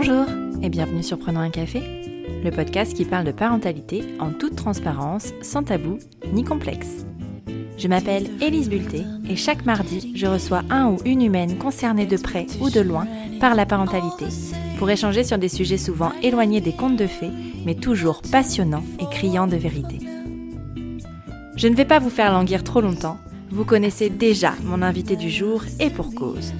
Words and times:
Bonjour 0.00 0.26
et 0.62 0.68
bienvenue 0.68 1.02
sur 1.02 1.18
Prenons 1.18 1.40
un 1.40 1.50
café, 1.50 1.82
le 2.44 2.52
podcast 2.52 2.94
qui 2.94 3.04
parle 3.04 3.24
de 3.24 3.32
parentalité 3.32 4.04
en 4.20 4.30
toute 4.30 4.54
transparence, 4.54 5.32
sans 5.42 5.64
tabou 5.64 5.98
ni 6.32 6.44
complexe. 6.44 7.04
Je 7.76 7.88
m'appelle 7.88 8.30
Élise 8.40 8.70
Bulté 8.70 9.02
et 9.28 9.34
chaque 9.34 9.66
mardi, 9.66 10.12
je 10.14 10.28
reçois 10.28 10.62
un 10.70 10.86
ou 10.86 10.98
une 11.04 11.20
humaine 11.20 11.58
concernée 11.58 12.06
de 12.06 12.16
près 12.16 12.46
ou 12.60 12.70
de 12.70 12.78
loin 12.78 13.08
par 13.40 13.56
la 13.56 13.66
parentalité 13.66 14.26
pour 14.78 14.88
échanger 14.88 15.24
sur 15.24 15.36
des 15.36 15.48
sujets 15.48 15.78
souvent 15.78 16.12
éloignés 16.22 16.60
des 16.60 16.74
contes 16.74 16.96
de 16.96 17.08
fées, 17.08 17.32
mais 17.66 17.74
toujours 17.74 18.22
passionnants 18.22 18.84
et 19.00 19.06
criants 19.06 19.48
de 19.48 19.56
vérité. 19.56 19.98
Je 21.56 21.66
ne 21.66 21.74
vais 21.74 21.84
pas 21.84 21.98
vous 21.98 22.08
faire 22.08 22.32
languir 22.32 22.62
trop 22.62 22.80
longtemps, 22.80 23.18
vous 23.50 23.64
connaissez 23.64 24.10
déjà 24.10 24.54
mon 24.62 24.80
invité 24.80 25.16
du 25.16 25.28
jour 25.28 25.64
et 25.80 25.90
pour 25.90 26.14
cause. 26.14 26.52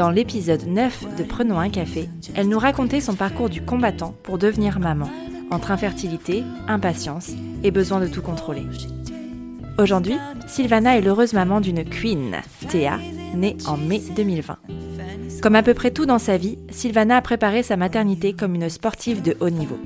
Dans 0.00 0.08
l'épisode 0.08 0.66
9 0.66 1.18
de 1.18 1.22
Prenons 1.22 1.58
un 1.58 1.68
café, 1.68 2.08
elle 2.34 2.48
nous 2.48 2.58
racontait 2.58 3.02
son 3.02 3.16
parcours 3.16 3.50
du 3.50 3.60
combattant 3.60 4.14
pour 4.22 4.38
devenir 4.38 4.80
maman, 4.80 5.10
entre 5.50 5.72
infertilité, 5.72 6.42
impatience 6.68 7.32
et 7.62 7.70
besoin 7.70 8.00
de 8.00 8.06
tout 8.06 8.22
contrôler. 8.22 8.62
Aujourd'hui, 9.76 10.16
Sylvana 10.46 10.96
est 10.96 11.02
l'heureuse 11.02 11.34
maman 11.34 11.60
d'une 11.60 11.84
queen, 11.84 12.36
Théa, 12.66 12.98
née 13.34 13.58
en 13.66 13.76
mai 13.76 14.00
2020. 14.16 14.56
Comme 15.42 15.54
à 15.54 15.62
peu 15.62 15.74
près 15.74 15.90
tout 15.90 16.06
dans 16.06 16.18
sa 16.18 16.38
vie, 16.38 16.56
Sylvana 16.70 17.18
a 17.18 17.20
préparé 17.20 17.62
sa 17.62 17.76
maternité 17.76 18.32
comme 18.32 18.54
une 18.54 18.70
sportive 18.70 19.20
de 19.20 19.36
haut 19.40 19.50
niveau. 19.50 19.78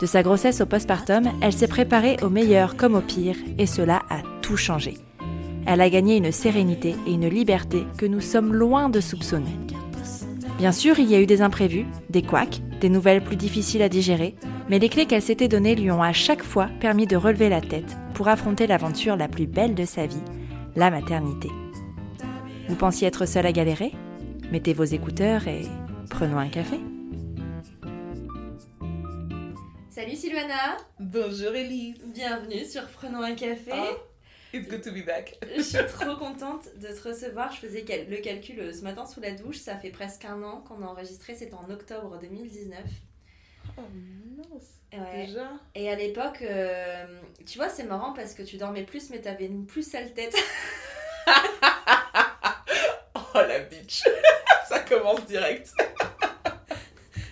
De 0.00 0.06
sa 0.06 0.22
grossesse 0.22 0.62
au 0.62 0.66
postpartum, 0.66 1.30
elle 1.42 1.52
s'est 1.52 1.68
préparée 1.68 2.16
au 2.22 2.30
meilleur 2.30 2.74
comme 2.74 2.94
au 2.94 3.02
pire, 3.02 3.36
et 3.58 3.66
cela 3.66 4.00
a 4.08 4.22
tout 4.40 4.56
changé 4.56 4.96
elle 5.66 5.80
a 5.80 5.90
gagné 5.90 6.16
une 6.16 6.32
sérénité 6.32 6.94
et 7.06 7.12
une 7.12 7.28
liberté 7.28 7.84
que 7.98 8.06
nous 8.06 8.20
sommes 8.20 8.54
loin 8.54 8.88
de 8.88 9.00
soupçonner. 9.00 9.56
Bien 10.58 10.72
sûr, 10.72 10.98
il 10.98 11.10
y 11.10 11.14
a 11.14 11.20
eu 11.20 11.26
des 11.26 11.42
imprévus, 11.42 11.86
des 12.08 12.22
couacs, 12.22 12.62
des 12.80 12.88
nouvelles 12.88 13.22
plus 13.22 13.36
difficiles 13.36 13.82
à 13.82 13.88
digérer, 13.88 14.36
mais 14.68 14.78
les 14.78 14.88
clés 14.88 15.06
qu'elle 15.06 15.22
s'était 15.22 15.48
données 15.48 15.74
lui 15.74 15.90
ont 15.90 16.02
à 16.02 16.12
chaque 16.12 16.42
fois 16.42 16.68
permis 16.80 17.06
de 17.06 17.16
relever 17.16 17.48
la 17.48 17.60
tête 17.60 17.96
pour 18.14 18.28
affronter 18.28 18.66
l'aventure 18.66 19.16
la 19.16 19.28
plus 19.28 19.46
belle 19.46 19.74
de 19.74 19.84
sa 19.84 20.06
vie, 20.06 20.22
la 20.76 20.90
maternité. 20.90 21.50
Vous 22.68 22.76
pensiez 22.76 23.08
être 23.08 23.26
seule 23.26 23.46
à 23.46 23.52
galérer? 23.52 23.92
Mettez 24.50 24.72
vos 24.72 24.84
écouteurs 24.84 25.46
et 25.48 25.62
prenons 26.08 26.38
un 26.38 26.48
café. 26.48 26.80
Salut 29.90 30.14
Sylvana 30.14 30.76
Bonjour 31.00 31.54
Elise 31.54 31.96
Bienvenue 32.14 32.64
sur 32.66 32.82
Prenons 32.88 33.22
un 33.22 33.34
café 33.34 33.72
oh. 33.72 34.15
It's 34.56 34.68
good 34.68 34.82
to 34.84 34.90
be 34.90 35.04
back. 35.04 35.36
Je 35.56 35.60
suis 35.60 35.84
trop 35.86 36.16
contente 36.16 36.68
de 36.76 36.88
te 36.88 37.08
recevoir. 37.08 37.52
Je 37.52 37.58
faisais 37.58 37.84
le 38.08 38.16
calcul 38.22 38.58
euh, 38.58 38.72
ce 38.72 38.80
matin 38.80 39.04
sous 39.04 39.20
la 39.20 39.32
douche. 39.32 39.58
Ça 39.58 39.76
fait 39.76 39.90
presque 39.90 40.24
un 40.24 40.42
an 40.42 40.62
qu'on 40.66 40.82
a 40.82 40.86
enregistré. 40.86 41.34
C'était 41.34 41.52
en 41.52 41.68
octobre 41.68 42.18
2019. 42.18 42.78
Oh 43.76 43.82
mince. 44.38 44.80
Déjà. 45.14 45.50
Et 45.74 45.90
à 45.90 45.94
l'époque, 45.94 46.40
euh, 46.40 47.04
tu 47.44 47.58
vois, 47.58 47.68
c'est 47.68 47.84
marrant 47.84 48.14
parce 48.14 48.32
que 48.32 48.42
tu 48.42 48.56
dormais 48.56 48.84
plus, 48.84 49.10
mais 49.10 49.20
t'avais 49.20 49.44
une 49.44 49.66
plus 49.66 49.82
sale 49.82 50.14
tête. 50.14 50.34
oh 53.14 53.34
la 53.34 53.58
bitch. 53.58 54.04
Ça 54.68 54.80
commence 54.80 55.26
direct. 55.26 55.70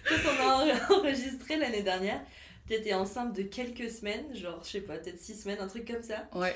Quand 0.06 0.30
on 0.42 0.68
a 0.68 0.92
enregistré 0.92 1.56
l'année 1.56 1.82
dernière, 1.82 2.20
tu 2.68 2.74
étais 2.74 2.92
enceinte 2.92 3.34
de 3.34 3.44
quelques 3.44 3.90
semaines, 3.90 4.34
genre, 4.34 4.60
je 4.62 4.72
sais 4.72 4.80
pas, 4.82 4.98
peut-être 4.98 5.20
six 5.20 5.40
semaines, 5.40 5.60
un 5.60 5.68
truc 5.68 5.90
comme 5.90 6.02
ça. 6.02 6.28
Ouais. 6.34 6.54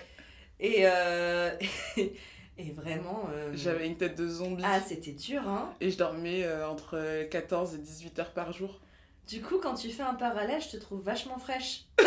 Et, 0.60 0.82
euh, 0.82 1.50
et 1.96 2.72
vraiment. 2.72 3.28
Euh, 3.32 3.52
J'avais 3.54 3.86
une 3.86 3.96
tête 3.96 4.16
de 4.16 4.26
zombie. 4.28 4.62
Ah, 4.66 4.80
c'était 4.80 5.12
dur, 5.12 5.46
hein. 5.46 5.72
Et 5.80 5.90
je 5.90 5.98
dormais 5.98 6.44
euh, 6.44 6.68
entre 6.68 7.24
14 7.30 7.74
et 7.74 7.78
18 7.78 8.18
heures 8.18 8.32
par 8.32 8.52
jour. 8.52 8.80
Du 9.28 9.40
coup, 9.42 9.58
quand 9.62 9.74
tu 9.74 9.90
fais 9.90 10.02
un 10.02 10.14
parallèle, 10.14 10.62
je 10.62 10.70
te 10.70 10.76
trouve 10.78 11.02
vachement 11.02 11.38
fraîche. 11.38 11.84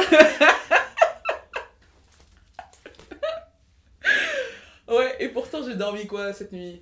ouais, 4.88 5.16
et 5.20 5.30
pourtant 5.30 5.64
j'ai 5.64 5.76
dormi 5.76 6.08
quoi 6.08 6.34
cette 6.34 6.52
nuit? 6.52 6.82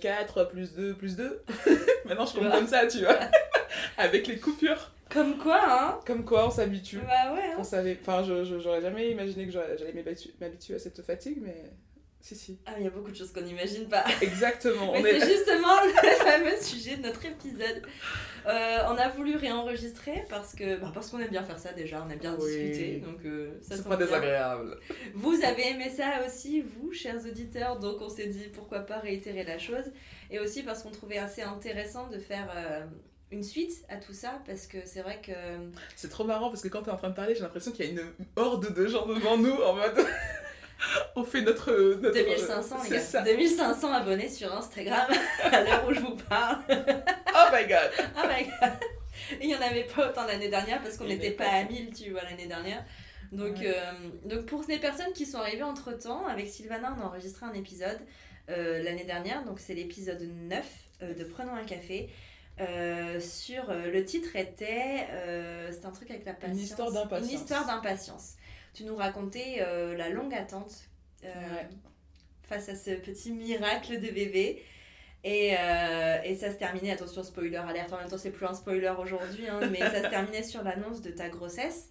4 0.00 0.44
plus 0.44 0.72
2 0.74 0.94
plus 0.94 1.16
2. 1.16 1.44
Maintenant 2.06 2.24
je 2.24 2.32
compte 2.38 2.50
comme 2.50 2.66
ça, 2.66 2.86
tu 2.86 3.00
vois. 3.00 3.18
Avec 3.98 4.26
les 4.26 4.38
coupures. 4.38 4.90
Comme 5.12 5.36
quoi, 5.38 5.60
hein 5.68 6.00
Comme 6.06 6.24
quoi, 6.24 6.46
on 6.46 6.50
s'habitue. 6.50 6.98
Bah 6.98 7.34
ouais. 7.34 7.52
Hein. 7.52 7.56
On 7.58 7.64
savait... 7.64 7.98
Enfin, 8.00 8.22
je, 8.22 8.58
j'aurais 8.60 8.80
jamais 8.80 9.10
imaginé 9.10 9.46
que 9.46 9.52
j'allais 9.52 10.04
m'habituer 10.40 10.74
à 10.74 10.78
cette 10.78 11.02
fatigue, 11.02 11.38
mais 11.40 11.70
si, 12.22 12.36
si. 12.36 12.58
Ah, 12.66 12.74
il 12.78 12.84
y 12.84 12.86
a 12.86 12.90
beaucoup 12.90 13.10
de 13.10 13.16
choses 13.16 13.32
qu'on 13.32 13.40
n'imagine 13.40 13.88
pas. 13.88 14.04
Exactement. 14.22 14.92
mais 15.02 15.18
c'est 15.18 15.28
justement 15.28 15.74
le 16.02 16.24
fameux 16.24 16.56
sujet 16.60 16.96
de 16.96 17.02
notre 17.02 17.26
épisode. 17.26 17.82
Euh, 18.46 18.78
on 18.88 18.96
a 18.96 19.08
voulu 19.08 19.36
réenregistrer 19.36 20.24
parce 20.30 20.54
que 20.54 20.76
bah, 20.76 20.92
parce 20.94 21.10
qu'on 21.10 21.18
aime 21.18 21.30
bien 21.30 21.42
faire 21.42 21.58
ça 21.58 21.72
déjà, 21.72 22.04
on 22.06 22.10
aime 22.10 22.18
bien 22.20 22.36
discuter, 22.36 22.98
donc 22.98 23.24
euh, 23.24 23.58
ça 23.60 23.76
C'est 23.76 23.88
pas 23.88 23.96
désagréable. 23.96 24.78
Vous 25.14 25.34
avez 25.44 25.70
aimé 25.70 25.90
ça 25.90 26.24
aussi, 26.24 26.60
vous, 26.60 26.92
chers 26.92 27.24
auditeurs, 27.26 27.80
donc 27.80 28.00
on 28.00 28.08
s'est 28.08 28.26
dit 28.26 28.48
pourquoi 28.52 28.80
pas 28.80 28.98
réitérer 28.98 29.42
la 29.44 29.58
chose, 29.58 29.92
et 30.30 30.38
aussi 30.38 30.62
parce 30.62 30.82
qu'on 30.82 30.90
trouvait 30.90 31.18
assez 31.18 31.42
intéressant 31.42 32.08
de 32.08 32.18
faire... 32.18 32.48
Euh, 32.56 32.84
une 33.32 33.42
suite 33.42 33.84
à 33.88 33.96
tout 33.96 34.12
ça 34.12 34.40
parce 34.46 34.66
que 34.66 34.78
c'est 34.84 35.00
vrai 35.00 35.20
que. 35.24 35.32
C'est 35.96 36.10
trop 36.10 36.24
marrant 36.24 36.50
parce 36.50 36.62
que 36.62 36.68
quand 36.68 36.82
tu 36.82 36.90
es 36.90 36.92
en 36.92 36.96
train 36.96 37.10
de 37.10 37.14
parler, 37.14 37.34
j'ai 37.34 37.40
l'impression 37.40 37.72
qu'il 37.72 37.86
y 37.86 37.88
a 37.88 37.90
une 37.90 38.06
horde 38.36 38.72
de 38.72 38.86
gens 38.86 39.06
devant 39.06 39.36
nous 39.36 39.54
en 39.54 39.74
mode. 39.74 39.98
On 41.16 41.24
fait 41.24 41.42
notre. 41.42 41.70
notre 42.00 42.14
2500, 42.14 42.76
les 42.84 42.90
gars. 42.90 43.22
2500 43.22 43.92
abonnés 43.92 44.28
sur 44.28 44.52
Instagram 44.52 45.06
à 45.44 45.62
l'heure 45.62 45.86
où 45.88 45.94
je 45.94 46.00
vous 46.00 46.16
parle. 46.28 46.58
oh 46.68 47.48
my 47.52 47.66
god! 47.66 47.90
Oh 48.16 48.26
my 48.28 48.44
god! 48.44 48.72
Il 49.40 49.46
n'y 49.46 49.54
en 49.54 49.60
avait 49.60 49.84
pas 49.84 50.10
autant 50.10 50.26
l'année 50.26 50.48
dernière 50.48 50.82
parce 50.82 50.96
qu'on 50.96 51.04
n'était 51.04 51.30
pas 51.30 51.46
à 51.46 51.64
1000, 51.64 51.92
tu 51.94 52.10
vois, 52.10 52.22
l'année 52.22 52.46
dernière. 52.46 52.84
Donc, 53.30 53.62
euh, 53.62 53.72
donc 54.26 54.46
pour 54.46 54.62
les 54.68 54.78
personnes 54.78 55.12
qui 55.14 55.24
sont 55.24 55.38
arrivées 55.38 55.62
entre 55.62 55.96
temps, 55.96 56.26
avec 56.26 56.48
Sylvana, 56.48 56.94
on 56.98 57.02
a 57.02 57.06
enregistré 57.06 57.46
un 57.46 57.54
épisode 57.54 57.98
euh, 58.50 58.82
l'année 58.82 59.04
dernière, 59.04 59.44
donc 59.44 59.58
c'est 59.58 59.74
l'épisode 59.74 60.20
9 60.20 60.66
euh, 61.02 61.14
de 61.14 61.24
Prenons 61.24 61.54
un 61.54 61.64
café. 61.64 62.10
Euh, 62.60 63.18
sur 63.18 63.70
euh, 63.70 63.90
le 63.90 64.04
titre 64.04 64.36
était 64.36 65.06
euh, 65.10 65.72
c'est 65.72 65.86
un 65.86 65.90
truc 65.90 66.10
avec 66.10 66.26
la 66.26 66.34
patience. 66.34 66.58
une 66.58 66.64
histoire 66.64 66.92
d'impatience. 66.92 67.32
Une 67.32 67.38
histoire 67.38 67.66
d'impatience. 67.66 68.34
Tu 68.74 68.84
nous 68.84 68.96
racontais 68.96 69.58
la 69.96 70.08
longue 70.08 70.34
attente 70.34 70.88
face 72.42 72.68
à 72.68 72.74
ce 72.74 72.90
petit 72.90 73.30
miracle 73.30 74.00
de 74.00 74.10
bébé. 74.10 74.62
Et, 75.24 75.50
et, 75.50 76.36
ça 76.36 76.50
se 76.50 76.56
terminait 76.56 76.90
attention 76.90 77.22
spoiler 77.22 77.56
alerte 77.56 77.92
en 77.92 77.98
même 77.98 78.08
temps 78.08 78.18
c'est 78.18 78.32
plus 78.32 78.46
un 78.46 78.54
spoiler 78.54 78.92
aujourd'hui 78.98 79.46
hein, 79.46 79.60
mais 79.70 79.78
ça 79.78 80.02
se 80.02 80.08
terminait 80.10 80.42
sur 80.42 80.64
l'annonce 80.64 81.00
de 81.00 81.10
ta 81.10 81.28
grossesse 81.28 81.90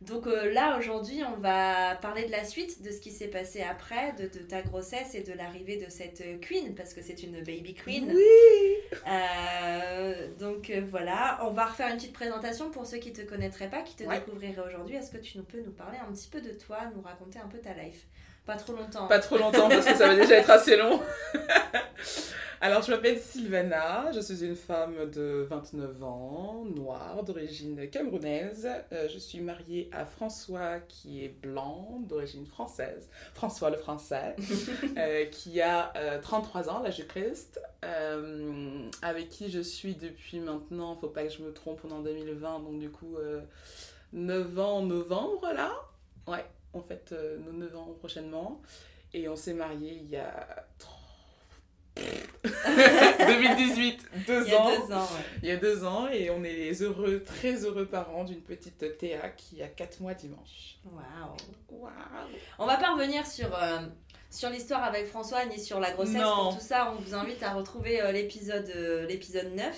donc 0.00 0.28
euh, 0.28 0.52
là, 0.52 0.78
aujourd'hui, 0.78 1.22
on 1.24 1.40
va 1.40 1.96
parler 1.96 2.24
de 2.26 2.30
la 2.30 2.44
suite, 2.44 2.82
de 2.82 2.90
ce 2.92 3.00
qui 3.00 3.10
s'est 3.10 3.26
passé 3.26 3.62
après, 3.62 4.12
de, 4.12 4.26
ta 4.26 4.62
grossesse 4.62 5.16
et 5.16 5.22
de 5.22 5.32
l'arrivée 5.32 5.76
de 5.76 5.90
cette 5.90 6.22
queen, 6.40 6.74
parce 6.76 6.94
que 6.94 7.02
c'est 7.02 7.20
une 7.24 7.38
baby 7.42 7.74
queen. 7.74 8.12
Oui 8.14 8.98
euh, 9.08 10.28
Donc 10.38 10.70
euh, 10.70 10.82
voilà, 10.88 11.40
on 11.42 11.50
va 11.50 11.66
refaire 11.66 11.88
une 11.88 11.96
petite 11.96 12.12
présentation 12.12 12.70
pour 12.70 12.86
ceux 12.86 12.98
qui 12.98 13.10
ne 13.10 13.16
te 13.16 13.22
connaîtraient 13.22 13.70
pas, 13.70 13.82
qui 13.82 13.96
te 13.96 14.04
découvriraient 14.04 14.68
aujourd'hui. 14.68 14.94
Est-ce 14.94 15.10
que 15.10 15.18
tu 15.18 15.36
peux 15.38 15.60
nous 15.62 15.72
parler 15.72 15.98
un 15.98 16.12
petit 16.12 16.28
peu 16.28 16.40
de 16.40 16.50
toi, 16.50 16.78
nous 16.94 17.02
raconter 17.02 17.40
un 17.40 17.48
peu 17.48 17.58
ta 17.58 17.74
life? 17.74 18.06
Pas 18.48 18.56
trop 18.56 18.72
longtemps. 18.72 19.06
Pas 19.08 19.18
trop 19.18 19.36
longtemps, 19.36 19.68
parce 19.68 19.84
que 19.84 19.94
ça 19.94 20.06
va 20.06 20.16
déjà 20.16 20.36
être 20.36 20.48
assez 20.48 20.74
long. 20.74 21.02
Alors, 22.62 22.80
je 22.80 22.90
m'appelle 22.90 23.18
Sylvana, 23.18 24.10
je 24.10 24.20
suis 24.20 24.42
une 24.42 24.56
femme 24.56 25.10
de 25.10 25.46
29 25.50 26.02
ans, 26.02 26.64
noire, 26.74 27.22
d'origine 27.24 27.90
camerounaise. 27.90 28.66
Euh, 28.90 29.06
je 29.12 29.18
suis 29.18 29.40
mariée 29.40 29.90
à 29.92 30.06
François, 30.06 30.78
qui 30.80 31.22
est 31.22 31.28
blanc, 31.28 32.00
d'origine 32.08 32.46
française. 32.46 33.10
François 33.34 33.68
le 33.68 33.76
français, 33.76 34.34
euh, 34.96 35.26
qui 35.26 35.60
a 35.60 35.92
33 36.22 36.68
euh, 36.68 36.72
ans, 36.72 36.82
l'âge 36.82 36.96
du 36.96 37.06
Christ, 37.06 37.60
avec 39.02 39.28
qui 39.28 39.50
je 39.50 39.60
suis 39.60 39.94
depuis 39.94 40.40
maintenant, 40.40 40.96
faut 40.96 41.08
pas 41.08 41.24
que 41.24 41.32
je 41.34 41.42
me 41.42 41.52
trompe, 41.52 41.82
pendant 41.82 42.00
2020, 42.00 42.60
donc 42.60 42.78
du 42.78 42.88
coup, 42.88 43.18
9 44.14 44.58
ans 44.58 44.78
en 44.78 44.82
novembre, 44.86 45.52
là. 45.54 45.70
Ouais, 46.26 46.44
en 46.72 46.82
fait, 46.82 47.14
nos 47.44 47.52
9 47.52 47.76
ans 47.76 47.94
prochainement. 47.98 48.60
Et 49.14 49.28
on 49.28 49.36
s'est 49.36 49.54
mariés 49.54 49.98
il 50.02 50.10
y 50.10 50.16
a 50.16 50.66
3 50.78 50.98
2018, 53.26 54.06
deux 54.26 54.46
Il 54.46 54.52
y 54.52 54.54
a 54.54 54.60
ans. 54.60 54.70
Deux 54.70 54.92
ans 54.92 55.08
Il 55.42 55.48
y 55.48 55.52
a 55.52 55.56
deux 55.56 55.84
ans 55.84 56.08
et 56.08 56.30
on 56.30 56.44
est 56.44 56.54
les 56.54 56.82
heureux, 56.82 57.22
très 57.24 57.64
heureux 57.64 57.86
parents 57.86 58.24
d'une 58.24 58.40
petite 58.40 58.98
Théa 58.98 59.28
qui 59.30 59.62
a 59.62 59.68
quatre 59.68 60.00
mois 60.00 60.14
dimanche. 60.14 60.78
Waouh. 60.84 61.36
Wow. 61.70 61.90
On 62.58 62.66
va 62.66 62.76
pas 62.76 62.92
revenir 62.92 63.26
sur, 63.26 63.54
euh, 63.54 63.80
sur 64.30 64.50
l'histoire 64.50 64.84
avec 64.84 65.06
François 65.06 65.44
ni 65.46 65.58
sur 65.58 65.80
la 65.80 65.90
grossesse. 65.92 66.14
Non. 66.16 66.52
tout 66.52 66.60
ça, 66.60 66.92
on 66.92 67.00
vous 67.00 67.14
invite 67.14 67.42
à 67.42 67.52
retrouver 67.52 68.00
euh, 68.00 68.12
l'épisode 68.12 68.70
euh, 68.74 69.06
l'épisode 69.06 69.52
9. 69.54 69.76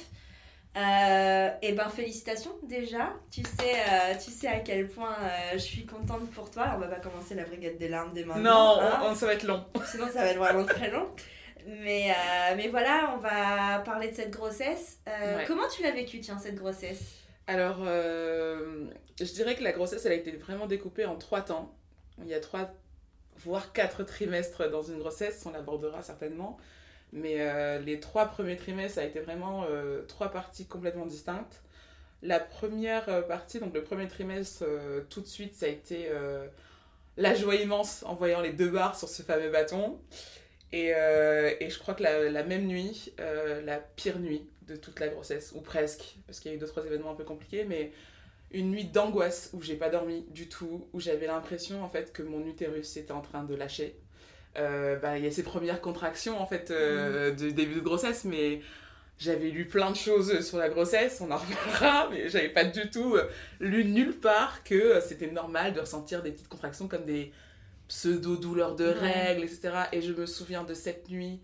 Et 0.76 1.50
eh 1.62 1.72
ben 1.72 1.88
félicitations 1.88 2.52
déjà, 2.62 3.12
tu 3.30 3.42
sais, 3.42 4.18
tu 4.24 4.30
sais 4.30 4.46
à 4.46 4.60
quel 4.60 4.88
point 4.88 5.16
je 5.52 5.58
suis 5.58 5.84
contente 5.84 6.30
pour 6.30 6.50
toi. 6.50 6.72
On 6.76 6.78
va 6.78 6.86
pas 6.86 7.00
commencer 7.00 7.34
la 7.34 7.44
brigade 7.44 7.76
des 7.76 7.88
larmes 7.88 8.12
des 8.12 8.24
mains. 8.24 8.38
Non, 8.38 8.78
hein. 8.80 9.14
ça 9.14 9.26
va 9.26 9.34
être 9.34 9.42
long. 9.42 9.64
Sinon 9.86 10.06
ça 10.06 10.20
va 10.20 10.28
être 10.28 10.38
vraiment 10.38 10.64
très 10.64 10.90
long. 10.90 11.08
Mais, 11.66 12.10
euh, 12.10 12.54
mais 12.56 12.68
voilà, 12.68 13.14
on 13.14 13.18
va 13.18 13.80
parler 13.80 14.10
de 14.10 14.14
cette 14.14 14.30
grossesse. 14.30 15.00
Euh, 15.08 15.36
Ouais. 15.36 15.44
Comment 15.46 15.68
tu 15.68 15.82
l'as 15.82 15.92
vécue, 15.92 16.20
tiens, 16.20 16.38
cette 16.38 16.56
grossesse? 16.56 17.14
Alors, 17.46 17.78
euh, 17.84 18.86
je 19.18 19.32
dirais 19.32 19.54
que 19.54 19.62
la 19.62 19.72
grossesse, 19.72 20.04
elle 20.06 20.12
a 20.12 20.16
été 20.16 20.32
vraiment 20.32 20.66
découpée 20.66 21.04
en 21.04 21.16
trois 21.16 21.42
temps. 21.42 21.74
Il 22.18 22.28
y 22.28 22.34
a 22.34 22.40
trois, 22.40 22.70
voire 23.44 23.72
quatre 23.72 24.04
trimestres 24.04 24.70
dans 24.70 24.82
une 24.82 24.98
grossesse, 24.98 25.44
on 25.46 25.50
l'abordera 25.50 26.02
certainement. 26.02 26.58
Mais 27.12 27.36
euh, 27.40 27.78
les 27.80 27.98
trois 27.98 28.26
premiers 28.26 28.56
trimestres, 28.56 28.96
ça 28.96 29.00
a 29.00 29.04
été 29.04 29.20
vraiment 29.20 29.64
euh, 29.68 30.02
trois 30.06 30.30
parties 30.30 30.66
complètement 30.66 31.06
distinctes. 31.06 31.62
La 32.22 32.38
première 32.38 33.08
euh, 33.08 33.22
partie, 33.22 33.58
donc 33.58 33.74
le 33.74 33.82
premier 33.82 34.06
trimestre, 34.06 34.64
tout 35.08 35.20
de 35.20 35.26
suite, 35.26 35.54
ça 35.54 35.66
a 35.66 35.68
été 35.70 36.08
la 37.16 37.34
joie 37.34 37.56
immense 37.56 38.04
en 38.04 38.14
voyant 38.14 38.40
les 38.40 38.52
deux 38.52 38.70
barres 38.70 38.96
sur 38.98 39.08
ce 39.08 39.22
fameux 39.22 39.50
bâton. 39.50 39.98
Et, 40.72 40.90
et 40.90 41.70
je 41.70 41.78
crois 41.78 41.94
que 41.94 42.02
la, 42.02 42.30
la 42.30 42.44
même 42.44 42.66
nuit, 42.66 43.12
la 43.64 43.78
pire 43.78 44.18
nuit 44.18 44.48
de 44.68 44.76
toute 44.76 45.00
la 45.00 45.08
grossesse, 45.08 45.52
ou 45.56 45.60
presque, 45.60 46.16
parce 46.26 46.38
qu'il 46.38 46.52
y 46.52 46.54
a 46.54 46.56
eu 46.56 46.60
deux, 46.60 46.66
trois 46.66 46.84
événements 46.84 47.10
un 47.10 47.16
peu 47.16 47.24
compliqués, 47.24 47.64
mais 47.64 47.90
une 48.52 48.70
nuit 48.70 48.84
d'angoisse 48.84 49.50
où 49.52 49.62
j'ai 49.62 49.76
pas 49.76 49.88
dormi 49.88 50.24
du 50.30 50.48
tout, 50.48 50.86
où 50.92 51.00
j'avais 51.00 51.26
l'impression 51.26 51.82
en 51.82 51.88
fait 51.88 52.12
que 52.12 52.22
mon 52.22 52.46
utérus 52.46 52.96
était 52.96 53.12
en 53.12 53.20
train 53.20 53.42
de 53.42 53.54
lâcher. 53.54 53.96
Euh, 54.58 54.96
bah, 54.96 55.16
Il 55.18 55.24
y 55.24 55.28
a 55.28 55.30
ces 55.30 55.42
premières 55.44 55.80
contractions 55.80 56.40
en 56.40 56.46
fait 56.46 56.70
euh, 56.70 57.30
du 57.30 57.52
début 57.52 57.76
de 57.76 57.80
grossesse, 57.80 58.24
mais 58.24 58.60
j'avais 59.18 59.48
lu 59.50 59.66
plein 59.66 59.90
de 59.90 59.96
choses 59.96 60.40
sur 60.46 60.58
la 60.58 60.68
grossesse, 60.68 61.20
on 61.20 61.30
en 61.30 61.36
reparlera, 61.36 62.08
mais 62.12 62.28
j'avais 62.28 62.48
pas 62.48 62.64
du 62.64 62.90
tout 62.90 63.14
euh, 63.16 63.28
lu 63.60 63.84
nulle 63.84 64.14
part 64.14 64.64
que 64.64 65.00
c'était 65.00 65.30
normal 65.30 65.72
de 65.74 65.80
ressentir 65.80 66.22
des 66.22 66.32
petites 66.32 66.48
contractions 66.48 66.88
comme 66.88 67.04
des 67.04 67.32
pseudo-douleurs 67.88 68.76
de 68.76 68.86
Ouais. 68.86 68.92
règles, 69.28 69.44
etc. 69.44 69.70
Et 69.92 70.00
je 70.02 70.12
me 70.12 70.26
souviens 70.26 70.64
de 70.64 70.74
cette 70.74 71.08
nuit, 71.10 71.40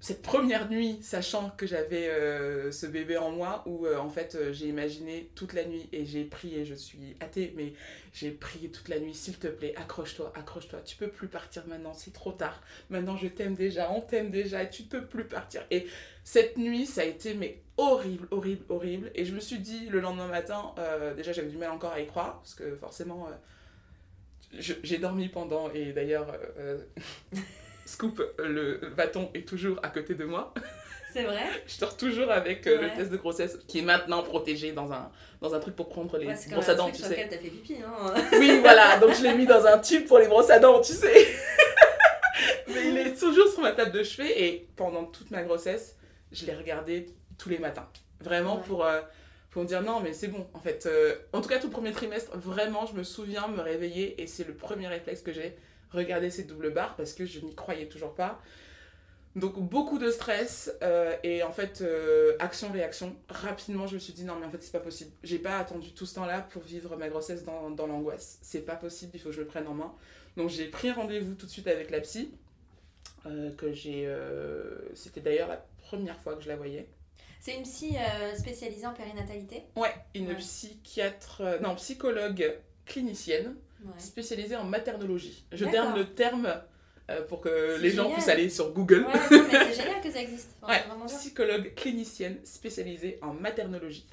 cette 0.00 0.22
première 0.22 0.70
nuit, 0.70 0.98
sachant 1.02 1.50
que 1.50 1.66
j'avais 1.66 2.08
euh, 2.08 2.70
ce 2.70 2.86
bébé 2.86 3.16
en 3.16 3.32
moi, 3.32 3.64
où 3.66 3.84
euh, 3.84 3.98
en 3.98 4.08
fait 4.08 4.36
euh, 4.36 4.52
j'ai 4.52 4.66
imaginé 4.66 5.28
toute 5.34 5.54
la 5.54 5.64
nuit 5.64 5.88
et 5.90 6.06
j'ai 6.06 6.24
prié, 6.24 6.64
je 6.64 6.74
suis 6.74 7.16
athée, 7.18 7.52
mais 7.56 7.72
j'ai 8.12 8.30
prié 8.30 8.70
toute 8.70 8.88
la 8.88 9.00
nuit, 9.00 9.12
s'il 9.12 9.36
te 9.38 9.48
plaît, 9.48 9.74
accroche-toi, 9.76 10.32
accroche-toi, 10.36 10.82
tu 10.84 10.96
peux 10.96 11.08
plus 11.08 11.26
partir 11.26 11.66
maintenant, 11.66 11.94
c'est 11.94 12.12
trop 12.12 12.30
tard. 12.30 12.62
Maintenant 12.90 13.16
je 13.16 13.26
t'aime 13.26 13.56
déjà, 13.56 13.90
on 13.90 14.00
t'aime 14.00 14.30
déjà, 14.30 14.62
et 14.62 14.70
tu 14.70 14.84
peux 14.84 15.04
plus 15.04 15.24
partir. 15.24 15.62
Et 15.72 15.88
cette 16.22 16.58
nuit, 16.58 16.86
ça 16.86 17.00
a 17.00 17.04
été 17.04 17.34
mais 17.34 17.60
horrible, 17.76 18.28
horrible, 18.30 18.64
horrible. 18.68 19.10
Et 19.16 19.24
je 19.24 19.34
me 19.34 19.40
suis 19.40 19.58
dit 19.58 19.88
le 19.88 19.98
lendemain 19.98 20.28
matin, 20.28 20.74
déjà 21.16 21.32
j'avais 21.32 21.48
du 21.48 21.56
mal 21.56 21.70
encore 21.70 21.92
à 21.92 22.00
y 22.00 22.06
croire, 22.06 22.38
parce 22.38 22.54
que 22.54 22.76
forcément, 22.76 23.28
j'ai 24.52 24.98
dormi 24.98 25.28
pendant, 25.28 25.72
et 25.72 25.92
d'ailleurs, 25.92 26.38
scoop, 27.88 28.22
le 28.38 28.80
bâton 28.96 29.30
est 29.34 29.46
toujours 29.48 29.78
à 29.82 29.88
côté 29.88 30.14
de 30.14 30.24
moi. 30.24 30.52
C'est 31.12 31.22
vrai? 31.22 31.42
Je 31.66 31.78
dors 31.80 31.96
toujours 31.96 32.30
avec 32.30 32.66
euh, 32.66 32.76
Ouais. 32.78 32.90
le 32.90 32.96
test 32.96 33.10
de 33.10 33.16
grossesse, 33.16 33.58
qui 33.66 33.78
est 33.78 33.82
maintenant 33.82 34.22
protégé 34.22 34.72
dans 34.72 34.92
un, 34.92 35.10
dans 35.40 35.54
un 35.54 35.58
truc 35.58 35.74
pour 35.74 35.88
prendre 35.88 36.16
les 36.18 36.26
Ouais, 36.26 36.34
quand 36.48 36.56
brosses 36.56 36.68
à 36.68 36.74
dents, 36.74 36.90
tu 36.90 37.02
sais. 37.02 37.08
lequel 37.10 37.28
t'as 37.30 37.38
fait 37.38 37.48
pipi. 37.48 37.76
Hein. 37.76 38.14
Oui, 38.38 38.58
voilà, 38.60 38.98
donc 38.98 39.14
je 39.14 39.22
l'ai 39.22 39.34
mis 39.34 39.46
dans 39.46 39.64
un 39.66 39.78
tube 39.78 40.06
pour 40.06 40.18
les 40.18 40.28
brosses 40.28 40.50
à 40.50 40.58
dents, 40.58 40.80
tu 40.80 40.92
sais. 40.92 41.26
Mais 42.68 42.88
il 42.88 42.98
est 42.98 43.18
toujours 43.18 43.48
sur 43.48 43.62
ma 43.62 43.72
table 43.72 43.92
de 43.92 44.02
chevet 44.02 44.42
et 44.44 44.68
pendant 44.76 45.04
toute 45.04 45.30
ma 45.30 45.42
grossesse, 45.42 45.96
je 46.30 46.44
l'ai 46.46 46.54
regardé 46.54 47.06
tous 47.38 47.48
les 47.48 47.58
matins. 47.58 47.88
Vraiment 48.20 48.56
Ouais. 48.56 48.62
pour, 48.66 48.84
euh, 48.84 49.00
pour 49.50 49.62
me 49.62 49.66
dire 49.66 49.80
non, 49.82 50.00
mais 50.00 50.12
c'est 50.12 50.28
bon. 50.28 50.46
En 50.52 50.60
fait, 50.60 50.84
euh, 50.86 51.14
en 51.32 51.40
tout 51.40 51.48
cas, 51.48 51.58
tout 51.58 51.68
le 51.68 51.72
premier 51.72 51.92
trimestre, 51.92 52.36
vraiment, 52.36 52.84
je 52.86 52.94
me 52.94 53.02
souviens 53.02 53.48
me 53.48 53.62
réveiller 53.62 54.20
et 54.20 54.26
c'est 54.26 54.46
le 54.46 54.52
premier 54.54 54.86
réflexe 54.88 55.22
que 55.22 55.32
j'ai, 55.32 55.56
regarder 55.92 56.30
ces 56.30 56.44
doubles 56.44 56.72
barres 56.72 56.96
parce 56.96 57.12
que 57.12 57.24
je 57.26 57.40
n'y 57.40 57.54
croyais 57.54 57.86
toujours 57.86 58.14
pas. 58.14 58.40
Donc 59.36 59.58
beaucoup 59.60 59.98
de 59.98 60.10
stress 60.10 60.72
euh, 60.82 61.14
et 61.22 61.42
en 61.42 61.52
fait 61.52 61.80
euh, 61.82 62.34
action-réaction. 62.40 63.14
Rapidement 63.28 63.86
je 63.86 63.94
me 63.94 63.98
suis 64.00 64.12
dit 64.12 64.24
non 64.24 64.34
mais 64.40 64.46
en 64.46 64.50
fait 64.50 64.62
c'est 64.62 64.72
pas 64.72 64.80
possible. 64.80 65.10
J'ai 65.22 65.38
pas 65.38 65.58
attendu 65.58 65.92
tout 65.92 66.06
ce 66.06 66.14
temps-là 66.16 66.40
pour 66.50 66.62
vivre 66.62 66.96
ma 66.96 67.08
grossesse 67.08 67.44
dans, 67.44 67.70
dans 67.70 67.86
l'angoisse. 67.86 68.38
C'est 68.42 68.62
pas 68.62 68.74
possible, 68.76 69.12
il 69.14 69.20
faut 69.20 69.28
que 69.28 69.34
je 69.34 69.40
le 69.40 69.46
prenne 69.46 69.66
en 69.68 69.74
main. 69.74 69.94
Donc 70.36 70.48
j'ai 70.50 70.66
pris 70.68 70.90
rendez-vous 70.90 71.34
tout 71.34 71.46
de 71.46 71.50
suite 71.50 71.68
avec 71.68 71.90
la 71.90 72.00
psy. 72.00 72.30
euh, 73.26 73.50
que 73.56 73.72
j'ai... 73.72 74.12
C'était 74.94 75.20
d'ailleurs 75.20 75.48
la 75.48 75.64
première 75.82 76.18
fois 76.20 76.34
que 76.34 76.42
je 76.42 76.48
la 76.48 76.56
voyais. 76.56 76.88
C'est 77.40 77.54
une 77.54 77.62
psy 77.62 77.94
spécialisée 78.36 78.86
en 78.86 78.94
périnatalité? 78.94 79.62
Ouais, 79.76 79.94
une 80.14 80.28
Ouais. 80.28 80.34
psychiatre... 80.36 81.42
non, 81.60 81.76
psychologue 81.76 82.56
clinicienne 82.86 83.54
Ouais. 83.84 83.92
spécialisée 83.98 84.56
en 84.56 84.64
maternologie. 84.64 85.44
Je 85.52 85.64
donne 85.64 85.94
le 85.94 86.06
terme 86.14 86.52
euh, 87.10 87.22
pour 87.26 87.40
que 87.40 87.78
les 87.80 87.90
gens 87.90 88.10
puissent 88.10 88.28
aller 88.28 88.50
sur 88.50 88.72
Google. 88.72 89.06
Ouais, 89.06 89.20
c'est 89.30 89.82
génial 89.82 90.00
que 90.02 90.10
ça 90.10 90.20
existe. 90.20 90.50
Enfin, 90.62 90.74
Ouais, 90.74 91.06
psychologue 91.06 91.74
clinicienne 91.74 92.38
spécialisée 92.44 93.18
en 93.22 93.32
maternologie. 93.32 94.06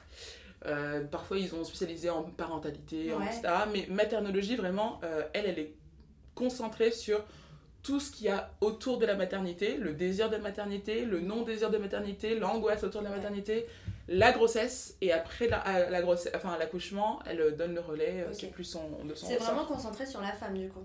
Euh, 0.66 1.04
parfois, 1.04 1.38
ils 1.38 1.54
ont 1.54 1.64
spécialisé 1.64 2.10
en 2.10 2.24
parentalité, 2.24 3.14
en 3.14 3.20
Ouais. 3.20 3.26
etc. 3.28 3.42
Mais 3.74 3.86
maternologie, 3.90 4.56
vraiment, 4.56 5.00
euh, 5.04 5.24
elle, 5.34 5.46
elle 5.48 5.60
est 5.60 5.74
concentrée 6.34 6.92
sur 6.92 7.24
tout 7.84 8.00
ce 8.00 8.10
qu'il 8.12 8.26
y 8.26 8.30
a 8.30 8.50
autour 8.62 8.98
de 8.98 9.06
la 9.06 9.16
maternité, 9.16 9.78
le 9.78 9.94
désir 9.94 10.30
de 10.30 10.38
maternité, 10.38 11.06
le 11.06 11.20
non-désir 11.20 11.70
de 11.70 11.78
maternité, 11.78 12.34
l'angoisse 12.36 12.84
autour 12.84 13.02
de 13.02 13.06
la 13.08 13.12
maternité, 13.16 13.68
la 14.08 14.32
grossesse, 14.32 14.96
et 15.02 15.12
après 15.12 15.48
la, 15.48 15.58
à 15.60 15.90
la 15.90 16.02
grossesse, 16.02 16.32
enfin, 16.36 16.52
à 16.54 16.58
l'accouchement, 16.58 17.20
elle 17.26 17.42
euh, 17.42 17.52
donne 17.52 17.74
le 17.74 17.82
relais, 17.82 18.22
euh, 18.22 18.30
Ok. 18.30 18.36
c'est 18.40 18.52
plus 18.52 18.64
son, 18.64 18.90
de 19.04 19.16
son 19.16 19.28
C'est 19.28 19.38
vraiment 19.38 19.66
concentré 19.66 20.06
sur 20.06 20.22
la 20.22 20.32
femme 20.34 20.58
du 20.58 20.70
coup. 20.70 20.84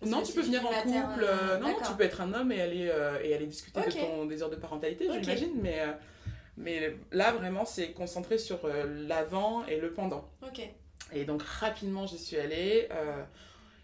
Parce 0.00 0.12
Non, 0.12 0.22
tu 0.22 0.32
peux 0.32 0.42
venir 0.42 0.64
en 0.64 0.70
couple. 0.82 1.24
euh, 1.24 1.54
euh, 1.54 1.58
non, 1.58 1.74
tu 1.84 1.92
peux 1.96 2.04
être 2.04 2.20
un 2.20 2.32
homme 2.34 2.52
et 2.52 2.60
aller, 2.60 2.88
euh, 2.92 3.18
et 3.22 3.34
aller 3.34 3.46
discuter 3.46 3.80
de 3.80 3.90
ton 3.90 4.26
désir 4.26 4.48
de 4.50 4.56
parentalité, 4.56 5.08
j'imagine. 5.10 5.52
Mais, 5.60 5.80
euh, 5.80 5.86
mais 6.56 6.94
là, 7.12 7.32
vraiment, 7.32 7.64
c'est 7.64 7.92
concentré 7.92 8.38
sur 8.38 8.64
euh, 8.64 8.84
l'avant 9.08 9.64
et 9.66 9.80
le 9.80 9.92
pendant. 9.92 10.28
Ok. 10.46 10.60
Et 11.12 11.24
donc, 11.24 11.42
rapidement, 11.42 12.06
j'y 12.06 12.18
suis 12.18 12.36
allée. 12.36 12.88
euh, 12.92 13.22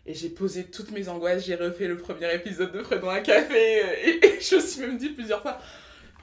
et 0.06 0.12
j'ai 0.14 0.28
posé 0.28 0.64
toutes 0.66 0.90
mes 0.90 1.08
angoisses. 1.08 1.44
J'ai 1.46 1.54
refait 1.56 1.88
le 1.88 1.96
premier 1.96 2.32
épisode 2.34 2.72
de 2.72 2.82
Prenons 2.82 3.08
un 3.08 3.20
café. 3.20 3.82
euh, 3.82 3.94
et, 4.04 4.26
et 4.26 4.40
je 4.40 4.56
me 4.56 4.60
suis 4.60 4.80
même 4.82 4.98
dit 4.98 5.08
plusieurs 5.08 5.40
fois. 5.42 5.58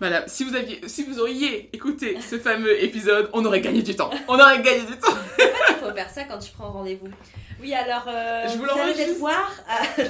Madame, 0.01 0.23
si 0.25 0.43
vous, 0.43 0.55
aviez, 0.55 0.81
si 0.89 1.03
vous 1.03 1.19
auriez 1.19 1.69
écouté 1.75 2.19
ce 2.27 2.39
fameux 2.39 2.83
épisode, 2.83 3.29
on 3.33 3.45
aurait 3.45 3.61
gagné 3.61 3.83
du 3.83 3.95
temps. 3.95 4.09
On 4.27 4.33
aurait 4.33 4.59
gagné 4.63 4.83
du 4.83 4.97
temps. 4.97 5.13
Il 5.37 5.75
faut 5.75 5.93
faire 5.93 6.09
ça 6.09 6.23
quand 6.23 6.39
tu 6.39 6.51
prends 6.53 6.71
rendez-vous. 6.71 7.07
Oui, 7.61 7.71
alors, 7.75 8.05
euh, 8.07 8.47
Je 8.47 8.57
vous 8.57 8.63
vous 8.63 8.79
allez 8.79 9.13
voir 9.13 9.51
euh, 9.99 10.03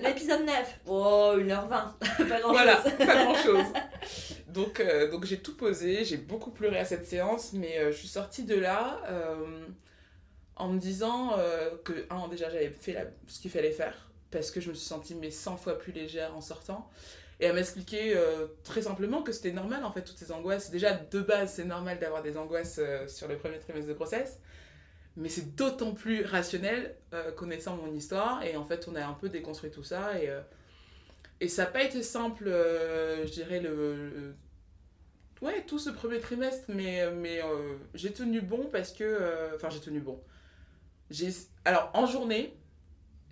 l'épisode 0.02 0.46
9. 0.46 0.54
Oh, 0.86 1.34
1h20. 1.36 1.68
Pas 2.28 2.40
grand 2.40 2.52
Voilà, 2.52 2.76
pas 2.76 3.24
grand 3.24 3.34
chose. 3.34 3.64
Donc, 4.48 4.80
euh, 4.80 5.10
donc 5.10 5.26
j'ai 5.26 5.36
tout 5.38 5.54
posé, 5.54 6.02
j'ai 6.06 6.16
beaucoup 6.16 6.50
pleuré 6.50 6.78
à 6.78 6.86
cette 6.86 7.06
séance, 7.06 7.52
mais 7.52 7.92
je 7.92 7.96
suis 7.98 8.08
sortie 8.08 8.44
de 8.44 8.54
là 8.58 9.02
en 10.56 10.68
me 10.68 10.78
disant 10.78 11.34
que, 11.84 12.06
un, 12.08 12.26
déjà 12.28 12.48
j'avais 12.48 12.70
fait 12.70 12.94
la- 12.94 13.04
ce 13.26 13.38
qu'il 13.38 13.50
fallait 13.50 13.70
faire, 13.70 14.08
parce 14.30 14.50
que 14.50 14.62
je 14.62 14.70
me 14.70 14.74
suis 14.74 14.86
sentie 14.86 15.14
mais 15.14 15.30
100 15.30 15.58
fois 15.58 15.78
plus 15.78 15.92
légère 15.92 16.34
en 16.34 16.40
sortant. 16.40 16.88
Et 17.40 17.46
elle 17.46 17.54
m'expliquait 17.54 18.14
euh, 18.14 18.48
très 18.64 18.82
simplement 18.82 19.22
que 19.22 19.32
c'était 19.32 19.52
normal 19.52 19.82
en 19.84 19.90
fait, 19.90 20.02
toutes 20.02 20.18
ces 20.18 20.30
angoisses. 20.30 20.70
Déjà, 20.70 20.92
de 20.92 21.20
base, 21.20 21.54
c'est 21.54 21.64
normal 21.64 21.98
d'avoir 21.98 22.22
des 22.22 22.36
angoisses 22.36 22.78
euh, 22.78 23.08
sur 23.08 23.28
le 23.28 23.38
premier 23.38 23.58
trimestre 23.58 23.88
de 23.88 23.94
grossesse. 23.94 24.38
Mais 25.16 25.30
c'est 25.30 25.56
d'autant 25.56 25.94
plus 25.94 26.22
rationnel 26.22 26.96
euh, 27.14 27.32
connaissant 27.32 27.76
mon 27.76 27.94
histoire. 27.94 28.42
Et 28.44 28.56
en 28.56 28.64
fait, 28.66 28.86
on 28.88 28.94
a 28.94 29.02
un 29.02 29.14
peu 29.14 29.30
déconstruit 29.30 29.70
tout 29.70 29.82
ça. 29.82 30.20
Et, 30.22 30.28
et 31.40 31.48
ça 31.48 31.64
n'a 31.64 31.70
pas 31.70 31.82
été 31.82 32.02
simple, 32.02 32.44
je 32.44 33.30
dirais, 33.30 33.60
le, 33.60 34.34
Ouais, 35.40 35.64
tout 35.66 35.78
ce 35.78 35.88
premier 35.88 36.20
trimestre. 36.20 36.66
Mais, 36.68 37.10
mais 37.10 37.40
j'ai 37.94 38.12
tenu 38.12 38.40
bon 38.40 38.68
parce 38.70 38.92
que... 38.92 39.54
Enfin, 39.56 39.68
j'ai 39.70 39.80
tenu 39.80 40.00
bon. 40.00 40.22
Alors, 41.64 41.90
en 41.94 42.06
journée, 42.06 42.56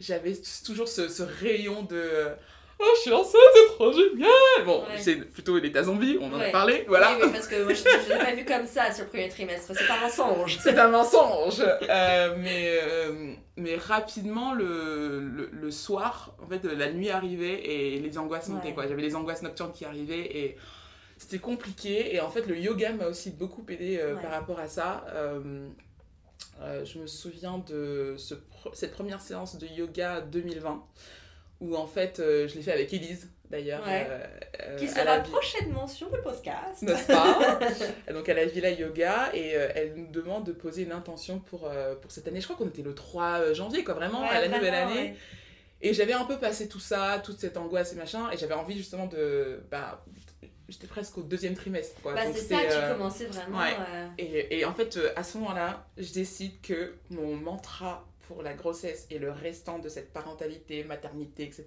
j'avais 0.01 0.35
toujours 0.65 0.89
ce 0.89 1.23
rayon 1.23 1.83
de... 1.83 2.35
Oh, 2.81 2.85
je 2.97 3.01
suis 3.01 3.13
enceinte, 3.13 3.41
c'est 3.55 3.75
trop 3.75 3.93
génial 3.93 4.31
Bon, 4.65 4.83
Ouais. 4.83 4.99
c'est 4.99 5.17
plutôt 5.17 5.59
l'état 5.59 5.83
zombie, 5.83 6.17
on 6.21 6.33
en 6.33 6.39
Ouais. 6.39 6.49
a 6.49 6.51
parlé, 6.51 6.85
voilà. 6.87 7.13
Oui, 7.17 7.23
oui, 7.25 7.33
parce 7.33 7.49
que 7.49 7.63
moi, 7.65 7.75
je 7.75 7.83
ne 7.83 8.09
l'ai 8.19 8.25
pas 8.25 8.35
vu 8.35 8.45
comme 8.45 8.67
ça 8.67 8.93
sur 8.93 9.05
le 9.05 9.11
premier 9.11 9.29
trimestre. 9.29 9.73
C'est 9.75 9.91
un 9.91 10.01
mensonge. 10.01 10.59
C'est 10.63 10.79
un 10.79 10.89
mensonge. 10.89 11.61
Euh, 11.61 12.37
mais, 12.39 12.79
euh, 12.83 13.33
mais 13.57 13.77
rapidement, 13.77 14.55
le, 14.55 15.21
le, 15.21 15.49
le 15.53 15.71
soir, 15.73 16.37
en 16.41 16.47
fait, 16.47 16.63
la 16.65 16.93
nuit 16.93 17.11
arrivait 17.11 17.61
et 17.65 17.99
les 17.99 18.17
angoisses 18.19 18.49
montaient. 18.49 18.69
Ouais. 18.69 18.75
quoi. 18.75 18.87
J'avais 18.87 19.03
les 19.03 19.17
angoisses 19.17 19.43
nocturnes 19.43 19.73
qui 19.73 19.85
arrivaient 19.85 20.37
et 20.39 20.57
c'était 21.17 21.39
compliqué. 21.41 22.15
Et 22.15 22.21
en 22.21 22.31
fait, 22.31 22.47
le 22.47 22.57
yoga 22.57 22.93
m'a 22.93 23.07
aussi 23.07 23.31
beaucoup 23.31 23.65
aidé 23.69 23.99
euh, 24.01 24.15
par 24.17 24.31
rapport 24.31 24.61
à 24.61 24.69
ça. 24.69 25.05
Je 26.85 26.99
me 26.99 27.07
souviens 27.07 27.59
de 27.67 28.15
ce 28.19 28.35
cette 28.73 28.93
première 28.93 29.21
séance 29.21 29.57
de 29.59 29.67
yoga 29.67 30.21
2020 30.21 30.85
où 31.61 31.77
en 31.77 31.87
fait, 31.87 32.21
euh, 32.21 32.47
je 32.49 32.55
l'ai 32.57 32.63
fait 32.63 32.73
avec 32.73 32.93
Elise 32.93 33.29
d'ailleurs. 33.51 33.85
Ouais. 33.87 34.07
euh, 34.09 34.27
euh, 34.63 34.77
Qui 34.77 34.85
à 34.87 34.89
sera 34.89 35.05
la 35.05 35.21
prochainement 35.21 35.87
sur 35.87 36.09
le 36.11 36.21
podcast. 36.21 36.83
n'est-ce 36.83 37.07
pas 37.07 37.59
Donc 38.13 38.29
elle 38.29 38.39
a 38.39 38.45
Villa 38.45 38.71
Yoga 38.71 39.31
et 39.35 39.57
euh, 39.57 39.69
elle 39.75 39.95
nous 39.95 40.11
demande 40.11 40.45
de 40.45 40.53
poser 40.53 40.83
une 40.83 40.93
intention 40.93 41.39
pour, 41.41 41.71
pour 42.03 42.11
cette 42.11 42.29
année. 42.29 42.41
Je 42.41 42.47
crois 42.47 42.57
qu'on 42.57 42.69
était 42.69 42.83
le 42.83 42.95
3 42.95 43.53
janvier, 43.55 43.85
quoi, 43.85 43.95
vraiment, 43.95 44.23
Ouais, 44.23 44.29
à 44.29 44.41
la 44.41 44.49
nouvelle 44.49 44.75
année. 44.75 44.95
ouais. 44.95 45.15
Et 45.81 45.95
j'avais 45.95 46.13
un 46.13 46.25
peu 46.25 46.39
passé 46.39 46.69
tout 46.69 46.81
ça, 46.81 47.21
toute 47.25 47.39
cette 47.39 47.57
angoisse 47.57 47.93
et 47.93 47.97
machin, 47.97 48.29
et 48.33 48.37
j'avais 48.37 48.55
envie 48.55 48.77
justement 48.77 49.07
de. 49.07 49.63
Bah, 49.71 50.05
j'étais 50.69 50.89
presque 50.89 51.17
au 51.19 51.23
deuxième 51.23 51.55
trimestre. 51.55 52.01
Quoi. 52.03 52.15
Bah, 52.15 52.23
c'est 52.35 52.41
ça, 52.41 52.59
euh, 52.59 52.89
tu 52.91 52.93
commençais 52.99 53.27
vraiment. 53.27 53.59
ouais. 53.61 53.77
euh, 53.95 54.07
et, 54.19 54.59
et 54.59 54.65
en 54.65 54.75
fait, 54.75 54.97
euh, 54.97 55.13
à 55.15 55.23
ce 55.23 55.39
moment-là, 55.39 55.87
je 55.97 56.13
décide 56.13 56.61
que 56.63 56.95
mon 57.11 57.37
mantra 57.37 58.05
pour 58.29 58.43
la 58.43 58.53
grossesse 58.53 59.07
et 59.11 59.19
le 59.19 59.33
restant 59.33 59.79
de 59.79 59.89
cette 59.89 60.13
parentalité, 60.13 60.85
maternité, 60.85 61.45
etc., 61.45 61.65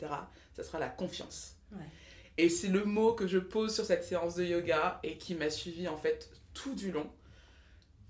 ça 0.53 0.63
sera 0.63 0.77
la 0.77 0.89
confiance. 0.89 1.55
Ouais. 1.71 1.79
Et 2.37 2.49
c'est 2.49 2.67
le 2.67 2.85
mot 2.85 3.13
que 3.13 3.27
je 3.27 3.39
pose 3.39 3.73
sur 3.73 3.83
cette 3.83 4.03
séance 4.03 4.35
de 4.35 4.43
yoga 4.45 4.99
et 5.03 5.17
qui 5.17 5.33
m'a 5.33 5.49
suivi 5.49 5.87
en 5.87 5.97
fait 5.97 6.29
tout 6.53 6.75
du 6.75 6.91
long. 6.91 7.09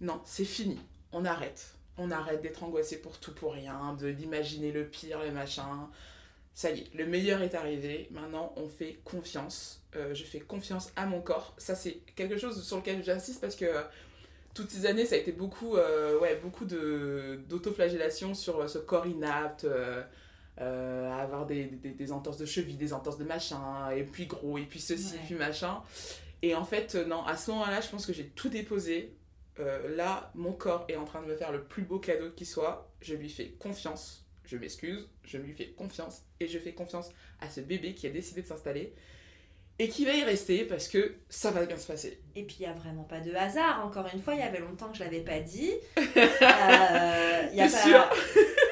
Non, 0.01 0.21
c'est 0.25 0.45
fini. 0.45 0.79
On 1.13 1.23
arrête. 1.23 1.75
On 1.97 2.11
arrête 2.11 2.41
d'être 2.41 2.63
angoissé 2.63 3.01
pour 3.01 3.19
tout, 3.19 3.33
pour 3.33 3.53
rien, 3.53 3.93
de 3.99 4.11
d'imaginer 4.11 4.71
le 4.71 4.85
pire, 4.85 5.23
le 5.23 5.31
machin. 5.31 5.89
Ça 6.53 6.71
y 6.71 6.81
est, 6.81 6.93
le 6.93 7.05
meilleur 7.05 7.41
est 7.41 7.55
arrivé. 7.55 8.09
Maintenant, 8.11 8.53
on 8.57 8.67
fait 8.67 8.99
confiance. 9.05 9.81
Euh, 9.95 10.13
je 10.13 10.23
fais 10.25 10.41
confiance 10.41 10.91
à 10.97 11.05
mon 11.05 11.21
corps. 11.21 11.53
Ça, 11.57 11.75
c'est 11.75 12.01
quelque 12.15 12.37
chose 12.37 12.61
sur 12.65 12.77
lequel 12.77 13.03
j'insiste 13.03 13.39
parce 13.39 13.55
que 13.55 13.65
toutes 14.53 14.69
ces 14.69 14.85
années, 14.85 15.05
ça 15.05 15.15
a 15.15 15.17
été 15.17 15.31
beaucoup, 15.31 15.75
euh, 15.77 16.19
ouais, 16.19 16.35
beaucoup 16.41 16.65
d'autoflagellation 16.65 18.33
sur 18.33 18.59
euh, 18.61 18.67
ce 18.67 18.77
corps 18.77 19.07
inapte, 19.07 19.63
euh, 19.65 20.01
euh, 20.59 21.11
avoir 21.11 21.45
des, 21.45 21.65
des, 21.65 21.91
des 21.91 22.11
entorses 22.11 22.37
de 22.37 22.45
cheville, 22.45 22.77
des 22.77 22.93
entorses 22.93 23.17
de 23.17 23.23
machin, 23.23 23.89
et 23.91 24.03
puis 24.03 24.25
gros, 24.27 24.57
et 24.57 24.63
puis 24.65 24.79
ceci, 24.79 25.13
Ouais. 25.13 25.19
puis 25.25 25.35
machin. 25.35 25.81
Et 26.41 26.55
en 26.55 26.65
fait, 26.65 26.95
non, 26.95 27.23
à 27.25 27.37
ce 27.37 27.51
moment-là, 27.51 27.81
je 27.81 27.89
pense 27.89 28.05
que 28.05 28.13
j'ai 28.13 28.27
tout 28.27 28.49
déposé. 28.49 29.13
Là, 29.95 30.31
mon 30.33 30.53
corps 30.53 30.85
est 30.87 30.95
en 30.95 31.05
train 31.05 31.21
de 31.21 31.27
me 31.27 31.35
faire 31.35 31.51
le 31.51 31.63
plus 31.63 31.83
beau 31.83 31.99
cadeau 31.99 32.31
qui 32.35 32.45
soit. 32.47 32.91
Je 32.99 33.13
lui 33.13 33.29
fais 33.29 33.49
confiance. 33.59 34.25
Je 34.43 34.57
m'excuse, 34.57 35.07
je 35.23 35.37
lui 35.37 35.53
fais 35.53 35.67
confiance. 35.67 36.23
Et 36.39 36.47
je 36.47 36.57
fais 36.57 36.73
confiance 36.73 37.09
à 37.41 37.47
ce 37.47 37.61
bébé 37.61 37.93
qui 37.93 38.07
a 38.07 38.09
décidé 38.09 38.41
de 38.41 38.47
s'installer. 38.47 38.95
Et 39.79 39.89
qui 39.89 40.05
va 40.05 40.13
y 40.13 40.23
rester 40.23 40.63
parce 40.65 40.87
que 40.87 41.15
ça 41.27 41.49
va 41.49 41.65
bien 41.65 41.77
se 41.77 41.87
passer. 41.87 42.19
Et 42.35 42.43
puis 42.43 42.57
il 42.59 42.61
n'y 42.63 42.67
a 42.67 42.73
vraiment 42.73 43.03
pas 43.03 43.19
de 43.19 43.33
hasard. 43.33 43.83
Encore 43.83 44.05
une 44.13 44.21
fois, 44.21 44.35
il 44.35 44.39
y 44.39 44.43
avait 44.43 44.59
longtemps 44.59 44.89
que 44.89 44.97
je 44.97 45.03
l'avais 45.03 45.21
pas 45.21 45.39
dit. 45.39 45.71
Euh, 46.41 47.47
il 47.51 47.57
y 47.57 47.61
a 47.61 47.63
pas... 47.63 47.69
sûre? 47.69 48.09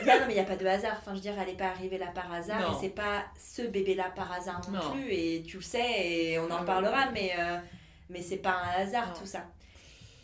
Il 0.01 0.07
y 0.07 0.09
a- 0.11 0.19
non, 0.19 0.25
mais 0.27 0.33
il 0.33 0.35
n'y 0.35 0.39
a 0.41 0.45
pas 0.45 0.55
de 0.55 0.65
hasard. 0.65 0.97
Enfin, 0.99 1.11
je 1.11 1.15
veux 1.15 1.21
dire, 1.21 1.33
elle 1.39 1.47
n'est 1.47 1.57
pas 1.57 1.67
arrivée 1.69 1.97
là 1.97 2.07
par 2.13 2.31
hasard. 2.31 2.61
Non. 2.61 2.77
Et 2.77 2.81
c'est 2.81 2.89
pas 2.95 3.25
ce 3.37 3.63
bébé-là 3.63 4.11
par 4.15 4.31
hasard 4.31 4.61
non, 4.71 4.79
Non. 4.79 4.91
plus. 4.91 5.11
Et 5.11 5.43
tu 5.45 5.57
le 5.57 5.63
sais, 5.63 6.07
et 6.07 6.39
on 6.39 6.45
en 6.51 6.57
Ah, 6.61 6.63
parlera, 6.63 7.09
mais, 7.11 7.31
euh, 7.37 7.57
mais 8.09 8.21
c'est 8.21 8.37
pas 8.37 8.55
un 8.63 8.81
hasard 8.83 9.13
tout 9.19 9.25
ça. 9.25 9.45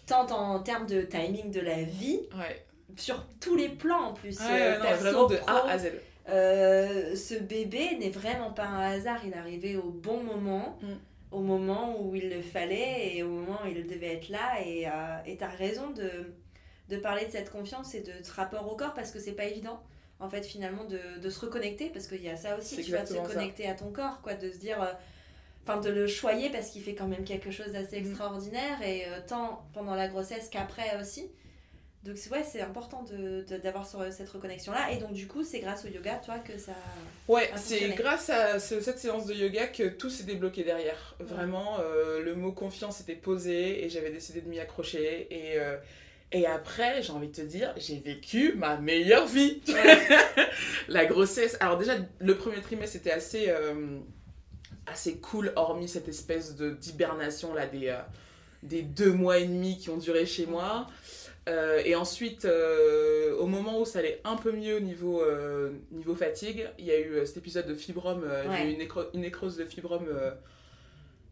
Tant 0.08 0.28
en 0.30 0.60
termes 0.62 0.86
de 0.86 1.02
timing 1.02 1.52
de 1.52 1.62
la 1.62 1.82
vie, 1.84 2.22
Ouais, 2.38 2.64
sur 2.96 3.26
tous 3.40 3.56
les 3.56 3.70
plans 3.70 4.10
en 4.10 4.14
plus. 4.14 4.40
ouais, 4.40 4.46
euh, 4.50 4.78
non, 4.80 4.96
vraiment 4.96 5.26
de 5.28 5.36
pro, 5.38 5.50
A 5.50 5.70
à 5.72 5.78
Z. 5.80 5.88
euh, 6.30 7.16
ce 7.16 7.36
bébé 7.36 7.98
n'est 8.00 8.10
vraiment 8.10 8.52
pas 8.52 8.66
un 8.66 8.92
hasard, 8.92 9.22
il 9.26 9.34
est 9.34 9.38
arrivé 9.38 9.78
au 9.78 9.90
bon 9.92 10.24
moment, 10.24 10.78
Mm. 10.82 10.88
au 11.32 11.40
moment 11.42 12.00
où 12.02 12.16
il 12.16 12.30
le 12.30 12.42
fallait 12.42 13.16
et 13.16 13.24
au 13.24 13.30
moment 13.30 13.60
où 13.64 13.68
il 13.68 13.86
devait 13.88 14.14
être 14.16 14.30
là. 14.30 14.60
Et 14.66 14.88
euh, 14.88 14.92
et 15.26 15.38
t'as 15.38 15.50
raison 15.50 15.90
de, 15.92 16.10
de 16.90 16.98
parler 16.98 17.26
de 17.26 17.32
cette 17.32 17.52
confiance 17.52 17.94
et 17.96 18.02
de 18.02 18.12
ce 18.24 18.32
rapport 18.32 18.72
au 18.72 18.76
corps 18.76 18.94
parce 18.94 19.12
que 19.12 19.20
c'est 19.20 19.34
pas 19.34 19.46
évident, 19.46 19.80
en 20.20 20.30
fait, 20.30 20.44
finalement, 20.46 20.86
de, 20.86 21.00
de 21.22 21.30
se 21.30 21.40
reconnecter 21.46 21.90
parce 21.90 22.08
qu'il 22.08 22.24
y 22.24 22.30
a 22.30 22.38
ça 22.38 22.58
aussi, 22.58 22.76
tu 22.76 22.82
exactement 22.82 23.26
ça. 23.28 23.34
connecter 23.36 23.68
à 23.68 23.74
ton 23.76 23.92
corps, 23.92 24.22
quoi, 24.22 24.34
de 24.34 24.52
se 24.52 24.58
dire. 24.58 24.82
euh, 24.82 24.92
Enfin, 25.68 25.82
de 25.82 25.90
le 25.90 26.06
choyer 26.06 26.52
parce 26.52 26.70
qu'il 26.70 26.84
fait 26.84 26.94
quand 26.94 27.08
même 27.08 27.24
quelque 27.24 27.50
chose 27.50 27.72
d'assez 27.72 28.00
Mm. 28.00 28.06
extraordinaire 28.06 28.82
et 28.84 29.06
euh, 29.08 29.20
tant 29.28 29.66
pendant 29.74 29.96
la 29.96 30.08
grossesse 30.08 30.48
qu'après 30.48 30.96
aussi. 31.02 31.28
Donc 32.06 32.18
c'est- 32.18 32.30
ouais, 32.30 32.44
c'est 32.50 32.62
important 32.62 33.04
de, 33.04 33.44
de- 33.50 33.58
d'avoir 33.58 33.88
ce- 33.88 34.12
cette 34.12 34.30
reconnexion-là. 34.30 34.92
Et 34.92 34.98
donc 34.98 35.14
du 35.14 35.28
coup, 35.28 35.44
c'est 35.44 35.60
grâce 35.60 35.84
au 35.86 35.88
yoga, 35.88 36.22
toi, 36.24 36.38
que 36.40 36.58
ça... 36.58 36.74
Ouais, 37.28 37.50
c'est 37.58 37.90
grâce 37.96 38.30
à 38.30 38.60
ce- 38.60 38.80
cette 38.80 39.00
séance 39.00 39.26
de 39.26 39.34
yoga 39.34 39.66
que 39.68 39.88
tout 39.90 40.10
s'est 40.12 40.24
débloqué 40.24 40.64
derrière. 40.64 41.16
Vraiment, 41.20 41.80
euh, 41.80 42.22
le 42.22 42.36
mot 42.36 42.52
confiance 42.52 43.02
était 43.02 43.16
posé 43.16 43.84
et 43.84 43.90
j'avais 43.90 44.12
décidé 44.12 44.42
de 44.42 44.48
m'y 44.48 44.60
accrocher. 44.60 45.28
Et, 45.32 45.60
euh, 45.60 45.78
et 46.32 46.46
après, 46.46 47.02
j'ai 47.02 47.12
envie 47.12 47.30
de 47.30 47.34
te 47.36 47.42
dire, 47.42 47.74
j'ai 47.78 47.98
vécu 48.00 48.54
ma 48.56 48.78
meilleure 48.78 49.26
vie. 49.26 49.62
La 50.88 51.06
grossesse. 51.06 51.58
Alors, 51.60 51.78
déjà, 51.78 51.94
le 52.20 52.36
premier 52.38 52.62
trimestre 52.62 52.98
était 52.98 53.12
assez, 53.12 53.46
euh, 53.50 53.98
assez 54.86 55.18
cool, 55.18 55.54
hormis 55.56 55.88
cette 55.88 56.08
espèce 56.08 56.56
de 56.56 56.72
d'hibernation 56.72 57.54
là, 57.54 57.66
des, 57.66 57.96
des 58.64 58.82
deux 58.84 59.12
mois 59.12 59.38
et 59.40 59.46
demi 59.46 59.78
qui 59.78 59.90
ont 59.90 59.98
duré 59.98 60.26
chez 60.26 60.46
moi. 60.46 60.88
Euh, 61.48 61.82
et 61.86 61.94
ensuite, 61.96 62.46
euh, 62.46 63.36
au 63.38 63.46
moment 63.46 63.80
où 63.80 63.86
ça 63.86 64.00
allait 64.00 64.20
un 64.24 64.36
peu 64.36 64.52
mieux 64.52 64.78
au 64.78 64.80
niveau, 64.80 65.22
euh, 65.22 65.70
niveau 65.92 66.16
fatigue, 66.16 66.68
il 66.80 66.86
y 66.86 66.92
a 66.92 67.00
eu 67.00 67.26
cet 67.26 67.38
épisode 67.38 67.68
de 67.68 67.76
fibrome. 67.76 68.26
J'ai 68.58 68.64
eu 68.68 68.72
une, 68.74 68.80
nécro- 68.80 69.10
une 69.14 69.22
nécrose 69.22 69.56
de 69.56 69.66
fibrome 69.66 70.08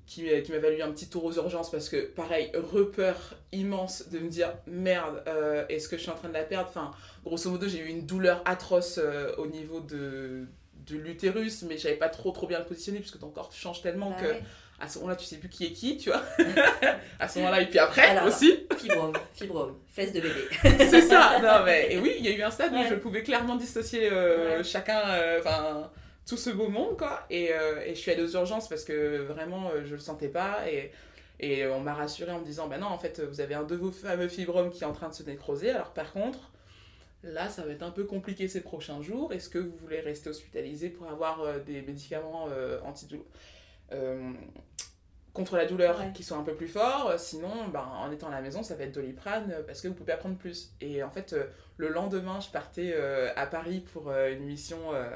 qui, 0.05 0.27
qui 0.43 0.51
m'a 0.51 0.59
valu 0.59 0.81
un 0.81 0.91
petit 0.91 1.09
tour 1.09 1.23
aux 1.23 1.33
urgences 1.33 1.71
parce 1.71 1.89
que, 1.89 2.05
pareil, 2.05 2.51
repeur 2.53 3.35
immense 3.51 4.09
de 4.09 4.19
me 4.19 4.29
dire 4.29 4.53
merde, 4.67 5.23
est-ce 5.69 5.87
que 5.89 5.97
je 5.97 6.03
suis 6.03 6.11
en 6.11 6.15
train 6.15 6.29
de 6.29 6.33
la 6.33 6.43
perdre? 6.43 6.67
Enfin, 6.69 6.91
grosso 7.25 7.49
modo, 7.49 7.67
j'ai 7.67 7.79
eu 7.79 7.87
une 7.87 8.05
douleur 8.05 8.41
atroce 8.45 8.99
au 9.37 9.47
niveau 9.47 9.79
de, 9.79 10.45
de 10.87 10.95
l'utérus, 10.97 11.63
mais 11.63 11.77
j'avais 11.77 11.95
pas 11.95 12.09
trop 12.09 12.31
trop 12.31 12.47
bien 12.47 12.59
le 12.59 12.65
positionner 12.65 12.99
puisque 12.99 13.17
ton 13.19 13.29
corps 13.29 13.51
change 13.53 13.81
tellement 13.81 14.11
Bah 14.11 14.17
que 14.21 14.27
ouais. 14.27 14.43
À 14.83 14.87
ce 14.89 14.97
moment-là, 14.99 15.15
tu 15.15 15.25
sais 15.25 15.37
plus 15.37 15.47
qui 15.49 15.65
est 15.65 15.71
qui, 15.71 15.95
tu 15.97 16.09
vois. 16.09 16.21
à 17.19 17.27
ce 17.27 17.39
moment-là, 17.39 17.61
et 17.61 17.67
puis 17.67 17.79
après 17.79 18.01
Alors. 18.01 18.25
aussi. 18.27 18.65
Fibrome, 18.77 19.13
fibrome, 19.33 19.77
fesse 19.87 20.11
de 20.11 20.19
bébé. 20.19 20.41
C'est 20.89 21.01
ça, 21.03 21.39
non 21.41 21.63
mais 21.65 21.93
et 21.93 21.97
oui, 21.99 22.15
il 22.19 22.25
y 22.25 22.27
a 22.27 22.31
eu 22.35 22.41
un 22.41 22.51
stade 22.51 22.73
où 22.73 22.83
je 22.89 22.95
pouvais 22.95 23.23
clairement 23.23 23.55
dissocier 23.55 24.09
euh, 24.11 24.57
Ouais. 24.57 24.63
chacun, 24.63 24.99
euh, 25.09 25.39
enfin 25.39 25.89
tout 26.27 26.37
ce 26.37 26.49
beau 26.49 26.67
monde 26.67 26.97
quoi. 26.97 27.25
Et, 27.29 27.53
euh, 27.53 27.81
et 27.85 27.95
je 27.95 27.99
suis 27.99 28.11
allée 28.11 28.23
aux 28.23 28.33
urgences 28.33 28.67
parce 28.67 28.83
que 28.83 29.17
vraiment 29.23 29.71
je 29.85 29.93
le 29.93 29.99
sentais 29.99 30.27
pas 30.29 30.69
et, 30.69 30.91
et 31.39 31.65
on 31.67 31.79
m'a 31.79 31.93
rassurée 31.93 32.31
en 32.31 32.39
me 32.39 32.45
disant 32.45 32.67
bah 32.67 32.77
non 32.77 32.87
en 32.87 32.97
fait 32.97 33.21
vous 33.21 33.39
avez 33.41 33.55
un 33.55 33.63
de 33.63 33.75
vos 33.75 33.91
fameux 33.91 34.27
fibromes 34.27 34.69
qui 34.69 34.83
est 34.83 34.87
en 34.87 34.93
train 34.93 35.09
de 35.09 35.13
se 35.13 35.23
nécroser. 35.23 35.69
Alors 35.71 35.91
par 35.93 36.11
contre 36.11 36.51
là 37.23 37.47
ça 37.49 37.63
va 37.63 37.71
être 37.71 37.83
un 37.83 37.91
peu 37.91 38.03
compliqué 38.05 38.47
ces 38.49 38.61
prochains 38.61 39.01
jours. 39.01 39.31
Est-ce 39.33 39.47
que 39.49 39.59
vous 39.59 39.75
voulez 39.81 40.01
rester 40.01 40.29
hospitalisé 40.29 40.89
pour 40.89 41.07
avoir 41.09 41.41
des 41.65 41.81
médicaments 41.81 42.47
antidouleurs? 42.85 43.25
Contre 45.33 45.57
la 45.57 45.65
douleur 45.65 45.99
Ouais. 45.99 46.11
qui 46.13 46.23
sont 46.23 46.39
un 46.39 46.43
peu 46.43 46.53
plus 46.53 46.67
forts, 46.67 47.13
sinon 47.17 47.67
ben, 47.71 47.79
en 47.99 48.11
étant 48.11 48.27
à 48.27 48.31
la 48.31 48.41
maison 48.41 48.61
ça 48.61 48.75
va 48.75 48.83
être 48.83 48.91
doliprane 48.93 49.51
euh, 49.51 49.63
parce 49.65 49.81
que 49.81 49.87
vous 49.87 49.95
pouvez 49.95 50.11
pas 50.13 50.17
prendre 50.17 50.37
plus. 50.37 50.71
Et 50.79 51.01
en 51.01 51.09
fait 51.09 51.33
euh, 51.33 51.45
le 51.77 51.89
lendemain 51.89 52.39
je 52.39 52.49
partais 52.49 52.93
euh, 52.95 53.29
à 53.35 53.47
Paris 53.47 53.83
pour 53.93 54.09
euh, 54.09 54.31
une 54.31 54.43
mission 54.45 54.77
euh, 54.93 55.09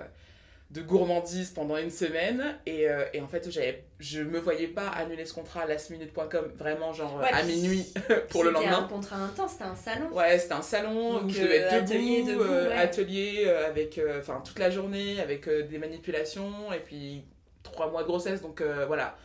de 0.72 0.82
gourmandise 0.82 1.52
pendant 1.52 1.78
une 1.78 1.92
semaine 1.92 2.44
et, 2.66 2.90
euh, 2.90 3.06
et 3.14 3.22
en 3.22 3.28
fait 3.28 3.50
j'avais 3.52 3.86
je 4.00 4.22
me 4.22 4.40
voyais 4.40 4.68
pas 4.68 4.88
annuler 4.90 5.24
ce 5.24 5.34
contrat 5.36 5.62
à 5.62 5.66
lastminute.com 5.68 6.52
vraiment 6.58 6.94
genre 6.94 7.20
euh, 7.20 7.22
Ouais, 7.22 7.32
à 7.32 7.44
puis 7.44 7.56
minuit 7.56 7.86
pour 8.30 8.44
le 8.44 8.50
C'était 8.50 8.66
lendemain. 8.66 8.84
un 8.86 8.88
contrat 8.88 9.18
intense, 9.18 9.52
c'était 9.52 9.64
un 9.66 9.76
salon. 9.76 10.10
Ouais, 10.14 10.40
c'était 10.40 10.54
un 10.56 10.62
salon 10.64 11.14
Donc, 11.14 11.24
où 11.26 11.30
je 11.30 11.42
devais 11.44 11.62
euh, 11.62 11.68
être 11.68 11.74
atelier 11.84 12.24
debout, 12.24 12.32
debout, 12.44 12.44
euh, 12.54 12.70
ouais. 12.70 12.76
atelier 12.76 13.44
euh, 13.46 13.68
avec, 13.68 14.00
euh, 14.00 14.20
enfin 14.20 14.42
toute 14.44 14.58
la 14.58 14.72
journée 14.72 15.22
avec 15.22 15.48
euh, 15.48 15.62
des 15.68 15.78
manipulations 15.78 16.74
et 16.74 16.80
puis 16.80 17.24
trois 17.78 17.92
mois 17.92 18.02
de 18.02 18.08
grossesse, 18.08 18.42
donc 18.42 18.60
euh, 18.62 18.86
voilà. 18.88 19.18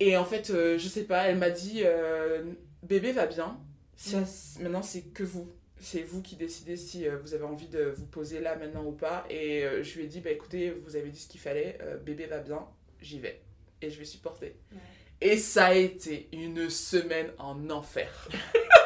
Et 0.00 0.16
en 0.16 0.24
fait, 0.24 0.50
euh, 0.50 0.78
je 0.78 0.88
sais 0.88 1.04
pas, 1.04 1.24
elle 1.28 1.38
m'a 1.38 1.50
dit, 1.50 1.82
euh, 1.84 2.42
bébé 2.82 3.12
va 3.12 3.26
bien, 3.26 3.56
ça, 3.96 4.18
Mm. 4.20 4.62
maintenant 4.62 4.82
c'est 4.82 5.02
que 5.02 5.22
vous. 5.22 5.48
C'est 5.82 6.02
vous 6.02 6.20
qui 6.20 6.36
décidez 6.36 6.76
si 6.76 7.06
euh, 7.08 7.16
vous 7.22 7.32
avez 7.32 7.44
envie 7.44 7.68
de 7.68 7.94
vous 7.96 8.04
poser 8.04 8.40
là 8.40 8.54
maintenant 8.56 8.84
ou 8.84 8.92
pas. 8.92 9.24
Et 9.30 9.64
euh, 9.64 9.82
je 9.82 9.96
lui 9.96 10.04
ai 10.04 10.08
dit, 10.08 10.20
bah 10.20 10.30
écoutez, 10.30 10.70
vous 10.72 10.94
avez 10.96 11.08
dit 11.08 11.18
ce 11.20 11.26
qu'il 11.28 11.40
fallait, 11.40 11.78
euh, 11.80 11.96
bébé 11.96 12.26
va 12.26 12.38
bien, 12.40 12.66
j'y 13.00 13.18
vais. 13.18 13.40
Et 13.80 13.88
je 13.88 13.98
vais 13.98 14.04
supporter. 14.04 14.56
Ouais. 14.72 14.78
Et 15.22 15.36
ça 15.38 15.66
a 15.66 15.74
été 15.74 16.28
une 16.32 16.68
semaine 16.68 17.30
en 17.38 17.70
enfer. 17.70 18.28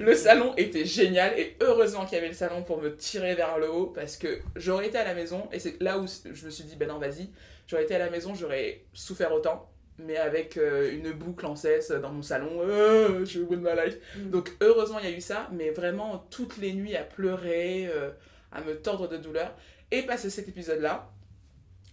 le 0.00 0.14
salon 0.14 0.54
était 0.56 0.84
génial 0.84 1.38
et 1.38 1.56
heureusement 1.60 2.04
qu'il 2.04 2.16
y 2.16 2.18
avait 2.18 2.28
le 2.28 2.34
salon 2.34 2.62
pour 2.62 2.80
me 2.80 2.94
tirer 2.96 3.34
vers 3.34 3.58
le 3.58 3.70
haut 3.70 3.86
parce 3.86 4.16
que 4.16 4.40
j'aurais 4.54 4.88
été 4.88 4.98
à 4.98 5.04
la 5.04 5.14
maison 5.14 5.48
et 5.52 5.58
c'est 5.58 5.80
là 5.82 5.98
où 5.98 6.06
je 6.06 6.44
me 6.44 6.50
suis 6.50 6.64
dit 6.64 6.76
ben 6.76 6.88
non 6.88 6.98
vas-y. 6.98 7.30
J'aurais 7.66 7.84
été 7.84 7.94
à 7.94 7.98
la 7.98 8.10
maison 8.10 8.34
j'aurais 8.34 8.84
souffert 8.92 9.32
autant 9.32 9.70
mais 9.98 10.16
avec 10.16 10.56
euh, 10.56 10.92
une 10.92 11.12
boucle 11.12 11.46
en 11.46 11.56
cesse 11.56 11.90
dans 11.90 12.10
mon 12.10 12.22
salon 12.22 12.60
euh, 12.60 13.20
je 13.20 13.24
suis 13.24 13.40
au 13.40 13.46
bout 13.46 13.56
de 13.56 13.60
ma 13.60 13.84
life. 13.84 13.96
Mm. 14.16 14.30
donc 14.30 14.52
heureusement 14.60 14.98
il 14.98 15.08
y 15.08 15.12
a 15.12 15.16
eu 15.16 15.20
ça 15.20 15.48
mais 15.52 15.70
vraiment 15.70 16.26
toutes 16.30 16.58
les 16.58 16.72
nuits 16.72 16.96
à 16.96 17.02
pleurer 17.02 17.88
euh, 17.88 18.10
à 18.52 18.60
me 18.62 18.74
tordre 18.76 19.08
de 19.08 19.16
douleur. 19.16 19.54
Et 19.90 20.02
passer 20.02 20.30
cet 20.30 20.48
épisode 20.48 20.80
là 20.80 21.10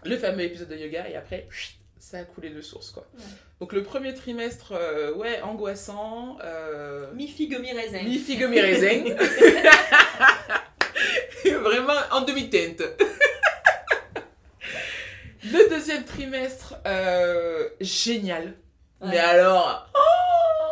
le 0.05 0.17
fameux 0.17 0.41
épisode 0.41 0.69
de 0.69 0.75
yoga 0.75 1.07
et 1.07 1.15
après 1.15 1.47
ça 2.05 2.17
a 2.19 2.24
coulé 2.25 2.50
de 2.50 2.60
source 2.62 2.91
quoi 2.91 3.07
Ouais. 3.17 3.24
donc 3.62 3.72
le 3.74 3.81
premier 3.81 4.13
trimestre 4.13 4.74
euh, 4.74 5.13
ouais 5.13 5.41
angoissant 5.41 6.38
euh, 6.43 7.07
Mi 7.13 7.27
figue, 7.29 7.57
mi 7.62 7.72
raisin. 7.72 8.03
mi 8.03 8.17
figue 8.19 8.43
mi 8.50 8.60
raisin 8.60 9.05
vraiment 11.62 11.93
en 12.12 12.22
demi-teinte 12.22 12.81
le 15.45 15.69
deuxième 15.69 16.03
trimestre 16.05 16.75
euh, 16.86 17.67
génial 17.81 18.53
Ouais. 19.01 19.10
mais 19.10 19.17
alors 19.19 19.89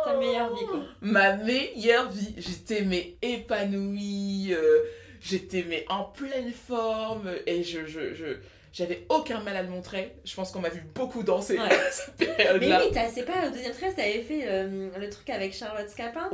Ta 0.06 0.16
meilleure 0.16 0.54
vie, 0.56 0.64
quoi. 0.66 0.80
ma 1.02 1.36
meilleure 1.36 2.08
vie. 2.10 2.34
J'étais 2.38 2.80
mais 2.82 3.16
épanouie. 3.20 4.54
euh, 4.54 4.78
J'étais 5.20 5.66
mais 5.68 5.84
en 5.90 6.04
pleine 6.04 6.50
forme 6.50 7.30
et 7.46 7.62
je, 7.62 7.84
je, 7.84 8.14
je- 8.14 8.38
j'avais 8.72 9.04
aucun 9.10 9.40
mal 9.40 9.56
à 9.56 9.62
le 9.62 9.68
montrer. 9.68 10.14
Je 10.24 10.34
pense 10.34 10.50
qu'on 10.50 10.60
m'a 10.60 10.70
vu 10.70 10.82
beaucoup 10.94 11.22
danser 11.22 11.58
Ouais. 11.58 11.68
cette 11.90 12.14
Mais 12.20 12.26
période-là. 12.26 12.80
oui, 12.84 12.90
t'as- 12.92 13.08
c'est 13.14 13.24
pas 13.24 13.46
au 13.46 13.50
deuxième 13.50 13.72
trimestre, 13.72 13.96
t'avais 14.00 14.22
fait 14.22 14.44
euh, 14.46 14.88
le 14.98 15.10
truc 15.10 15.28
avec 15.30 15.52
Charlotte 15.54 15.88
Scapin 15.88 16.30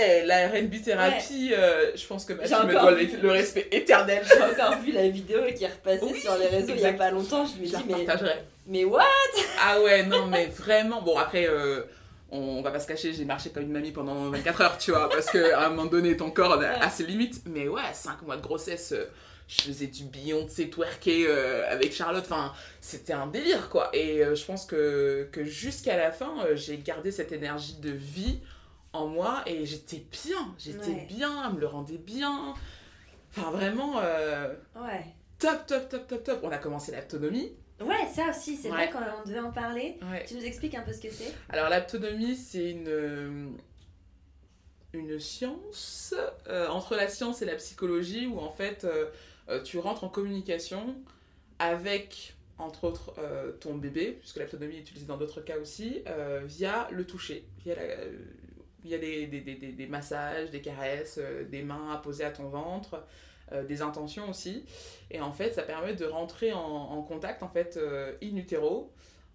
Eh, 0.00 0.26
la 0.26 0.48
R&B 0.48 0.82
thérapie, 0.84 1.52
euh, 1.56 1.92
je 1.96 2.06
pense 2.06 2.24
que 2.26 2.34
ma 2.34 2.44
J'ai 2.44 2.54
fille 2.54 2.66
me 2.66 2.94
vu. 3.04 3.16
le, 3.22 3.30
respect 3.30 3.68
éternel. 3.72 4.22
J'ai 4.28 4.42
encore 4.62 4.78
vu 4.80 4.92
la 4.92 5.08
vidéo 5.08 5.40
qui 5.56 5.64
est 5.64 5.68
repassée 5.68 6.00
Oui, 6.12 6.20
sur 6.20 6.36
les 6.36 6.46
réseaux 6.48 6.74
il 6.74 6.80
y 6.80 6.86
a 6.86 6.92
pas 6.92 7.10
longtemps. 7.10 7.46
Je 7.46 7.60
me 7.60 7.66
Je 7.66 7.76
dis, 7.76 7.84
mais, 7.88 8.06
mais 8.66 8.84
what? 8.84 9.02
Ah 9.62 9.80
ouais, 9.80 10.02
non, 10.04 10.26
mais 10.26 10.46
vraiment. 10.46 11.00
Bon, 11.02 11.16
après, 11.18 11.46
euh, 11.48 11.80
on 12.30 12.60
va 12.62 12.70
pas 12.70 12.78
se 12.78 12.86
cacher, 12.86 13.12
j'ai 13.14 13.24
marché 13.24 13.50
comme 13.50 13.62
une 13.64 13.72
mamie 13.72 13.90
pendant 13.90 14.14
24 14.30 14.60
heures, 14.60 14.78
tu 14.78 14.90
vois, 14.92 15.08
parce 15.08 15.30
qu'à 15.30 15.66
un 15.66 15.70
moment 15.70 15.86
donné, 15.86 16.16
ton 16.16 16.30
corps 16.30 16.60
a 16.62 16.90
ses 16.90 17.04
limites. 17.04 17.40
Mais 17.46 17.68
ouais, 17.68 17.80
5 17.92 18.22
mois 18.22 18.36
de 18.36 18.42
grossesse, 18.42 18.94
je 19.52 19.62
faisais 19.62 19.88
du 19.88 20.04
Beyoncé 20.04 20.70
twerker 20.70 21.26
euh, 21.26 21.68
avec 21.68 21.92
Charlotte. 21.92 22.22
Enfin, 22.24 22.52
c'était 22.80 23.12
un 23.12 23.26
délire, 23.26 23.68
quoi. 23.68 23.90
Et 23.92 24.24
euh, 24.24 24.36
je 24.36 24.44
pense 24.44 24.64
que, 24.64 25.28
que 25.32 25.42
jusqu'à 25.44 25.96
la 25.96 26.12
fin, 26.12 26.44
euh, 26.44 26.54
j'ai 26.54 26.78
gardé 26.78 27.10
cette 27.10 27.32
énergie 27.32 27.74
de 27.80 27.90
vie 27.90 28.38
en 28.92 29.08
moi 29.08 29.42
et 29.46 29.66
j'étais 29.66 30.04
bien. 30.12 30.54
J'étais 30.56 30.90
Ouais. 30.92 31.06
bien, 31.08 31.46
elle 31.48 31.54
me 31.56 31.60
le 31.60 31.66
rendait 31.66 31.98
bien. 31.98 32.54
Enfin, 33.36 33.50
vraiment, 33.50 33.98
euh, 34.00 34.54
Ouais. 34.76 35.04
top, 35.40 35.66
top, 35.66 35.88
top, 35.88 36.06
top, 36.06 36.22
top. 36.22 36.40
On 36.44 36.50
a 36.52 36.58
commencé 36.58 36.92
l'autonomie. 36.94 37.52
Ouais, 37.80 38.06
ça 38.14 38.28
aussi, 38.30 38.56
c'est 38.56 38.68
vrai 38.68 38.88
qu'on 38.90 39.28
devait 39.28 39.40
en 39.40 39.50
parler. 39.50 39.98
Ouais. 40.12 40.24
Tu 40.28 40.34
nous 40.34 40.44
expliques 40.44 40.76
un 40.76 40.82
peu 40.82 40.92
ce 40.92 41.00
que 41.00 41.10
c'est? 41.10 41.34
Alors 41.48 41.70
l'autonomie, 41.70 42.36
c'est 42.36 42.70
une, 42.70 43.56
une 44.92 45.18
science 45.18 46.14
euh, 46.48 46.68
entre 46.68 46.94
la 46.94 47.08
science 47.08 47.42
et 47.42 47.46
la 47.46 47.54
psychologie 47.56 48.26
où 48.26 48.38
en 48.38 48.50
fait 48.50 48.84
euh, 48.84 49.06
euh, 49.48 49.62
tu 49.62 49.78
rentres 49.78 50.04
en 50.04 50.08
communication 50.08 50.94
avec 51.58 52.34
entre 52.58 52.84
autres 52.84 53.14
euh, 53.18 53.52
ton 53.52 53.74
bébé, 53.74 54.16
puisque 54.20 54.36
l'autonomie 54.36 54.76
est 54.76 54.80
utilisée 54.80 55.06
dans 55.06 55.16
d'autres 55.16 55.40
cas 55.40 55.58
aussi, 55.58 56.02
euh, 56.06 56.42
via 56.44 56.88
le 56.90 57.06
toucher, 57.06 57.46
via, 57.64 57.74
la- 57.74 58.04
via 58.84 58.98
des, 58.98 59.26
des, 59.26 59.40
des, 59.40 59.54
des- 59.54 59.72
des 59.72 59.86
massages, 59.86 60.50
des 60.50 60.60
caresses, 60.60 61.18
des 61.50 61.62
mains 61.62 61.92
à 61.92 61.96
poser 61.98 62.24
à 62.24 62.30
ton 62.30 62.48
ventre, 62.48 63.02
des 63.68 63.82
intentions 63.82 64.28
aussi. 64.30 64.64
Et 65.10 65.20
en 65.20 65.32
fait, 65.32 65.52
ça 65.54 65.62
permet 65.62 65.94
de 65.94 66.04
rentrer 66.04 66.52
en, 66.52 66.60
en 66.60 67.02
contact 67.02 67.42
en 67.42 67.48
fait 67.48 67.78
in 68.22 68.36
utero 68.36 68.92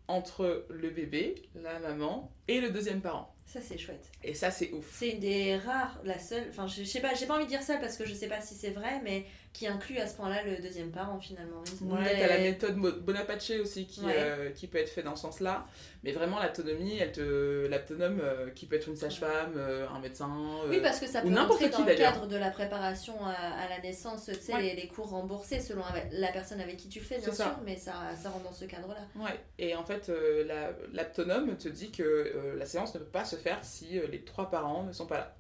entre 0.08 0.66
le 0.70 0.90
bébé, 0.90 1.36
la 1.56 1.80
maman 1.80 2.32
et 2.48 2.62
le 2.62 2.70
deuxième 2.70 3.02
parent. 3.02 3.36
Ça, 3.46 3.60
c'est 3.60 3.78
chouette. 3.78 4.12
Et 4.24 4.34
ça, 4.36 4.52
c'est 4.52 4.72
ouf. 4.72 4.88
C'est 4.92 5.10
une 5.10 5.20
des 5.20 5.58
rares, 5.58 6.00
la 6.04 6.18
seule, 6.20 6.46
enfin, 6.50 6.66
je, 6.68 6.84
je 6.84 6.88
sais 6.88 7.02
pas, 7.02 7.14
j'ai 7.14 7.26
pas 7.26 7.36
envie 7.36 7.46
de 7.46 7.50
dire 7.50 7.62
seule 7.64 7.80
parce 7.82 7.98
que 7.98 8.06
je 8.06 8.14
sais 8.14 8.28
pas 8.28 8.40
si 8.42 8.54
c'est 8.56 8.70
vrai, 8.72 9.02
mais 9.04 9.26
qui 9.56 9.68
inclut 9.68 9.98
à 10.00 10.06
ce 10.08 10.16
point-là 10.18 10.44
le 10.44 10.62
deuxième 10.62 10.92
parent 10.92 11.18
finalement. 11.18 11.64
Une- 11.82 11.94
Ouais, 11.94 12.20
t'as 12.20 12.28
la 12.28 12.40
méthode 12.40 12.76
Bonaparte 12.76 13.50
aussi 13.62 13.88
qui, 13.88 14.02
Ouais. 14.02 14.14
euh, 14.18 14.50
qui 14.52 14.68
peut 14.68 14.80
être 14.80 14.90
fait 14.90 15.02
dans 15.02 15.16
ce 15.16 15.22
sens-là. 15.22 15.66
Mais 16.04 16.12
vraiment, 16.12 16.44
l'autonomie, 16.44 16.98
elle 16.98 17.14
te, 17.14 17.66
l'autonome 17.66 18.20
euh, 18.22 18.50
qui 18.50 18.66
peut 18.66 18.76
être 18.76 18.90
une 18.90 18.98
sage-femme, 18.98 19.54
euh, 19.56 19.88
un 19.88 20.00
médecin. 20.00 20.30
Oui, 20.68 20.82
parce 20.82 21.00
que 21.00 21.08
ça 21.08 21.22
peut 21.22 21.30
qui, 21.30 21.34
dans 21.34 21.86
le 21.86 21.96
cadre 21.96 22.28
de 22.28 22.36
la 22.36 22.50
préparation 22.52 23.16
à, 23.26 23.32
à 23.32 23.70
la 23.70 23.80
naissance, 23.80 24.26
tu 24.26 24.34
sais, 24.40 24.54
Ouais. 24.54 24.62
les, 24.62 24.76
les 24.76 24.88
cours 24.90 25.10
remboursés 25.10 25.62
selon 25.62 25.84
la 26.12 26.32
personne 26.34 26.60
avec 26.60 26.76
qui 26.76 26.90
tu 26.90 27.00
fais, 27.00 27.16
bien 27.16 27.24
sûr, 27.28 27.34
ça. 27.36 27.60
mais 27.66 27.78
ça, 27.78 27.94
ça 28.22 28.30
rentre 28.32 28.44
dans 28.44 28.54
ce 28.54 28.66
cadre-là. 28.66 29.08
Ouais, 29.16 29.40
et 29.58 29.74
en 29.74 29.86
fait, 29.86 30.12
la- 30.46 30.72
l'aptonome 30.92 31.56
te 31.56 31.70
dit 31.70 31.92
que 31.92 32.54
la 32.58 32.66
séance 32.66 32.94
ne 32.94 33.00
peut 33.00 33.06
pas 33.06 33.24
se 33.24 33.38
faire 33.38 33.60
si 33.64 34.02
les 34.12 34.22
trois 34.26 34.50
parents 34.52 34.84
ne 34.84 34.92
sont 34.92 35.08
pas 35.08 35.18
là. 35.18 35.36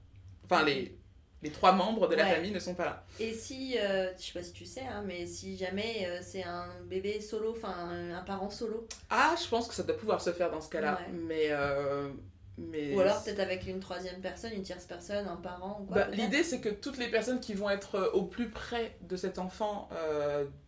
Enfin, 0.45 0.63
les, 0.63 0.98
les 1.44 1.51
trois 1.51 1.74
membres 1.74 2.08
de 2.08 2.15
la 2.15 2.24
Ouais. 2.24 2.36
famille 2.36 2.51
ne 2.51 2.60
sont 2.60 2.74
pas 2.74 2.86
là. 2.86 3.04
Et 3.20 3.34
si, 3.34 3.77
euh, 3.77 4.12
je 4.18 4.24
sais 4.24 4.34
pas 4.34 4.44
si 4.44 4.51
tu 4.54 4.65
sais, 4.65 4.82
hein, 4.82 5.04
mais 5.06 5.25
si 5.25 5.58
jamais 5.58 6.08
euh, 6.08 6.20
c'est 6.24 6.44
un 6.44 6.68
bébé 6.86 7.22
solo, 7.22 7.51
enfin 7.56 7.70
un, 7.74 8.15
un 8.15 8.21
parent 8.24 8.50
solo, 8.50 8.88
Ah, 9.10 9.36
je 9.41 9.48
pense 9.48 9.67
que 9.67 9.74
ça 9.76 9.84
doit 9.84 9.98
pouvoir 9.98 10.21
se 10.21 10.32
faire 10.34 10.50
dans 10.52 10.62
ce 10.62 10.69
cas-là. 10.69 10.93
Ouais. 11.02 11.13
Mais. 11.13 11.48
euh, 11.50 12.10
mais 12.58 12.95
ou 12.95 13.02
alors 13.02 13.21
peut-être 13.21 13.41
avec 13.41 13.67
une 13.67 13.82
troisième 13.82 14.21
personne, 14.21 14.54
une 14.54 14.63
tierce 14.63 14.86
personne, 14.86 15.28
un 15.28 15.36
parent 15.36 15.82
ou 15.82 15.86
quoi. 15.86 16.06
Bah. 16.06 16.08
L'idée, 16.13 16.41
c'est 16.41 16.62
que 16.62 16.69
toutes 16.69 16.98
les 16.98 17.10
personnes 17.10 17.41
qui 17.41 17.54
vont 17.54 17.69
être 17.69 17.95
euh, 17.95 18.12
au 18.13 18.24
plus 18.24 18.50
près 18.50 18.95
de 19.02 19.17
cet 19.17 19.38
enfant 19.39 19.89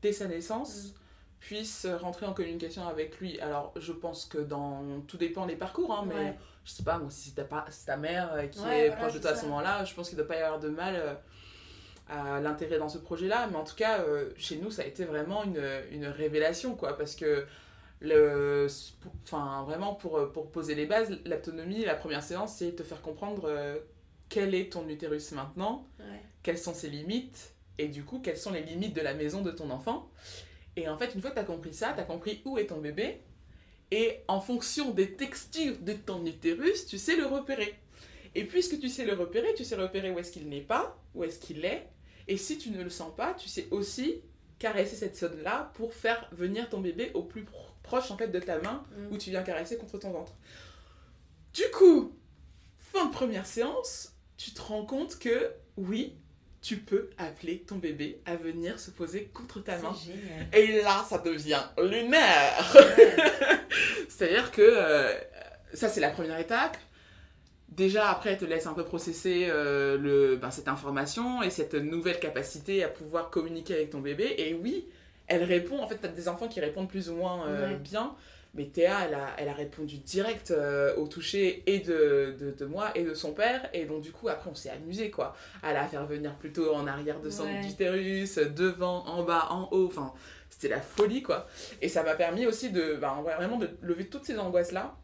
dès 0.02 0.12
sa 0.12 0.28
naissance 0.28 0.88
Mm. 0.88 1.40
puissent 1.40 1.88
rentrer 2.02 2.26
en 2.26 2.34
communication 2.34 2.86
avec 2.88 3.20
lui. 3.20 3.40
Alors, 3.40 3.72
je 3.78 3.94
pense 3.94 4.26
que 4.26 4.38
dans 4.40 5.00
tout 5.08 5.18
dépend 5.18 5.46
des 5.46 5.56
parcours, 5.56 5.94
hein, 5.94 6.04
mais 6.08 6.14
Ouais. 6.16 6.38
Je 6.68 6.74
sais 6.74 6.84
pas, 6.84 6.98
moi, 6.98 7.10
si 7.10 7.30
c'est 7.30 7.48
ta, 7.48 7.66
c'est 7.70 7.86
ta 7.86 7.96
mère 7.96 8.34
euh, 8.34 8.46
qui 8.48 8.60
Ouais, 8.60 8.80
est 8.82 8.88
voilà, 8.90 9.02
proche 9.04 9.14
de 9.14 9.20
toi 9.20 9.32
à 9.32 9.36
ce 9.36 9.46
moment-là, 9.46 9.86
je 9.86 9.94
pense 9.94 10.10
qu'il 10.10 10.18
ne 10.18 10.24
doit 10.24 10.28
pas 10.28 10.38
y 10.40 10.44
avoir 10.44 10.60
de 10.60 10.68
mal 10.68 10.96
euh, 10.98 11.14
à 12.10 12.42
l'intérêt 12.42 12.78
dans 12.78 12.90
ce 12.90 12.98
projet-là. 12.98 13.48
Mais 13.50 13.56
en 13.56 13.64
tout 13.64 13.76
cas, 13.76 14.02
euh, 14.02 14.32
chez 14.36 14.58
nous, 14.58 14.70
ça 14.70 14.82
a 14.82 14.86
été 14.86 15.06
vraiment 15.06 15.46
une, 15.46 15.64
une 15.92 16.06
révélation, 16.08 16.76
quoi, 16.76 16.98
parce 16.98 17.16
que 17.16 17.46
le, 18.02 18.68
enfin, 19.24 19.64
vraiment, 19.66 19.96
pour, 19.96 20.32
pour 20.34 20.52
poser 20.52 20.76
les 20.76 20.86
bases, 20.86 21.10
l'autonomie, 21.26 21.86
la 21.86 21.96
première 21.96 22.22
séance, 22.22 22.56
c'est 22.56 22.76
te 22.76 22.84
faire 22.84 23.02
comprendre 23.02 23.50
quel 24.30 24.54
est 24.54 24.74
ton 24.74 24.88
utérus 24.90 25.32
maintenant, 25.32 25.88
Ouais. 26.00 26.22
quelles 26.44 26.58
sont 26.60 26.74
ses 26.74 26.90
limites, 26.90 27.54
et 27.78 27.88
du 27.88 28.04
coup, 28.04 28.20
quelles 28.20 28.38
sont 28.38 28.52
les 28.52 28.62
limites 28.62 28.94
de 28.96 29.02
la 29.02 29.14
maison 29.14 29.42
de 29.42 29.52
ton 29.52 29.70
enfant. 29.70 30.10
Et 30.76 30.90
en 30.90 30.98
fait, 30.98 31.16
une 31.16 31.22
fois 31.22 31.30
que 31.32 31.36
tu 31.36 31.42
as 31.42 31.46
compris 31.46 31.74
ça, 31.74 31.94
tu 31.94 32.02
as 32.02 32.04
compris 32.04 32.42
où 32.46 32.58
est 32.58 32.68
ton 32.68 32.78
bébé, 32.78 33.22
et 33.92 34.20
en 34.28 34.42
fonction 34.42 34.92
des 34.92 35.14
textures 35.14 35.78
de 35.80 35.94
ton 35.94 36.26
utérus, 36.26 36.86
tu 36.86 36.98
sais 36.98 37.16
le 37.16 37.26
repérer. 37.26 37.74
Et 38.36 38.44
puisque 38.44 38.80
tu 38.80 38.90
sais 38.90 39.06
le 39.06 39.14
repérer, 39.14 39.54
tu 39.56 39.64
sais 39.64 39.76
repérer 39.76 40.12
où 40.12 40.20
est-ce 40.20 40.32
qu'il 40.32 40.48
n'est 40.50 40.62
pas, 40.62 40.98
où 41.16 41.24
est-ce 41.24 41.40
qu'il 41.40 41.64
est, 41.66 41.88
et 42.28 42.38
si 42.38 42.58
tu 42.58 42.70
ne 42.72 42.84
le 42.84 42.90
sens 42.90 43.16
pas, 43.16 43.34
tu 43.34 43.48
sais 43.48 43.68
aussi 43.72 44.22
caresser 44.60 44.96
cette 44.96 45.18
zone-là 45.18 45.72
pour 45.76 45.94
faire 45.94 46.28
venir 46.34 46.68
ton 46.70 46.82
bébé 46.82 47.12
au 47.14 47.24
plus 47.24 47.44
pro- 47.44 47.66
proche 47.84 48.12
en 48.12 48.18
fait 48.18 48.28
de 48.28 48.40
ta 48.40 48.60
main 48.60 48.84
Mm. 48.98 49.14
où 49.14 49.18
tu 49.18 49.30
viens 49.30 49.44
caresser 49.44 49.78
contre 49.78 49.98
ton 50.00 50.12
ventre. 50.12 50.34
Du 51.54 51.64
coup, 51.72 52.14
fin 52.78 53.06
de 53.06 53.12
première 53.14 53.46
séance, 53.46 54.14
tu 54.36 54.52
te 54.52 54.62
rends 54.62 54.86
compte 54.86 55.18
que 55.20 55.52
oui, 55.78 56.16
tu 56.68 56.76
peux 56.76 57.10
appeler 57.18 57.60
ton 57.60 57.76
bébé 57.78 58.20
à 58.26 58.36
venir 58.36 58.78
se 58.78 58.92
poser 58.92 59.30
contre 59.34 59.62
ta 59.64 59.78
main. 59.78 59.96
Génial. 60.04 60.48
Et 60.52 60.82
là, 60.82 61.06
ça 61.10 61.18
devient 61.18 61.62
lunaire. 61.82 62.76
Ouais. 62.76 63.18
C'est-à-dire 64.10 64.52
que 64.52 64.62
euh, 64.62 65.14
ça, 65.74 65.88
c'est 65.88 66.02
la 66.02 66.10
première 66.10 66.38
étape. 66.38 66.76
Déjà, 67.70 68.10
après, 68.10 68.32
elle 68.32 68.38
te 68.38 68.44
laisse 68.44 68.68
un 68.68 68.74
peu 68.74 68.84
processer 68.84 69.48
euh, 69.50 69.98
le, 69.98 70.36
ben, 70.36 70.52
cette 70.52 70.68
information 70.68 71.42
et 71.42 71.50
cette 71.52 71.76
nouvelle 71.76 72.20
capacité 72.20 72.84
à 72.84 72.90
pouvoir 72.90 73.30
communiquer 73.30 73.76
avec 73.76 73.92
ton 73.92 74.00
bébé. 74.00 74.36
Et 74.38 74.54
oui, 74.54 74.90
elle 75.28 75.44
répond. 75.46 75.80
En 75.82 75.88
fait, 75.88 76.00
tu 76.00 76.06
as 76.06 76.10
des 76.10 76.28
enfants 76.28 76.50
qui 76.50 76.60
répondent 76.60 76.90
plus 76.90 77.10
ou 77.10 77.16
moins 77.16 77.48
euh, 77.48 77.70
Ouais. 77.70 77.76
bien. 77.78 78.14
Mais 78.54 78.66
Théa, 78.66 79.06
elle 79.08 79.14
a, 79.14 79.28
elle 79.38 79.50
a 79.50 79.54
répondu 79.54 79.98
direct 79.98 80.52
euh, 80.52 80.96
au 80.96 81.08
toucher 81.08 81.64
et 81.68 81.80
de, 81.80 82.36
de, 82.40 82.52
de 82.52 82.66
moi 82.66 82.92
et 82.96 83.04
de 83.04 83.14
son 83.14 83.34
père. 83.34 83.70
Et 83.74 83.86
donc, 83.86 84.02
du 84.02 84.12
coup, 84.12 84.30
après, 84.30 84.50
on 84.50 84.56
s'est 84.56 84.70
amusé, 84.72 85.12
quoi. 85.12 85.36
À 85.62 85.74
la 85.74 85.86
faire 85.86 86.06
venir 86.08 86.36
plutôt 86.36 86.74
en 86.74 86.88
arrière 86.88 87.20
de 87.20 87.30
son 87.30 87.44
Ouais. 87.44 87.62
utérus, 87.68 88.38
devant, 88.38 89.06
en 89.06 89.24
bas, 89.24 89.48
en 89.52 89.70
haut. 89.72 89.88
Enfin, 89.88 90.14
c'était 90.50 90.70
la 90.70 90.82
folie, 90.82 91.22
quoi. 91.22 91.48
Et 91.82 91.90
ça 91.90 92.02
m'a 92.04 92.16
permis 92.16 92.48
aussi 92.48 92.72
de 92.72 92.94
ouais, 92.94 93.36
vraiment 93.36 93.58
de 93.58 93.70
lever 93.82 94.08
toutes 94.08 94.26
ces 94.26 94.38
angoisses-là. 94.40 94.96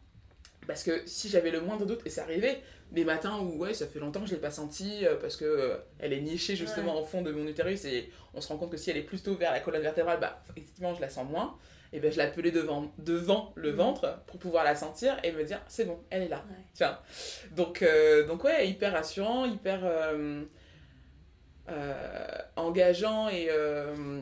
Parce 0.66 0.82
que 0.82 1.02
si 1.06 1.28
j'avais 1.28 1.50
le 1.50 1.60
moindre 1.60 1.84
doute, 1.84 2.00
et 2.06 2.10
ça 2.10 2.22
arrivait, 2.22 2.60
des 2.90 3.04
matins 3.04 3.38
où 3.38 3.58
ouais, 3.58 3.74
ça 3.74 3.86
fait 3.86 3.98
longtemps 3.98 4.20
que 4.20 4.26
je 4.26 4.34
l'ai 4.34 4.40
pas 4.40 4.50
sentie, 4.50 5.04
euh, 5.06 5.16
parce 5.16 5.36
que 5.36 5.44
euh, 5.44 5.76
elle 5.98 6.12
est 6.14 6.20
nichée 6.22 6.56
justement 6.56 6.98
au 6.98 7.04
fond 7.04 7.20
de 7.22 7.30
mon 7.32 7.46
utérus, 7.46 7.84
et 7.84 8.10
on 8.32 8.40
se 8.40 8.48
rend 8.48 8.56
compte 8.56 8.70
que 8.70 8.78
si 8.78 8.90
elle 8.90 8.96
est 8.96 9.02
plutôt 9.02 9.34
vers 9.34 9.52
la 9.52 9.60
colonne 9.60 9.82
vertébrale, 9.82 10.20
bah 10.20 10.42
effectivement 10.56 10.94
je 10.94 11.02
la 11.02 11.10
sens 11.10 11.28
moins. 11.28 11.56
Et 11.96 12.00
ben 12.00 12.10
je 12.10 12.18
l'appelais 12.18 12.50
devant, 12.50 12.92
devant 12.98 13.52
le 13.54 13.70
Mhm. 13.70 13.76
ventre 13.76 14.18
pour 14.26 14.38
pouvoir 14.40 14.64
la 14.64 14.74
sentir 14.74 15.16
et 15.22 15.30
me 15.30 15.44
dire 15.44 15.60
c'est 15.68 15.84
bon, 15.84 16.00
elle 16.10 16.22
est 16.24 16.28
là. 16.28 16.44
Ouais. 16.50 16.56
Tiens. 16.74 16.98
Donc, 17.52 17.82
euh, 17.82 18.26
donc 18.26 18.42
ouais, 18.42 18.68
hyper 18.68 18.92
rassurant, 18.92 19.44
hyper 19.46 19.78
euh, 19.84 20.42
euh, 21.68 22.24
engageant 22.56 23.28
et 23.28 23.46
euh, 23.48 24.20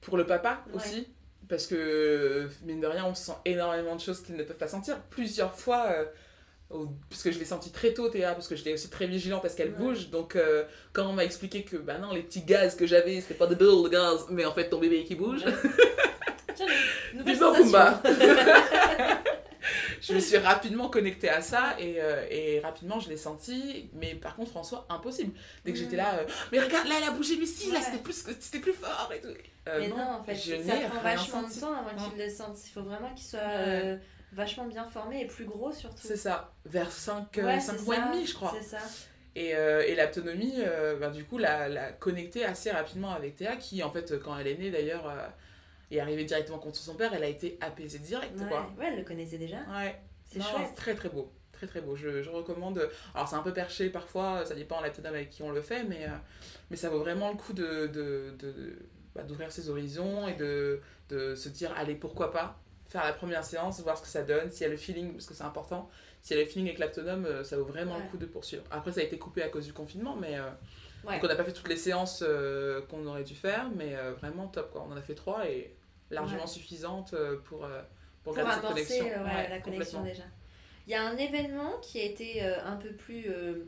pour 0.00 0.16
le 0.16 0.24
papa 0.26 0.62
Ouais. 0.68 0.76
aussi. 0.76 1.08
Parce 1.48 1.66
que, 1.66 2.48
mine 2.64 2.80
de 2.80 2.86
rien, 2.86 3.04
on 3.04 3.14
sent 3.14 3.32
énormément 3.44 3.96
de 3.96 4.00
choses 4.00 4.22
qu'ils 4.22 4.36
ne 4.36 4.44
peuvent 4.44 4.56
pas 4.56 4.68
sentir. 4.68 5.00
Plusieurs 5.10 5.52
fois, 5.54 5.88
au- 6.70 6.86
parce 7.10 7.22
que 7.22 7.30
je 7.32 7.38
l'ai 7.38 7.44
senti 7.44 7.70
très 7.72 7.92
tôt, 7.92 8.08
Théa, 8.08 8.32
parce 8.32 8.46
que 8.48 8.54
j'étais 8.56 8.72
aussi 8.72 8.88
très 8.88 9.06
vigilante 9.08 9.44
à 9.44 9.48
ce 9.50 9.56
qu'elle 9.56 9.72
Ouais. 9.72 9.76
bouge. 9.78 10.08
Donc, 10.10 10.38
quand 10.92 11.04
on 11.06 11.12
m'a 11.12 11.24
expliqué 11.24 11.64
que, 11.64 11.76
bah 11.76 11.98
non, 11.98 12.12
les 12.14 12.22
petits 12.22 12.44
gaz 12.44 12.76
que 12.76 12.86
j'avais, 12.86 13.20
c'était 13.20 13.34
pas 13.34 13.48
de 13.48 13.88
gaz, 13.88 14.26
mais 14.30 14.44
en 14.46 14.52
fait 14.54 14.70
ton 14.70 14.78
bébé 14.78 15.02
qui 15.04 15.16
bouge. 15.16 15.42
Nouvelle. 17.14 17.38
Pumba. 17.38 18.02
je 20.00 20.12
me 20.14 20.20
suis 20.20 20.36
rapidement 20.38 20.88
connectée 20.88 21.28
à 21.28 21.40
ça 21.40 21.76
et, 21.78 21.96
euh, 22.00 22.26
et 22.30 22.60
rapidement 22.60 22.98
je 23.00 23.08
l'ai 23.08 23.16
senti. 23.16 23.90
Mais 23.94 24.14
par 24.14 24.34
contre, 24.36 24.50
François, 24.50 24.86
impossible. 24.88 25.32
Dès 25.64 25.72
que 25.72 25.78
j'étais 25.78 25.96
là, 25.96 26.14
euh, 26.14 26.24
mais 26.50 26.60
regarde, 26.60 26.88
là 26.88 26.94
elle 26.98 27.08
a 27.08 27.10
bougé, 27.12 27.36
mais 27.38 27.46
si, 27.46 27.70
là 27.70 27.78
Ouais. 27.78 27.84
c'était 27.84 27.98
plus, 28.02 28.24
c'était 28.40 28.58
plus 28.58 28.72
fort 28.72 29.10
et 29.14 29.20
tout. 29.20 29.28
Euh, 29.68 29.76
Mais 29.78 29.88
non, 29.88 30.02
en 30.02 30.24
fait, 30.24 30.34
je 30.34 30.56
ça 30.62 30.74
prend 30.88 31.00
vachement 31.02 31.42
de 31.42 31.60
temps 31.60 31.72
avant 31.72 31.90
Ouais. 32.04 32.10
qu'il 32.10 32.24
le 32.24 32.28
sente. 32.30 32.58
Il 32.66 32.70
faut 32.70 32.82
vraiment 32.82 33.12
qu'il 33.14 33.26
soit 33.26 33.98
vachement 34.32 34.64
bien 34.64 34.86
formé 34.86 35.20
et 35.22 35.26
plus 35.26 35.44
gros 35.44 35.72
surtout. 35.72 36.00
C'est 36.02 36.16
ça, 36.16 36.52
vers 36.64 36.90
5, 36.90 37.26
Ouais, 37.36 37.60
5 37.60 37.76
c'est 37.78 37.84
mois 37.84 37.96
et 37.96 38.00
demi, 38.14 38.26
je 38.26 38.34
crois. 38.34 38.54
C'est 38.60 38.66
ça. 38.66 38.78
Et, 39.34 39.54
euh, 39.54 39.82
et 39.86 39.94
l'autonomie, 39.94 40.54
euh, 40.58 40.96
ben, 40.96 41.10
du 41.10 41.24
coup, 41.24 41.38
l'a, 41.38 41.68
l'a 41.68 41.92
connectée 41.92 42.44
assez 42.44 42.70
rapidement 42.70 43.12
avec 43.12 43.36
Théa, 43.36 43.56
qui, 43.56 43.82
en 43.82 43.90
fait, 43.90 44.18
quand 44.22 44.36
elle 44.38 44.46
est 44.46 44.56
née, 44.58 44.70
d'ailleurs, 44.70 45.10
est 45.96 46.00
arrivée 46.00 46.24
directement 46.24 46.58
contre 46.58 46.76
son 46.76 46.94
père, 46.94 47.12
elle 47.14 47.24
a 47.24 47.28
été 47.28 47.58
apaisée 47.60 47.98
direct, 47.98 48.38
Ouais. 48.40 48.48
quoi. 48.48 48.70
ouais, 48.78 48.86
elle 48.88 48.98
le 48.98 49.04
connaissait 49.04 49.38
déjà. 49.38 49.58
Ouais. 49.70 50.00
C'est 50.24 50.40
chouette. 50.42 50.74
Très, 50.74 50.94
très 50.94 51.08
beau. 51.08 51.30
Très, 51.52 51.66
très 51.66 51.80
beau. 51.80 51.94
Je, 51.94 52.22
je 52.22 52.30
recommande. 52.30 52.88
Alors, 53.14 53.28
c'est 53.28 53.36
un 53.36 53.42
peu 53.42 53.52
perché 53.52 53.88
parfois, 53.90 54.44
ça 54.44 54.54
dépend 54.54 54.80
de 54.80 54.86
l'autonome 54.86 55.14
avec 55.14 55.30
qui 55.30 55.42
on 55.42 55.50
le 55.50 55.60
fait, 55.62 55.84
mais, 55.84 56.06
euh, 56.06 56.10
mais 56.70 56.76
ça 56.76 56.88
vaut 56.90 56.98
vraiment 57.00 57.30
le 57.30 57.36
coup 57.36 57.52
de, 57.52 57.86
de, 57.86 58.34
de- 58.38 58.78
bah, 59.14 59.22
d'ouvrir 59.22 59.52
ses 59.52 59.68
horizons 59.68 60.26
et 60.26 60.34
de, 60.34 60.80
de 61.10 61.34
se 61.34 61.48
dire, 61.50 61.72
allez, 61.76 61.94
pourquoi 61.94 62.32
pas 62.32 62.58
faire 62.88 63.04
la 63.04 63.12
première 63.12 63.44
séance, 63.44 63.80
voir 63.80 63.96
ce 63.96 64.02
que 64.02 64.08
ça 64.08 64.22
donne, 64.22 64.50
s'il 64.50 64.62
y 64.62 64.66
a 64.66 64.68
le 64.68 64.76
feeling, 64.76 65.12
parce 65.12 65.26
que 65.26 65.34
c'est 65.34 65.44
important, 65.44 65.88
s'il 66.20 66.36
y 66.36 66.40
a 66.40 66.42
le 66.42 66.48
feeling 66.48 66.66
avec 66.68 66.78
l'autonome, 66.78 67.24
euh, 67.26 67.44
ça 67.44 67.56
vaut 67.56 67.64
vraiment 67.64 67.96
Ouais. 67.96 68.02
le 68.02 68.08
coup 68.10 68.16
de 68.18 68.26
poursuivre. 68.26 68.64
Après, 68.70 68.92
ça 68.92 69.00
a 69.00 69.04
été 69.04 69.18
coupé 69.18 69.42
à 69.42 69.48
cause 69.48 69.64
du 69.66 69.72
confinement, 69.72 70.16
mais 70.16 70.38
euh, 70.38 70.42
Ouais. 71.04 71.14
donc 71.14 71.24
on 71.24 71.28
n'a 71.28 71.36
pas 71.36 71.44
fait 71.44 71.52
toutes 71.52 71.68
les 71.68 71.76
séances 71.76 72.22
euh, 72.26 72.80
qu'on 72.82 73.06
aurait 73.06 73.24
dû 73.24 73.34
faire, 73.34 73.70
mais 73.74 73.94
euh, 73.96 74.12
vraiment 74.14 74.46
top, 74.48 74.72
quoi. 74.72 74.84
On 74.88 74.92
en 74.92 74.96
a 74.96 75.02
fait 75.02 75.14
trois 75.14 75.46
et 75.48 75.74
largement 76.12 76.42
Ouais. 76.42 76.46
suffisantes 76.48 77.14
euh, 77.14 77.38
pour, 77.44 77.64
euh, 77.64 77.82
pour, 78.22 78.34
Pour 78.34 78.44
garder 78.44 78.52
cette 78.54 78.62
connexion. 78.68 79.06
euh, 79.06 79.24
ouais, 79.24 79.34
Ouais, 79.34 79.48
la 79.48 79.60
connexion 79.60 80.02
déjà. 80.04 80.22
Il 80.86 80.92
y 80.92 80.94
a 80.94 81.02
un 81.04 81.16
événement 81.16 81.78
qui 81.80 82.00
a 82.00 82.04
été 82.04 82.42
euh, 82.44 82.64
un 82.64 82.76
peu 82.76 82.90
plus 82.92 83.24
euh, 83.28 83.64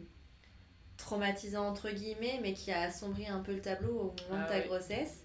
traumatisant 0.96 1.66
entre 1.68 1.90
guillemets, 1.90 2.38
mais 2.42 2.52
qui 2.54 2.70
a 2.70 2.82
assombri 2.82 3.26
un 3.26 3.40
peu 3.40 3.52
le 3.54 3.60
tableau 3.60 3.92
au 3.92 4.14
moment 4.30 4.42
Ah 4.42 4.44
de 4.44 4.48
ta 4.48 4.60
oui. 4.60 4.66
grossesse. 4.66 5.24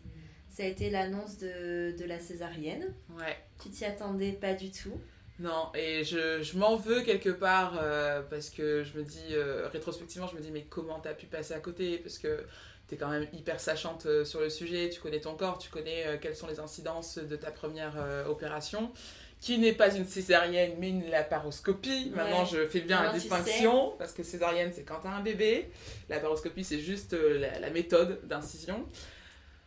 Ça 0.50 0.64
a 0.64 0.66
été 0.66 0.90
l'annonce 0.90 1.38
de, 1.38 1.96
de 1.98 2.06
la 2.06 2.20
césarienne. 2.20 2.94
Ouais. 3.10 3.38
Tu 3.62 3.70
t'y 3.70 3.86
attendais 3.86 4.32
pas 4.34 4.54
du 4.54 4.72
tout? 4.72 5.00
Non, 5.40 5.72
et 5.74 6.04
je, 6.04 6.42
je 6.42 6.58
m'en 6.58 6.76
veux 6.76 7.02
quelque 7.02 7.30
part 7.30 7.80
euh, 7.82 8.22
parce 8.30 8.50
que 8.50 8.84
je 8.84 8.98
me 8.98 9.04
dis, 9.04 9.28
euh, 9.32 9.70
rétrospectivement, 9.70 10.28
je 10.28 10.36
me 10.36 10.42
dis, 10.42 10.52
mais 10.52 10.64
comment 10.66 11.00
t'as 11.00 11.14
pu 11.14 11.28
passer 11.28 11.54
à 11.54 11.60
côté? 11.62 11.98
Parce 12.00 12.18
que 12.20 12.46
t'es 12.90 12.98
quand 12.98 13.10
même 13.10 13.28
hyper 13.34 13.60
sachante 13.60 14.06
euh, 14.08 14.26
sur 14.26 14.40
le 14.40 14.50
sujet, 14.50 14.90
tu 14.90 15.00
connais 15.00 15.20
ton 15.20 15.36
corps, 15.36 15.58
tu 15.60 15.70
connais 15.70 16.06
euh, 16.08 16.18
quelles 16.20 16.36
sont 16.36 16.48
les 16.48 16.60
incidences 16.60 17.20
de 17.20 17.36
ta 17.36 17.52
première 17.52 17.94
euh, 17.98 18.26
opération, 18.26 18.92
qui 19.40 19.58
n'est 19.60 19.74
pas 19.74 19.96
une 19.96 20.06
césarienne 20.06 20.74
mais 20.80 20.90
une 20.90 21.10
laparoscopie. 21.10 22.12
Maintenant, 22.16 22.42
Ouais. 22.42 22.50
je 22.52 22.66
fais 22.68 22.82
bien 22.82 22.98
la 22.98 23.14
Maintenant, 23.14 23.20
tu 23.20 23.44
distinction 23.44 23.94
parce 24.00 24.12
que 24.12 24.24
césarienne, 24.24 24.72
c'est 24.74 24.84
quand 24.84 25.00
t'as 25.04 25.10
un 25.12 25.22
bébé, 25.22 25.70
laparoscopie, 26.10 26.64
c'est 26.64 26.80
juste 26.80 27.14
la, 27.14 27.60
la 27.60 27.70
méthode 27.70 28.20
d'incision. 28.28 28.84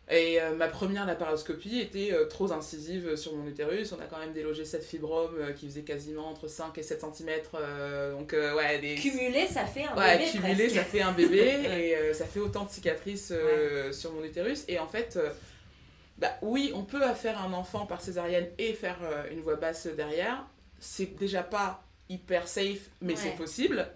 Et 0.09 0.41
euh, 0.41 0.53
ma 0.53 0.67
première 0.67 1.05
laparoscopie 1.05 1.79
était 1.79 2.11
euh, 2.11 2.25
trop 2.25 2.51
incisive 2.51 3.15
sur 3.15 3.33
mon 3.35 3.47
utérus. 3.47 3.93
On 3.93 4.01
a 4.01 4.05
quand 4.05 4.19
même 4.19 4.33
délogé 4.33 4.65
7 4.65 4.83
fibromes 4.83 5.35
euh, 5.39 5.53
qui 5.53 5.65
faisaient 5.67 5.83
quasiment 5.83 6.27
entre 6.29 6.47
5 6.49 6.77
et 6.77 6.83
7 6.83 7.01
cm. 7.13 7.29
donc, 8.11 8.33
ouais, 8.33 8.79
des. 8.79 8.95
Cumulé, 8.95 9.47
ça 9.47 9.65
fait 9.65 9.85
un 9.85 9.95
Ouais, 9.95 10.17
bébé 10.17 10.29
cumulé, 10.31 10.53
presque. 10.65 10.75
ça 10.75 10.83
fait 10.83 11.01
un 11.01 11.13
bébé 11.13 11.39
et 12.09 12.13
ça 12.13 12.25
fait 12.25 12.39
autant 12.41 12.65
de 12.65 12.69
cicatrices 12.69 13.31
sur 13.91 14.11
mon 14.11 14.23
utérus. 14.23 14.65
Et 14.67 14.77
en 14.77 14.87
fait, 14.87 15.17
bah 16.17 16.31
oui, 16.41 16.71
on 16.75 16.83
peut 16.83 17.01
faire 17.13 17.41
un 17.41 17.53
enfant 17.53 17.85
par 17.85 18.01
césarienne 18.01 18.47
et 18.57 18.73
faire 18.73 18.97
une 19.31 19.39
voix 19.39 19.55
basse 19.55 19.87
derrière. 19.87 20.45
C'est 20.79 21.15
déjà 21.17 21.43
pas 21.43 21.81
hyper 22.09 22.47
safe, 22.49 22.89
mais 23.01 23.13
Ouais. 23.13 23.19
c'est 23.19 23.35
possible. 23.37 23.87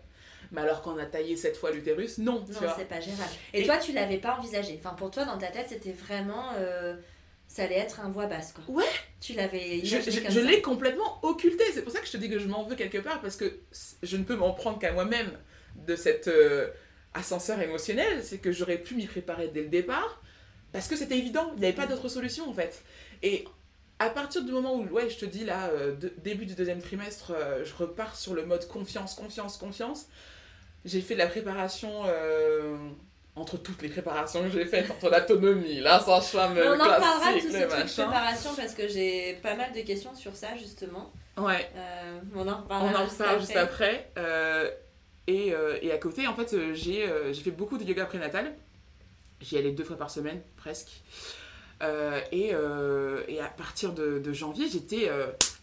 Mais 0.51 0.61
alors 0.61 0.81
qu'on 0.81 0.97
a 0.97 1.05
taillé 1.05 1.35
cette 1.35 1.57
fois 1.57 1.71
l'utérus, 1.71 2.17
non, 2.19 2.45
Non, 2.49 2.69
c'est 2.77 2.85
pas 2.87 2.99
gérable. 3.01 3.31
Et, 3.53 3.61
Et- 3.61 3.65
toi, 3.65 3.77
tu 3.77 3.91
l'avais 3.91 4.17
pas 4.17 4.35
envisagé. 4.37 4.79
Enfin, 4.83 4.95
pour 4.95 5.11
toi, 5.11 5.25
dans 5.25 5.37
ta 5.37 5.47
tête, 5.47 5.67
c'était 5.69 5.91
vraiment. 5.91 6.51
euh, 6.57 6.95
ça 7.47 7.63
allait 7.63 7.75
être 7.77 8.01
un 8.01 8.09
voix 8.09 8.25
basse, 8.27 8.51
quoi. 8.53 8.63
Ouais. 8.75 8.83
Tu 9.21 9.33
l'avais 9.33 9.79
Je, 9.83 10.39
l'ai 10.41 10.61
complètement 10.61 11.19
occulté. 11.23 11.63
C'est 11.73 11.81
pour 11.81 11.91
ça 11.93 11.99
que 11.99 12.05
je 12.07 12.11
te 12.11 12.17
dis 12.17 12.29
que 12.29 12.39
je 12.39 12.47
m'en 12.47 12.63
veux 12.65 12.75
quelque 12.75 12.97
part 12.97 13.21
parce 13.21 13.35
que 13.37 13.59
je 14.03 14.17
ne 14.17 14.23
peux 14.23 14.35
m'en 14.35 14.51
prendre 14.53 14.79
qu'à 14.79 14.91
moi-même 14.91 15.31
de 15.87 15.95
cet 15.95 16.27
euh, 16.27 16.67
ascenseur 17.13 17.61
émotionnel. 17.61 18.21
C'est 18.23 18.39
que 18.39 18.51
j'aurais 18.51 18.77
pu 18.77 18.95
m'y 18.95 19.05
préparer 19.07 19.47
dès 19.47 19.61
le 19.61 19.69
départ 19.69 20.21
parce 20.73 20.87
que 20.87 20.95
c'était 20.97 21.17
évident. 21.17 21.51
Il 21.55 21.61
n'y 21.61 21.65
avait 21.67 21.75
pas 21.75 21.87
d'autre 21.87 22.09
solution 22.09 22.49
en 22.49 22.53
fait. 22.53 22.83
Et 23.23 23.45
à 23.99 24.09
partir 24.09 24.43
du 24.43 24.51
moment 24.51 24.75
où, 24.75 24.83
ouais, 24.89 25.09
je 25.09 25.17
te 25.17 25.25
dis 25.25 25.45
là, 25.45 25.69
euh, 25.69 25.95
de- 25.95 26.13
début 26.17 26.45
du 26.45 26.53
deuxième 26.53 26.81
trimestre, 26.81 27.31
euh, 27.33 27.63
je 27.63 27.73
repars 27.73 28.15
sur 28.17 28.33
le 28.35 28.45
mode 28.45 28.67
confiance, 28.67 29.15
confiance, 29.15 29.57
confiance. 29.57 30.07
J'ai 30.87 31.01
fait 31.01 31.13
de 31.13 31.19
la 31.19 31.27
préparation. 31.27 31.91
euh, 32.05 32.75
entre 33.35 33.57
toutes 33.57 33.83
les 33.83 33.89
préparations 33.89 34.41
que 34.41 34.49
j'ai 34.49 34.65
faites, 34.65 34.89
entre 34.89 35.11
l'autonomie, 35.11 35.79
la 35.81 35.99
sage-femme 35.99 36.55
Mais 36.55 36.67
on 36.67 36.73
en 36.73 36.77
parlera 36.77 37.33
de 37.33 37.39
classique, 37.39 37.49
trucs 37.51 37.61
de 37.61 37.67
machin. 37.67 38.03
préparation 38.07 38.49
parce 38.55 38.73
que 38.73 38.87
j'ai 38.87 39.33
pas 39.43 39.53
mal 39.55 39.71
de 39.73 39.81
questions 39.81 40.15
sur 40.15 40.35
ça, 40.35 40.57
justement. 40.57 41.11
Ouais. 41.37 41.69
Euh, 41.75 42.19
on 42.35 42.47
en 42.47 42.51
On 42.51 42.61
reparlera 42.63 43.37
juste 43.37 43.55
après. 43.55 44.09
Euh, 44.17 44.71
et, 45.27 45.53
euh, 45.53 45.77
et 45.83 45.91
à 45.91 45.97
côté, 45.99 46.25
en 46.25 46.33
fait, 46.33 46.55
j'ai 46.73 47.05
fait 47.43 47.51
beaucoup 47.51 47.77
de 47.77 47.83
yoga 47.83 48.05
prénatal. 48.05 48.55
J'y 49.39 49.55
allais 49.59 49.71
deux 49.71 49.83
fois 49.83 49.97
par 49.97 50.09
semaine, 50.09 50.41
presque. 50.55 51.03
Et, 52.31 52.53
et 53.27 53.39
à 53.39 53.47
partir 53.55 53.93
de, 53.93 54.17
de 54.17 54.33
janvier, 54.33 54.67
j'étais. 54.67 55.11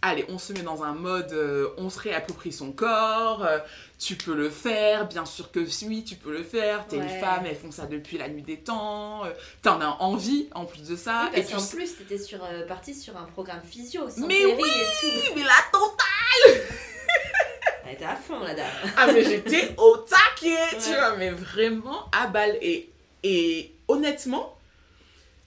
Allez, 0.08 0.24
on 0.28 0.38
se 0.38 0.52
met 0.52 0.62
dans 0.62 0.82
un 0.84 0.92
mode. 0.94 1.32
euh, 1.32 1.68
on 1.76 1.90
se 1.90 1.98
réapproprie 1.98 2.52
son 2.52 2.72
corps. 2.72 3.44
euh, 3.44 3.58
tu 3.98 4.16
peux 4.16 4.34
le 4.34 4.50
faire. 4.50 5.06
Bien 5.08 5.24
sûr 5.24 5.50
que 5.50 5.60
oui, 5.86 6.04
tu 6.04 6.16
peux 6.16 6.32
le 6.32 6.42
faire. 6.42 6.86
T'es 6.86 6.96
Ouais. 6.96 7.02
une 7.02 7.20
femme, 7.20 7.44
elles 7.46 7.56
font 7.56 7.70
ça 7.70 7.86
depuis 7.86 8.18
la 8.18 8.28
nuit 8.28 8.42
des 8.42 8.58
temps. 8.58 9.24
euh, 9.24 9.30
T'en 9.62 9.80
as 9.80 9.96
envie 10.00 10.48
en 10.54 10.64
plus 10.64 10.82
de 10.88 10.96
ça. 10.96 11.30
Oui, 11.32 11.40
et 11.40 11.44
tu 11.44 11.54
qu'en 11.54 11.66
plus, 11.66 11.96
t'étais 11.96 12.18
sur, 12.18 12.38
partie 12.68 12.94
sur 12.94 13.16
un 13.16 13.24
programme 13.24 13.62
physio, 13.62 14.08
sans 14.10 14.26
Mais 14.26 14.44
oui 14.46 14.52
et 14.70 15.00
tout. 15.00 15.32
mais 15.36 15.42
la 15.42 15.70
totale 15.72 16.62
Elle 17.86 17.94
était 17.94 18.04
à 18.06 18.16
fond, 18.16 18.40
la 18.40 18.54
dame. 18.54 18.66
Ah 18.96 19.06
mais 19.12 19.22
j'étais 19.24 19.74
au 19.76 19.96
taquet, 19.98 20.56
tu 20.82 20.90
vois, 20.94 21.16
mais 21.16 21.30
vraiment 21.30 22.06
à 22.12 22.26
balle. 22.28 22.56
Et, 22.62 22.90
et 23.22 23.74
honnêtement, 23.88 24.56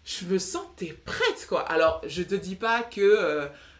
je 0.05 0.25
me 0.25 0.37
sentais 0.37 0.95
prête, 1.03 1.47
quoi. 1.49 1.61
Alors, 1.61 2.01
je 2.07 2.21
te 2.23 2.35
dis 2.35 2.55
pas 2.55 2.81
que 2.83 3.01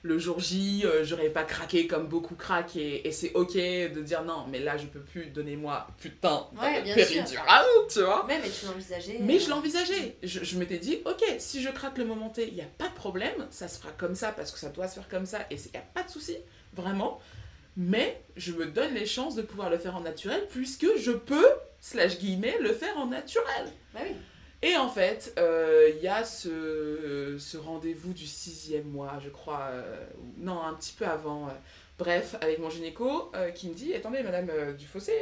le 0.08 0.18
jour 0.18 0.40
J, 0.40 0.84
euh, 0.86 1.04
j'aurais 1.04 1.30
pas 1.30 1.44
craqué 1.44 1.86
comme 1.86 2.08
beaucoup 2.08 2.36
craquent 2.36 2.78
et, 2.78 3.08
et 3.08 3.12
c'est 3.12 3.34
ok 3.34 3.54
de 3.56 4.02
dire 4.02 4.24
non, 4.24 4.46
mais 4.50 4.60
là, 4.60 4.78
je 4.78 4.86
peux 4.86 5.02
plus, 5.02 5.26
donnez-moi 5.28 5.86
putain 6.00 6.48
Ouais, 6.60 6.82
bien 6.82 6.96
péridurale, 6.96 7.66
tu 7.92 8.00
vois. 8.02 8.26
Ouais, 8.26 8.40
mais 8.42 8.50
tu 8.50 8.66
l'envisageais. 8.66 9.18
Mais 9.22 9.36
euh, 9.36 9.40
je 9.40 9.50
l'envisageais. 9.50 10.18
Je, 10.24 10.44
je 10.44 10.58
m'étais 10.58 10.78
dit, 10.78 11.00
ok, 11.06 11.24
si 11.40 11.62
je 11.62 11.70
craque 11.70 11.98
le 11.98 12.06
moment 12.06 12.30
T, 12.30 12.48
il 12.48 12.54
n'y 12.56 12.62
a 12.62 12.70
pas 12.78 12.88
de 12.88 12.94
problème, 12.94 13.48
ça 13.52 13.68
se 13.68 13.80
fera 13.80 13.92
comme 13.92 14.16
ça 14.16 14.32
parce 14.32 14.52
que 14.52 14.60
ça 14.60 14.70
doit 14.70 14.88
se 14.88 14.96
faire 14.96 15.10
comme 15.10 15.26
ça 15.26 15.42
et 15.52 15.56
il 15.56 15.72
n'y 15.72 15.78
a 15.78 15.86
pas 15.94 16.04
de 16.04 16.10
souci, 16.10 16.38
vraiment. 16.74 17.20
Mais 17.76 18.22
je 18.36 18.54
me 18.54 18.66
donne 18.66 18.94
les 18.96 19.06
chances 19.06 19.36
de 19.36 19.44
pouvoir 19.44 19.70
le 19.70 19.78
faire 19.78 19.96
en 19.96 20.02
naturel 20.02 20.48
puisque 20.50 20.88
je 20.98 21.12
peux, 21.12 21.48
slash 21.80 22.18
guillemets, 22.18 22.58
le 22.60 22.74
faire 22.74 22.98
en 22.98 23.06
naturel. 23.08 23.68
Bah 23.94 24.00
oui. 24.04 24.16
Et 24.64 24.76
en 24.76 24.90
fait, 24.90 25.34
euh, 25.38 25.92
il 25.96 26.02
y 26.04 26.08
a 26.08 26.24
ce, 26.24 27.36
ce 27.40 27.58
rendez-vous 27.58 28.14
du 28.14 28.26
sixième 28.26 28.86
mois, 28.86 29.20
je 29.24 29.30
crois, 29.30 29.68
euh, 29.72 30.04
non, 30.38 30.62
un 30.64 30.74
petit 30.74 30.94
peu 30.98 31.06
avant. 31.06 31.48
euh, 31.48 31.52
bref, 32.00 32.36
avec 32.42 32.58
mon 32.60 32.70
gynéco 32.70 33.32
qui 33.56 33.70
me 33.70 33.74
dit 33.74 33.94
Attendez, 33.94 34.22
madame 34.24 34.50
Dufossé, 34.78 35.14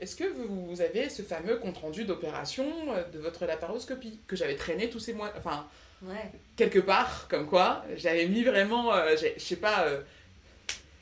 est-ce 0.00 0.16
que 0.16 0.24
vous, 0.24 0.66
vous 0.66 0.80
avez 0.82 1.08
ce 1.08 1.22
fameux 1.22 1.56
compte-rendu 1.56 2.04
d'opération 2.04 2.66
de 3.12 3.18
votre 3.18 3.46
laparoscopie 3.46 4.20
que 4.26 4.36
j'avais 4.36 4.56
traîné 4.56 4.90
tous 4.90 5.00
ces 5.00 5.12
mois 5.14 5.32
Enfin, 5.36 5.66
Ouais. 6.02 6.30
quelque 6.56 6.78
part, 6.80 7.26
comme 7.28 7.46
quoi, 7.46 7.82
j'avais 7.96 8.26
mis 8.26 8.44
vraiment, 8.44 8.92
je 9.16 9.42
sais 9.42 9.56
pas. 9.56 9.86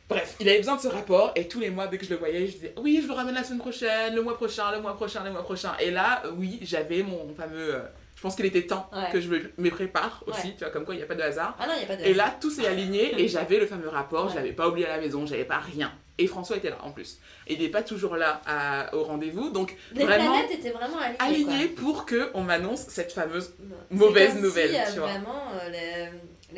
Bref, 0.08 0.36
il 0.40 0.48
avait 0.48 0.58
besoin 0.58 0.76
de 0.76 0.80
ce 0.80 0.88
rapport 0.88 1.32
et 1.36 1.48
tous 1.48 1.60
les 1.60 1.70
mois, 1.70 1.86
dès 1.86 1.96
que 1.96 2.04
je 2.04 2.10
le 2.10 2.16
voyais, 2.16 2.46
je 2.46 2.52
disais 2.52 2.74
oui, 2.78 3.00
je 3.02 3.08
le 3.08 3.14
ramène 3.14 3.34
la 3.34 3.44
semaine 3.44 3.60
prochaine, 3.60 4.14
le 4.14 4.22
mois 4.22 4.36
prochain, 4.36 4.70
le 4.72 4.80
mois 4.80 4.94
prochain, 4.94 5.24
le 5.24 5.30
mois 5.30 5.42
prochain. 5.42 5.72
Et 5.80 5.90
là, 5.90 6.22
euh, 6.26 6.32
oui, 6.36 6.58
j'avais 6.62 7.02
mon 7.02 7.32
fameux. 7.34 7.74
euh, 7.76 7.80
je 8.14 8.20
pense 8.20 8.36
qu'il 8.36 8.44
était 8.44 8.66
temps 8.66 8.88
Ouais. 8.92 9.10
que 9.10 9.20
je 9.20 9.28
me, 9.28 9.70
prépare 9.70 10.22
aussi, 10.26 10.48
Ouais. 10.48 10.52
tu 10.56 10.64
vois, 10.64 10.70
comme 10.70 10.84
quoi 10.84 10.94
il 10.94 10.98
n'y 10.98 11.02
a 11.02 11.06
pas 11.06 11.14
de 11.14 11.22
hasard. 11.22 11.56
Ah 11.58 11.66
non, 11.66 11.72
il 11.74 11.78
n'y 11.78 11.84
a 11.84 11.86
pas 11.88 11.96
de. 11.96 12.04
Et 12.04 12.14
là, 12.14 12.32
tout 12.40 12.50
s'est 12.50 12.66
aligné 12.66 13.14
et 13.20 13.26
j'avais 13.26 13.58
le 13.58 13.66
fameux 13.66 13.88
rapport, 13.88 14.28
je 14.28 14.34
l'avais 14.36 14.52
pas 14.52 14.68
oublié 14.68 14.86
à 14.86 14.96
la 14.96 15.00
maison, 15.02 15.24
j'avais 15.26 15.44
pas 15.46 15.58
rien. 15.58 15.90
Et 16.18 16.26
François 16.26 16.58
était 16.58 16.68
là 16.70 16.76
en 16.82 16.90
plus. 16.92 17.18
Il 17.48 17.60
n'est 17.60 17.70
pas 17.70 17.82
toujours 17.82 18.16
là 18.16 18.42
à- 18.46 18.94
au 18.94 19.02
rendez-vous, 19.02 19.50
donc 19.50 19.74
Les 19.94 20.04
vraiment 20.04 20.32
planètes 20.34 20.50
étaient 20.58 20.70
vraiment 20.70 20.98
alignées. 20.98 21.46
aligné 21.52 21.68
quoi. 21.72 21.82
pour 21.82 22.06
qu'on 22.06 22.42
m'annonce 22.42 22.80
cette 22.88 23.12
fameuse 23.12 23.54
mauvaise 23.90 24.36
nouvelle, 24.36 24.70
si, 24.70 24.76
euh, 24.76 24.92
tu 24.92 24.98
vois. 24.98 25.08
Vraiment, 25.08 25.42
euh, 25.64 26.06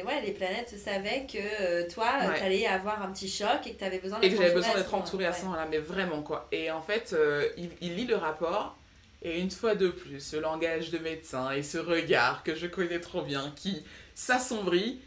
ouais, 0.02 0.20
les 0.22 0.32
planètes 0.32 0.74
savaient 0.78 1.26
que 1.30 1.38
euh, 1.60 1.88
toi, 1.88 2.08
euh, 2.22 2.28
Ouais. 2.28 2.38
t'allais 2.38 2.66
avoir 2.66 3.02
un 3.02 3.10
petit 3.12 3.28
choc 3.28 3.66
et 3.66 3.72
que 3.74 3.78
t'avais 3.80 3.98
besoin 3.98 4.18
et 4.20 4.28
d'être 4.28 4.32
que 4.38 4.42
j'avais 4.42 4.54
besoin 4.54 4.74
d'être 4.74 4.94
entourée 4.94 5.26
à 5.26 5.32
ce 5.32 5.44
moment-là, 5.44 5.66
mais 5.70 5.78
vraiment 5.78 6.22
quoi. 6.22 6.48
Et 6.52 6.70
en 6.70 6.80
fait, 6.82 7.12
euh, 7.12 7.48
il, 7.56 7.70
il 7.80 7.96
lit 7.96 8.06
le 8.06 8.16
rapport, 8.16 8.76
et 9.22 9.38
une 9.40 9.50
fois 9.50 9.74
de 9.74 9.88
plus, 9.88 10.20
ce 10.20 10.36
langage 10.36 10.90
de 10.90 10.98
médecin 10.98 11.50
et 11.52 11.62
ce 11.62 11.78
regard 11.78 12.42
que 12.42 12.54
je 12.54 12.66
connais 12.66 13.00
trop 13.00 13.22
bien, 13.22 13.52
qui 13.56 13.84
s'assombrit 14.14 15.00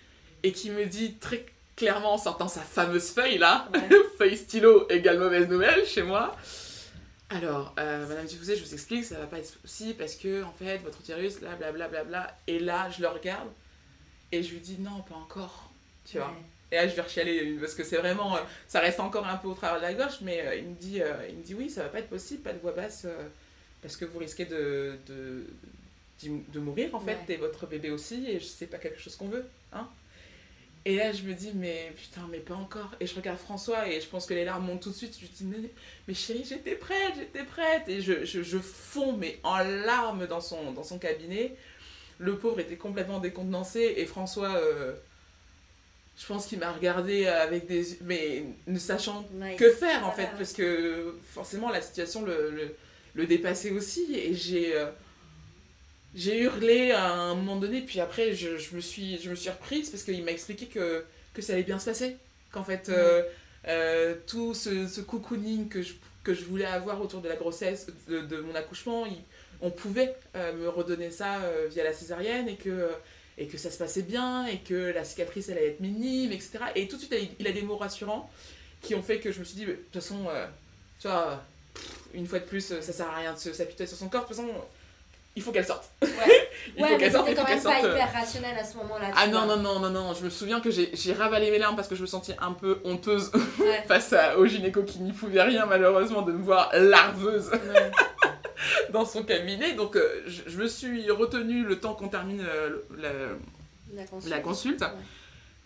et 0.43 0.52
qui 0.52 0.69
me 0.71 0.86
dit 0.86 1.15
très 1.15 1.45
clairement 1.76 2.13
en 2.13 2.17
sortant 2.17 2.47
sa 2.47 2.62
fameuse 2.62 3.12
feuille 3.12 3.38
là, 3.38 3.67
Ouais. 3.73 3.82
feuille 4.17 4.38
stylo 4.38 4.88
égale 4.89 5.19
mauvaise 5.19 5.47
nouvelle 5.47 5.86
chez 5.86 6.02
moi. 6.04 6.36
Alors, 7.30 7.76
euh, 7.78 8.08
Madame 8.08 8.26
Dufouzé, 8.26 8.56
je 8.56 8.63
vous 8.63 8.73
explique, 8.73 9.04
ça 9.04 9.19
va 9.19 9.26
pas 9.28 9.38
être 9.39 9.58
possible 9.58 9.95
parce 9.95 10.15
que, 10.15 10.43
en 10.43 10.54
fait, 10.54 10.78
votre 10.78 11.02
utérus, 11.02 11.39
bla, 11.41 11.56
bla, 11.71 11.88
bla. 12.06 12.36
Et 12.47 12.58
là, 12.60 12.89
je 12.89 13.02
le 13.02 13.10
regarde 13.10 13.50
et 14.31 14.43
je 14.43 14.51
lui 14.53 14.59
dis 14.59 14.77
non, 14.79 15.01
pas 15.07 15.15
encore. 15.15 15.71
Tu 16.05 16.17
vois. 16.17 16.33
Et 16.71 16.75
là, 16.75 16.87
je 16.87 16.95
vais 16.95 17.01
rechialer 17.01 17.55
parce 17.59 17.73
que 17.75 17.83
c'est 17.83 17.97
vraiment. 17.97 18.35
euh, 18.35 18.41
Ça 18.67 18.79
reste 18.81 18.99
encore 18.99 19.25
un 19.27 19.37
peu 19.37 19.47
au 19.47 19.53
travers 19.53 19.77
de 19.77 19.81
la 19.83 19.93
gorge, 19.93 20.17
mais 20.21 20.41
euh, 20.45 20.55
il, 20.55 20.65
me 20.65 20.75
dit, 20.75 21.01
euh, 21.01 21.13
il 21.29 21.35
me 21.37 21.43
dit 21.43 21.53
oui, 21.55 21.69
ça 21.69 21.83
va 21.83 21.89
pas 21.89 21.99
être 21.99 22.09
possible, 22.09 22.41
pas 22.43 22.53
de 22.53 22.59
voix 22.59 22.73
basse, 22.73 23.03
euh, 23.05 23.27
parce 23.81 23.95
que 23.97 24.05
vous 24.05 24.19
risquez 24.19 24.45
de, 24.45 24.97
de, 25.07 25.45
de 26.23 26.59
mourir 26.59 26.93
en 26.95 26.99
fait, 26.99 27.17
Ouais. 27.27 27.35
et 27.35 27.37
votre 27.37 27.67
bébé 27.67 27.89
aussi, 27.91 28.25
et 28.29 28.39
c'est 28.39 28.67
pas 28.67 28.79
quelque 28.79 28.99
chose 28.99 29.15
qu'on 29.15 29.29
veut. 29.29 29.45
Hein 29.73 29.87
et 30.85 30.95
là, 30.95 31.11
je 31.11 31.23
me 31.23 31.33
dis, 31.33 31.51
mais 31.53 31.91
putain, 31.97 32.25
mais 32.31 32.39
pas 32.39 32.53
encore. 32.55 32.91
Et 33.01 33.07
je 33.07 33.15
regarde 33.15 33.37
François, 33.37 33.89
et 33.89 33.99
je 33.99 34.07
pense 34.07 34.25
que 34.25 34.33
les 34.33 34.45
larmes 34.45 34.65
montent 34.65 34.83
tout 34.83 34.91
de 34.91 34.95
suite. 34.95 35.15
Je 35.15 35.21
lui 35.21 35.29
dis, 35.29 35.43
mais, 35.43 35.69
mais 36.07 36.13
chérie, 36.13 36.45
j'étais 36.47 36.75
prête, 36.75 37.13
j'étais 37.17 37.43
prête. 37.43 37.89
Et 37.89 38.01
je, 38.01 38.23
je, 38.23 38.41
je 38.41 38.57
fonds, 38.57 39.11
mais 39.17 39.37
en 39.43 39.57
larmes 39.59 40.27
dans 40.27 40.39
son, 40.39 40.71
dans 40.71 40.83
son 40.83 40.97
cabinet. 40.97 41.55
Le 42.19 42.36
pauvre 42.38 42.60
était 42.60 42.75
complètement 42.77 43.19
décontenancé, 43.19 43.93
et 43.97 44.06
François. 44.06 44.56
euh, 44.56 44.93
je 46.19 46.25
pense 46.25 46.47
qu'il 46.47 46.58
m'a 46.58 46.71
regardé 46.71 47.27
avec 47.27 47.67
des 47.67 47.99
mais 48.01 48.43
ne 48.65 48.80
sachant 48.80 49.23
que 49.56 49.69
faire 49.71 50.06
en 50.08 50.12
fait, 50.12 50.23
ouais. 50.23 50.30
parce 50.38 50.51
que 50.53 51.15
forcément 51.32 51.69
la 51.69 51.80
situation 51.82 52.23
le, 52.25 52.49
le, 52.49 52.75
le 53.13 53.27
dépassait 53.27 53.69
aussi, 53.69 54.15
et 54.15 54.34
j'ai 54.34 54.75
euh, 54.75 54.88
j'ai 56.15 56.39
hurlé 56.41 56.91
à 56.91 57.12
un 57.12 57.36
moment 57.36 57.58
donné, 57.58 57.82
puis 57.82 57.99
après 57.99 58.34
je, 58.34 58.58
je 58.58 58.75
me, 58.75 58.82
suis, 58.82 59.19
je 59.21 59.30
me 59.30 59.36
suis 59.36 59.49
reprise 59.51 59.89
parce 59.91 60.03
qu'il 60.03 60.23
m'a 60.23 60.32
expliqué 60.32 60.65
que, 60.65 61.03
que 61.36 61.41
ça 61.43 61.53
allait 61.53 61.63
bien 61.63 61.77
se 61.80 61.86
passer, 61.86 62.15
qu'en 62.51 62.63
fait 62.63 62.89
euh, 62.89 63.21
euh, 63.67 64.15
tout 64.25 64.53
ce, 64.56 64.88
ce 64.88 65.01
cocooning 65.01 65.69
que 65.69 65.84
je, 65.84 65.93
que 66.23 66.34
je 66.34 66.45
voulais 66.45 66.65
avoir 66.65 66.99
autour 67.01 67.21
de 67.21 67.30
la 67.30 67.36
grossesse, 67.36 67.88
de, 68.08 68.21
de 68.21 68.38
mon 68.41 68.56
accouchement, 68.56 69.06
il- 69.06 69.21
on 69.61 69.69
pouvait 69.71 70.15
euh, 70.35 70.53
me 70.53 70.69
redonner 70.69 71.11
ça 71.11 71.37
euh, 71.43 71.67
via 71.69 71.83
la 71.83 71.93
césarienne 71.93 72.47
et 72.47 72.55
que, 72.55 72.89
et 73.37 73.47
que 73.47 73.57
ça 73.57 73.69
se 73.71 73.77
passait 73.77 74.01
bien 74.03 74.45
et 74.45 74.57
que 74.59 74.91
la 74.93 75.03
cicatrice 75.03 75.49
elle 75.49 75.57
allait 75.57 75.67
être 75.69 75.79
minime, 75.79 76.31
etc. 76.31 76.59
Et 76.75 76.87
tout 76.87 76.95
de 76.97 77.01
suite 77.01 77.15
il- 77.39 77.47
a 77.47 77.51
des 77.51 77.61
mots 77.63 77.77
rassurants 77.77 78.29
qui 78.81 78.93
ont 78.95 79.01
fait 79.01 79.19
que 79.19 79.31
je 79.31 79.39
me 79.39 79.43
suis 79.45 79.55
dit, 79.55 79.65
de 79.65 79.73
toute 79.73 80.01
façon, 80.01 80.27
euh, 80.29 80.45
tu 80.99 81.07
vois, 81.07 81.41
une 82.13 82.27
fois 82.27 82.39
de 82.39 82.45
plus, 82.45 82.61
ça 82.81 82.81
sert 82.93 83.07
à 83.09 83.15
rien 83.15 83.33
de 83.33 83.39
se- 83.39 83.53
s'apitoyer 83.53 83.87
sur 83.87 83.97
son 83.97 84.09
corps, 84.09 84.21
de 84.23 84.27
toute 84.27 84.35
façon, 84.37 84.49
il 85.35 85.41
faut 85.43 85.51
qu'elle 85.51 85.65
sorte. 85.65 85.89
Ouais, 86.01 86.09
Il 86.77 86.83
ouais 86.83 86.89
faut 86.89 86.97
qu'elle 86.97 87.11
sorte, 87.11 87.35
quand 87.35 87.47
même 87.47 87.61
pas 87.63 87.83
euh. 87.83 87.91
hyper 87.93 88.11
rationnel 88.13 88.57
à 88.57 88.63
ce 88.63 88.77
moment-là. 88.77 89.11
Ah 89.15 89.27
non, 89.27 89.45
non, 89.45 89.57
non, 89.57 89.79
non, 89.79 89.89
non, 89.89 90.13
je 90.13 90.23
me 90.23 90.29
souviens 90.29 90.59
que 90.61 90.71
j'ai 90.71 90.89
j'ai 90.93 91.13
ravalé 91.13 91.51
mes 91.51 91.57
larmes 91.59 91.75
parce 91.75 91.87
que 91.87 91.95
je 91.95 92.01
me 92.01 92.07
sentais 92.07 92.35
un 92.39 92.53
peu 92.53 92.79
honteuse 92.83 93.31
Ouais. 93.59 93.83
face 93.87 94.13
à, 94.13 94.37
au 94.37 94.45
gynéco 94.45 94.83
qui 94.83 94.99
n'y 94.99 95.11
pouvait 95.11 95.41
rien 95.43 95.65
malheureusement 95.65 96.21
de 96.23 96.31
me 96.31 96.41
voir 96.43 96.71
larveuse 96.75 97.49
Ouais. 97.51 97.91
dans 98.91 99.05
son 99.05 99.23
cabinet. 99.23 99.73
Donc 99.73 99.95
euh, 99.95 100.21
je, 100.27 100.41
je 100.47 100.57
me 100.57 100.67
suis 100.67 101.09
retenue 101.11 101.63
le 101.63 101.79
temps 101.79 101.93
qu'on 101.93 102.09
termine 102.09 102.41
euh, 102.41 102.77
la, 102.97 103.09
La 103.95 104.05
consulte. 104.05 104.29
la 104.31 104.39
consulte. 104.39 104.81
Ouais. 104.81 104.87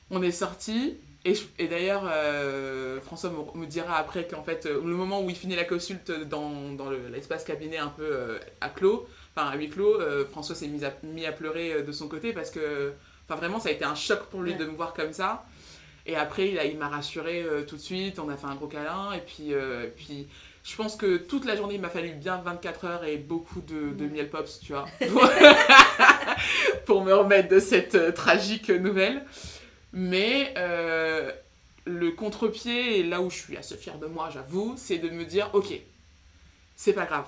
On 0.09 0.21
est 0.21 0.31
sorti. 0.31 0.97
Et, 1.23 1.33
et 1.59 1.67
d'ailleurs, 1.67 2.03
euh, 2.11 2.99
François 3.01 3.29
me, 3.29 3.59
me 3.59 3.65
dira 3.67 3.95
après 3.97 4.25
qu'en 4.27 4.41
fait, 4.43 4.65
le 4.65 4.81
moment 4.81 5.21
où 5.21 5.29
il 5.29 5.35
finit 5.35 5.55
la 5.55 5.65
consulte 5.65 6.11
dans, 6.27 6.71
dans 6.73 6.89
le- 6.89 7.09
l'espace 7.13 7.43
cabinet 7.43 7.77
un 7.77 7.89
peu 7.89 8.39
à 8.59 8.69
clos, 8.69 9.07
enfin 9.35 9.47
à 9.49 9.55
huis 9.55 9.69
clos, 9.69 9.99
François 10.31 10.55
s'est 10.55 10.65
mis 10.67 10.83
à, 10.83 10.91
mis 11.03 11.27
à 11.27 11.31
pleurer 11.31 11.83
de 11.83 11.91
son 11.91 12.07
côté 12.07 12.33
parce 12.33 12.49
que, 12.49 12.91
enfin 13.29 13.35
vraiment, 13.35 13.59
ça 13.59 13.69
a 13.69 13.71
été 13.71 13.85
un 13.85 13.93
choc 13.93 14.23
pour 14.31 14.41
lui 14.41 14.53
Ouais. 14.53 14.57
de 14.57 14.65
me 14.65 14.71
voir 14.75 14.95
comme 14.95 15.13
ça. 15.13 15.45
Et 16.07 16.15
après, 16.15 16.49
il, 16.49 16.57
a- 16.57 16.65
il 16.65 16.75
m'a 16.79 16.87
rassuré 16.89 17.43
euh, 17.43 17.61
tout 17.61 17.75
de 17.75 17.81
suite, 17.81 18.17
on 18.17 18.27
a 18.29 18.35
fait 18.35 18.47
un 18.47 18.55
gros 18.55 18.65
câlin, 18.65 19.11
et 19.13 19.21
puis, 19.21 19.53
euh, 19.53 19.85
puis 19.95 20.27
je 20.63 20.75
pense 20.75 20.95
que 20.95 21.17
toute 21.17 21.45
la 21.45 21.55
journée, 21.55 21.75
il 21.75 21.81
m'a 21.81 21.89
fallu 21.89 22.11
bien 22.13 22.37
24 22.37 22.85
heures 22.85 23.03
et 23.03 23.17
beaucoup 23.17 23.61
de, 23.61 23.91
de 23.93 24.05
Ouais. 24.05 24.09
miel 24.09 24.29
pops, 24.29 24.59
tu 24.59 24.73
vois, 24.73 24.85
pour 26.85 27.03
me 27.03 27.13
remettre 27.13 27.49
de 27.49 27.59
cette 27.59 27.95
euh, 27.95 28.11
tragique 28.11 28.69
nouvelle. 28.69 29.25
Mais 29.93 30.53
euh, 30.57 31.31
le 31.85 32.11
contre-pied, 32.11 32.99
et 32.99 33.03
là 33.03 33.21
où 33.21 33.29
je 33.29 33.37
suis 33.37 33.57
assez 33.57 33.75
fière 33.75 33.97
de 33.97 34.05
moi, 34.07 34.29
j'avoue, 34.31 34.75
c'est 34.77 34.97
de 34.99 35.09
me 35.09 35.25
dire, 35.25 35.49
ok, 35.53 35.73
c'est 36.75 36.93
pas 36.93 37.05
grave. 37.05 37.25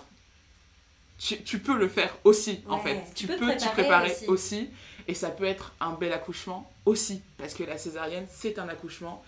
Tu, 1.20 1.42
tu 1.44 1.60
peux 1.60 1.78
le 1.78 1.88
faire 1.88 2.16
aussi, 2.24 2.62
en 2.68 2.80
fait. 2.80 3.02
tu 3.16 3.28
Tu, 3.28 3.28
peux 3.28 3.38
te 3.38 3.58
t'y 3.58 3.68
préparer 3.70 4.10
préparer 4.10 4.12
aussi. 4.28 4.28
aussi. 4.28 4.70
Et 5.08 5.14
ça 5.14 5.30
peut 5.30 5.44
être 5.46 5.74
un 5.80 5.92
bel 5.94 6.12
accouchement 6.14 6.72
aussi. 6.86 7.22
Parce 7.38 7.54
que 7.54 7.64
la 7.64 7.78
césarienne, 7.78 8.26
c'est 8.30 8.58
un 8.60 8.68
accouchement. 8.70 9.24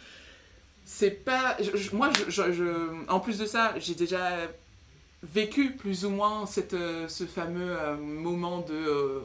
C'est 0.85 1.11
pas. 1.11 1.57
je- 1.59 1.75
je- 1.75 1.95
moi, 1.95 2.09
je, 2.27 2.89
en 3.09 3.19
plus 3.19 3.37
de 3.39 3.45
ça, 3.45 3.73
j'ai 3.77 3.95
déjà 3.95 4.31
vécu 5.23 5.71
plus 5.71 6.05
ou 6.05 6.09
moins 6.09 6.45
cette, 6.45 6.73
euh, 6.73 7.07
ce 7.07 7.23
fameux 7.25 7.75
euh, 7.79 7.95
moment 7.97 8.59
de. 8.59 8.73
euh, 8.73 9.19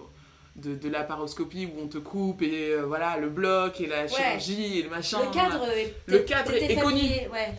de, 0.56 0.74
de 0.74 0.88
la 0.88 1.04
paroscopie 1.04 1.64
où 1.66 1.80
on 1.80 1.86
te 1.86 1.96
coupe 1.98 2.42
et 2.42 2.72
euh, 2.72 2.82
voilà 2.84 3.16
le 3.18 3.28
bloc 3.30 3.80
et 3.80 3.86
la 3.86 4.08
chirurgie 4.08 4.80
et 4.80 4.82
le 4.82 4.90
machin. 4.90 5.20
Le 5.24 5.30
cadre 5.32 5.64
est, 5.70 5.94
Le 6.06 6.18
cadre 6.18 6.52
est 6.52 6.74
connu. 6.74 7.02
Ouais. 7.32 7.54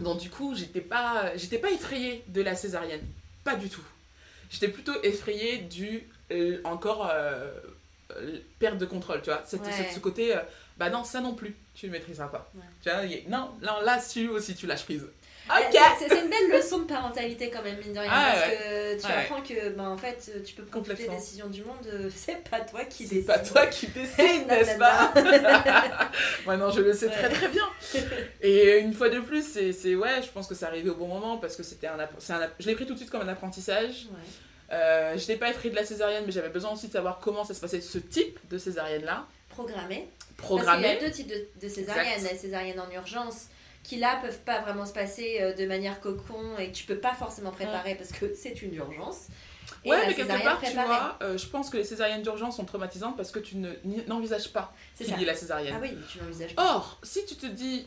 Donc 0.00 0.20
du 0.20 0.30
coup, 0.30 0.54
j'étais 0.54 0.80
pas, 0.80 1.36
j'étais 1.36 1.58
pas 1.58 1.70
effrayée 1.72 2.22
de 2.28 2.40
la 2.42 2.54
césarienne, 2.54 3.02
pas 3.42 3.56
du 3.56 3.68
tout. 3.68 3.82
J'étais 4.48 4.68
plutôt 4.68 4.92
effrayée 5.02 5.58
du 5.58 6.08
euh, 6.30 6.60
encore 6.64 7.10
euh, 7.12 7.50
perte 8.60 8.78
de 8.78 8.86
contrôle, 8.86 9.20
tu 9.22 9.30
vois. 9.30 9.42
Cette- 9.44 9.62
Ouais. 9.66 9.72
cette- 9.72 9.92
ce 9.92 9.98
côté, 9.98 10.34
bah 10.78 10.88
non, 10.88 11.02
ça 11.02 11.20
non 11.20 11.34
plus, 11.34 11.56
tu 11.76 11.86
ne 11.86 11.92
maîtriseras 11.92 12.28
pas. 12.28 12.50
Ouais. 12.54 12.62
Tu 12.82 12.90
vois, 12.90 13.04
y 13.04 13.14
est- 13.14 13.28
non, 13.28 13.50
non, 13.62 13.80
là, 13.84 13.98
dessus 13.98 14.28
aussi, 14.28 14.54
tu 14.56 14.66
lâches 14.66 14.84
prise. 14.84 15.02
Euh, 15.48 15.52
Ok. 15.60 15.78
c'est- 16.00 16.08
C'est 16.08 16.22
une 16.24 16.28
belle 16.28 16.50
leçon 16.58 16.78
de 16.80 16.84
parentalité 16.86 17.50
quand 17.50 17.62
même, 17.62 17.76
mine 17.78 17.92
de 17.92 18.00
rien. 18.00 18.10
Ah, 18.12 18.32
parce 18.34 18.46
ouais. 18.48 18.56
que 18.56 19.00
tu 19.00 19.06
Ouais. 19.06 19.12
apprends 19.12 19.42
que 19.42 19.68
ben, 19.76 19.88
en 19.90 19.96
fait, 19.96 20.42
tu 20.44 20.54
peux 20.54 20.64
prendre 20.64 20.84
toutes 20.84 20.98
les 20.98 21.06
décisions 21.08 21.46
du 21.46 21.62
monde, 21.62 21.76
euh, 21.86 22.10
c'est 22.16 22.42
pas 22.50 22.60
toi 22.62 22.84
qui 22.84 23.06
C'est 23.06 23.14
décides. 23.16 23.26
pas 23.28 23.38
toi 23.38 23.66
qui 23.66 23.86
décides, 23.86 24.46
n'est-ce 24.48 24.76
pas 24.76 25.12
Ouais, 26.46 26.56
non, 26.56 26.70
je 26.70 26.80
le 26.80 26.92
sais 26.92 27.08
très 27.08 27.28
Ouais. 27.28 27.32
très 27.32 27.48
bien. 27.48 27.62
Et 28.40 28.78
une 28.78 28.92
fois 28.92 29.08
de 29.08 29.20
plus, 29.20 29.46
c'est, 29.46 29.72
c'est- 29.72 29.94
ouais, 29.94 30.20
je 30.22 30.28
pense 30.30 30.48
que 30.48 30.54
c'est 30.56 30.66
arrivé 30.66 30.90
au 30.90 30.96
bon 30.96 31.06
moment 31.06 31.36
parce 31.38 31.54
que 31.54 31.62
c'était 31.62 31.86
un, 31.86 31.96
c'est 32.18 32.32
un 32.32 32.50
je 32.58 32.66
l'ai 32.66 32.74
pris 32.74 32.86
tout 32.86 32.94
de 32.94 32.98
suite 32.98 33.10
comme 33.10 33.22
un 33.22 33.28
apprentissage. 33.28 34.06
Euh, 34.72 35.12
je 35.12 35.20
n'étais 35.20 35.36
pas 35.36 35.48
effrayée 35.50 35.70
de 35.70 35.76
la 35.76 35.84
césarienne, 35.84 36.24
mais 36.26 36.32
j'avais 36.32 36.48
besoin 36.48 36.72
aussi 36.72 36.88
de 36.88 36.92
savoir 36.92 37.20
comment 37.20 37.44
ça 37.44 37.54
se 37.54 37.60
passait, 37.60 37.80
ce 37.80 37.98
type 37.98 38.40
de 38.50 38.58
césarienne-là, 38.58 39.24
Programmé. 39.56 40.08
Parce 40.38 40.98
qu'il 40.98 41.02
y 41.02 41.06
a 41.06 41.08
deux 41.08 41.10
types 41.10 41.28
de, 41.28 41.48
de 41.62 41.68
césariennes. 41.68 42.12
Exact. 42.14 42.32
La 42.32 42.38
césarienne 42.38 42.80
en 42.80 42.90
urgence, 42.90 43.46
qui 43.82 43.96
là 43.96 44.18
peuvent 44.20 44.40
pas 44.40 44.60
vraiment 44.60 44.84
se 44.86 44.92
passer 44.92 45.38
euh, 45.40 45.54
de 45.54 45.66
manière 45.66 46.00
cocon 46.00 46.58
et 46.58 46.68
que 46.70 46.76
tu 46.76 46.84
peux 46.84 46.98
pas 46.98 47.14
forcément 47.14 47.50
préparer 47.52 47.94
parce 47.94 48.12
que 48.12 48.34
c'est 48.34 48.60
une 48.62 48.74
urgence. 48.74 49.26
Et 49.84 49.90
Ouais, 49.90 49.98
mais 49.98 50.06
quelque 50.14 50.22
césarienne 50.22 50.44
part, 50.46 50.58
tu 50.60 50.66
préparée. 50.66 50.86
vois, 50.86 51.18
euh, 51.22 51.38
je 51.38 51.46
pense 51.46 51.70
que 51.70 51.76
les 51.76 51.84
césariennes 51.84 52.22
d'urgence 52.22 52.56
sont 52.56 52.64
traumatisantes 52.64 53.16
parce 53.16 53.30
que 53.30 53.38
tu 53.38 53.56
ne, 53.56 53.70
n'envisages 54.06 54.48
pas 54.52 54.72
C'est 54.94 55.04
qu'il 55.04 55.14
ça. 55.14 55.20
y 55.20 55.22
ait 55.22 55.26
la 55.26 55.34
césarienne. 55.34 55.74
Ah 55.76 55.80
oui, 55.80 55.96
tu 56.10 56.18
n'envisages 56.18 56.54
pas. 56.54 56.74
Or, 56.76 56.98
si 57.02 57.24
tu 57.26 57.34
te 57.36 57.46
dis 57.46 57.86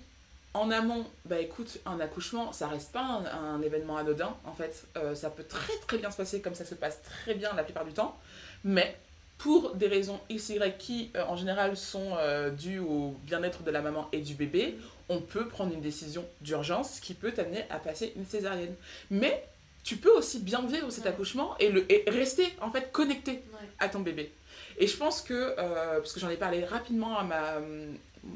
en 0.54 0.72
amont, 0.72 1.06
bah 1.26 1.40
écoute, 1.40 1.78
un 1.86 2.00
accouchement, 2.00 2.52
ça 2.54 2.68
reste 2.68 2.92
pas 2.92 3.02
un, 3.02 3.26
un 3.56 3.62
événement 3.62 3.98
anodin, 3.98 4.36
en 4.46 4.54
fait. 4.54 4.86
Euh, 4.98 5.14
ça 5.16 5.30
peut 5.30 5.44
très 5.44 5.78
très 5.88 5.98
bien 6.00 6.10
se 6.10 6.18
passer 6.18 6.42
comme 6.42 6.56
ça 6.56 6.66
se 6.66 6.76
passe 6.76 7.02
très 7.04 7.36
bien 7.36 7.54
la 7.56 7.64
plupart 7.64 7.86
du 7.86 7.94
temps. 7.94 8.18
Mais 8.64 8.98
pour 9.40 9.74
des 9.76 9.88
raisons 9.88 10.20
X, 10.30 10.50
Y 10.50 10.78
qui, 10.78 11.10
euh, 11.16 11.24
en 11.28 11.36
général, 11.38 11.76
sont 11.76 12.12
euh, 12.20 12.52
dues 12.52 12.78
au 12.80 13.16
bien-être 13.24 13.64
de 13.64 13.72
la 13.72 13.82
maman 13.82 14.08
et 14.12 14.20
du 14.20 14.36
bébé, 14.36 14.78
on 15.08 15.22
peut 15.22 15.48
prendre 15.48 15.74
une 15.74 15.82
décision 15.82 16.24
d'urgence 16.42 17.00
qui 17.00 17.14
peut 17.16 17.32
t'amener 17.32 17.64
à 17.72 17.80
passer 17.80 18.14
une 18.16 18.26
césarienne. 18.26 18.76
Mais 19.10 19.44
tu 19.84 19.96
peux 19.96 20.12
aussi 20.12 20.40
bien 20.40 20.62
vivre 20.68 20.92
cet 20.92 21.06
Ouais. 21.06 21.10
accouchement 21.12 21.58
et, 21.58 21.70
le, 21.70 21.92
et 21.92 22.04
rester 22.10 22.54
en 22.62 22.70
fait 22.70 22.92
connecté 22.92 23.32
Ouais. 23.32 23.68
à 23.80 23.88
ton 23.90 24.02
bébé. 24.02 24.32
Et 24.78 24.88
je 24.88 24.96
pense 24.98 25.22
que, 25.22 25.34
euh, 25.58 25.98
parce 26.00 26.12
que 26.14 26.20
j'en 26.20 26.30
ai 26.30 26.36
parlé 26.38 26.64
rapidement 26.66 27.18
à 27.18 27.24
ma, 27.24 27.60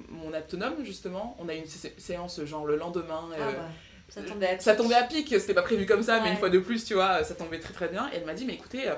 mon 0.10 0.30
autonome 0.36 0.84
justement, 0.86 1.36
on 1.40 1.50
a 1.50 1.54
eu 1.54 1.58
une 1.60 1.66
sé- 1.66 1.94
séance 1.98 2.44
genre 2.46 2.66
le 2.66 2.78
lendemain. 2.78 3.30
Ah 3.34 3.38
bah, 3.38 3.70
ça 4.08 4.22
tombait 4.22 4.48
à 4.48 4.60
ça 4.60 4.74
pic. 4.74 4.82
tombait 4.84 4.96
à 4.96 5.04
pic, 5.04 5.28
c'était 5.30 5.54
pas 5.54 5.62
prévu 5.64 5.86
comme 5.86 6.02
ça, 6.02 6.20
mais 6.20 6.28
Ouais. 6.28 6.32
une 6.32 6.38
fois 6.38 6.50
de 6.50 6.60
plus, 6.60 6.86
tu 6.86 6.94
vois, 6.94 7.24
ça 7.26 7.36
tombait 7.36 7.60
très 7.60 7.74
très 7.74 7.90
bien. 7.90 8.10
Et 8.14 8.18
elle 8.18 8.26
m'a 8.26 8.34
dit, 8.34 8.46
mais 8.46 8.54
écoutez, 8.54 8.90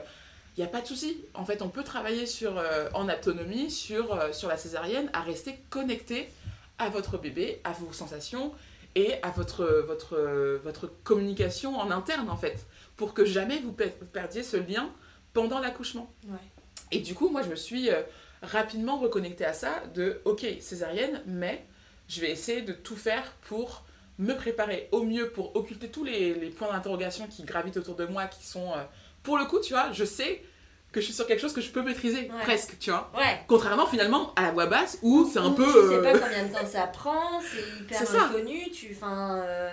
il 0.57 0.61
n'y 0.61 0.67
a 0.67 0.69
pas 0.69 0.81
de 0.81 0.87
souci. 0.87 1.25
En 1.33 1.43
fait, 1.43 1.61
on 1.61 1.69
peut 1.69 1.83
travailler 1.83 2.25
sur, 2.25 2.57
euh, 2.57 2.87
en 2.93 3.09
autonomie 3.09 3.69
sur, 3.69 4.13
euh, 4.13 4.31
sur 4.31 4.47
la 4.47 4.57
césarienne, 4.57 5.09
à 5.11 5.21
rester 5.21 5.59
connecté 5.69 6.29
à 6.77 6.89
votre 6.89 7.17
bébé, 7.17 7.59
à 7.63 7.73
vos 7.73 7.91
sensations 7.91 8.53
et 8.95 9.15
à 9.21 9.31
votre, 9.31 9.65
votre, 9.85 10.17
votre 10.63 10.87
communication 11.03 11.77
en 11.77 11.91
interne, 11.91 12.29
en 12.29 12.37
fait, 12.37 12.65
pour 12.95 13.13
que 13.13 13.25
jamais 13.25 13.59
vous 13.59 13.73
per- 13.73 13.93
perdiez 14.13 14.43
ce 14.43 14.55
lien 14.55 14.89
pendant 15.33 15.59
l'accouchement. 15.59 16.09
Ouais. 16.27 16.37
Et 16.91 16.99
du 16.99 17.13
coup, 17.13 17.29
moi, 17.29 17.41
je 17.41 17.49
me 17.49 17.55
suis 17.55 17.89
euh, 17.89 18.01
rapidement 18.41 18.97
reconnectée 18.97 19.45
à 19.45 19.53
ça, 19.53 19.83
de, 19.93 20.21
ok, 20.23 20.45
césarienne, 20.61 21.21
mais 21.25 21.65
je 22.07 22.21
vais 22.21 22.31
essayer 22.31 22.61
de 22.61 22.71
tout 22.71 22.95
faire 22.95 23.33
pour 23.49 23.83
me 24.19 24.33
préparer 24.33 24.87
au 24.93 25.03
mieux, 25.03 25.29
pour 25.29 25.53
occulter 25.57 25.89
tous 25.89 26.05
les, 26.05 26.33
les 26.33 26.49
points 26.49 26.71
d'interrogation 26.71 27.27
qui 27.27 27.43
gravitent 27.43 27.75
autour 27.75 27.95
de 27.95 28.05
moi, 28.05 28.27
qui 28.27 28.45
sont... 28.45 28.71
euh, 29.25 29.27
pour 29.27 29.37
le 29.37 29.45
coup, 29.45 29.59
tu 29.59 29.73
vois, 29.73 29.91
je 29.91 30.05
sais 30.05 30.41
que 30.91 31.01
je 31.01 31.05
suis 31.05 31.13
sur 31.13 31.27
quelque 31.27 31.41
chose 31.41 31.51
que 31.53 31.59
je 31.61 31.71
peux 31.71 31.81
maîtriser, 31.81 32.21
Ouais. 32.31 32.41
presque, 32.43 32.77
tu 32.79 32.89
vois. 32.89 33.11
Ouais. 33.17 33.41
Contrairement, 33.47 33.85
finalement, 33.85 34.33
à 34.35 34.43
la 34.43 34.51
voix 34.51 34.65
basse, 34.67 34.97
où 35.01 35.29
c'est 35.31 35.39
un 35.39 35.51
peu... 35.51 35.65
Tu 35.65 35.71
sais 35.71 35.77
euh, 35.95 36.01
pas 36.01 36.17
combien 36.19 36.45
de 36.45 36.53
temps 36.53 36.65
ça 36.65 36.87
prend, 36.87 37.41
c'est 37.41 37.81
hyper 37.81 38.23
inconnu, 38.25 38.69
tu. 38.71 38.95
Enfin. 38.95 39.41
euh, 39.43 39.71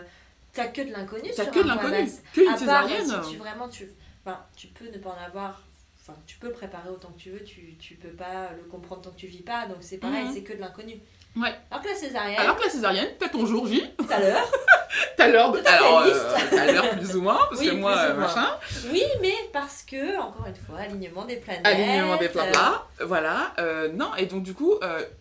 T'as 0.52 0.66
que 0.66 0.82
de 0.82 0.90
l'inconnu 0.92 1.30
T'as 1.34 1.46
que 1.46 1.60
de 1.60 1.66
l'inconnu, 1.68 1.96
À 1.96 2.50
part 2.50 2.58
césarienne. 2.58 3.06
si 3.24 3.30
tu 3.30 3.36
vraiment 3.38 3.68
tu. 3.70 3.88
Enfin, 4.26 4.38
tu 4.56 4.66
peux 4.66 4.84
ne 4.86 4.98
pas 4.98 5.10
en 5.10 5.24
avoir 5.26 5.62
enfin, 5.98 6.18
tu 6.26 6.36
peux 6.38 6.50
préparer 6.50 6.88
autant 6.90 7.08
que 7.12 7.18
tu 7.20 7.30
veux, 7.30 7.42
tu, 7.44 7.76
tu 7.78 7.94
peux 7.94 8.08
pas 8.10 8.50
le 8.56 8.64
comprendre 8.68 9.00
tant 9.02 9.10
que 9.12 9.16
tu 9.16 9.28
vis 9.28 9.42
pas, 9.42 9.66
donc 9.66 9.76
c'est 9.80 9.98
pareil, 9.98 10.24
Mhm. 10.26 10.32
c'est 10.34 10.42
que 10.42 10.52
de 10.52 10.58
l'inconnu. 10.60 10.94
Ouais. 11.34 11.48
Alors 11.70 11.82
que 11.82 11.88
la 11.88 11.94
césarienne, 11.94 12.38
Alors 12.40 12.56
que 12.56 12.62
la 12.64 12.68
césarienne, 12.70 13.08
t'as 13.18 13.28
ton 13.28 13.46
jour 13.46 13.66
J, 13.66 13.82
à 14.10 14.20
l'heure, 14.20 14.50
t'as 15.16 15.28
l'heure 15.28 15.50
de. 15.52 15.60
Alors, 15.66 16.04
liste. 16.04 16.16
euh, 16.16 16.38
t'as 16.50 16.72
l'heure 16.72 16.90
plus 16.90 17.16
ou 17.16 17.22
moins, 17.22 17.38
parce 17.48 17.60
Oui, 17.60 17.68
que 17.68 17.74
moi, 17.74 17.96
euh, 17.96 18.14
machin. 18.14 18.48
oui, 18.92 19.02
mais 19.22 19.32
parce 19.50 19.82
que, 19.82 20.18
encore 20.20 20.46
une 20.46 20.54
fois, 20.56 20.80
alignement 20.80 21.24
des 21.24 21.36
planètes. 21.36 21.64
Alignement 21.66 22.16
des 22.18 22.26
euh, 22.26 22.50
plats, 22.50 22.86
voilà. 23.00 23.54
euh, 23.58 23.88
non, 23.94 24.14
et 24.16 24.26
donc 24.26 24.42
du 24.42 24.52
coup, 24.52 24.74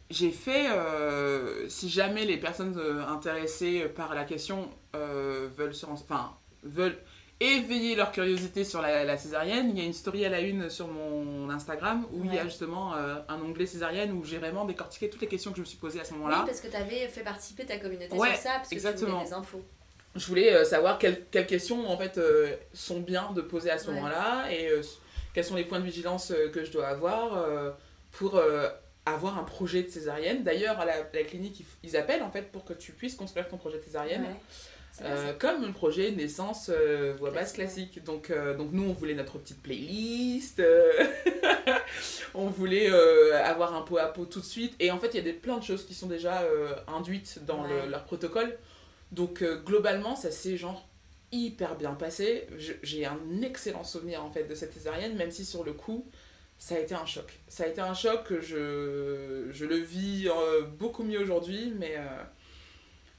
j'ai 0.10 0.32
fait, 0.32 0.66
si 1.70 1.90
jamais 1.90 2.26
les 2.26 2.38
personnes 2.38 2.78
intéressées 3.10 3.82
par 3.96 4.14
la 4.14 4.26
question 4.26 4.70
veulent 4.94 5.74
se 5.76 5.86
rense- 5.86 6.04
enfin, 6.10 6.32
veulent 6.64 6.98
éveiller 7.44 7.96
leur 7.96 8.12
curiosité 8.12 8.64
sur 8.64 8.82
la, 8.82 9.04
la 9.04 9.18
césarienne, 9.18 9.72
il 9.72 9.78
y 9.80 9.82
a 9.82 9.86
une 9.86 9.94
story 9.94 10.26
à 10.26 10.30
la 10.30 10.42
une 10.42 10.70
sur 10.70 10.88
mon 10.88 11.50
Instagram 11.50 12.06
où 12.14 12.24
il 12.24 12.34
y 12.34 12.38
a 12.38 12.44
justement 12.44 12.94
euh, 12.96 13.16
un 13.30 13.42
onglet 13.42 13.66
césarienne 13.66 14.12
où 14.12 14.24
j'ai 14.24 14.38
vraiment 14.38 14.64
décortiqué 14.66 15.10
toutes 15.10 15.22
les 15.22 15.28
questions 15.28 15.50
que 15.50 15.58
je 15.58 15.62
me 15.62 15.66
suis 15.66 15.78
posées 15.78 16.00
à 16.00 16.04
ce 16.04 16.12
Oui, 16.14 16.20
moment-là. 16.20 16.44
parce 16.46 16.62
que 16.62 16.68
tu 16.68 16.76
avais 16.76 17.08
fait 17.08 17.22
participer 17.24 17.66
ta 17.66 17.78
communauté 17.78 18.16
Ouais, 18.16 18.34
sur 18.34 18.38
ça, 18.44 18.50
parce 18.58 18.66
que 18.66 18.70
tu 18.70 18.76
exactement. 18.76 19.16
voulais 19.18 19.26
des 19.26 19.34
infos. 19.34 19.62
je 20.16 20.28
voulais 20.28 20.54
euh, 20.54 20.64
savoir 20.66 21.00
quelles, 21.00 21.26
quelles 21.32 21.48
questions 21.48 21.90
en 21.90 21.98
fait 21.98 22.20
euh, 22.20 22.56
sont 22.74 23.00
bien 23.00 23.32
de 23.34 23.42
poser 23.42 23.72
à 23.72 23.80
ce 23.80 23.88
Ouais. 23.88 23.96
moment-là 23.96 24.52
et 24.52 24.70
quels 25.34 25.44
sont 25.46 25.56
les 25.56 25.66
points 25.66 25.80
de 25.80 25.86
vigilance 25.86 26.32
que 26.54 26.64
je 26.64 26.72
dois 26.72 26.88
avoir 26.90 27.44
pour 28.12 28.40
avoir 29.06 29.40
un 29.40 29.44
projet 29.44 29.82
de 29.82 29.90
césarienne. 29.90 30.44
D'ailleurs, 30.44 30.80
à 30.80 30.86
la, 30.86 31.02
clinique, 31.24 31.62
ils, 31.62 31.90
ils 31.90 31.98
appellent 31.98 32.22
en 32.22 32.30
fait 32.30 32.52
pour 32.52 32.66
que 32.66 32.74
tu 32.74 32.92
puisses 32.92 33.16
construire 33.16 33.48
ton 33.48 33.58
projet 33.58 33.80
de 33.80 33.84
césarienne. 33.84 34.26
Euh, 35.04 35.34
comme 35.34 35.64
un 35.64 35.72
projet 35.72 36.12
naissance 36.12 36.70
euh, 36.74 37.14
voix 37.18 37.32
basse 37.32 37.54
Classique. 37.54 38.04
Donc, 38.04 38.30
euh, 38.30 38.56
donc 38.56 38.72
nous, 38.72 38.84
on 38.90 38.94
voulait 38.94 39.14
notre 39.16 39.38
petite 39.40 39.62
playlist, 39.62 40.62
on 42.34 42.48
voulait 42.48 42.88
avoir 43.34 43.76
un 43.76 43.82
pot 43.82 43.98
à 43.98 44.08
pot 44.08 44.26
tout 44.26 44.40
de 44.40 44.46
suite. 44.46 44.76
Et 44.80 44.92
en 44.92 45.00
fait, 45.00 45.10
il 45.10 45.16
y 45.16 45.20
a 45.20 45.24
des, 45.24 45.34
plein 45.34 45.58
de 45.58 45.64
choses 45.64 45.86
qui 45.86 45.94
sont 45.94 46.08
déjà 46.08 46.44
induites 46.88 47.40
dans 47.46 47.64
le- 47.64 47.90
leur 47.90 48.04
protocole. 48.04 48.58
Donc 49.12 49.44
globalement, 49.66 50.16
ça 50.16 50.32
s'est 50.32 50.56
genre 50.58 50.88
hyper 51.32 51.76
bien 51.76 51.94
passé. 51.94 52.48
J'ai 52.84 53.06
un 53.06 53.20
excellent 53.42 53.84
souvenir 53.84 54.24
en 54.24 54.32
fait 54.32 54.44
de 54.44 54.56
cette 54.56 54.74
césarienne, 54.74 55.16
même 55.16 55.32
si 55.32 55.46
sur 55.46 55.64
le 55.64 55.74
coup, 55.74 56.06
ça 56.58 56.76
a 56.76 56.80
été 56.80 56.94
un 56.94 57.06
choc. 57.06 57.40
Ça 57.48 57.64
a 57.64 57.68
été 57.68 57.82
un 57.82 57.94
choc 57.94 58.24
que 58.26 58.40
je, 58.40 59.48
je 59.52 59.66
le 59.66 59.78
vis 59.78 60.30
beaucoup 60.78 61.04
mieux 61.04 61.20
aujourd'hui, 61.20 61.74
mais 61.78 61.96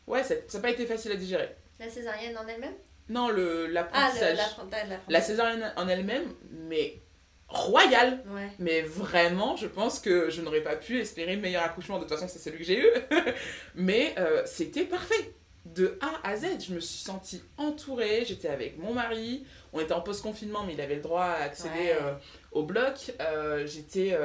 ouais, 0.06 0.22
ça 0.22 0.34
n'a 0.54 0.60
pas 0.60 0.70
été 0.70 0.86
facile 0.86 1.12
à 1.12 1.16
digérer. 1.16 1.48
La 1.82 1.90
césarienne 1.90 2.36
en 2.38 2.46
elle-même? 2.46 2.74
Non, 3.08 3.28
le- 3.28 3.64
Ah, 3.64 3.66
le- 3.66 3.72
l'apprentissage. 3.72 4.36
l'apprentissage. 4.36 4.88
la 5.08 5.20
césarienne 5.20 5.72
en 5.76 5.88
elle-même, 5.88 6.32
mais 6.50 7.00
royale. 7.48 8.22
Ouais. 8.28 8.48
Mais 8.58 8.82
vraiment, 8.82 9.56
je 9.56 9.66
pense 9.66 9.98
que 9.98 10.30
je 10.30 10.40
n'aurais 10.40 10.62
pas 10.62 10.76
pu 10.76 10.98
espérer 11.00 11.34
le 11.36 11.42
meilleur 11.42 11.62
accouchement. 11.64 11.96
De 11.98 12.04
toute 12.04 12.12
façon, 12.14 12.28
c'est 12.28 12.38
celui 12.38 12.58
que 12.58 12.64
j'ai 12.64 12.78
eu. 12.80 12.86
mais 13.74 14.14
euh, 14.18 14.42
c'était 14.46 14.84
parfait. 14.84 15.34
De 15.64 15.96
A 16.00 16.28
à 16.28 16.36
Z, 16.36 16.46
je 16.66 16.74
me 16.74 16.80
suis 16.80 16.98
sentie 17.04 17.42
entourée. 17.56 18.24
J'étais 18.26 18.48
avec 18.48 18.78
mon 18.78 18.92
mari. 18.94 19.44
On 19.72 19.80
était 19.80 19.92
en 19.92 20.00
post-confinement, 20.00 20.64
mais 20.64 20.74
il 20.74 20.80
avait 20.80 20.96
le 20.96 21.02
droit 21.02 21.24
à 21.24 21.42
accéder 21.44 21.74
Ouais. 21.74 21.96
euh, 22.00 22.14
au 22.50 22.64
bloc. 22.64 23.12
Euh, 23.20 23.64
J'étais 23.66 24.16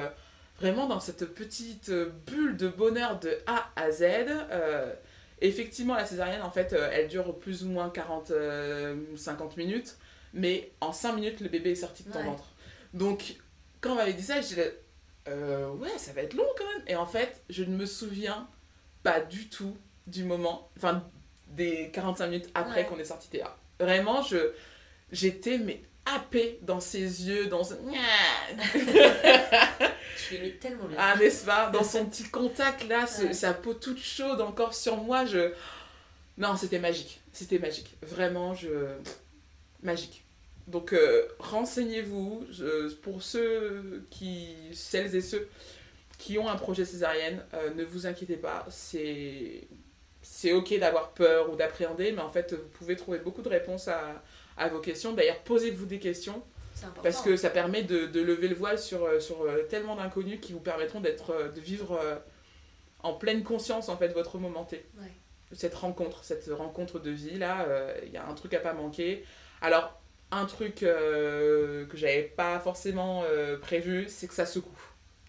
vraiment 0.60 0.88
dans 0.88 1.00
cette 1.00 1.26
petite 1.36 1.92
bulle 1.92 2.58
de 2.58 2.68
bonheur 2.68 3.20
de 3.20 3.38
A 3.46 3.70
à 3.76 3.92
Z. 3.92 4.04
Euh, 5.42 5.48
effectivement, 5.48 5.96
la 5.96 6.06
césarienne, 6.06 6.42
en 6.42 6.52
fait, 6.52 6.74
euh, 6.74 6.90
elle 6.92 7.08
dure 7.08 7.38
plus 7.38 7.64
ou 7.64 7.70
moins 7.70 7.90
40, 7.90 8.32
euh, 8.32 8.96
50 9.16 9.58
minutes. 9.58 9.98
Mais 10.34 10.72
en 10.82 10.92
5 10.94 11.14
minutes, 11.14 11.40
le 11.42 11.50
bébé 11.50 11.72
est 11.72 11.76
sorti 11.76 12.04
de 12.04 12.12
ton 12.12 12.20
Ouais. 12.20 12.26
ventre. 12.26 12.44
Donc, 12.94 13.36
quand 13.82 13.92
on 13.92 13.96
m'avait 13.96 14.14
dit 14.14 14.24
ça, 14.24 14.36
je 14.42 14.48
disais, 14.48 14.78
euh, 15.28 15.70
ouais, 15.72 15.98
ça 15.98 16.12
va 16.14 16.22
être 16.22 16.34
long 16.34 16.46
quand 16.58 16.66
même. 16.74 16.84
Et 16.88 16.96
en 16.96 17.06
fait, 17.06 17.42
je 17.50 17.64
ne 17.64 17.76
me 17.76 17.86
souviens 17.86 18.48
pas 19.04 19.20
du 19.22 19.48
tout 19.50 19.76
du 20.06 20.24
moment, 20.24 20.70
enfin, 20.78 21.04
des 21.48 21.90
45 21.92 22.28
minutes 22.28 22.50
après 22.54 22.82
Ouais. 22.82 22.86
qu'on 22.88 22.98
est 23.00 23.06
sorti 23.06 23.30
de 23.32 23.40
là. 23.40 23.56
Vraiment, 23.80 24.22
je, 24.22 24.52
j'étais, 25.12 25.58
mais 25.58 25.82
happée 26.06 26.60
dans 26.62 26.80
ses 26.80 27.02
yeux, 27.28 27.48
dans 27.48 27.64
ce... 27.64 27.74
Tu 30.28 30.36
l'imites 30.36 30.60
tellement 30.60 30.86
bien. 30.86 30.98
Ah, 31.00 31.16
n'est-ce 31.18 31.46
pas 31.46 31.70
Dans 31.70 31.84
son 31.84 32.06
petit 32.10 32.24
contact 32.30 32.88
là, 32.88 33.08
ce- 33.08 33.24
Ouais. 33.24 33.34
sa 33.34 33.54
peau 33.54 33.74
toute 33.74 34.00
chaude 34.00 34.42
encore 34.42 34.74
sur 34.74 34.98
moi, 34.98 35.26
je. 35.26 35.52
Non, 36.38 36.56
c'était 36.56 36.80
magique. 36.80 37.22
C'était 37.34 37.60
magique. 37.60 37.96
Vraiment, 38.02 38.54
je. 38.54 38.70
Magique. 39.84 40.24
Donc, 40.68 40.94
euh, 40.94 41.28
renseignez-vous. 41.40 42.46
Pour 43.02 43.24
ceux 43.24 44.06
qui. 44.10 44.56
Celles 44.74 45.16
et 45.16 45.22
ceux 45.22 45.48
qui 46.18 46.38
ont 46.40 46.50
un 46.50 46.56
projet 46.56 46.84
césarienne, 46.86 47.44
euh, 47.54 47.74
ne 47.76 47.84
vous 47.84 48.06
inquiétez 48.08 48.38
pas. 48.38 48.66
C'est. 48.70 49.68
C'est 50.22 50.52
ok 50.52 50.78
d'avoir 50.80 51.12
peur 51.14 51.50
ou 51.52 51.56
d'appréhender, 51.56 52.12
mais 52.12 52.22
en 52.22 52.30
fait, 52.30 52.54
vous 52.54 52.68
pouvez 52.74 52.96
trouver 52.98 53.20
beaucoup 53.20 53.42
de 53.42 53.48
réponses 53.50 53.88
à, 53.88 54.22
à 54.58 54.68
vos 54.68 54.80
questions. 54.80 55.14
D'ailleurs, 55.14 55.40
posez-vous 55.40 55.86
des 55.86 56.00
questions. 56.00 56.44
Important. 56.84 57.02
Parce 57.04 57.22
que 57.22 57.36
ça 57.38 57.50
permet 57.50 57.84
de, 57.84 58.06
de 58.06 58.22
lever 58.22 58.48
le 58.48 58.56
voile 58.56 58.78
sur, 58.80 59.04
euh, 59.06 59.20
sur 59.20 59.42
euh, 59.44 59.64
tellement 59.70 59.96
d'inconnus 59.96 60.40
qui 60.42 60.54
vous 60.54 60.60
permettront 60.60 61.00
d'être, 61.02 61.32
euh, 61.32 61.50
de 61.50 61.60
vivre 61.60 62.00
en 63.00 63.14
pleine 63.14 63.44
conscience 63.44 63.90
en 63.90 63.98
fait 63.98 64.10
votre 64.10 64.38
moment 64.38 64.66
T. 64.66 64.86
Ouais. 65.00 65.12
Cette 65.54 65.76
rencontre, 65.76 66.24
cette 66.24 66.50
rencontre 66.52 67.00
de 67.00 67.10
vie 67.12 67.38
là, 67.38 67.62
euh, 67.68 67.98
il 68.06 68.12
y 68.12 68.18
a 68.18 68.28
un 68.28 68.34
truc 68.34 68.54
à 68.54 68.60
pas 68.60 68.74
manquer. 68.74 69.24
Alors, 69.62 70.00
un 70.32 70.46
truc 70.46 70.84
euh, 70.84 71.86
que 71.88 71.96
j'avais 71.96 72.24
pas 72.24 72.60
forcément 72.60 73.24
euh, 73.26 73.58
prévu, 73.58 74.06
c'est 74.10 74.28
que 74.28 74.34
ça 74.34 74.46
secoue. 74.46 74.70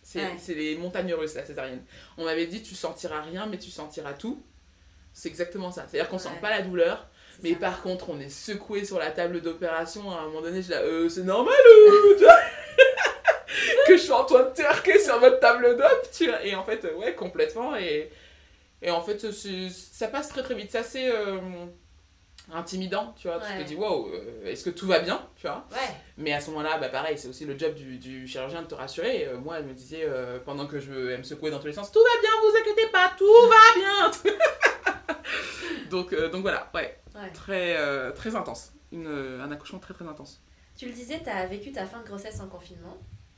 C'est 0.02 0.20
Ouais. 0.24 0.54
les 0.54 0.76
montagnes 0.76 1.12
russes 1.14 1.34
la 1.34 1.44
césarienne. 1.44 1.84
On 2.16 2.24
m'avait 2.24 2.46
dit 2.46 2.62
tu 2.62 2.74
sentiras 2.74 3.20
rien 3.20 3.46
mais 3.46 3.58
tu 3.58 3.70
sentiras 3.70 4.14
tout. 4.14 4.42
C'est 5.12 5.28
exactement 5.28 5.70
ça. 5.70 5.86
C'est-à-dire 5.88 6.08
qu'on 6.08 6.16
Ouais. 6.16 6.22
sent 6.22 6.40
pas 6.40 6.50
la 6.50 6.62
douleur, 6.62 7.08
mais 7.42 7.52
ça. 7.52 7.58
par 7.58 7.82
contre, 7.82 8.10
on 8.10 8.20
est 8.20 8.28
secoué 8.28 8.84
sur 8.84 8.98
la 8.98 9.10
table 9.10 9.40
d'opération. 9.40 10.10
À 10.10 10.20
un 10.20 10.26
moment 10.26 10.42
donné, 10.42 10.62
je 10.62 10.68
dis, 10.68 10.74
euh, 10.74 11.08
c'est 11.08 11.22
normal 11.22 11.54
vois 12.18 12.36
que 13.86 13.96
je 13.96 14.02
suis 14.02 14.12
en 14.12 14.24
train 14.24 14.44
de 14.44 14.50
terquer 14.54 14.98
sur 14.98 15.18
votre 15.18 15.40
table 15.40 15.76
d'op, 15.76 16.08
tu 16.12 16.26
vois. 16.26 16.44
Et 16.44 16.54
en 16.54 16.64
fait, 16.64 16.84
euh, 16.84 16.94
ouais, 16.94 17.14
complètement. 17.14 17.76
Et, 17.76 18.10
et 18.82 18.90
en 18.90 19.00
fait, 19.00 19.24
ça 19.30 20.08
passe 20.08 20.28
très 20.28 20.42
très 20.42 20.54
vite. 20.54 20.70
C'est 20.70 20.78
assez 20.78 21.08
euh, 21.08 21.38
intimidant, 22.52 23.14
tu 23.18 23.28
vois. 23.28 23.40
Tu 23.40 23.62
te 23.62 23.68
dis, 23.68 23.74
wow, 23.74 24.08
euh, 24.08 24.46
est-ce 24.46 24.64
que 24.64 24.70
tout 24.70 24.86
va 24.86 25.00
bien, 25.00 25.20
tu 25.36 25.46
vois? 25.46 25.66
Ouais. 25.70 25.94
mais 26.16 26.32
à 26.32 26.40
ce 26.40 26.50
moment-là, 26.50 26.78
bah 26.78 26.88
pareil, 26.88 27.18
c'est 27.18 27.28
aussi 27.28 27.44
le 27.44 27.58
job 27.58 27.74
du, 27.74 27.98
du 27.98 28.26
chirurgien 28.26 28.62
de 28.62 28.66
te 28.66 28.74
rassurer. 28.74 29.26
Euh, 29.26 29.38
moi, 29.38 29.58
elle 29.58 29.66
me 29.66 29.74
disait, 29.74 30.04
euh, 30.04 30.38
pendant 30.44 30.66
que 30.66 30.80
je, 30.80 31.10
elle 31.10 31.18
me 31.18 31.22
secouait 31.22 31.50
dans 31.50 31.58
tous 31.58 31.66
les 31.66 31.72
sens, 31.72 31.92
tout 31.92 32.00
va 32.00 32.20
bien, 32.20 32.30
vous 32.42 32.56
inquiétez 32.58 32.90
pas, 32.90 33.12
tout 33.18 33.48
va 33.48 33.80
bien. 33.80 34.32
donc, 35.88 36.12
euh, 36.12 36.28
donc 36.28 36.42
voilà, 36.42 36.70
ouais, 36.74 36.98
Ouais. 37.14 37.30
très, 37.32 37.76
euh, 37.76 38.12
très 38.12 38.36
intense. 38.36 38.72
Une, 38.92 39.06
euh, 39.06 39.42
un 39.42 39.50
accouchement 39.50 39.78
très 39.78 39.94
très 39.94 40.06
intense. 40.06 40.40
Tu 40.76 40.86
le 40.86 40.92
disais, 40.92 41.20
tu 41.22 41.28
as 41.28 41.46
vécu 41.46 41.72
ta 41.72 41.86
fin 41.86 42.00
de 42.00 42.06
grossesse 42.06 42.40
en 42.40 42.46
confinement. 42.46 42.96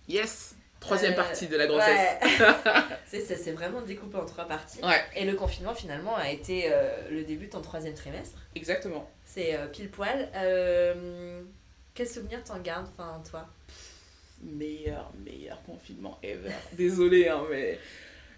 Yes 0.08 0.54
Troisième 0.80 1.12
Euh, 1.12 1.16
partie 1.16 1.46
de 1.46 1.56
la 1.56 1.66
grossesse. 1.66 2.18
Ouais. 2.22 2.80
c'est, 3.06 3.52
vraiment 3.52 3.82
découpé 3.82 4.16
en 4.16 4.24
trois 4.24 4.46
parties. 4.46 4.82
Ouais. 4.82 5.04
Et 5.14 5.26
le 5.26 5.34
confinement, 5.34 5.74
finalement, 5.74 6.16
a 6.16 6.30
été 6.30 6.72
euh, 6.72 7.10
le 7.10 7.22
début 7.22 7.46
de 7.46 7.52
ton 7.52 7.60
troisième 7.60 7.94
trimestre. 7.94 8.38
Exactement. 8.54 9.08
C'est 9.26 9.56
euh, 9.56 9.66
pile 9.66 9.90
poil. 9.90 10.28
Quel 11.94 12.08
souvenir 12.08 12.42
t'en 12.44 12.58
gardes, 12.60 12.88
enfin, 12.96 13.22
toi? 13.28 13.46
Meilleur, 14.42 15.12
meilleur 15.22 15.62
confinement 15.64 16.18
ever. 16.22 16.50
Désolée, 16.72 17.28
hein, 17.28 17.44
mais 17.50 17.78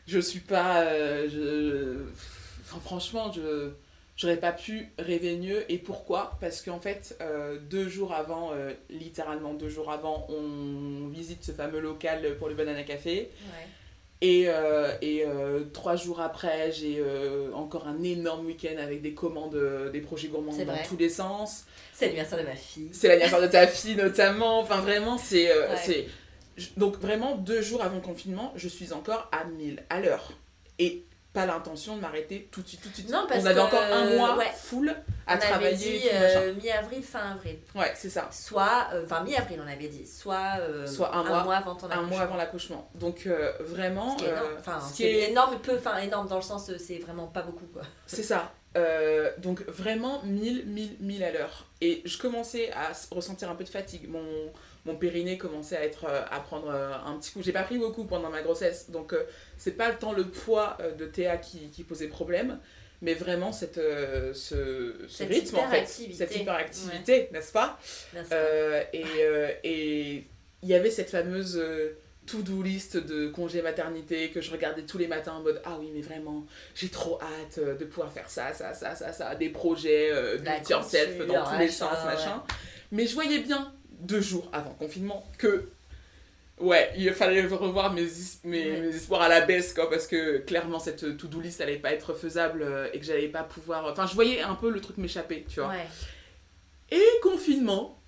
je 0.08 0.18
suis 0.18 0.40
pas. 0.40 0.84
je... 1.28 2.06
enfin, 2.62 2.80
franchement, 2.80 3.30
je. 3.30 3.70
J'aurais 4.16 4.36
pas 4.36 4.52
pu 4.52 4.88
rêver 4.98 5.36
mieux. 5.36 5.70
Et 5.72 5.78
pourquoi? 5.78 6.36
Parce 6.40 6.62
qu'en 6.62 6.80
fait, 6.80 7.16
euh, 7.20 7.58
deux 7.58 7.88
jours 7.88 8.12
avant, 8.12 8.52
euh, 8.52 8.72
littéralement 8.90 9.54
deux 9.54 9.68
jours 9.68 9.90
avant, 9.90 10.26
on 10.28 11.08
visite 11.08 11.42
ce 11.44 11.52
fameux 11.52 11.80
local 11.80 12.36
pour 12.38 12.48
le 12.48 12.54
Banana 12.54 12.82
Café. 12.82 13.30
Ouais. 13.46 13.66
Et, 14.20 14.44
euh, 14.46 14.92
et 15.02 15.24
trois 15.72 15.96
jours 15.96 16.20
après, 16.20 16.70
j'ai 16.70 17.02
encore 17.54 17.88
un 17.88 18.02
énorme 18.04 18.46
week-end 18.46 18.76
avec 18.78 19.02
des 19.02 19.14
commandes, 19.14 19.58
des 19.92 20.00
projets 20.00 20.28
gourmands 20.28 20.56
dans 20.56 20.76
tous 20.88 20.96
les 20.96 21.08
sens. 21.08 21.64
C'est 21.92 22.06
l'anniversaire 22.06 22.38
de 22.38 22.44
ma 22.44 22.54
fille. 22.54 22.90
C'est 22.92 23.08
l'anniversaire 23.08 23.42
de 23.42 23.48
ta 23.48 23.66
fille 23.66 23.96
notamment. 23.96 24.60
Enfin 24.60 24.80
vraiment, 24.80 25.18
c'est... 25.18 25.48
Ouais. 25.52 26.06
Donc 26.76 26.98
vraiment, 26.98 27.36
deux 27.36 27.62
jours 27.62 27.82
avant 27.82 27.96
le 27.96 28.02
confinement, 28.02 28.52
je 28.56 28.68
suis 28.68 28.92
encore 28.92 29.28
à 29.32 29.44
1000 29.44 29.82
à 29.90 30.00
l'heure. 30.00 30.32
Et 30.78 31.04
pas 31.32 31.46
l'intention 31.46 31.96
de 31.96 32.00
m'arrêter 32.02 32.48
tout 32.52 32.60
de 32.62 32.68
suite, 32.68 32.82
tout 32.82 32.88
de 32.90 32.94
suite. 32.94 33.10
Non, 33.10 33.24
parce 33.28 33.42
On 33.42 33.46
avait 33.46 33.54
que, 33.54 33.60
encore 33.60 33.82
un 33.82 34.16
mois 34.16 34.36
ouais. 34.36 34.50
full 34.54 34.94
à 35.26 35.36
on 35.36 35.38
travailler. 35.38 36.10
euh, 36.12 36.52
mi-avril, 36.54 37.02
fin 37.02 37.32
avril. 37.32 37.56
Ouais, 37.74 37.92
c'est 37.94 38.10
ça. 38.10 38.28
Soit, 38.30 38.88
euh, 38.92 39.04
enfin 39.04 39.22
mi-avril, 39.24 39.60
on 39.64 39.68
avait 39.70 39.88
dit. 39.88 40.06
Soit, 40.06 40.58
euh, 40.60 40.86
Soit 40.86 41.14
un 41.14 41.24
mois- 41.24 41.56
avant 41.56 41.74
ton 41.74 41.86
Un 41.86 41.90
accouchement. 41.90 42.08
mois 42.08 42.20
avant 42.20 42.36
l'accouchement. 42.36 42.90
Donc 42.96 43.26
euh, 43.26 43.52
vraiment... 43.60 44.16
Ce 44.18 44.24
qui 44.24 44.28
est 44.28 44.30
énorme. 44.32 44.48
Enfin, 44.58 44.80
c'est 44.92 45.04
est- 45.04 45.30
énorme, 45.30 45.58
peu, 45.60 45.76
enfin 45.78 45.98
énorme 45.98 46.28
dans 46.28 46.36
le 46.36 46.42
sens, 46.42 46.70
c'est 46.78 46.98
vraiment 46.98 47.26
pas 47.28 47.42
beaucoup 47.42 47.66
quoi. 47.72 47.82
C'est 48.06 48.22
ça. 48.22 48.52
Donc 49.38 49.62
vraiment 49.68 50.22
1000, 50.24 50.66
1000, 50.66 50.96
1000 51.00 51.24
à 51.24 51.30
l'heure. 51.32 51.66
Et 51.80 52.02
je 52.04 52.18
commençais 52.18 52.70
à 52.72 52.92
ressentir 53.14 53.50
un 53.50 53.54
peu 53.54 53.64
de 53.64 53.68
fatigue. 53.68 54.08
Mon, 54.08 54.52
mon 54.84 54.96
périnée 54.96 55.38
commençait 55.38 55.76
à 55.76 55.84
être 55.84 56.04
euh, 56.04 56.22
à 56.30 56.40
prendre 56.40 56.68
euh, 56.68 56.92
un 57.06 57.16
petit 57.18 57.32
coup. 57.32 57.42
J'ai 57.42 57.52
pas 57.52 57.62
pris 57.62 57.78
beaucoup 57.78 58.04
pendant 58.04 58.30
ma 58.30 58.42
grossesse, 58.42 58.90
donc 58.90 59.12
euh, 59.12 59.24
c'est 59.56 59.76
pas 59.76 59.92
tant 59.92 60.12
le 60.12 60.24
poids 60.24 60.78
de 60.98 61.06
Théa 61.06 61.36
qui, 61.36 61.70
qui 61.70 61.84
posait 61.84 62.08
problème, 62.08 62.58
mais 63.00 63.14
vraiment 63.14 63.52
cette, 63.52 63.76
ce, 63.76 64.32
ce 64.34 65.08
Cette 65.08 65.28
rythme 65.28 65.56
en 65.56 65.68
fait, 65.70 65.86
cette 65.86 66.36
hyperactivité, 66.36 67.28
n'est-ce 67.32 67.52
pas? 67.52 67.78
Et 68.92 69.04
et 69.64 70.26
il 70.62 70.68
y 70.68 70.74
avait 70.74 70.90
cette 70.90 71.10
fameuse 71.10 71.60
to-do 72.26 72.62
list 72.62 72.96
de 72.96 73.28
congé 73.28 73.62
maternité 73.62 74.30
que 74.30 74.40
je 74.40 74.50
regardais 74.50 74.82
tous 74.82 74.98
les 74.98 75.08
matins 75.08 75.32
en 75.32 75.40
mode 75.40 75.60
ah 75.64 75.76
oui 75.80 75.90
mais 75.92 76.00
vraiment 76.02 76.46
j'ai 76.74 76.88
trop 76.88 77.18
hâte 77.20 77.58
de 77.58 77.84
pouvoir 77.84 78.12
faire 78.12 78.30
ça 78.30 78.52
ça 78.52 78.74
ça 78.74 78.94
ça 78.94 79.12
ça 79.12 79.34
des 79.34 79.48
projets 79.48 80.10
euh, 80.12 80.38
couture, 80.38 80.78
dans 81.26 81.44
tous 81.44 81.58
les 81.58 81.66
machin, 81.66 81.68
sens 81.68 81.98
ouais. 81.98 82.14
machin 82.14 82.42
mais 82.92 83.06
je 83.06 83.14
voyais 83.14 83.40
bien 83.40 83.72
deux 84.02 84.20
jours 84.20 84.48
avant 84.52 84.70
le 84.78 84.86
confinement 84.86 85.24
que 85.38 85.68
ouais 86.60 86.92
il 86.96 87.12
fallait 87.12 87.44
revoir 87.46 87.92
mes, 87.92 88.06
mes, 88.44 88.70
Ouais. 88.70 88.80
mes 88.80 88.94
espoirs 88.96 89.22
à 89.22 89.28
la 89.28 89.40
baisse 89.40 89.72
quoi 89.74 89.88
parce 89.90 90.06
que 90.06 90.38
clairement 90.38 90.78
cette 90.78 91.16
to-do 91.16 91.40
list 91.40 91.60
allait 91.60 91.78
pas 91.78 91.92
être 91.92 92.14
faisable 92.14 92.62
euh, 92.62 92.88
et 92.92 92.98
que 93.00 93.04
j'allais 93.04 93.28
pas 93.28 93.42
pouvoir 93.42 93.86
enfin 93.90 94.06
je 94.06 94.14
voyais 94.14 94.42
un 94.42 94.54
peu 94.54 94.70
le 94.70 94.80
truc 94.80 94.98
m'échapper 94.98 95.44
tu 95.48 95.60
vois 95.60 95.70
Ouais. 95.70 95.86
et 96.90 97.02
confinement 97.22 97.98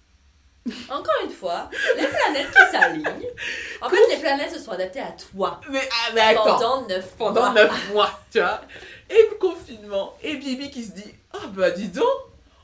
Encore 0.89 1.13
une 1.23 1.31
fois, 1.31 1.69
les 1.95 2.07
planètes 2.07 2.51
qui 2.51 2.73
s'alignent. 2.73 3.29
En 3.83 3.91
fait, 3.91 3.99
les 4.09 4.17
planètes 4.17 4.51
se 4.51 4.59
sont 4.59 4.71
adaptées 4.71 5.01
à 5.01 5.13
toi 5.13 5.61
mais, 5.71 5.87
ah, 5.93 6.13
mais 6.15 6.21
attends 6.23 6.45
pendant 6.59 6.87
9 6.89 7.15
pendant 7.19 7.43
mois. 7.53 7.55
9 7.65 7.93
mois, 7.93 8.21
tu 8.33 8.39
vois. 8.41 8.63
Et 9.11 9.27
le 9.31 9.37
confinement, 9.37 10.17
et 10.23 10.37
Bibi 10.37 10.71
qui 10.71 10.83
se 10.85 10.93
dit 10.93 11.15
Ah 11.35 11.49
bah 11.49 11.71
dis 11.71 11.89
donc, 11.89 12.07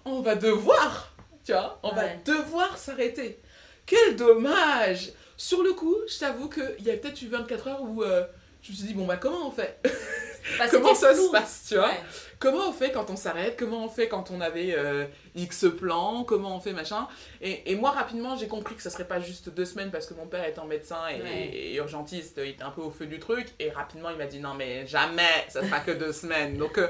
on 0.07 0.23
va 0.23 0.35
devoir, 0.35 1.10
tu 1.45 1.53
vois, 1.53 1.79
on 1.83 1.93
va 1.95 2.03
devoir 2.25 2.77
s'arrêter. 2.79 3.41
Quel 3.87 4.17
dommage 4.17 5.11
Sur 5.37 5.63
le 5.63 5.73
coup, 5.73 5.97
je 6.09 6.19
t'avoue 6.19 6.49
qu'il 6.49 6.85
y 6.85 6.91
a 6.91 6.97
peut-être 6.97 7.21
eu 7.23 7.29
24 7.29 7.69
heures 7.69 7.83
où 7.83 8.03
euh, 8.03 8.25
je 8.63 8.71
me 8.73 8.77
suis 8.77 8.87
dit 8.87 8.95
Bon 8.95 9.07
bah 9.07 9.17
comment 9.17 9.49
on 9.49 9.51
fait? 9.51 9.79
Bah, 10.59 10.67
Comment 10.71 10.95
ça 10.95 11.15
flou. 11.15 11.27
se 11.27 11.33
passe, 11.33 11.65
tu 11.69 11.75
vois? 11.77 11.89
Ouais. 11.89 12.01
Comment 12.41 12.71
on 12.71 12.73
fait 12.73 12.91
quand 12.91 13.11
on 13.11 13.17
s'arrête 13.17 13.57
Comment 13.59 13.85
on 13.85 13.89
fait 13.91 14.09
quand 14.09 14.31
on 14.31 14.41
avait 14.41 14.75
euh, 14.77 15.05
X 15.35 15.67
plans 15.79 16.25
Comment 16.25 16.57
on 16.57 16.61
fait 16.61 16.73
machin 16.73 17.07
et, 17.43 17.71
et 17.71 17.77
moi, 17.77 17.91
rapidement, 17.91 18.35
j'ai 18.37 18.49
compris 18.49 18.75
que 18.75 18.83
ça 18.83 18.89
serait 18.89 19.07
pas 19.07 19.21
juste 19.21 19.51
deux 19.51 19.67
semaines 19.67 19.91
parce 19.91 20.07
que 20.07 20.15
mon 20.15 20.27
père 20.27 20.47
étant 20.49 20.65
médecin 20.65 21.07
et, 21.09 21.21
Ouais. 21.21 21.51
et 21.53 21.75
urgentiste, 21.77 22.41
il 22.43 22.49
était 22.51 22.63
un 22.63 22.71
peu 22.71 22.81
au 22.81 22.91
feu 22.91 23.05
du 23.05 23.19
truc. 23.19 23.47
Et 23.59 23.71
rapidement, 23.71 24.09
il 24.09 24.17
m'a 24.17 24.25
dit 24.27 24.41
non, 24.41 24.55
mais 24.55 24.87
jamais, 24.87 25.23
ça 25.49 25.63
sera 25.63 25.81
que 25.81 25.91
deux 25.91 26.13
semaines. 26.15 26.57
Donc, 26.57 26.79
euh, 26.79 26.89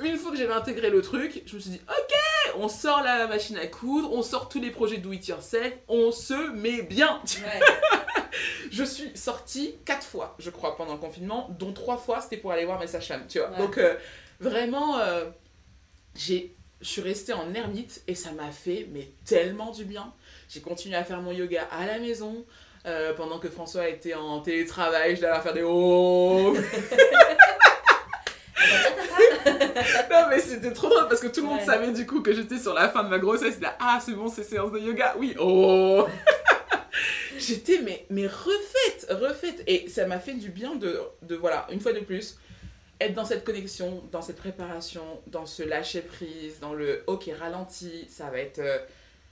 Ouais. 0.00 0.10
une 0.10 0.16
fois 0.18 0.30
que 0.30 0.36
j'avais 0.36 0.52
intégré 0.52 0.90
le 0.90 1.00
truc, 1.00 1.42
je 1.46 1.54
me 1.54 1.60
suis 1.60 1.70
dit 1.70 1.80
ok, 1.88 2.54
on 2.58 2.68
sort 2.68 3.02
la 3.02 3.26
machine 3.26 3.56
à 3.56 3.66
coudre, 3.68 4.12
on 4.12 4.22
sort 4.22 4.50
tous 4.50 4.60
les 4.60 4.70
projets 4.70 4.98
do 4.98 5.10
it 5.12 5.26
yourself, 5.26 5.72
on 5.88 6.12
se 6.12 6.50
met 6.52 6.82
bien. 6.82 7.18
Ouais. 7.42 7.60
Je 8.70 8.82
suis 8.84 9.10
sortie 9.14 9.76
quatre 9.84 10.06
fois, 10.06 10.34
je 10.38 10.48
crois, 10.50 10.76
pendant 10.76 10.94
le 10.94 10.98
confinement, 10.98 11.48
dont 11.58 11.72
trois 11.72 11.98
fois 11.98 12.20
c'était 12.22 12.38
pour 12.38 12.50
aller 12.52 12.64
voir 12.64 12.78
mes 12.80 12.86
sages-femmes, 12.86 13.26
tu 13.28 13.38
vois. 13.38 13.50
Ouais. 13.50 13.58
Donc, 13.58 13.76
euh, 13.78 13.94
vraiment, 14.42 14.98
euh, 14.98 15.24
j'ai, 16.14 16.54
je 16.80 16.86
suis 16.88 17.00
restée 17.02 17.32
en 17.32 17.52
ermite 17.54 18.02
et 18.08 18.14
ça 18.14 18.32
m'a 18.32 18.50
fait 18.50 18.86
mais 18.92 19.08
tellement 19.24 19.70
du 19.70 19.84
bien. 19.84 20.12
J'ai 20.48 20.60
continué 20.60 20.96
à 20.96 21.04
faire 21.04 21.20
mon 21.22 21.32
yoga 21.32 21.62
à 21.70 21.86
la 21.86 21.98
maison. 21.98 22.44
euh, 22.84 23.14
pendant 23.14 23.38
que 23.38 23.48
François 23.48 23.88
était 23.88 24.14
en 24.14 24.40
télétravail, 24.40 25.14
je 25.16 25.22
l'allais 25.22 25.40
faire 25.40 25.54
des 25.54 25.62
oh 25.64 26.54
Non 30.10 30.26
mais 30.30 30.38
c'était 30.40 30.72
trop 30.72 30.88
drôle 30.88 31.08
parce 31.08 31.20
que 31.20 31.26
tout 31.28 31.40
le 31.42 31.46
monde 31.46 31.58
Ouais. 31.60 31.64
savait 31.64 31.92
du 31.92 32.06
coup 32.06 32.20
que 32.22 32.32
j'étais 32.32 32.58
sur 32.58 32.74
la 32.74 32.88
fin 32.88 33.02
de 33.04 33.08
ma 33.08 33.18
grossesse. 33.18 33.60
Là, 33.60 33.76
ah 33.80 33.98
c'est 34.04 34.12
bon, 34.12 34.28
c'est 34.28 34.44
séance 34.44 34.72
de 34.72 34.78
yoga. 34.78 35.14
Oui, 35.18 35.34
oh 35.38 36.06
J'étais 37.38 37.80
mais, 37.82 38.06
mais 38.10 38.26
refaite, 38.26 39.06
refaite. 39.10 39.62
Et 39.66 39.88
ça 39.88 40.06
m'a 40.06 40.18
fait 40.20 40.34
du 40.34 40.50
bien 40.50 40.74
de, 40.76 41.00
de, 41.22 41.34
voilà, 41.34 41.66
une 41.72 41.80
fois 41.80 41.92
de 41.92 42.00
plus, 42.00 42.36
être 43.02 43.14
dans 43.14 43.24
cette 43.24 43.44
connexion, 43.44 44.02
dans 44.12 44.22
cette 44.22 44.36
préparation, 44.36 45.02
dans 45.26 45.46
ce 45.46 45.62
lâcher 45.62 46.00
prise, 46.02 46.58
dans 46.60 46.74
le 46.74 47.04
ok, 47.06 47.30
ralenti, 47.38 48.06
ça 48.08 48.30
va 48.30 48.38
être, 48.38 48.58
euh, 48.58 48.78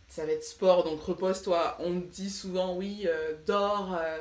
ça 0.08 0.24
va 0.26 0.32
être 0.32 0.44
sport, 0.44 0.84
donc 0.84 1.00
repose-toi. 1.02 1.76
On 1.80 1.90
me 1.90 2.00
dit 2.02 2.30
souvent, 2.30 2.74
oui, 2.76 3.06
euh, 3.06 3.32
dors, 3.46 3.96
euh, 4.00 4.18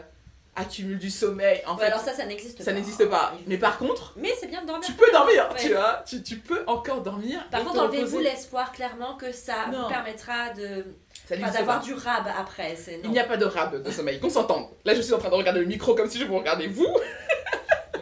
accumule 0.56 1.00
du 1.00 1.10
sommeil. 1.10 1.62
En 1.66 1.76
Ouais, 1.76 1.82
fait, 1.82 1.86
alors 1.91 2.00
ça, 2.02 2.14
ça 2.14 2.26
n'existe 2.26 2.58
pas. 2.58 2.64
ça 2.66 2.74
n'existe 2.74 3.06
pas. 3.06 3.34
Mais 3.47 3.58
par 3.58 3.78
contre, 3.78 4.14
Mais 4.18 4.34
c'est 4.39 4.47
bien 4.47 4.62
de 4.62 4.68
dormir. 4.68 4.86
tu 4.86 4.91
peux 4.93 5.10
dormir, 5.12 5.47
Ouais. 5.54 5.60
tu 5.60 5.74
vois. 5.74 6.04
Tu, 6.06 6.22
tu 6.22 6.38
peux 6.38 6.64
encore 6.68 7.02
dormir. 7.02 7.39
Par 7.50 7.64
contre, 7.64 7.80
enlevez-vous 7.84 8.20
l'espoir 8.20 8.72
clairement 8.74 9.16
que 9.16 9.32
ça 9.32 9.68
Non. 9.72 9.84
vous 9.84 9.88
permettra 9.89 10.50
de 10.56 10.84
enfin, 11.32 11.52
d'avoir 11.52 11.82
du 11.82 11.93
rab 11.93 12.26
après. 12.38 12.76
Il 13.04 13.12
n'y 13.12 13.20
a 13.20 13.24
pas 13.24 13.38
de 13.38 13.45
rab 13.45 13.82
de 13.82 13.91
sommeil, 13.91 14.20
qu'on 14.20 14.30
s'entende. 14.30 14.68
Là, 14.84 14.95
je 14.95 15.02
suis 15.02 15.14
en 15.14 15.18
train 15.20 15.30
de 15.30 15.36
regarder 15.36 15.62
le 15.62 15.66
micro 15.68 15.95
comme 15.95 16.10
si 16.10 16.20
je 16.20 16.26
vous 16.26 16.38
regardais 16.38 16.68
vous. 16.68 16.88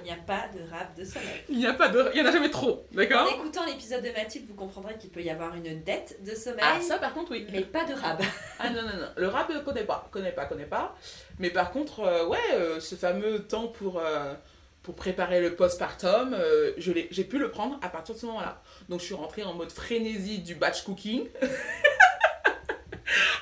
Il 0.10 0.14
n'y 0.14 0.20
a 0.20 0.24
pas 0.24 0.46
de 0.56 0.62
rab 0.72 0.96
de 0.96 1.04
sommeil. 1.04 1.44
Il 1.50 1.58
n'y 1.58 1.66
a 1.68 1.74
pas 1.74 1.90
de... 1.90 2.10
Il 2.14 2.20
y 2.20 2.24
en 2.24 2.28
a 2.28 2.32
jamais 2.32 2.50
trop, 2.50 2.86
En 2.94 2.96
d'accord 2.96 3.30
écoutant 3.30 3.66
l'épisode 3.66 4.02
de 4.02 4.10
Mathilde, 4.12 4.46
vous 4.48 4.54
comprendrez 4.56 4.98
qu'il 4.98 5.10
peut 5.10 5.22
y 5.22 5.30
avoir 5.30 5.54
une 5.54 5.84
dette 5.84 6.24
de 6.24 6.34
sommeil, 6.34 6.64
Ah, 6.64 6.80
ça 6.82 6.98
par 6.98 7.14
contre, 7.14 7.32
oui. 7.32 7.46
mais 7.52 7.60
pas 7.62 7.84
de 7.84 7.94
rab. 7.94 8.22
Ah 8.60 8.70
non, 8.70 8.84
non, 8.84 8.88
non. 8.96 9.08
Le 9.18 9.28
rap, 9.28 9.50
euh, 9.50 9.60
connais 9.60 9.84
pas, 9.84 10.08
connais 10.10 10.32
pas, 10.32 10.46
connais 10.46 10.66
pas. 10.66 10.96
Mais 11.40 11.50
par 11.50 11.72
contre, 11.72 12.00
euh, 12.00 12.26
ouais, 12.26 12.38
euh, 12.54 12.80
ce 12.80 12.96
fameux 12.96 13.40
temps 13.44 13.68
pour, 13.68 14.00
euh, 14.00 14.34
pour 14.82 14.96
préparer 14.96 15.42
le 15.42 15.56
postpartum, 15.56 16.38
je 16.78 16.92
l'ai- 16.94 17.10
j'ai 17.12 17.26
pu 17.26 17.38
le 17.38 17.52
prendre 17.52 17.78
à 17.82 17.90
partir 17.90 18.16
de 18.16 18.20
ce 18.22 18.26
moment-là. 18.28 18.62
Donc 18.88 19.02
je 19.02 19.06
suis 19.08 19.14
rentrée 19.14 19.44
en 19.44 19.54
mode 19.56 19.74
frénésie 19.74 20.40
du 20.40 20.56
batch 20.56 20.84
cooking. 20.84 21.28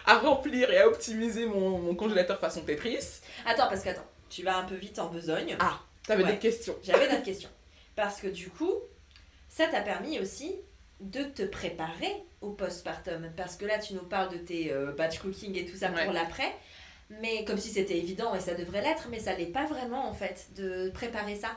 à 0.08 0.18
remplir 0.18 0.70
et 0.72 0.78
à 0.80 0.88
optimiser 0.88 1.46
mon, 1.46 1.80
mon 1.80 1.96
congélateur 1.96 2.40
façon 2.40 2.62
Tetris. 2.62 3.22
Attends, 3.46 3.68
parce 3.68 3.82
que 3.82 3.90
attends, 3.90 4.06
tu 4.30 4.44
vas 4.44 4.58
un 4.58 4.64
peu 4.64 4.76
vite 4.76 5.00
en 5.00 5.08
besogne. 5.08 5.56
Ah, 5.60 5.80
t'avais 6.08 6.24
Ouais. 6.24 6.34
des 6.34 6.40
questions. 6.40 6.76
J'avais 6.84 7.08
d'autres 7.10 7.24
questions. 7.32 7.50
Parce 7.96 8.20
que 8.22 8.28
du 8.28 8.50
coup, 8.50 8.74
ça 9.50 9.68
t'a 9.68 9.82
permis 9.82 10.20
aussi 10.20 10.56
de 11.00 11.24
te 11.24 11.44
préparer 11.44 12.14
au 12.42 12.52
postpartum. 12.52 13.30
Parce 13.36 13.56
que 13.56 13.66
là, 13.66 13.80
tu 13.80 13.94
nous 13.94 14.04
parles 14.04 14.32
de 14.32 14.38
tes 14.38 14.72
euh, 14.72 14.92
batch 14.94 15.20
cooking 15.20 15.56
et 15.58 15.66
tout 15.66 15.78
ça 15.78 15.92
Ouais. 15.92 16.04
pour 16.04 16.14
l'après. 16.14 16.54
Mais 17.22 17.46
comme 17.46 17.58
si 17.58 17.70
c'était 17.70 17.98
évident 17.98 18.34
et 18.34 18.40
ça 18.40 18.56
devrait 18.56 18.82
l'être, 18.82 19.08
mais 19.12 19.20
ça 19.20 19.34
l'est 19.36 19.46
pas 19.46 19.66
vraiment 19.66 20.10
en 20.10 20.14
fait 20.14 20.48
de 20.56 20.90
préparer 20.90 21.36
ça. 21.36 21.50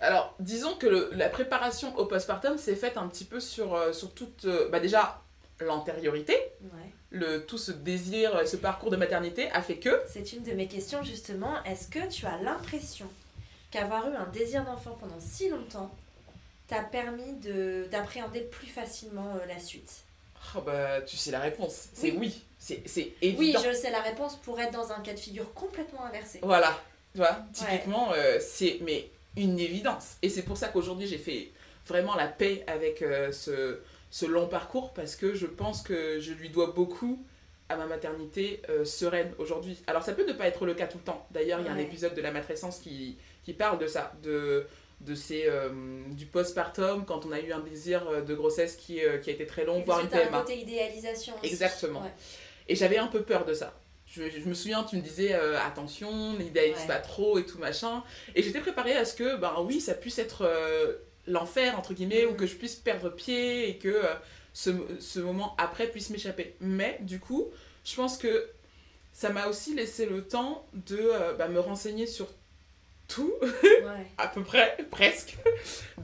Alors, 0.00 0.34
disons 0.40 0.74
que 0.76 0.86
le- 0.86 1.10
la 1.12 1.28
préparation 1.28 1.96
au 1.96 2.06
postpartum 2.06 2.56
s'est 2.58 2.74
faite 2.74 2.96
un 2.96 3.06
petit 3.06 3.24
peu 3.24 3.38
sur, 3.38 3.74
euh, 3.74 3.92
sur 3.92 4.12
toute... 4.14 4.46
euh, 4.46 4.68
bah 4.70 4.80
déjà, 4.80 5.22
l'antériorité, 5.60 6.34
Ouais. 6.62 6.90
le, 7.10 7.44
tout 7.46 7.58
ce 7.58 7.70
désir, 7.70 8.34
euh, 8.34 8.46
ce 8.46 8.56
parcours 8.56 8.90
de 8.90 8.96
maternité 8.96 9.50
a 9.52 9.62
fait 9.62 9.76
que... 9.76 10.00
C'est 10.08 10.32
une 10.32 10.42
de 10.42 10.52
mes 10.52 10.66
questions 10.66 11.02
justement. 11.02 11.62
Est-ce 11.64 11.86
que 11.86 12.08
tu 12.10 12.26
as 12.26 12.38
l'impression 12.42 13.06
qu'avoir 13.70 14.08
eu 14.10 14.14
un 14.14 14.26
désir 14.26 14.64
d'enfant 14.64 14.96
pendant 14.98 15.20
si 15.20 15.48
longtemps 15.48 15.90
t'a 16.66 16.82
permis 16.82 17.32
de- 17.34 17.86
d'appréhender 17.90 18.40
plus 18.40 18.66
facilement 18.68 19.34
euh, 19.36 19.46
la 19.46 19.58
suite 19.58 20.04
Oh 20.56 20.60
bah, 20.62 21.02
tu 21.02 21.16
sais 21.16 21.30
la 21.30 21.40
réponse. 21.40 21.88
C'est 21.92 22.12
Oui. 22.12 22.16
oui. 22.20 22.42
C'est 22.58 22.82
c'est 22.86 23.12
Oui, 23.22 23.28
évident. 23.50 23.60
je 23.64 23.72
sais 23.72 23.90
la 23.90 24.00
réponse 24.02 24.36
pour 24.36 24.58
être 24.60 24.72
dans 24.72 24.90
un 24.92 25.00
cas 25.00 25.12
de 25.14 25.18
figure 25.18 25.52
complètement 25.54 26.04
inversé. 26.04 26.40
Voilà. 26.42 26.78
Tu 27.12 27.18
vois, 27.18 27.38
typiquement, 27.52 28.12
euh, 28.12 28.38
c'est 28.40 28.78
mais 28.82 29.08
une 29.36 29.58
évidence. 29.58 30.16
Et 30.22 30.28
c'est 30.28 30.42
pour 30.42 30.56
ça 30.56 30.68
qu'aujourd'hui, 30.68 31.06
j'ai 31.06 31.18
fait 31.18 31.50
vraiment 31.86 32.14
la 32.14 32.26
paix 32.28 32.64
avec 32.66 33.02
euh, 33.02 33.32
ce, 33.32 33.80
ce 34.10 34.26
long 34.26 34.46
parcours 34.48 34.92
parce 34.92 35.16
que 35.16 35.34
je 35.34 35.46
pense 35.46 35.82
que 35.82 36.20
je 36.20 36.32
lui 36.32 36.48
dois 36.50 36.68
beaucoup 36.72 37.22
à 37.68 37.76
ma 37.76 37.86
maternité 37.86 38.62
euh, 38.68 38.84
sereine 38.84 39.32
aujourd'hui. 39.38 39.78
Alors, 39.86 40.02
ça 40.02 40.12
peut 40.12 40.26
ne 40.26 40.32
pas 40.32 40.46
être 40.46 40.64
le 40.66 40.74
cas 40.74 40.86
tout 40.86 40.98
le 40.98 41.04
temps. 41.04 41.26
D'ailleurs, 41.30 41.60
il 41.60 41.66
y 41.66 41.68
a 41.68 41.72
un 41.72 41.78
épisode 41.78 42.14
de 42.14 42.20
la 42.22 42.30
matrescence 42.32 42.78
qui, 42.78 43.16
qui 43.44 43.52
parle 43.54 43.78
de 43.78 43.86
ça, 43.86 44.12
de, 44.22 44.66
de 45.00 45.14
ces, 45.14 45.44
euh, 45.46 45.70
du 46.10 46.26
postpartum, 46.26 47.04
quand 47.06 47.24
on 47.26 47.32
a 47.32 47.40
eu 47.40 47.52
un 47.52 47.60
désir 47.60 48.06
euh, 48.08 48.20
de 48.20 48.34
grossesse 48.34 48.76
qui, 48.76 49.02
euh, 49.04 49.18
qui 49.18 49.30
a 49.30 49.32
été 49.32 49.46
très 49.46 49.64
long, 49.64 49.80
voire 49.80 50.00
une 50.00 50.08
PMA. 50.08 50.38
un 50.38 50.40
côté 50.42 50.58
idéalisation 50.58 51.34
aussi. 51.40 51.50
Exactement. 51.52 52.02
Ouais. 52.02 52.12
Et 52.68 52.76
j'avais 52.76 52.98
un 52.98 53.06
peu 53.06 53.22
peur 53.22 53.44
de 53.44 53.54
ça. 53.54 53.74
Je, 54.06 54.22
je 54.28 54.48
me 54.48 54.54
souviens, 54.54 54.82
tu 54.84 54.96
me 54.96 55.02
disais 55.02 55.34
euh, 55.34 55.58
attention, 55.60 56.34
n'idéalise 56.34 56.76
Ouais. 56.80 56.86
pas 56.86 56.98
trop 56.98 57.38
et 57.38 57.46
tout 57.46 57.58
machin. 57.58 58.02
Et 58.34 58.42
j'étais 58.42 58.60
préparée 58.60 58.96
à 58.96 59.04
ce 59.04 59.14
que, 59.14 59.36
ben 59.36 59.54
oui, 59.64 59.80
ça 59.80 59.94
puisse 59.94 60.18
être 60.18 60.48
l'enfer, 61.26 61.78
entre 61.78 61.94
guillemets, 61.94 62.24
ou 62.26 62.34
que 62.34 62.46
je 62.46 62.56
puisse 62.56 62.74
perdre 62.74 63.08
pied 63.10 63.68
et 63.68 63.78
que 63.78 64.02
ce, 64.52 64.70
ce 64.98 65.20
moment 65.20 65.54
après 65.58 65.86
puisse 65.86 66.10
m'échapper. 66.10 66.56
Mais 66.60 66.98
du 67.02 67.20
coup, 67.20 67.50
je 67.84 67.94
pense 67.94 68.18
que 68.18 68.48
ça 69.12 69.30
m'a 69.30 69.46
aussi 69.46 69.74
laissé 69.74 70.06
le 70.06 70.22
temps 70.26 70.66
de 70.72 71.10
bah, 71.38 71.46
me 71.48 71.60
renseigner 71.60 72.06
sur 72.06 72.26
tout, 73.12 73.34
Ouais. 73.42 74.06
à 74.18 74.28
peu 74.28 74.42
près, 74.42 74.76
presque, 74.90 75.36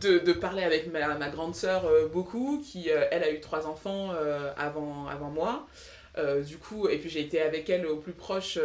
de, 0.00 0.18
de 0.18 0.32
parler 0.32 0.62
avec 0.64 0.92
ma, 0.92 1.14
ma 1.14 1.28
grande 1.28 1.54
sœur 1.54 1.86
euh, 1.86 2.08
beaucoup, 2.08 2.62
qui, 2.64 2.90
euh, 2.90 3.06
elle, 3.10 3.22
a 3.22 3.30
eu 3.30 3.40
trois 3.40 3.66
enfants 3.66 4.10
euh, 4.12 4.52
avant, 4.56 5.06
avant 5.06 5.30
moi. 5.30 5.66
Du 6.46 6.56
coup, 6.56 6.88
et 6.88 6.96
puis 6.96 7.10
j'ai 7.10 7.20
été 7.20 7.42
avec 7.42 7.68
elle 7.68 7.86
au 7.86 7.96
plus 7.96 8.14
proche 8.14 8.58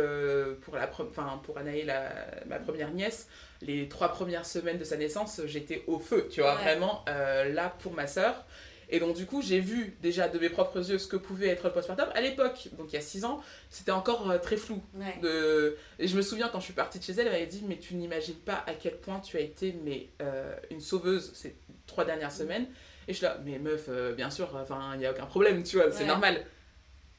pour, 0.61 0.75
la 0.75 0.87
pour 0.87 1.57
Anaï, 1.57 1.83
la, 1.83 2.09
ma 2.45 2.59
première 2.59 2.91
nièce. 2.91 3.27
Les 3.61 3.89
trois 3.89 4.07
premières 4.07 4.45
semaines 4.45 4.77
de 4.77 4.85
sa 4.85 4.95
naissance, 4.95 5.41
j'étais 5.47 5.83
au 5.85 5.99
feu, 5.99 6.29
tu 6.31 6.39
vois, 6.39 6.55
Ouais. 6.55 6.61
vraiment 6.61 7.03
là 7.07 7.75
pour 7.79 7.91
ma 7.91 8.07
sœur. 8.07 8.45
Et 8.91 8.99
donc, 8.99 9.15
du 9.15 9.25
coup, 9.25 9.41
j'ai 9.41 9.59
vu 9.59 9.95
déjà 10.01 10.27
de 10.27 10.37
mes 10.37 10.49
propres 10.49 10.89
yeux 10.89 10.97
ce 10.97 11.07
que 11.07 11.15
pouvait 11.15 11.47
être 11.47 11.63
le 11.63 11.71
postpartum. 11.71 12.09
À 12.13 12.19
l'époque, 12.19 12.67
donc 12.77 12.91
il 12.91 12.95
y 12.95 12.97
a 12.97 13.01
6 13.01 13.23
ans, 13.23 13.41
c'était 13.69 13.91
encore 13.91 14.29
euh, 14.29 14.37
très 14.37 14.57
flou. 14.57 14.81
Ouais. 14.93 15.17
De... 15.21 15.77
Et 15.97 16.07
je 16.07 16.17
me 16.17 16.21
souviens 16.21 16.49
quand 16.49 16.59
je 16.59 16.65
suis 16.65 16.73
partie 16.73 16.99
de 16.99 17.03
chez 17.03 17.13
elle, 17.13 17.27
elle 17.27 17.31
m'avait 17.31 17.45
dit 17.45 17.63
Mais 17.67 17.77
tu 17.77 17.95
n'imagines 17.95 18.35
pas 18.35 18.63
à 18.67 18.73
quel 18.73 18.97
point 18.97 19.21
tu 19.21 19.37
as 19.37 19.39
été 19.39 19.73
mais, 19.83 20.09
euh, 20.21 20.53
une 20.69 20.81
sauveuse 20.81 21.31
ces 21.33 21.55
trois 21.87 22.03
dernières 22.03 22.33
semaines. 22.33 22.67
Et 23.07 23.13
je 23.13 23.17
suis 23.17 23.25
là 23.25 23.39
Mais 23.45 23.59
meuf, 23.59 23.85
euh, 23.87 24.13
bien 24.13 24.29
sûr, 24.29 24.49
enfin, 24.55 24.91
il 24.95 24.99
n'y 24.99 25.05
a 25.05 25.11
aucun 25.11 25.25
problème, 25.25 25.63
tu 25.63 25.77
vois, 25.77 25.89
c'est 25.91 26.05
normal. 26.05 26.45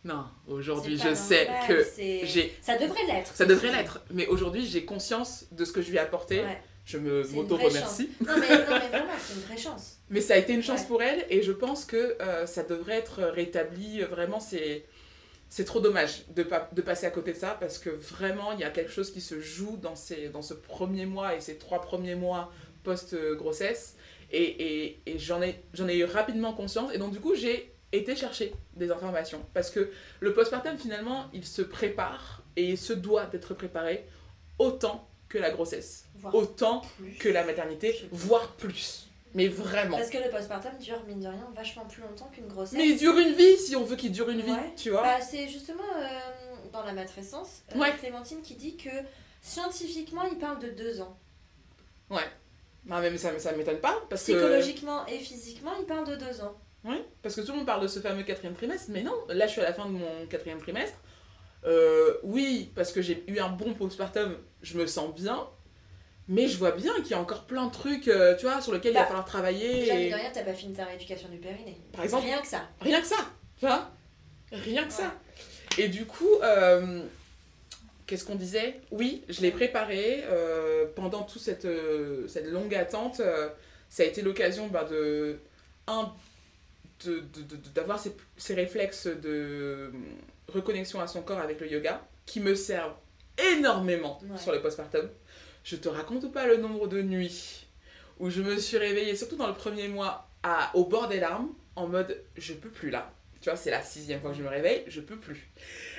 Non, 0.05 0.25
aujourd'hui, 0.49 0.99
je 0.99 1.15
sais 1.15 1.49
que 1.69 1.87
j'ai. 1.97 2.55
Ça 2.61 2.77
devrait 2.77 3.07
l'être. 3.07 3.35
Ça 3.35 3.47
devrait 3.47 3.73
l'être, 3.73 4.01
mais 4.11 4.27
aujourd'hui, 4.27 4.67
j'ai 4.67 4.85
conscience 4.85 5.47
de 5.53 5.65
ce 5.65 5.73
que 5.73 5.81
je 5.81 5.91
lui 5.91 5.97
ai 5.97 6.01
apporté. 6.01 6.41
Ouais. 6.41 6.61
Je 6.85 6.99
me 6.99 7.23
m'auto-remercie. 7.29 8.11
Non 8.27 8.35
mais, 8.39 8.49
non, 8.49 8.65
mais 8.71 8.89
vraiment, 8.89 9.13
c'est 9.19 9.35
une 9.35 9.41
vraie 9.43 9.57
chance. 9.57 9.99
Mais 10.13 10.21
ça 10.21 10.35
a 10.35 10.37
été 10.37 10.53
une 10.53 10.63
chance 10.63 10.83
Ouais. 10.83 10.87
pour 10.87 11.03
elle 11.03 11.27
et 11.31 11.43
je 11.43 11.51
pense 11.53 11.85
que 11.85 12.17
euh, 12.23 12.47
ça 12.47 12.63
devrait 12.63 12.99
être 12.99 13.23
rétabli. 13.23 14.01
Vraiment, 14.03 14.39
c'est 14.39 14.85
c'est 15.49 15.65
trop 15.67 15.81
dommage 15.81 16.23
de, 16.35 16.45
pas, 16.45 16.71
de 16.73 16.81
passer 16.81 17.05
à 17.05 17.11
côté 17.11 17.33
de 17.35 17.37
ça 17.39 17.57
parce 17.61 17.79
que 17.79 17.91
vraiment, 17.91 18.53
il 18.53 18.61
y 18.61 18.65
a 18.65 18.71
quelque 18.71 18.91
chose 18.91 19.11
qui 19.13 19.21
se 19.21 19.39
joue 19.41 19.77
dans, 19.77 19.95
ces, 19.97 20.29
dans 20.31 20.41
ce 20.41 20.55
premier 20.55 21.05
mois 21.05 21.35
et 21.35 21.41
ces 21.43 21.57
trois 21.59 21.83
premiers 21.83 22.15
mois 22.15 22.51
post-grossesse. 22.85 23.97
Et, 24.31 24.43
et, 24.43 25.03
et 25.05 25.19
j'en 25.19 25.43
ai, 25.43 25.61
j'en 25.75 25.89
ai 25.89 25.99
eu 25.99 26.05
rapidement 26.05 26.55
conscience. 26.55 26.91
Et 26.95 26.99
donc, 26.99 27.13
du 27.13 27.21
coup, 27.21 27.35
j'ai 27.35 27.71
été 27.93 28.17
chercher 28.17 28.55
des 28.77 28.91
informations. 28.91 29.45
Parce 29.53 29.69
que 29.71 29.91
le 30.21 30.33
postpartum, 30.33 30.79
finalement, 30.79 31.27
il 31.35 31.45
se 31.45 31.61
prépare 31.61 32.43
et 32.57 32.65
il 32.71 32.79
se 32.79 32.95
doit 32.95 33.27
d'être 33.27 33.53
préparé 33.53 34.07
autant 34.59 35.07
que 35.29 35.37
la 35.37 35.51
grossesse, 35.51 36.07
Voire 36.17 36.35
autant 36.35 36.81
plus. 36.99 37.15
que 37.19 37.29
la 37.29 37.45
maternité, 37.45 37.95
voire 38.11 38.53
plus. 38.57 39.09
Mais 39.35 39.49
vraiment. 39.49 39.97
Parce 39.97 40.11
que 40.11 40.19
le 40.19 40.31
postpartum 40.31 40.77
dure, 40.79 41.03
mine 41.07 41.21
de 41.21 41.29
rien, 41.29 41.49
vachement 41.55 41.85
plus 41.87 42.03
longtemps 42.03 42.31
qu'une 42.33 42.49
grossesse. 42.49 42.77
Mais 42.79 42.89
il 42.89 42.99
dure 42.99 43.17
une 43.19 43.33
vie 43.33 43.57
si 43.57 43.75
on 43.77 43.85
veut 43.85 43.97
qu'il 43.97 44.13
dure 44.13 44.29
une 44.31 44.41
vie, 44.43 44.53
Ouais. 44.53 44.73
tu 44.77 44.91
vois. 44.91 45.03
Bah, 45.03 45.21
c'est 45.21 45.49
justement 45.49 45.83
euh, 45.97 46.07
dans 46.73 46.85
la 46.85 46.93
matrescence, 46.93 47.63
euh, 47.75 47.79
Ouais. 47.79 47.93
Clémentine 47.99 48.43
qui 48.43 48.55
dit 48.57 48.77
que 48.77 48.91
scientifiquement, 49.41 50.23
il 50.31 50.39
parle 50.39 50.59
de 50.59 50.69
deux 50.71 51.01
ans. 51.01 51.17
Non, 52.85 52.99
mais 53.01 53.17
ça, 53.17 53.39
ça 53.39 53.53
m'étonne 53.53 53.79
pas 53.79 54.03
parce 54.11 54.25
que. 54.25 54.33
Psychologiquement 54.33 55.07
et 55.07 55.19
physiquement, 55.19 55.71
il 55.79 55.87
parle 55.87 56.07
de 56.07 56.17
deux 56.17 56.41
ans. 56.41 56.57
Oui, 56.85 56.97
parce 57.23 57.37
que 57.37 57.41
tout 57.43 57.53
le 57.53 57.59
monde 57.59 57.67
parle 57.67 57.83
de 57.83 57.87
ce 57.87 58.01
fameux 58.01 58.25
quatrième 58.25 58.55
trimestre, 58.55 58.87
mais 58.91 59.03
non, 59.05 59.15
là 59.29 59.47
je 59.47 59.53
suis 59.53 59.61
à 59.61 59.65
la 59.65 59.73
fin 59.73 59.87
de 59.87 59.93
mon 59.93 60.27
quatrième 60.29 60.59
trimestre. 60.59 60.99
Euh, 61.65 62.15
oui, 62.25 62.73
parce 62.75 62.91
que 62.91 63.01
j'ai 63.01 63.23
eu 63.29 63.39
un 63.39 63.51
bon 63.51 63.73
postpartum, 63.75 64.37
je 64.63 64.77
me 64.77 64.87
sens 64.89 65.15
bien, 65.15 65.47
mais 66.29 66.47
je 66.49 66.57
vois 66.59 66.71
bien 66.73 66.95
qu'il 67.03 67.11
y 67.11 67.15
a 67.15 67.19
encore 67.21 67.45
plein 67.45 67.67
de 67.67 67.73
trucs, 67.73 68.09
euh, 68.09 68.37
tu 68.37 68.47
vois, 68.47 68.61
sur 68.61 68.73
lesquels 68.73 68.93
il 68.93 68.95
va 68.95 69.01
Bah, 69.03 69.07
falloir 69.07 69.25
travailler. 69.25 69.81
Déjà, 69.81 69.95
et- 69.99 70.11
de 70.11 70.15
rien, 70.15 70.31
t'as 70.33 70.43
pas 70.45 70.55
fini 70.55 70.73
ta 70.75 70.85
rééducation 70.85 71.29
du 71.29 71.39
périnée. 71.39 71.79
Par 71.93 72.05
exemple, 72.05 72.25
Rien 72.25 72.41
que 72.41 72.47
ça. 72.47 72.69
Rien 72.81 73.01
que 73.01 73.07
ça, 73.07 73.17
tu 73.59 73.67
vois 73.67 73.91
Rien 74.53 74.85
que 74.85 74.93
ça. 74.93 75.15
Et 75.79 75.89
du 75.89 76.05
coup, 76.07 76.29
euh, 76.43 77.03
qu'est-ce 78.07 78.25
qu'on 78.25 78.35
disait? 78.35 78.81
Oui, 78.91 79.25
je 79.29 79.41
l'ai 79.41 79.51
préparé 79.51 80.23
euh, 80.25 80.87
pendant 80.95 81.23
toute 81.23 81.41
cette, 81.43 81.67
cette 82.29 82.47
longue 82.47 82.75
attente. 82.75 83.21
ça 83.89 84.03
a 84.03 84.07
été 84.07 84.23
l'occasion 84.23 84.69
bah, 84.69 84.85
de, 84.85 85.39
un, 85.87 86.13
de, 87.05 87.21
de- 87.21 87.57
de- 87.57 87.69
d'avoir 87.75 87.99
ces, 87.99 88.15
ces 88.37 88.55
réflexes 88.55 89.07
de 89.07 89.91
reconnexion 90.49 91.01
à 91.01 91.07
son 91.07 91.23
corps 91.23 91.39
avec 91.41 91.61
le 91.61 91.71
yoga 91.71 92.03
qui 92.27 92.41
me 92.41 92.55
servent 92.55 92.95
énormément 93.53 94.19
Ouais. 94.31 94.39
sur 94.39 94.53
le 94.53 94.61
postpartum. 94.61 95.09
Je 95.65 95.77
te 95.77 95.89
raconte 95.89 96.33
pas 96.33 96.47
le 96.47 96.57
nombre 96.57 96.89
de 96.89 97.03
nuits 97.03 97.67
où 98.19 98.31
je 98.31 98.43
me 98.43 98.57
suis 98.59 98.77
réveillée, 98.79 99.17
surtout 99.17 99.37
dans 99.37 99.47
le 99.47 99.55
premier 99.55 99.89
mois, 99.89 100.29
à, 100.43 100.71
au 100.75 100.85
bord 100.85 101.09
des 101.09 101.21
larmes, 101.21 101.49
en 101.77 101.87
mode 101.87 102.21
je 102.37 102.53
peux 102.53 102.69
plus 102.69 102.91
là. 102.91 103.11
Tu 103.41 103.49
vois, 103.51 103.57
c'est 103.57 103.71
la 103.71 103.83
sixième 103.83 104.21
fois 104.21 104.31
que 104.31 104.37
je 104.37 104.43
me 104.43 104.49
réveille, 104.49 104.85
je 104.87 105.01
peux 105.01 105.17
plus. 105.17 105.51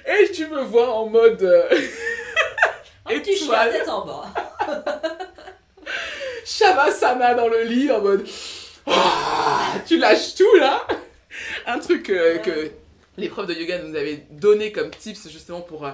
Et 0.08 0.32
tu 0.32 0.48
me 0.48 0.62
vois 0.62 0.94
en 0.94 1.08
mode 1.08 1.44
euh, 1.44 1.68
Un 3.06 3.20
petit 3.20 3.36
chien 3.36 3.46
Étoile. 3.48 3.72
tête 3.72 3.90
en 3.90 4.06
bas. 4.06 4.34
Shavasana 6.46 7.34
dans 7.36 7.48
le 7.48 7.64
lit, 7.64 7.92
en 7.92 8.02
mode 8.02 8.26
Ah, 8.86 9.74
tu 9.86 9.98
lâches 9.98 10.36
tout 10.36 10.56
là. 10.58 10.86
Un 11.66 11.80
truc 11.80 12.10
euh, 12.10 12.38
que 12.40 12.72
les 13.18 13.30
profs 13.30 13.48
de 13.48 13.54
yoga 13.54 13.80
nous 13.80 13.96
avaient 13.96 14.26
donné 14.30 14.72
comme 14.72 14.90
tips 14.92 15.30
justement 15.30 15.62
pour, 15.62 15.86
euh, 15.86 15.92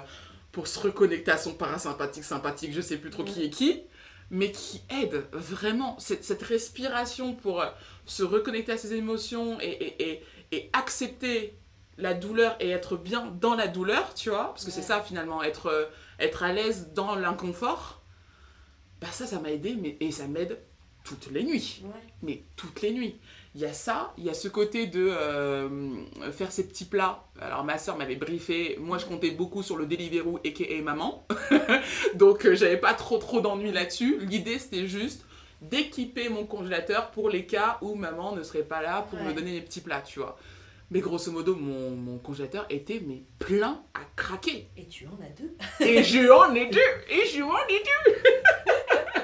pour 0.59 0.67
se 0.67 0.77
reconnecter 0.77 1.31
à 1.31 1.37
son 1.37 1.53
parasympathique, 1.53 2.25
sympathique, 2.25 2.73
je 2.73 2.81
sais 2.81 2.97
plus 2.97 3.11
trop 3.11 3.23
qui 3.23 3.45
est 3.45 3.49
qui, 3.49 3.79
mais 4.29 4.51
qui 4.51 4.81
aide 4.89 5.23
vraiment 5.31 5.97
cette, 5.99 6.25
cette 6.25 6.43
respiration 6.43 7.33
pour 7.33 7.61
euh, 7.61 7.67
se 8.05 8.23
reconnecter 8.23 8.73
à 8.73 8.77
ses 8.77 8.93
émotions 8.93 9.57
et, 9.61 9.67
et, 9.69 10.09
et, 10.09 10.23
et 10.51 10.69
accepter 10.73 11.57
la 11.97 12.13
douleur 12.13 12.57
et 12.59 12.71
être 12.71 12.97
bien 12.97 13.33
dans 13.39 13.55
la 13.55 13.69
douleur, 13.69 14.13
tu 14.15 14.31
vois, 14.31 14.49
parce 14.49 14.65
que 14.65 14.71
c'est 14.71 14.81
ça 14.81 15.01
finalement, 15.01 15.41
être, 15.43 15.67
euh, 15.67 15.85
être 16.19 16.43
à 16.43 16.51
l'aise 16.51 16.89
dans 16.93 17.15
l'inconfort, 17.15 18.01
bah 18.99 19.07
ça, 19.13 19.25
ça 19.27 19.39
m'a 19.39 19.51
aidé, 19.51 19.77
mais, 19.79 19.95
et 20.01 20.11
ça 20.11 20.27
m'aide 20.27 20.59
toutes 21.05 21.31
les 21.31 21.45
nuits 21.45 21.83
Ouais. 21.85 21.91
mais 22.21 22.43
toutes 22.57 22.81
les 22.81 22.91
nuits. 22.91 23.17
Il 23.55 23.61
y 23.61 23.65
a 23.65 23.73
ça, 23.73 24.13
il 24.17 24.23
y 24.25 24.29
a 24.29 24.33
ce 24.35 24.47
côté 24.47 24.85
de 24.85 25.09
euh, 25.09 25.69
faire 26.31 26.51
ces 26.51 26.67
petits 26.67 26.85
plats. 26.85 27.23
Alors 27.41 27.63
ma 27.63 27.79
soeur 27.79 27.97
m'avait 27.97 28.15
briefé, 28.15 28.77
moi 28.79 28.99
je 28.99 29.05
comptais 29.05 29.31
beaucoup 29.31 29.63
sur 29.63 29.75
le 29.75 29.87
Deliveroo 29.87 30.39
et 30.43 30.81
maman, 30.81 31.25
donc 32.13 32.45
euh, 32.45 32.55
j'avais 32.55 32.77
pas 32.77 32.93
trop 32.93 33.17
trop 33.17 33.41
d'ennuis 33.41 33.71
là-dessus. 33.71 34.19
L'idée 34.21 34.59
c'était 34.59 34.85
juste 34.87 35.25
d'équiper 35.61 36.29
mon 36.29 36.45
congélateur 36.45 37.09
pour 37.11 37.29
les 37.29 37.45
cas 37.45 37.79
où 37.81 37.95
maman 37.95 38.33
ne 38.35 38.43
serait 38.43 38.63
pas 38.63 38.81
là 38.83 39.07
pour 39.09 39.19
me 39.19 39.33
donner 39.33 39.53
les 39.53 39.61
petits 39.61 39.81
plats, 39.81 40.01
tu 40.01 40.19
vois. 40.19 40.37
Mais 40.91 41.01
grosso 41.01 41.31
modo, 41.31 41.55
mon, 41.55 41.91
mon 41.91 42.17
congélateur 42.17 42.65
était 42.69 43.01
mais 43.05 43.21
plein 43.39 43.81
à 43.93 43.99
craquer. 44.15 44.67
Et 44.77 44.87
tu 44.87 45.05
en 45.07 45.19
as 45.23 45.29
deux. 45.39 45.55
Et 45.85 46.03
je 46.03 46.31
en 46.31 46.53
ai 46.55 46.67
deux 46.67 46.79
Et 47.09 47.27
je 47.27 47.41
en 47.43 47.57
ai 47.67 47.83
deux 47.83 48.13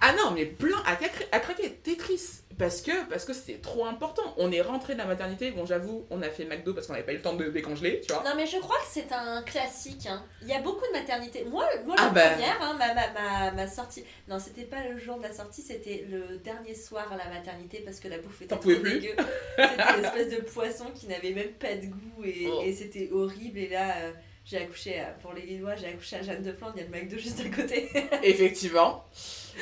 Ah 0.00 0.12
non, 0.14 0.30
mais 0.32 0.44
plein 0.46 0.78
à, 0.86 0.94
craquer- 0.94 1.26
à 1.32 1.40
craquer, 1.40 1.70
Tetris 1.82 2.42
parce 2.58 2.80
que 2.82 3.08
parce 3.08 3.24
que 3.24 3.32
c'était 3.32 3.58
trop 3.60 3.84
important. 3.86 4.22
On 4.36 4.50
est 4.52 4.60
rentré 4.62 4.94
de 4.94 4.98
la 4.98 5.04
maternité, 5.06 5.50
bon 5.50 5.66
j'avoue, 5.66 6.06
on 6.10 6.22
a 6.22 6.28
fait 6.30 6.44
McDo 6.44 6.72
parce 6.74 6.86
qu'on 6.86 6.94
n'avait 6.94 7.04
pas 7.04 7.12
eu 7.12 7.16
le 7.16 7.22
temps 7.22 7.34
de 7.34 7.48
décongeler, 7.48 8.00
tu 8.00 8.12
vois. 8.12 8.22
Non 8.24 8.30
mais 8.36 8.46
je 8.46 8.58
crois 8.58 8.76
que 8.78 8.86
c'est 8.90 9.12
un 9.12 9.42
classique. 9.42 10.06
hein. 10.06 10.22
Il 10.42 10.48
y 10.48 10.52
a 10.52 10.60
beaucoup 10.60 10.84
de 10.86 10.92
maternités. 10.98 11.44
Moi, 11.44 11.66
moi 11.84 11.96
Ah 11.98 12.04
la 12.06 12.10
bah. 12.10 12.30
première, 12.30 12.62
hein, 12.62 12.76
ma, 12.78 12.94
ma, 12.94 13.10
ma, 13.12 13.50
ma 13.52 13.66
sortie. 13.66 14.04
Non, 14.28 14.38
c'était 14.38 14.64
pas 14.64 14.86
le 14.88 14.98
jour 14.98 15.18
de 15.18 15.22
la 15.24 15.32
sortie, 15.32 15.62
c'était 15.62 16.06
le 16.10 16.38
dernier 16.38 16.74
soir 16.74 17.10
à 17.12 17.16
la 17.16 17.28
maternité 17.28 17.82
parce 17.84 18.00
que 18.00 18.08
la 18.08 18.18
bouffe 18.18 18.42
était 18.42 18.56
trop 18.56 18.68
dégueu. 18.70 19.10
C'était 19.56 19.98
une 19.98 20.04
espèce 20.04 20.30
de 20.30 20.40
poisson 20.42 20.86
qui 20.94 21.06
n'avait 21.08 21.32
même 21.32 21.52
pas 21.52 21.74
de 21.74 21.86
goût 21.86 22.24
et, 22.24 22.46
Oh. 22.50 22.62
et 22.64 22.72
c'était 22.72 23.10
horrible. 23.12 23.58
Et 23.58 23.68
là, 23.68 23.96
euh, 23.98 24.12
j'ai 24.44 24.58
accouché, 24.58 25.00
à- 25.00 25.06
pour 25.20 25.32
les 25.32 25.42
Lillois, 25.42 25.74
j'ai 25.76 25.88
accouché 25.88 26.16
à 26.16 26.22
Jeanne 26.22 26.42
de 26.42 26.52
Flandre, 26.52 26.74
il 26.76 26.82
y 26.82 26.84
a 26.84 26.88
le 26.88 26.92
McDo 26.92 27.18
juste 27.18 27.40
à 27.40 27.48
côté. 27.54 27.90
Effectivement. 28.22 29.04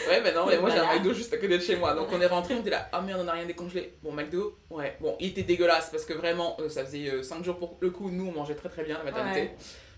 Ouais, 0.09 0.21
bah 0.21 0.33
non, 0.33 0.47
mais 0.47 0.59
moi 0.59 0.71
j'ai 0.71 0.79
un 0.79 0.95
McDo 0.95 1.13
juste 1.13 1.33
à 1.33 1.37
côté 1.37 1.57
de 1.57 1.63
chez 1.63 1.77
moi. 1.77 1.95
Donc 1.95 2.09
on 2.13 2.21
est 2.21 2.27
rentré, 2.27 2.55
on 2.55 2.61
était 2.61 2.71
là, 2.71 2.89
ah 2.93 3.01
merde, 3.01 3.21
on 3.25 3.29
a 3.29 3.33
rien 3.33 3.47
décongelé. 3.47 3.95
Bon, 4.03 4.13
McDo, 4.13 4.59
ouais. 4.71 4.97
Bon, 5.01 5.17
il 5.21 5.29
était 5.29 5.43
dégueulasse 5.43 5.91
parce 5.91 6.05
que 6.05 6.13
vraiment, 6.13 6.57
euh, 6.61 6.69
ça 6.69 6.85
faisait 6.85 7.23
5 7.23 7.45
jours 7.45 7.59
pour 7.59 7.77
le 7.81 7.91
coup. 7.91 8.11
Nous, 8.11 8.27
on 8.27 8.33
mangeait 8.33 8.55
très 8.55 8.69
très 8.69 8.85
bien 8.85 8.99
la 8.99 9.05
maternité. 9.05 9.41
Ouais. 9.41 9.55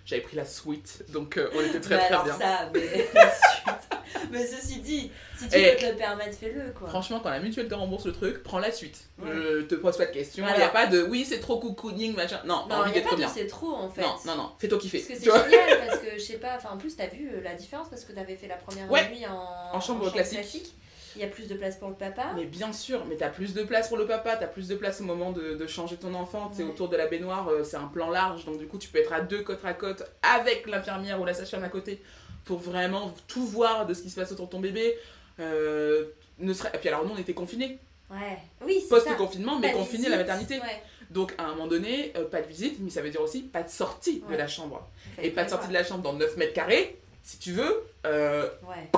J'avais 0.06 0.22
pris 0.22 0.36
la 0.36 0.44
suite, 0.46 1.04
donc 1.10 1.36
euh, 1.36 1.50
on 1.54 1.60
était 1.60 1.80
très 1.80 1.98
très 1.98 2.06
alors 2.06 2.22
bien. 2.24 2.38
ça, 2.38 2.70
mais 4.30 4.46
ceci 4.46 4.80
dit, 4.80 5.10
si 5.36 5.48
tu 5.48 5.56
Eh. 5.58 5.72
peux 5.72 5.78
te 5.80 5.86
le 5.90 5.96
permettre, 5.96 6.36
fais-le 6.38 6.72
quoi. 6.78 6.88
Franchement, 6.88 7.20
quand 7.20 7.30
la 7.30 7.40
mutuelle 7.40 7.68
te 7.68 7.74
rembourse 7.74 8.06
le 8.06 8.12
truc, 8.12 8.42
prends 8.42 8.58
la 8.60 8.70
suite. 8.70 9.08
Ouais. 9.18 9.28
Je 9.32 9.62
te 9.62 9.74
pose 9.74 9.96
pas 9.96 10.06
de 10.06 10.12
questions. 10.12 10.44
Il 10.48 10.56
n'y 10.56 10.62
a 10.62 10.68
pas 10.68 10.86
de 10.86 11.02
oui, 11.02 11.24
c'est 11.28 11.40
trop 11.40 11.58
cocooning, 11.58 12.14
machin. 12.14 12.40
Non, 12.44 12.66
Non, 12.68 12.76
envie 12.76 12.90
il 12.94 13.00
n'y 13.02 13.06
a 13.06 13.10
pas 13.10 13.16
de 13.16 13.24
c'est 13.32 13.46
trop 13.48 13.72
en 13.74 13.90
fait. 13.90 14.02
Non, 14.02 14.14
non, 14.26 14.36
non, 14.36 14.50
fais-toi 14.58 14.78
kiffer. 14.78 14.98
Parce 15.00 15.08
que 15.20 15.24
c'est 15.24 15.50
génial, 15.50 15.86
parce 15.88 15.98
que 15.98 16.10
je 16.14 16.22
sais 16.22 16.38
pas, 16.38 16.54
enfin 16.56 16.70
en 16.72 16.76
plus 16.78 16.96
t'as 16.96 17.08
vu 17.08 17.28
euh, 17.32 17.40
la 17.42 17.54
différence 17.54 17.88
parce 17.88 18.04
que 18.04 18.12
t'avais 18.12 18.36
fait 18.36 18.46
la 18.48 18.56
première 18.56 18.90
Ouais. 18.90 19.08
nuit 19.10 19.26
en, 19.26 19.76
En 19.76 19.80
chambre 19.80 20.10
classique. 20.12 20.74
Il 21.16 21.20
y 21.22 21.24
a 21.24 21.28
plus 21.28 21.48
de 21.48 21.54
place 21.54 21.76
pour 21.76 21.88
le 21.88 21.94
papa. 21.94 22.32
Mais 22.36 22.44
bien 22.44 22.72
sûr, 22.72 23.04
mais 23.08 23.16
t'as 23.16 23.28
plus 23.30 23.54
de 23.54 23.62
place 23.62 23.88
pour 23.88 23.96
le 23.96 24.06
papa, 24.06 24.36
t'as 24.36 24.46
plus 24.46 24.68
de 24.68 24.74
place 24.76 25.00
au 25.00 25.04
moment 25.04 25.32
de, 25.32 25.54
de 25.54 25.66
changer 25.66 25.96
ton 25.96 26.14
enfant. 26.14 26.48
Tu 26.50 26.58
sais, 26.58 26.62
Ouais. 26.62 26.68
autour 26.70 26.88
de 26.88 26.96
la 26.96 27.06
baignoire, 27.06 27.48
euh, 27.48 27.64
c'est 27.64 27.76
un 27.76 27.86
plan 27.88 28.10
large, 28.10 28.44
donc 28.44 28.58
du 28.58 28.66
coup, 28.66 28.78
tu 28.78 28.88
peux 28.88 28.98
être 28.98 29.12
à 29.12 29.20
deux 29.20 29.42
côte 29.42 29.64
à 29.64 29.72
côte 29.74 30.04
avec 30.22 30.66
l'infirmière 30.66 31.20
ou 31.20 31.24
la 31.24 31.34
sage-femme 31.34 31.64
à 31.64 31.68
côté 31.68 32.02
pour 32.44 32.58
vraiment 32.58 33.12
tout 33.26 33.44
voir 33.46 33.86
de 33.86 33.94
ce 33.94 34.02
qui 34.02 34.10
se 34.10 34.20
passe 34.20 34.30
autour 34.32 34.46
de 34.46 34.50
ton 34.52 34.60
bébé. 34.60 34.96
Euh, 35.40 36.04
ne 36.38 36.52
serait... 36.52 36.70
Et 36.74 36.78
puis 36.78 36.88
alors, 36.88 37.04
nous, 37.04 37.12
on 37.14 37.18
était 37.18 37.34
confinés, 37.34 37.78
Ouais. 38.08 38.38
Oui, 38.64 38.78
c'est 38.82 38.88
post-confinement, 38.88 39.58
mais 39.58 39.72
confinés 39.72 40.06
à 40.06 40.10
la 40.10 40.16
maternité. 40.18 40.60
Ouais. 40.60 40.82
Donc, 41.10 41.34
à 41.38 41.44
un 41.46 41.48
moment 41.50 41.66
donné, 41.66 42.12
euh, 42.16 42.24
pas 42.24 42.40
de 42.40 42.46
visite, 42.46 42.76
mais 42.80 42.88
ça 42.90 43.02
veut 43.02 43.10
dire 43.10 43.20
aussi 43.20 43.42
pas 43.42 43.62
de 43.64 43.68
sortie 43.68 44.22
de 44.30 44.36
la 44.36 44.46
chambre. 44.46 44.88
Et 45.20 45.30
pas 45.30 45.42
de 45.44 45.50
sortie 45.50 45.66
de 45.68 45.72
la 45.72 45.82
chambre 45.82 46.02
dans 46.02 46.12
9 46.12 46.36
mètres 46.36 46.52
carrés, 46.52 46.96
si 47.24 47.38
tu 47.40 47.50
veux. 47.52 47.82
euh, 48.06 48.48
Ouais. 48.62 48.88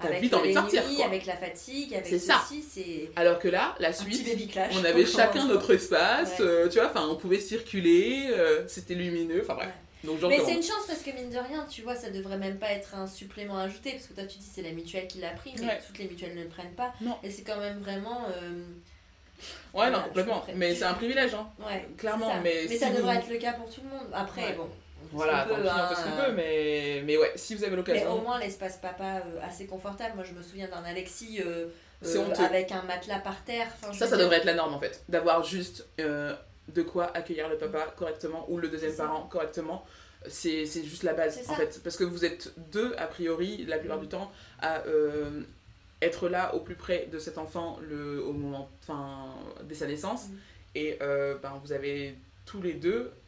T'as 0.00 0.08
Avec 0.08 0.20
vite 0.22 0.32
envie 0.34 0.42
de 0.44 0.48
les 0.48 0.54
sortir, 0.54 0.86
nuits, 0.88 0.96
quoi. 0.96 1.04
avec 1.06 1.26
la 1.26 1.36
fatigue, 1.36 1.94
avec 1.94 2.06
C'est 2.06 2.18
ça. 2.18 2.42
ceci, 2.48 2.62
c'est 2.62 3.10
alors 3.16 3.38
que 3.38 3.48
là, 3.48 3.74
la 3.80 3.92
suite, 3.92 4.26
on 4.72 4.84
avait 4.84 5.04
chacun 5.06 5.46
notre 5.46 5.74
espace, 5.74 6.38
Ouais. 6.38 6.44
euh, 6.46 6.68
tu 6.68 6.78
vois, 6.78 6.88
enfin, 6.88 7.06
on 7.10 7.16
pouvait 7.16 7.38
circuler, 7.40 8.28
euh, 8.30 8.66
c'était 8.66 8.94
lumineux, 8.94 9.40
enfin 9.42 9.54
bref. 9.54 9.66
Ouais. 9.68 9.74
Donc, 10.02 10.18
Mais 10.30 10.38
c'est 10.42 10.54
une 10.54 10.62
chance 10.62 10.86
parce 10.86 11.00
que 11.02 11.10
mine 11.10 11.28
de 11.28 11.36
rien, 11.36 11.66
tu 11.70 11.82
vois, 11.82 11.94
ça 11.94 12.08
devrait 12.08 12.38
même 12.38 12.56
pas 12.58 12.70
être 12.72 12.94
un 12.94 13.06
supplément 13.06 13.58
ajouté 13.58 13.90
parce 13.92 14.06
que 14.06 14.14
toi 14.14 14.24
tu 14.24 14.38
dis 14.38 14.48
c'est 14.50 14.62
la 14.62 14.70
mutuelle 14.72 15.06
qui 15.06 15.18
l'a 15.18 15.28
pris, 15.32 15.52
mais 15.58 15.66
Ouais. 15.66 15.78
toutes 15.86 15.98
les 15.98 16.06
mutuelles 16.08 16.34
ne 16.34 16.44
le 16.44 16.48
prennent 16.48 16.72
pas. 16.72 16.94
Non. 17.02 17.16
Et 17.22 17.30
c'est 17.30 17.42
quand 17.42 17.58
même 17.58 17.78
vraiment. 17.80 18.22
euh, 18.42 18.62
Ouais, 19.74 19.90
non, 19.90 20.00
complètement. 20.02 20.44
Mais 20.54 20.74
c'est 20.74 20.84
un 20.84 20.94
privilège, 20.94 21.34
hein. 21.34 21.46
Ouais, 21.60 21.86
Clairement, 21.98 22.32
mais 22.42 22.66
si 22.68 22.78
ça 22.78 22.88
vous- 22.90 22.96
devrait 22.96 23.16
être 23.16 23.28
le 23.28 23.36
cas 23.36 23.52
pour 23.52 23.68
tout 23.68 23.80
le 23.84 23.90
monde. 23.90 24.06
Après, 24.14 24.42
Ouais. 24.46 24.52
bon. 24.54 24.68
On 25.02 25.08
fait 25.08 25.16
Voilà, 25.16 25.44
tant 25.44 25.54
pis, 25.54 25.60
on 25.62 25.88
fait 25.88 25.94
ce 25.94 26.00
hein. 26.00 26.10
qu'on 26.10 26.24
peut, 26.24 26.32
mais, 26.32 27.02
mais 27.04 27.16
ouais, 27.16 27.32
si 27.36 27.54
vous 27.54 27.62
avez 27.62 27.70
Mais 27.70 27.76
l'occasion. 27.76 28.12
au 28.12 28.20
moins 28.20 28.38
l'espace 28.38 28.76
papa 28.78 29.22
euh, 29.26 29.40
assez 29.42 29.66
confortable. 29.66 30.14
Moi 30.14 30.24
je 30.24 30.32
me 30.32 30.42
souviens 30.42 30.68
d'un 30.68 30.84
Alexis 30.84 31.40
euh, 31.44 31.66
euh, 32.04 32.34
avec 32.34 32.72
un 32.72 32.82
matelas 32.82 33.20
par 33.20 33.42
terre. 33.44 33.68
Enfin, 33.82 33.92
Ça, 33.92 34.06
ça 34.06 34.16
dire, 34.16 34.24
devrait 34.24 34.38
être 34.38 34.44
la 34.44 34.54
norme 34.54 34.74
en 34.74 34.80
fait. 34.80 35.02
D'avoir 35.08 35.42
juste 35.44 35.86
de 35.98 36.82
quoi 36.82 37.06
accueillir 37.16 37.48
le 37.48 37.58
papa 37.58 37.92
correctement 37.96 38.46
ou 38.48 38.58
le 38.58 38.68
deuxième 38.68 38.94
parent 38.94 39.26
correctement. 39.26 39.84
C'est 40.28 40.64
juste 40.66 41.02
la 41.02 41.14
base 41.14 41.40
en 41.48 41.54
fait. 41.54 41.80
Parce 41.82 41.96
que 41.96 42.04
vous 42.04 42.24
êtes 42.24 42.52
deux, 42.70 42.94
a 42.98 43.06
priori, 43.06 43.64
la 43.66 43.78
plupart 43.78 43.98
du 43.98 44.08
temps, 44.08 44.30
à 44.60 44.82
être 46.02 46.28
là 46.28 46.54
au 46.54 46.60
plus 46.60 46.76
près 46.76 47.08
de 47.12 47.18
cet 47.18 47.36
enfant 47.36 47.78
le, 47.82 48.24
au 48.24 48.32
moment 48.32 48.70
enfin, 48.82 49.34
dès 49.64 49.74
sa 49.74 49.86
naissance. 49.86 50.28
Mm. 50.28 50.36
Et 50.76 50.98
ben, 51.00 51.60
vous 51.64 51.72
avez 51.72 52.16
tous 52.46 52.62
les 52.62 52.74
deux 52.74 53.12
Mais 53.12 53.19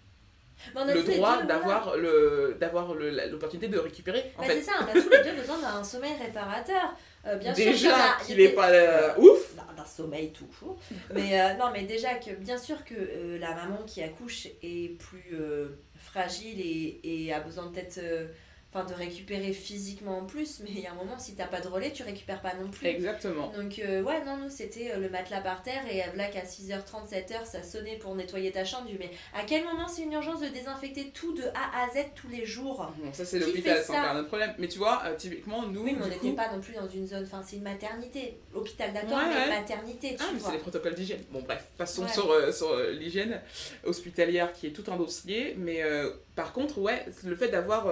le 0.74 1.02
droit 1.02 1.42
d'avoir 1.42 1.96
le 1.96 2.56
d'avoir 2.60 2.94
l'opportunité 2.94 3.68
de 3.68 3.78
récupérer 3.78 4.32
en 4.38 4.42
Bah. 4.42 4.48
C'est 4.50 4.62
ça, 4.62 4.72
on 4.80 4.84
a 4.84 4.92
tous 5.00 5.08
les 5.10 5.22
deux 5.22 5.36
besoin 5.40 5.58
d'un 5.58 5.82
sommeil 5.84 6.12
réparateur. 6.20 6.94
Euh, 7.26 7.36
bien 7.36 7.54
sûr 7.54 7.64
Déjà 7.66 7.94
a- 7.96 8.24
qu'il 8.24 8.40
est 8.40 8.48
pas 8.50 8.70
euh, 8.70 9.14
ouf. 9.18 9.54
d'un 9.76 9.84
sommeil 9.84 10.32
tout 10.32 10.46
court. 10.58 10.76
Mais 11.14 11.40
euh, 11.40 11.54
non, 11.54 11.66
mais 11.72 11.82
déjà 11.84 12.14
que 12.14 12.30
bien 12.30 12.58
sûr 12.58 12.84
que 12.84 12.94
euh, 12.94 13.38
la 13.38 13.54
maman 13.54 13.78
qui 13.86 14.02
accouche 14.02 14.46
est 14.62 14.98
plus 14.98 15.30
euh, 15.34 15.68
fragile 16.00 16.60
et, 16.60 17.00
et 17.26 17.32
a 17.32 17.40
besoin 17.40 17.68
peut-être 17.68 17.98
euh, 17.98 18.26
enfin, 18.74 18.84
de 18.86 18.94
récupérer 18.94 19.52
physiquement 19.52 20.18
en 20.18 20.24
plus. 20.24 20.60
Mais 20.60 20.70
il 20.70 20.80
y 20.80 20.86
a 20.86 20.92
un 20.92 20.94
moment, 20.94 21.18
si 21.18 21.34
t'as 21.34 21.46
pas 21.46 21.60
de 21.60 21.68
relais, 21.68 21.92
tu 21.92 22.02
récupères 22.02 22.40
pas 22.40 22.54
non 22.54 22.70
plus. 22.70 22.86
Exactement. 22.86 23.52
Donc 23.56 23.78
euh, 23.78 24.02
ouais, 24.02 24.24
non, 24.24 24.36
nous 24.38 24.48
c'était 24.50 24.92
euh, 24.92 24.98
le 24.98 25.08
matelas 25.10 25.40
par 25.40 25.62
terre 25.62 25.82
et 25.90 26.02
là 26.16 26.28
qu'à 26.28 26.42
6h30, 26.42 27.10
7h, 27.10 27.44
ça 27.44 27.62
sonnait 27.62 27.96
pour 27.96 28.14
nettoyer 28.14 28.50
ta 28.52 28.64
chambre. 28.64 28.88
Mais 28.98 29.10
à 29.34 29.44
quel 29.46 29.64
moment 29.64 29.88
c'est 29.88 30.02
une 30.02 30.12
urgence 30.12 30.40
de 30.40 30.48
désinfecter 30.48 31.10
tout 31.14 31.34
de 31.34 31.42
A 31.54 31.84
à 31.84 31.88
Z 31.94 32.06
tous 32.14 32.28
les 32.28 32.46
jours? 32.46 32.90
Bon, 32.98 33.12
ça 33.12 33.24
c'est 33.24 33.38
l'hôpital, 33.38 33.82
c'est 33.84 33.92
encore 33.92 34.10
un 34.10 34.18
autre 34.20 34.28
problème. 34.28 34.54
Mais 34.58 34.68
tu 34.68 34.78
vois, 34.78 35.02
euh, 35.06 35.16
typiquement, 35.16 35.62
nous, 35.66 35.82
Oui, 35.82 35.94
mais 35.98 36.04
on 36.04 36.08
n'était 36.08 36.28
coup- 36.30 36.34
pas 36.34 36.50
non 36.52 36.60
plus 36.60 36.74
dans 36.74 36.88
une 36.88 37.06
zone, 37.06 37.24
enfin 37.24 37.42
c'est 37.46 37.56
une 37.56 37.62
maternité. 37.62 38.38
Hôpital 38.54 38.92
d'accord, 38.92 39.18
Ouais, 39.18 39.48
maternité, 39.48 40.10
tu 40.10 40.16
Ah, 40.20 40.30
mais 40.32 40.40
c'est 40.40 40.52
les 40.52 40.58
protocoles 40.58 40.94
d'hygiène. 40.94 41.22
Bon, 41.30 41.40
bref, 41.42 41.64
passons 41.76 42.02
Ouais. 42.04 42.08
sur, 42.12 42.30
euh, 42.30 42.50
sur 42.52 42.68
euh, 42.70 42.90
l'hygiène 42.92 43.40
hospitalière 43.84 44.52
qui 44.52 44.66
est 44.66 44.70
tout 44.70 44.84
un 44.90 44.96
dossier. 44.96 45.54
Mais 45.58 45.82
euh, 45.82 46.10
par 46.34 46.52
contre, 46.52 46.78
ouais, 46.78 47.04
le 47.24 47.36
fait 47.36 47.48
d'avoir. 47.48 47.86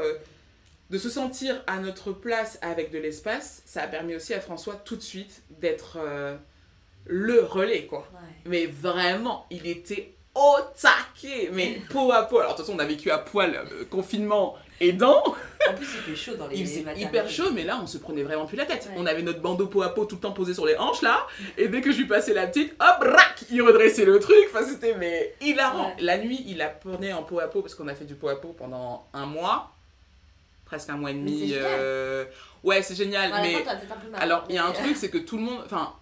De 0.90 0.98
se 0.98 1.08
sentir 1.08 1.62
à 1.66 1.78
notre 1.78 2.12
place 2.12 2.58
avec 2.62 2.90
de 2.90 2.98
l'espace, 2.98 3.62
ça 3.64 3.82
a 3.82 3.86
permis 3.86 4.16
aussi 4.16 4.34
à 4.34 4.40
François 4.40 4.74
tout 4.74 4.96
de 4.96 5.02
suite 5.02 5.42
d'être 5.60 5.98
euh, 6.00 6.36
le 7.06 7.42
relais, 7.42 7.86
quoi. 7.86 8.08
Ouais. 8.12 8.28
Mais 8.46 8.66
vraiment, 8.66 9.46
il 9.50 9.66
était 9.66 10.14
au 10.34 10.56
taquet, 10.80 11.50
mais 11.52 11.80
peau 11.90 12.10
à 12.12 12.24
peau. 12.24 12.38
Alors, 12.38 12.52
de 12.52 12.56
toute 12.56 12.66
façon, 12.66 12.76
on 12.76 12.80
a 12.80 12.86
vécu 12.86 13.10
à 13.10 13.18
poil, 13.18 13.54
euh, 13.54 13.84
confinement 13.84 14.56
aidant. 14.80 15.22
En 15.68 15.74
plus, 15.74 15.86
il 15.94 16.00
fait 16.00 16.16
chaud 16.16 16.36
dans 16.36 16.48
les 16.48 16.58
Il 16.58 16.66
faisait 16.66 16.84
hyper 16.96 17.28
chaud, 17.28 17.52
mais 17.52 17.62
là, 17.62 17.78
on 17.80 17.86
se 17.86 17.98
prenait 17.98 18.24
vraiment 18.24 18.46
plus 18.46 18.56
la 18.56 18.66
tête. 18.66 18.88
Ouais. 18.90 18.96
On 18.96 19.06
avait 19.06 19.22
notre 19.22 19.40
bandeau 19.40 19.68
peau 19.68 19.82
à 19.82 19.94
peau 19.94 20.06
tout 20.06 20.16
le 20.16 20.20
temps 20.20 20.32
posé 20.32 20.54
sur 20.54 20.66
les 20.66 20.76
hanches, 20.76 21.02
là. 21.02 21.26
Et 21.56 21.68
dès 21.68 21.82
que 21.82 21.92
je 21.92 21.98
lui 21.98 22.06
passais 22.06 22.34
la 22.34 22.48
petite, 22.48 22.74
hop, 22.80 22.96
rac, 23.00 23.44
il 23.50 23.62
redressait 23.62 24.04
le 24.04 24.18
truc. 24.18 24.48
Enfin, 24.52 24.64
c'était 24.66 24.96
mais 24.96 25.34
hilarant. 25.40 25.90
Ouais. 25.90 25.96
La 26.00 26.18
nuit, 26.18 26.42
il 26.48 26.56
la 26.56 26.68
prenait 26.68 27.12
en 27.12 27.22
peau 27.22 27.38
à 27.38 27.48
peau 27.48 27.62
parce 27.62 27.76
qu'on 27.76 27.86
a 27.86 27.94
fait 27.94 28.06
du 28.06 28.16
peau 28.16 28.28
à 28.28 28.40
peau 28.40 28.54
pendant 28.56 29.06
un 29.12 29.26
mois. 29.26 29.76
Presque 30.70 30.88
un 30.90 30.96
mois 30.96 31.10
et 31.10 31.14
demi. 31.14 31.50
euh, 31.54 32.24
Ouais, 32.62 32.80
c'est 32.82 32.94
génial. 32.94 33.32
À 33.32 33.36
la 33.38 33.42
mais 33.42 33.54
fin, 33.64 33.72
alors, 34.18 34.44
il 34.48 34.54
y 34.54 34.58
a 34.58 34.64
un 34.66 34.70
truc, 34.70 34.96
c'est 34.96 35.10
que 35.10 35.18
tout 35.18 35.36
le 35.36 35.42
monde. 35.42 35.60
Enfin, 35.64 35.92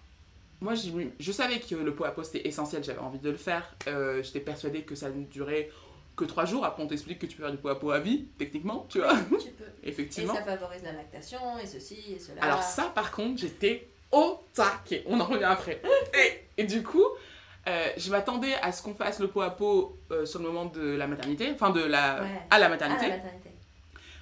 moi, 0.61 0.73
je 0.75 1.31
savais 1.31 1.59
que 1.59 1.73
le 1.73 1.95
pot 1.95 2.03
à 2.05 2.11
pot 2.11 2.23
c'était 2.23 2.47
essentiel, 2.47 2.83
j'avais 2.83 2.99
envie 2.99 3.17
de 3.19 3.31
le 3.31 3.37
faire. 3.37 3.73
Euh, 3.87 4.21
J'étais 4.21 4.41
persuadée 4.41 4.81
que 4.83 4.93
ça 4.93 5.09
ne 5.09 5.23
durait 5.25 5.71
que 6.15 6.25
trois 6.25 6.45
jours. 6.45 6.65
Après, 6.65 6.83
on 6.83 6.87
t'explique 6.87 7.17
que 7.17 7.25
tu 7.25 7.35
peux 7.37 7.43
faire 7.43 7.51
du 7.51 7.57
pot 7.57 7.69
à 7.69 7.79
pot 7.79 7.89
à 7.91 7.99
vie, 7.99 8.25
techniquement, 8.37 8.85
tu 8.89 8.99
vois. 8.99 9.15
Tu 9.41 9.49
peux. 9.51 9.63
Et 9.83 9.89
Effectivement. 9.89 10.35
ça 10.35 10.43
favorise 10.43 10.83
la 10.83 10.91
lactation, 10.91 11.39
et 11.63 11.65
ceci, 11.65 11.97
et 12.15 12.19
cela. 12.19 12.43
Alors, 12.43 12.61
ça, 12.61 12.91
par 12.93 13.11
contre, 13.11 13.39
j'étais 13.39 13.87
au 14.11 14.37
taquet. 14.53 15.03
On 15.07 15.19
en 15.19 15.25
revient 15.25 15.45
après. 15.45 15.81
Et, 16.13 16.61
et 16.61 16.65
du 16.65 16.83
coup. 16.83 17.05
euh, 17.67 17.87
je 17.97 18.09
m'attendais 18.11 18.53
à 18.61 18.71
ce 18.73 18.81
qu'on 18.83 18.93
fasse 18.95 19.19
le 19.19 19.27
pot 19.29 19.41
à 19.41 19.49
pot 19.51 19.97
euh, 20.11 20.25
sur 20.25 20.39
le 20.39 20.45
moment 20.47 20.65
de 20.65 20.95
la 20.95 21.07
maternité, 21.07 21.49
enfin 21.53 21.69
de 21.69 21.81
la, 21.83 22.21
Ouais. 22.21 22.27
à 22.49 22.59
la 22.59 22.67
maternité, 22.69 23.07
la 23.07 23.15
maternité. 23.17 23.48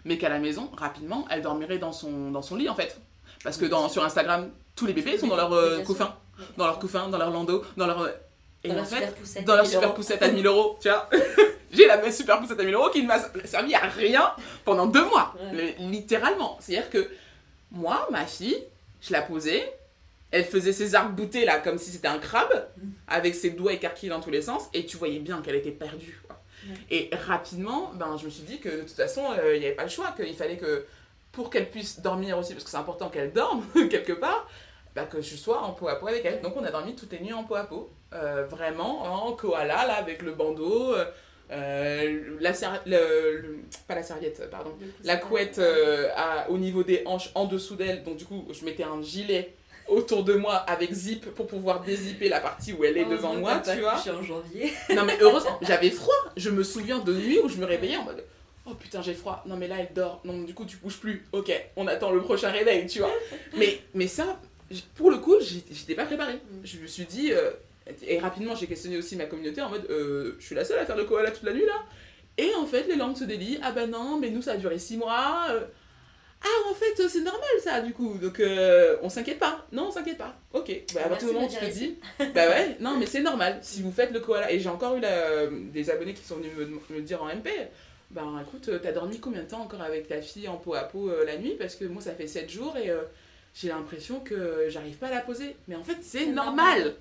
Mais 0.08 0.18
qu'à 0.18 0.30
la 0.30 0.40
maison, 0.40 0.72
rapidement, 0.76 1.28
elle 1.30 1.42
dormirait 1.44 1.78
dans 1.78 1.92
son, 1.92 2.32
dans 2.32 2.42
son 2.42 2.56
lit 2.56 2.70
en 2.70 2.76
fait. 2.76 3.00
Parce 3.44 3.58
que 3.58 3.66
dans, 3.66 3.88
sur 3.90 4.04
Instagram, 4.04 4.50
tous 4.76 4.86
les 4.88 4.94
bébés 4.94 5.18
sont 5.18 5.28
dans 5.28 5.36
leur 5.36 5.54
euh, 5.54 5.84
couffin. 5.84 6.16
dans 6.58 6.66
leur 6.66 6.80
couffin, 6.80 7.08
dans 7.10 7.18
leur 7.20 7.30
landau, 7.30 7.64
dans 7.78 7.86
leur. 7.88 8.10
Et 8.64 8.70
Dans 8.70 8.74
en 8.74 8.78
la 8.78 8.86
fait, 8.86 8.96
super 8.96 9.14
poussette. 9.14 9.46
dans 9.46 9.54
leur 9.56 9.64
1000 9.66 9.72
super 9.74 9.94
poussette 9.94 10.24
à 10.24 10.28
1000 10.30 10.46
euros, 10.48 10.78
tu 10.82 10.90
vois. 10.90 11.08
J'ai 11.72 11.86
la 11.86 11.98
même 11.98 12.12
super 12.12 12.40
poussette 12.40 12.60
à 12.60 12.64
1000 12.64 12.74
euros 12.74 12.90
qui 12.90 13.04
ne 13.04 13.08
m'a 13.08 13.20
servi 13.46 13.76
à 13.76 13.82
rien 13.82 14.32
pendant 14.66 14.88
deux 14.88 15.06
mois. 15.06 15.36
Ouais. 15.54 15.76
Littéralement. 15.80 16.58
C'est-à-dire 16.60 16.90
que 16.90 17.08
moi, 17.72 18.08
ma 18.12 18.26
fille, 18.26 18.58
je 19.02 19.12
la 19.14 19.22
posais, 19.22 19.72
elle 20.32 20.46
faisait 20.46 20.74
ses 20.74 20.96
arcs-boutés 20.96 21.46
là 21.46 21.60
comme 21.60 21.78
si 21.78 21.92
c'était 21.92 22.08
un 22.08 22.18
crabe, 22.20 22.68
Mm. 22.78 22.90
avec 23.08 23.36
ses 23.36 23.52
doigts 23.52 23.74
écarquillés 23.74 24.10
dans 24.10 24.20
tous 24.22 24.32
les 24.32 24.42
sens, 24.42 24.64
et 24.74 24.86
tu 24.86 24.98
voyais 24.98 25.20
bien 25.20 25.42
qu'elle 25.42 25.56
était 25.56 25.72
perdue. 25.72 26.20
quoi. 26.28 26.37
Ouais. 26.66 26.76
Et 26.90 27.10
rapidement, 27.28 27.92
ben, 27.96 28.18
je 28.18 28.26
me 28.26 28.30
suis 28.30 28.44
dit 28.44 28.60
que 28.60 28.70
de 28.70 28.82
toute 28.82 28.92
façon, 28.92 29.24
euh, 29.40 29.56
il 29.56 29.60
n'y 29.60 29.66
avait 29.68 29.76
pas 29.76 29.84
le 29.84 29.90
choix, 29.90 30.12
qu'il 30.16 30.36
fallait 30.36 30.58
que 30.58 30.86
pour 31.32 31.50
qu'elle 31.50 31.70
puisse 31.70 32.00
dormir 32.02 32.38
aussi, 32.38 32.54
parce 32.54 32.64
que 32.64 32.70
c'est 32.72 32.78
important 32.78 33.10
qu'elle 33.10 33.32
dorme 33.32 33.64
quelque 33.90 34.14
part, 34.14 34.50
bah, 34.96 35.06
que 35.06 35.22
je 35.22 35.36
sois 35.36 35.62
en 35.62 35.74
peau 35.74 35.88
à 35.88 35.96
peau 36.00 36.08
avec 36.08 36.26
elle. 36.26 36.42
Donc 36.42 36.56
on 36.58 36.64
a 36.64 36.72
dormi 36.72 36.96
toutes 36.96 37.12
les 37.12 37.20
nuits 37.20 37.34
en 37.34 37.44
peau 37.44 37.56
à 37.56 37.64
peau, 37.66 37.90
Euh, 38.14 38.46
vraiment 38.50 39.04
en 39.04 39.34
koala 39.34 39.86
là 39.86 39.96
avec 39.98 40.22
le 40.22 40.32
bandeau, 40.32 40.96
euh, 41.52 42.38
la 42.40 42.54
ser- 42.54 42.82
le- 42.86 43.38
le- 43.42 43.60
pas 43.88 43.96
la 43.96 44.04
serviette, 44.04 44.50
pardon, 44.50 44.74
la 45.04 45.18
couette 45.18 45.60
à- 46.16 46.50
au 46.50 46.58
niveau 46.58 46.84
des 46.84 47.04
hanches 47.06 47.32
en 47.36 47.46
dessous 47.46 47.76
d'elle. 47.76 48.04
Donc 48.04 48.18
du 48.18 48.26
coup 48.26 48.46
je 48.52 48.64
mettais 48.66 48.84
un 48.84 49.02
gilet 49.02 49.54
autour 49.90 50.24
de 50.24 50.34
moi 50.34 50.56
avec 50.56 50.92
zip 50.94 51.26
pour 51.34 51.48
pouvoir 51.48 51.82
dézipper 51.82 52.30
la 52.30 52.40
partie 52.40 52.74
où 52.74 52.84
elle 52.84 52.98
est 52.98 53.06
devant 53.06 53.30
Heureusement 53.30 53.40
moi, 53.40 53.62
t'as 53.64 53.76
tu 53.76 53.82
pas 53.82 53.96
vois. 53.96 54.14
en 54.16 54.24
janvier. 54.24 54.74
Non 54.96 55.06
mais 55.06 55.18
heureusement, 55.22 55.58
j'avais 55.62 55.90
froid. 55.90 56.16
Je 56.36 56.50
me 56.50 56.64
souviens 56.64 57.00
de 57.00 57.14
nuit 57.14 57.40
où 57.44 57.50
je 57.50 57.58
me 57.58 57.66
réveillais 57.66 57.98
en 57.98 58.04
mode 58.04 58.24
Oh 58.70 58.74
putain, 58.74 59.02
j'ai 59.02 59.14
froid. 59.14 59.44
Non 59.48 59.56
mais 59.56 59.68
là 59.68 59.76
elle 59.80 59.94
dort. 59.94 60.22
Non, 60.26 60.42
du 60.42 60.54
coup 60.54 60.66
tu 60.66 60.78
bouges 60.78 60.98
plus. 60.98 61.26
Ok, 61.32 61.52
on 61.78 61.88
attend 61.88 62.12
le 62.12 62.22
prochain 62.22 62.50
réveil, 62.52 62.86
tu 62.88 63.00
vois. 63.00 63.12
Mais, 63.56 63.80
mais 63.94 64.08
ça, 64.08 64.40
pour 64.96 65.10
le 65.10 65.18
coup, 65.20 65.36
j'étais 65.40 65.96
pas 65.96 66.06
préparée. 66.06 66.40
Je 66.66 66.78
me 66.80 66.88
suis 66.88 67.06
dit, 67.06 67.32
euh, 67.32 67.52
et 68.06 68.20
rapidement 68.20 68.56
j'ai 68.56 68.68
questionné 68.68 68.98
aussi 68.98 69.16
ma 69.16 69.26
communauté 69.26 69.62
en 69.62 69.70
mode 69.70 69.86
euh, 69.90 70.36
Je 70.40 70.46
suis 70.46 70.56
la 70.56 70.66
seule 70.66 70.80
à 70.80 70.86
faire 70.86 70.98
le 70.98 71.06
koala 71.06 71.32
toute 71.32 71.44
la 71.44 71.54
nuit 71.54 71.66
là 71.66 71.82
Et 72.38 72.54
en 72.56 72.66
fait, 72.66 72.88
les 72.90 72.98
langues 72.98 73.16
se 73.16 73.24
délient. 73.24 73.60
Ah 73.64 73.72
bah 73.72 73.88
non, 73.88 74.20
mais 74.20 74.30
nous 74.32 74.42
ça 74.42 74.52
a 74.52 74.58
duré 74.58 74.78
6 74.80 74.98
mois. 74.98 75.46
euh. 75.52 75.62
Ah 76.44 76.70
en 76.70 76.74
fait, 76.74 77.08
c'est 77.10 77.22
normal 77.22 77.50
ça 77.64 77.82
du 77.82 77.94
coup. 77.94 78.14
Donc 78.22 78.40
euh, 78.40 78.98
on 79.02 79.10
s'inquiète 79.10 79.40
pas. 79.40 79.66
Non, 79.72 79.88
on 79.88 79.92
s'inquiète 79.92 80.18
pas. 80.18 80.36
Ok, 80.54 80.68
bah 80.94 81.02
à 81.06 81.10
Merci 81.10 81.10
partir 81.10 81.28
du 81.30 81.34
moment 81.34 81.48
où 81.48 81.50
tu 81.50 81.58
te 81.58 81.66
dis 81.72 81.98
bah 82.34 82.48
ouais, 82.50 82.78
non 82.80 82.96
mais 82.98 83.06
c'est 83.06 83.22
normal. 83.22 83.58
Si 83.62 83.82
vous 83.82 83.92
faites 83.92 84.12
le 84.12 84.20
koala, 84.20 84.52
et 84.52 84.60
j'ai 84.60 84.70
encore 84.70 84.96
eu 84.96 85.00
la- 85.00 85.48
des 85.48 85.90
abonnés 85.90 86.14
qui 86.14 86.24
sont 86.24 86.36
venus 86.38 86.52
me, 86.56 86.96
me 86.96 87.02
dire 87.02 87.22
en 87.24 87.28
MP, 87.30 87.50
ben 88.12 88.40
écoute, 88.48 88.70
euh, 88.70 88.80
t'as 88.82 88.92
dormi 88.92 89.20
combien 89.20 89.42
de 89.44 89.48
temps 89.48 89.62
encore 89.62 89.82
avec 89.82 90.08
ta 90.08 90.22
fille 90.22 90.48
en 90.48 90.58
peau 90.58 90.76
à 90.76 90.82
peau 90.84 91.10
euh, 91.10 91.26
la 91.26 91.38
nuit? 91.38 91.56
Parce 91.60 91.76
que 91.76 91.86
moi 91.86 92.02
ça 92.02 92.14
fait 92.14 92.28
7 92.28 92.50
jours 92.50 92.78
et 92.78 92.90
euh, 92.92 93.02
j'ai 93.54 93.70
l'impression 93.70 94.20
que 94.20 94.66
j'arrive 94.70 94.96
pas 94.98 95.08
à 95.08 95.12
la 95.16 95.22
poser. 95.22 95.56
Mais 95.68 95.76
en 95.76 95.84
fait 95.84 95.98
c'est 96.02 96.20
C'est 96.20 96.26
normal. 96.28 96.56
normal. 96.56 96.96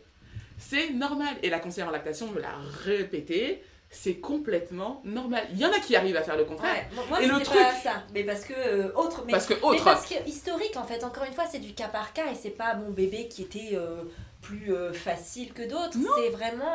C'est 0.59 0.91
normal. 0.91 1.35
Et 1.43 1.51
la 1.51 1.59
conseillère 1.61 1.89
en 1.89 1.93
lactation 1.93 2.31
me 2.33 2.41
l'a 2.41 2.55
répété, 2.85 3.63
c'est 3.99 4.17
complètement 4.17 5.01
normal. 5.05 5.45
Il 5.53 5.59
y 5.59 5.65
en 5.67 5.71
a 5.73 5.79
qui 5.81 5.97
arrivent 5.97 6.17
à 6.17 6.23
faire 6.23 6.37
le 6.37 6.45
contraire. 6.45 6.85
Ouais, 6.97 7.03
moi, 7.09 7.23
Et 7.23 7.27
le 7.27 7.41
truc- 7.41 7.59
pas 7.59 7.73
ça. 7.75 8.03
Mais 8.13 8.25
parce 8.25 8.45
que 8.45 8.53
euh, 8.55 8.93
autre. 8.95 9.23
Mais, 9.27 9.33
Parce 9.33 9.47
que 9.47 9.55
mais 9.55 9.63
autre, 9.63 9.85
parce 9.85 10.07
que 10.07 10.15
historique 10.29 10.77
en 10.77 10.85
fait. 10.85 11.03
Encore 11.03 11.25
une 11.25 11.33
fois, 11.33 11.45
c'est 11.51 11.59
du 11.59 11.73
cas 11.75 11.89
par 11.89 12.13
cas 12.13 12.31
et 12.31 12.35
c'est 12.35 12.51
pas 12.51 12.75
mon 12.75 12.91
bébé 12.91 13.29
qui 13.29 13.43
était 13.43 13.71
euh, 13.73 14.03
plus 14.43 14.73
euh, 14.75 14.93
facile 14.93 15.53
que 15.53 15.63
d'autres. 15.63 15.97
C'est 16.19 16.31
vraiment 16.31 16.75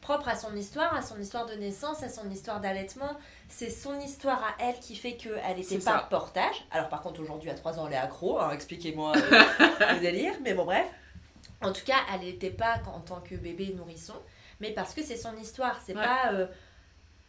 propre 0.00 0.28
à 0.28 0.36
son 0.36 0.54
histoire, 0.56 0.94
à 0.96 1.02
son 1.02 1.18
histoire 1.20 1.44
de 1.44 1.54
naissance, 1.54 2.02
à 2.02 2.08
son 2.08 2.30
histoire 2.30 2.60
d'allaitement. 2.60 3.16
C'est 3.48 3.68
son 3.70 3.98
histoire 4.00 4.42
à 4.42 4.64
elle 4.64 4.78
qui 4.80 4.96
fait 4.96 5.14
qu'elle 5.16 5.34
n'était 5.56 5.62
C'est 5.80 5.84
pas 5.84 6.06
portage. 6.08 6.64
Alors 6.70 6.88
par 6.88 7.02
contre 7.02 7.20
aujourd'hui 7.20 7.50
à 7.50 7.54
3 7.54 7.78
ans 7.78 7.86
elle 7.88 7.92
est 7.94 7.96
accro. 7.96 8.38
hein, 8.38 8.50
Expliquez-moi 8.52 9.12
le 9.94 10.00
délire. 10.00 10.32
Mais 10.42 10.54
bon 10.54 10.64
bref. 10.64 10.86
En 11.60 11.72
tout 11.72 11.84
cas, 11.84 11.96
elle 12.14 12.20
n'était 12.20 12.50
pas 12.50 12.74
en 12.94 13.00
tant 13.00 13.20
que 13.20 13.34
bébé 13.34 13.74
nourrisson, 13.76 14.14
mais 14.60 14.72
parce 14.72 14.94
que 14.94 15.02
c'est 15.02 15.16
son 15.16 15.36
histoire. 15.36 15.80
C'est 15.84 15.94
Ouais. 15.96 16.02
pas 16.02 16.32
euh, 16.32 16.46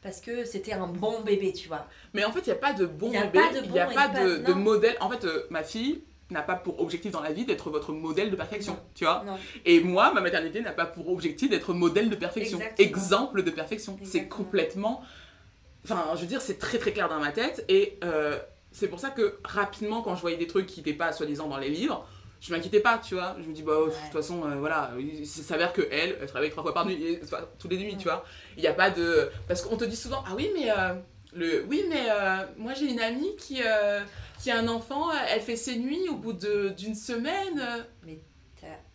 parce 0.02 0.22
que 0.22 0.46
c'était 0.46 0.74
un 0.74 0.88
bon 0.88 1.22
bébé, 1.22 1.54
tu 1.54 1.68
vois. 1.68 1.88
Mais 2.14 2.24
en 2.24 2.32
fait, 2.32 2.40
il 2.40 2.46
n'y 2.50 2.54
a 2.54 2.56
pas 2.56 2.74
de 2.74 2.86
bon 2.86 3.08
Il 3.10 3.16
y 3.16 3.18
a 3.18 3.26
bébé, 3.26 3.40
il 3.66 3.72
n'y 3.72 3.80
a 3.80 3.88
pas 3.88 4.08
de, 4.08 4.54
modèle. 4.54 4.96
En 5.02 5.10
fait, 5.10 5.26
euh, 5.26 5.46
ma 5.50 5.64
fille 5.64 6.04
n'a 6.30 6.42
pas 6.42 6.56
pour 6.56 6.80
objectif 6.80 7.12
dans 7.12 7.22
la 7.22 7.32
vie 7.32 7.44
d'être 7.46 7.70
votre 7.70 7.92
modèle 7.92 8.30
de 8.30 8.36
perfection, 8.36 8.74
Non. 8.74 8.80
tu 8.94 9.04
vois. 9.04 9.24
Non. 9.26 9.38
Et 9.66 9.80
moi, 9.82 10.14
ma 10.14 10.22
maternité 10.22 10.62
n'a 10.62 10.72
pas 10.72 10.86
pour 10.86 11.10
objectif 11.10 11.50
d'être 11.50 11.74
modèle 11.74 12.10
de 12.10 12.16
perfection, 12.16 12.60
Exactement. 12.60 12.88
exemple 12.88 13.44
de 13.44 13.52
perfection. 13.52 13.98
C'est 14.04 14.28
complètement... 14.28 15.02
Enfin, 15.84 16.06
je 16.16 16.22
veux 16.22 16.28
dire, 16.28 16.42
c'est 16.42 16.60
très 16.60 16.78
très 16.78 16.92
clair 16.92 17.10
dans 17.10 17.20
ma 17.20 17.32
tête. 17.32 17.66
Et 17.68 17.98
euh, 18.04 18.38
c'est 18.72 18.88
pour 18.88 19.00
ça 19.00 19.10
que 19.10 19.40
rapidement, 19.44 20.02
quand 20.02 20.16
je 20.16 20.22
voyais 20.22 20.38
des 20.38 20.48
trucs 20.48 20.68
qui 20.68 20.82
n'étaient 20.82 20.94
pas 20.94 21.12
soi-disant 21.14 21.48
dans 21.48 21.58
les 21.58 21.70
livres, 21.70 22.08
je 22.42 22.54
m'inquiétais 22.54 22.80
pas, 22.80 22.98
tu 23.00 23.16
vois. 23.16 23.36
Je 23.42 23.48
me 23.48 23.54
dis, 23.54 23.64
bah, 23.64 23.74
de 23.76 23.82
Ouais. 23.84 23.92
toute 24.06 24.14
façon, 24.14 24.44
euh, 24.46 24.56
voilà, 24.56 24.92
il 25.00 25.26
s'avère 25.28 25.74
que 25.74 25.82
elle, 25.92 26.18
elle 26.22 26.28
travaille 26.28 26.50
trois 26.50 26.64
fois 26.64 26.74
par 26.74 26.86
nuit, 26.86 27.02
et- 27.04 27.20
enfin, 27.24 27.40
toutes 27.60 27.72
les 27.72 27.78
nuits, 27.78 27.98
tu 27.98 28.06
vois. 28.06 28.24
Il 28.58 28.62
n'y 28.62 28.68
a 28.68 28.74
pas 28.74 28.90
de. 28.90 29.30
Parce 29.48 29.62
qu'on 29.62 29.78
te 29.78 29.86
dit 29.86 29.96
souvent, 29.96 30.24
ah 30.28 30.34
oui, 30.36 30.50
mais. 30.54 30.70
euh, 30.72 30.94
le... 31.32 31.64
Oui, 31.70 31.86
mais 31.88 32.08
euh, 32.10 32.38
moi 32.58 32.74
j'ai 32.74 32.86
une 32.90 33.00
amie 33.00 33.36
qui, 33.38 33.62
euh, 33.64 34.02
qui 34.42 34.50
a 34.50 34.58
un 34.58 34.68
enfant, 34.68 35.10
elle 35.30 35.42
fait 35.42 35.56
ses 35.56 35.76
nuits 35.78 36.10
au 36.10 36.16
bout 36.16 36.34
de- 36.34 36.70
d'une 36.70 36.96
semaine. 36.96 37.86
Mais 38.04 38.20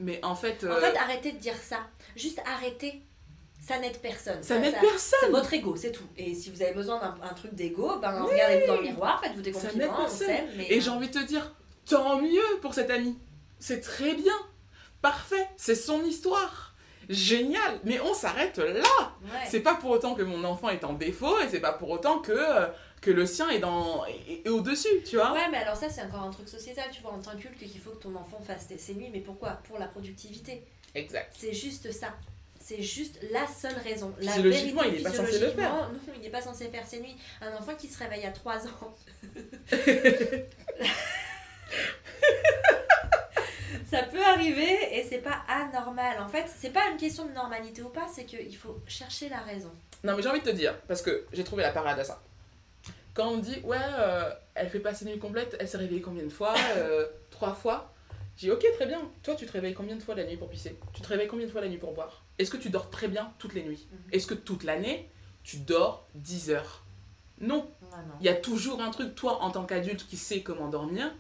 Mais 0.01 0.19
en 0.25 0.35
fait. 0.35 0.65
En 0.69 0.75
fait, 0.81 0.97
arrêtez 0.97 1.31
de 1.33 1.39
dire 1.39 1.55
ça. 1.57 1.79
Juste 2.17 2.41
arrêtez. 2.45 3.03
Ça 3.61 3.79
n'aide 3.79 3.97
personne. 3.99 4.43
ça 4.43 4.59
n'aide 4.59 4.75
C'est 4.75 4.87
personne. 4.87 5.31
votre 5.31 5.53
ego, 5.55 5.75
c'est 5.77 5.93
tout. 5.93 6.05
Et 6.19 6.35
si 6.35 6.51
vous 6.51 6.61
avez 6.61 6.75
besoin 6.75 6.99
d'un 6.99 7.15
un 7.23 7.33
truc 7.35 7.55
d'ego, 7.55 7.99
ben 8.03 8.11
regardez-vous 8.23 8.67
dans 8.67 8.77
le 8.77 8.83
miroir, 8.83 9.21
faites-vous 9.23 9.41
des 9.41 9.53
compliments, 9.53 9.95
on 9.97 10.03
personne. 10.03 10.27
s'aime. 10.27 10.49
Mais 10.57 10.67
Et 10.71 10.81
j'ai 10.81 10.91
envie 10.91 11.09
de 11.09 11.19
te 11.21 11.25
dire, 11.25 11.55
tant 11.89 12.21
mieux 12.21 12.59
pour 12.61 12.75
cette 12.75 12.91
amie. 12.91 13.17
C'est 13.59 13.81
très 13.81 14.15
bien. 14.15 14.35
Parfait. 15.03 15.49
C'est 15.57 15.75
son 15.75 16.03
histoire. 16.05 16.75
Génial. 17.09 17.81
Mais 17.85 18.01
on 18.01 18.15
s'arrête 18.15 18.57
là. 18.59 18.83
Ouais. 19.23 19.29
C'est 19.49 19.61
pas 19.61 19.75
pour 19.75 19.91
autant 19.91 20.15
que 20.15 20.23
mon 20.23 20.43
enfant 20.45 20.71
est 20.71 20.85
en 20.85 20.95
défaut 20.95 21.39
et 21.41 21.49
c'est 21.51 21.61
pas 21.61 21.73
pour 21.73 21.91
autant 21.91 22.19
que, 22.21 22.33
euh, 22.33 22.67
que 23.03 23.11
le 23.11 23.27
sien 23.27 23.51
est, 23.51 23.59
dans, 23.59 24.07
est, 24.07 24.47
est 24.47 24.49
au-dessus, 24.49 25.03
tu 25.05 25.17
vois. 25.17 25.33
Ouais, 25.33 25.49
mais 25.51 25.59
alors 25.59 25.77
ça, 25.77 25.91
c'est 25.91 26.01
encore 26.03 26.23
un 26.23 26.31
truc 26.31 26.49
sociétal, 26.49 26.87
tu 26.91 27.03
vois. 27.03 27.13
On 27.15 27.21
t'inculque 27.21 27.59
qu'il 27.59 27.79
faut 27.81 27.91
que 27.91 28.03
ton 28.03 28.15
enfant 28.17 28.41
fasse 28.47 28.67
ses- 28.79 28.95
nuits, 28.95 29.11
mais 29.13 29.21
pourquoi? 29.21 29.51
Pour 29.69 29.79
la 29.79 29.87
productivité. 29.87 30.65
Exact. 30.95 31.35
C'est 31.39 31.53
juste 31.53 31.93
ça. 31.93 32.15
C'est 32.59 32.81
juste 32.81 33.19
la 33.31 33.47
seule 33.47 33.77
raison. 33.85 34.15
La 34.21 34.33
Physiologiquement, 34.33 34.81
vérité, 34.85 35.01
il 35.03 35.07
est 35.07 35.11
pas 35.11 35.17
censé 35.17 35.39
le 35.39 35.51
faire. 35.51 35.75
Non, 35.75 35.89
il 36.17 36.23
n'est 36.23 36.31
pas 36.31 36.41
censé 36.41 36.69
faire 36.69 36.87
ses 36.87 37.01
nuits. 37.01 37.17
Un 37.43 37.55
enfant 37.55 37.75
qui 37.77 37.89
se 37.89 37.99
réveille 37.99 38.25
à 38.25 38.31
3 38.31 38.67
ans. 38.67 38.95
ça 43.91 44.03
peut 44.05 44.23
arriver 44.25 44.97
et 44.99 45.05
c'est 45.05 45.19
pas 45.19 45.43
anormal. 45.49 46.19
En 46.21 46.29
fait, 46.29 46.47
c'est 46.57 46.71
pas 46.73 46.89
une 46.91 46.97
question 46.97 47.25
de 47.27 47.33
normalité 47.33 47.83
ou 47.83 47.89
pas, 47.89 48.07
c'est 48.13 48.25
qu'il 48.25 48.57
faut 48.57 48.79
chercher 48.87 49.29
la 49.29 49.39
raison. 49.41 49.71
Non, 50.03 50.17
mais 50.17 50.23
j'ai 50.23 50.29
envie 50.29 50.41
de 50.41 50.45
te 50.51 50.55
dire, 50.55 50.79
parce 50.89 51.03
que 51.03 51.25
j'ai 51.33 51.45
trouvé 51.45 51.63
la 51.63 51.73
parade 51.73 51.99
à 51.99 52.05
ça. 52.05 52.23
Quand 53.15 53.29
on 53.29 53.39
dit, 53.39 53.61
ouais, 53.65 53.77
euh, 53.81 54.31
elle 54.55 54.69
fait 54.69 54.81
pas 54.81 54.93
ses 54.93 55.05
nuits 55.05 55.19
complètes, 55.19 55.57
elle 55.61 55.69
s'est 55.69 55.77
réveillée 55.79 56.01
combien 56.03 56.25
de 56.25 56.29
fois 56.31 56.55
Euh, 56.77 57.07
Trois 57.31 57.55
fois? 57.55 57.93
J'ai 58.37 58.49
dit, 58.49 58.53
ok, 58.53 58.65
très 58.75 58.87
bien. 58.87 59.01
Toi, 59.23 59.35
tu 59.37 59.47
te 59.47 59.53
réveilles 59.53 59.75
combien 59.75 59.95
de 59.97 60.03
fois 60.03 60.15
la 60.17 60.25
nuit 60.25 60.37
pour 60.37 60.49
pisser? 60.49 60.77
Tu 60.93 61.01
te 61.01 61.07
réveilles 61.09 61.29
combien 61.29 61.47
de 61.47 61.53
fois 61.53 61.61
la 61.61 61.69
nuit 61.69 61.79
pour 61.79 61.93
boire? 61.93 62.23
Est-ce 62.39 62.51
que 62.51 62.57
tu 62.57 62.71
dors 62.71 62.91
très 62.91 63.07
bien 63.09 63.33
toutes 63.39 63.55
les 63.55 63.63
nuits? 63.63 63.87
Mhm. 63.91 63.99
Est-ce 64.13 64.27
que 64.27 64.35
toute 64.35 64.65
l'année, 64.65 65.09
tu 65.45 65.59
dors 65.59 66.07
10 66.17 66.51
heures? 66.51 66.83
Non. 67.41 67.69
Non. 67.83 67.99
Il 68.21 68.27
y 68.27 68.29
a 68.29 68.35
toujours 68.35 68.83
un 68.83 68.91
truc, 68.91 69.15
toi, 69.15 69.41
en 69.43 69.51
tant 69.51 69.65
qu'adulte 69.65 70.07
qui 70.09 70.17
sait 70.17 70.43
comment 70.43 70.69
dormir, 70.69 71.13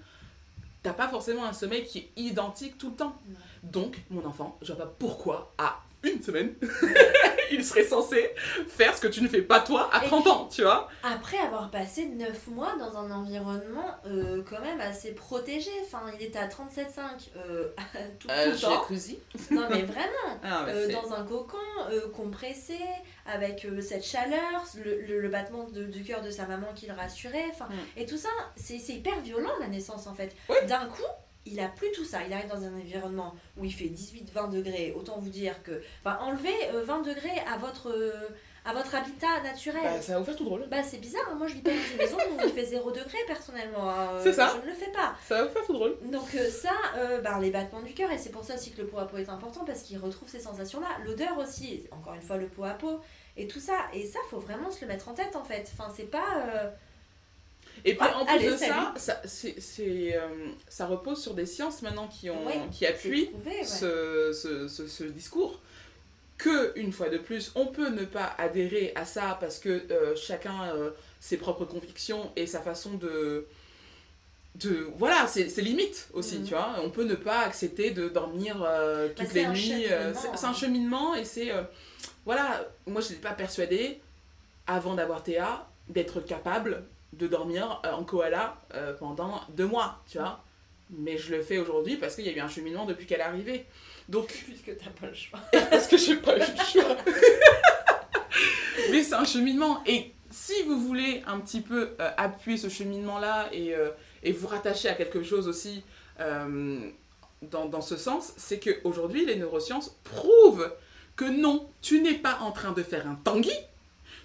t'as 0.84 0.92
pas 0.92 1.08
forcément 1.08 1.44
un 1.44 1.52
sommeil 1.52 1.84
qui 1.84 1.98
est 1.98 2.10
identique 2.16 2.78
tout 2.78 2.90
le 2.90 2.96
temps. 2.96 3.16
Donc, 3.64 4.04
mon 4.10 4.24
enfant, 4.24 4.58
je 4.62 4.72
vois 4.72 4.84
pas 4.84 4.94
pourquoi, 4.98 5.52
à 5.58 5.80
une 6.04 6.22
semaine, 6.22 6.54
il 7.50 7.64
serait 7.64 7.84
censé 7.84 8.30
faire 8.68 8.96
ce 8.96 9.00
que 9.00 9.08
tu 9.08 9.22
ne 9.22 9.28
fais 9.28 9.42
pas 9.42 9.60
toi 9.60 9.88
à 9.92 10.04
Et 10.04 10.08
30 10.08 10.22
puis- 10.22 10.30
ans, 10.32 10.48
tu 10.50 10.62
vois 10.62 10.88
Après 11.02 11.38
avoir 11.38 11.70
passé 11.70 12.06
9 12.06 12.48
mois 12.48 12.74
dans 12.78 12.96
un 12.96 13.10
environnement 13.10 13.94
euh, 14.06 14.42
quand 14.48 14.60
même 14.60 14.80
assez 14.80 15.12
protégé, 15.12 15.70
enfin 15.84 16.02
il 16.18 16.24
était 16.26 16.38
à 16.38 16.46
37,5 16.48 16.50
euh, 17.36 17.68
tout, 18.18 18.28
tout 18.28 18.34
le 18.34 18.60
temps. 18.60 18.70
jacuzzi. 18.82 19.18
Non 19.50 19.66
mais 19.70 19.82
vraiment, 19.82 20.10
Ah, 20.42 20.64
mais 20.66 20.72
euh, 20.74 20.88
dans 20.92 21.12
un 21.12 21.24
cocon 21.24 21.56
euh, 21.90 22.08
compressé, 22.10 22.78
avec 23.26 23.64
euh, 23.64 23.80
cette 23.80 24.04
chaleur, 24.04 24.64
le, 24.84 25.00
le- 25.02 25.20
le 25.20 25.28
battement 25.28 25.64
de- 25.64 25.84
du 25.84 26.02
cœur 26.02 26.20
de 26.22 26.30
sa 26.30 26.46
maman 26.46 26.68
qui 26.74 26.86
le 26.86 26.92
rassurait, 26.94 27.46
enfin 27.50 27.64
Mm. 27.70 28.00
et 28.00 28.06
tout 28.06 28.18
ça, 28.18 28.28
c'est 28.56 28.76
hyper 28.76 29.18
violent 29.20 29.52
la 29.60 29.68
naissance 29.68 30.06
en 30.06 30.14
fait. 30.14 30.34
D'un 30.68 30.86
coup, 30.86 31.02
il 31.46 31.60
a 31.60 31.68
plus 31.68 31.90
tout 31.92 32.04
ça, 32.04 32.18
il 32.26 32.32
arrive 32.32 32.48
dans 32.48 32.62
un 32.64 32.74
environnement 32.74 33.34
où 33.56 33.64
il 33.64 33.72
fait 33.72 33.84
18-20 33.86 34.50
degrés, 34.50 34.94
autant 34.96 35.18
vous 35.18 35.28
dire 35.30 35.62
que, 35.62 35.82
bah 36.04 36.18
enlever 36.22 36.54
euh, 36.72 36.82
20 36.84 37.02
degrés 37.02 37.38
à 37.52 37.58
votre, 37.58 37.90
euh, 37.90 38.28
à 38.64 38.72
votre 38.72 38.94
habitat 38.94 39.42
naturel. 39.42 39.82
Bah, 39.84 40.00
ça 40.00 40.12
va 40.14 40.18
vous 40.20 40.24
faire 40.24 40.36
tout 40.36 40.44
drôle. 40.44 40.66
Bah 40.70 40.82
c'est 40.82 40.96
bizarre, 40.98 41.24
hein. 41.30 41.34
moi 41.34 41.46
je 41.46 41.54
vis 41.54 41.60
pas 41.60 41.70
dans 41.70 41.76
une 41.92 41.96
maison 41.98 42.16
où 42.16 42.40
il 42.42 42.50
fait 42.50 42.64
0 42.64 42.90
degré 42.92 43.18
personnellement. 43.26 43.90
hein. 43.90 44.08
Euh, 44.14 44.20
C'est 44.22 44.32
ça. 44.32 44.54
Je 44.56 44.62
ne 44.66 44.72
le 44.72 44.76
fais 44.78 44.90
pas. 44.90 45.14
Ça 45.28 45.36
va 45.36 45.44
vous 45.44 45.52
faire 45.52 45.66
tout 45.66 45.74
drôle. 45.74 45.98
Donc 46.10 46.34
euh, 46.34 46.48
ça, 46.50 46.72
euh, 46.96 47.20
bah, 47.20 47.38
les 47.40 47.50
battements 47.50 47.82
du 47.82 47.92
cœur, 47.92 48.10
et 48.10 48.16
c'est 48.16 48.30
pour 48.30 48.42
ça 48.44 48.54
aussi 48.54 48.70
que 48.72 48.80
le 48.80 48.86
pot 48.86 48.98
à 48.98 49.06
peau 49.06 49.18
est 49.18 49.28
important 49.28 49.64
parce 49.66 49.82
qu'il 49.82 49.98
retrouve 49.98 50.28
ces 50.30 50.40
sensations-là. 50.40 50.88
L'odeur 51.04 51.36
aussi, 51.38 51.84
encore 51.90 52.14
une 52.14 52.22
fois 52.22 52.38
le 52.38 52.46
pot 52.46 52.64
à 52.64 52.70
peau, 52.70 53.00
et 53.36 53.46
tout 53.46 53.60
ça. 53.60 53.74
Et 53.92 54.06
ça, 54.06 54.18
faut 54.30 54.38
vraiment 54.38 54.70
se 54.70 54.80
le 54.80 54.86
mettre 54.86 55.08
en 55.10 55.12
tête 55.14 55.36
en 55.36 55.44
fait. 55.44 55.70
Enfin, 55.78 55.92
c'est 55.94 56.10
pas... 56.10 56.72
euh, 57.86 57.90
Et 57.90 57.94
puis 57.94 58.06
Ah, 58.10 58.18
en 58.18 58.24
plus 58.24 58.34
allez, 58.34 58.50
de 58.50 58.56
ça, 58.56 58.94
ça, 58.96 59.20
c'est, 59.24 59.60
c'est, 59.60 60.16
euh, 60.16 60.20
ça 60.68 60.86
repose 60.86 61.22
sur 61.22 61.34
des 61.34 61.46
sciences 61.46 61.82
maintenant 61.82 62.08
qui, 62.08 62.30
ont, 62.30 62.46
Ouais, 62.46 62.60
qui 62.72 62.86
appuient 62.86 63.26
prouvé, 63.26 63.58
ouais. 63.58 63.64
ce, 63.64 64.32
ce, 64.32 64.68
ce, 64.68 64.86
ce 64.86 65.04
discours 65.04 65.60
que 66.36 66.72
une 66.76 66.92
fois 66.92 67.08
de 67.10 67.18
plus 67.18 67.52
on 67.54 67.66
peut 67.66 67.90
ne 67.90 68.04
pas 68.04 68.34
adhérer 68.38 68.92
à 68.96 69.04
ça 69.04 69.36
parce 69.40 69.58
que 69.60 69.84
euh, 69.92 70.16
chacun 70.16 70.50
a 70.62 70.72
ses 71.20 71.36
propres 71.36 71.64
convictions 71.64 72.32
et 72.34 72.46
sa 72.48 72.60
façon 72.60 72.94
de 72.94 73.46
de 74.56 74.88
voilà 74.98 75.26
c'est 75.28 75.46
limite 75.58 76.08
aussi 76.12 76.38
Mhm. 76.38 76.44
tu 76.44 76.50
vois 76.54 76.74
on 76.82 76.90
peut 76.90 77.04
ne 77.04 77.14
pas 77.14 77.40
accepter 77.40 77.92
de 77.92 78.08
dormir 78.08 78.62
euh, 78.66 79.08
Bah, 79.08 79.14
toutes 79.16 79.28
c'est 79.28 79.34
les 79.34 79.46
nuits 79.48 79.86
euh, 79.86 80.12
cheminement, 80.12 80.36
c'est 80.36 80.46
un 80.46 80.48
hein. 80.50 80.52
cheminement 80.54 81.14
et 81.14 81.24
c'est 81.24 81.50
euh, 81.52 81.62
voilà 82.24 82.68
moi 82.86 83.00
je 83.00 83.10
n'étais 83.10 83.20
pas 83.20 83.32
persuadée 83.34 84.00
avant 84.66 84.94
d'avoir 84.94 85.22
Théa 85.22 85.68
d'être 85.88 86.20
capable 86.20 86.84
de 87.18 87.26
dormir 87.26 87.80
euh, 87.84 87.92
en 87.92 88.04
koala 88.04 88.56
euh, 88.74 88.92
pendant 88.94 89.40
deux 89.50 89.66
mois 89.66 90.02
tu 90.08 90.18
vois 90.18 90.42
mais 90.90 91.16
je 91.16 91.34
le 91.34 91.42
fais 91.42 91.58
aujourd'hui 91.58 91.96
parce 91.96 92.14
qu'il 92.14 92.26
y 92.26 92.28
a 92.28 92.32
eu 92.32 92.40
un 92.40 92.48
cheminement 92.48 92.84
depuis 92.84 93.06
qu'elle 93.06 93.20
est 93.20 93.24
arrivée 93.24 93.66
donc 94.08 94.26
Puisque 94.46 94.76
t'as 94.78 94.90
pas 94.90 95.06
le 95.06 95.14
choix. 95.14 95.40
parce 95.70 95.86
que 95.86 95.96
j'ai 95.96 96.16
pas 96.16 96.36
eu 96.36 96.40
le 96.40 96.64
choix. 96.64 96.96
Mais 98.90 99.02
c'est 99.02 99.14
un 99.14 99.24
cheminement. 99.24 99.82
Et 99.86 100.12
si 100.30 100.62
vous 100.64 100.78
voulez 100.78 101.22
un 101.26 101.40
petit 101.40 101.60
peu 101.60 101.94
euh, 102.00 102.10
appuyer 102.16 102.58
ce 102.58 102.68
cheminement-là 102.68 103.48
et, 103.52 103.74
euh, 103.74 103.90
et 104.22 104.32
vous 104.32 104.46
rattacher 104.46 104.88
à 104.88 104.94
quelque 104.94 105.22
chose 105.22 105.48
aussi 105.48 105.82
euh, 106.20 106.90
dans, 107.42 107.66
dans 107.66 107.80
ce 107.80 107.96
sens, 107.96 108.32
c'est 108.36 108.60
qu'aujourd'hui, 108.60 109.24
les 109.24 109.36
neurosciences 109.36 109.96
prouvent 110.04 110.72
que 111.16 111.24
non, 111.24 111.68
tu 111.80 112.00
n'es 112.00 112.14
pas 112.14 112.38
en 112.40 112.50
train 112.50 112.72
de 112.72 112.82
faire 112.82 113.06
un 113.08 113.14
tanguy. 113.14 113.52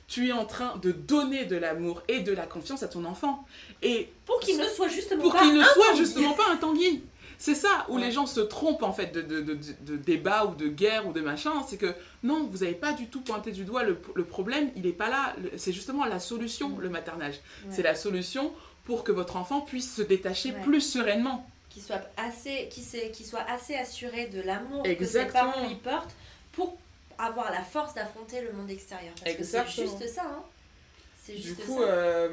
Tu 0.09 0.27
es 0.29 0.31
en 0.31 0.45
train 0.45 0.75
de 0.77 0.91
donner 0.91 1.45
de 1.45 1.55
l'amour 1.55 2.01
et 2.07 2.21
de 2.21 2.33
la 2.33 2.45
confiance 2.47 2.81
à 2.83 2.87
ton 2.87 3.05
enfant. 3.05 3.45
Et 3.83 4.09
Pour 4.25 4.39
qu'il 4.39 4.57
ne 4.57 4.65
soit 4.65 4.87
justement 4.87 5.21
pour 5.21 5.33
pas 5.33 5.41
qu'il 5.43 5.53
ne 5.53 5.61
un 5.61 5.65
soit 5.65 5.85
Tanguy. 5.89 5.97
justement 5.99 6.33
pas 6.33 6.49
un 6.51 6.57
Tanguy. 6.57 7.03
C'est 7.37 7.55
ça 7.55 7.85
où 7.87 7.95
Ouais. 7.95 8.01
les 8.01 8.11
gens 8.11 8.25
se 8.25 8.41
trompent 8.41 8.83
en 8.83 8.91
fait 8.91 9.13
de, 9.13 9.21
de, 9.21 9.39
de, 9.41 9.95
débat 9.95 10.45
ou 10.45 10.55
de 10.55 10.67
guerre 10.67 11.07
ou 11.07 11.13
de 11.13 11.21
machin. 11.21 11.53
C'est 11.69 11.77
que 11.77 11.93
non, 12.23 12.47
vous 12.51 12.57
n'avez 12.65 12.73
pas 12.73 12.91
du 12.91 13.07
tout 13.07 13.21
pointé 13.21 13.51
du 13.51 13.63
doigt 13.63 13.83
le, 13.83 13.97
le 14.15 14.25
problème, 14.25 14.71
il 14.75 14.81
n'est 14.81 14.91
pas 14.91 15.09
là. 15.09 15.35
C'est 15.55 15.71
justement 15.71 16.03
la 16.05 16.19
solution, 16.19 16.69
Mm. 16.69 16.81
le 16.81 16.89
maternage. 16.89 17.35
Ouais. 17.35 17.69
C'est 17.71 17.83
la 17.83 17.95
solution 17.95 18.51
pour 18.85 19.03
que 19.05 19.11
votre 19.13 19.37
enfant 19.37 19.61
puisse 19.61 19.95
se 19.95 20.01
détacher 20.01 20.51
Ouais. 20.51 20.61
plus 20.63 20.81
sereinement. 20.81 21.47
Qu'il 21.69 21.83
soit, 21.83 22.01
assez, 22.17 22.67
s'est- 22.71 23.11
qu'il 23.11 23.25
soit 23.27 23.45
assez 23.47 23.75
assuré 23.75 24.25
de 24.25 24.41
l'amour 24.41 24.81
que 24.83 25.05
ses 25.05 25.25
parents 25.25 25.67
lui 25.67 25.75
portent 25.75 26.15
pour 26.51 26.77
avoir 27.19 27.51
la 27.51 27.61
force 27.63 27.93
d'affronter 27.93 28.41
le 28.41 28.51
monde 28.53 28.69
extérieur. 28.71 29.13
Parce 29.23 29.35
que 29.35 29.43
c'est 29.43 29.67
juste 29.67 30.07
ça. 30.07 30.23
Hein. 30.25 30.43
C'est 31.21 31.33
Du 31.35 31.41
juste 31.41 31.63
coup, 31.65 31.79
ça. 31.81 31.87
euh, 31.87 32.29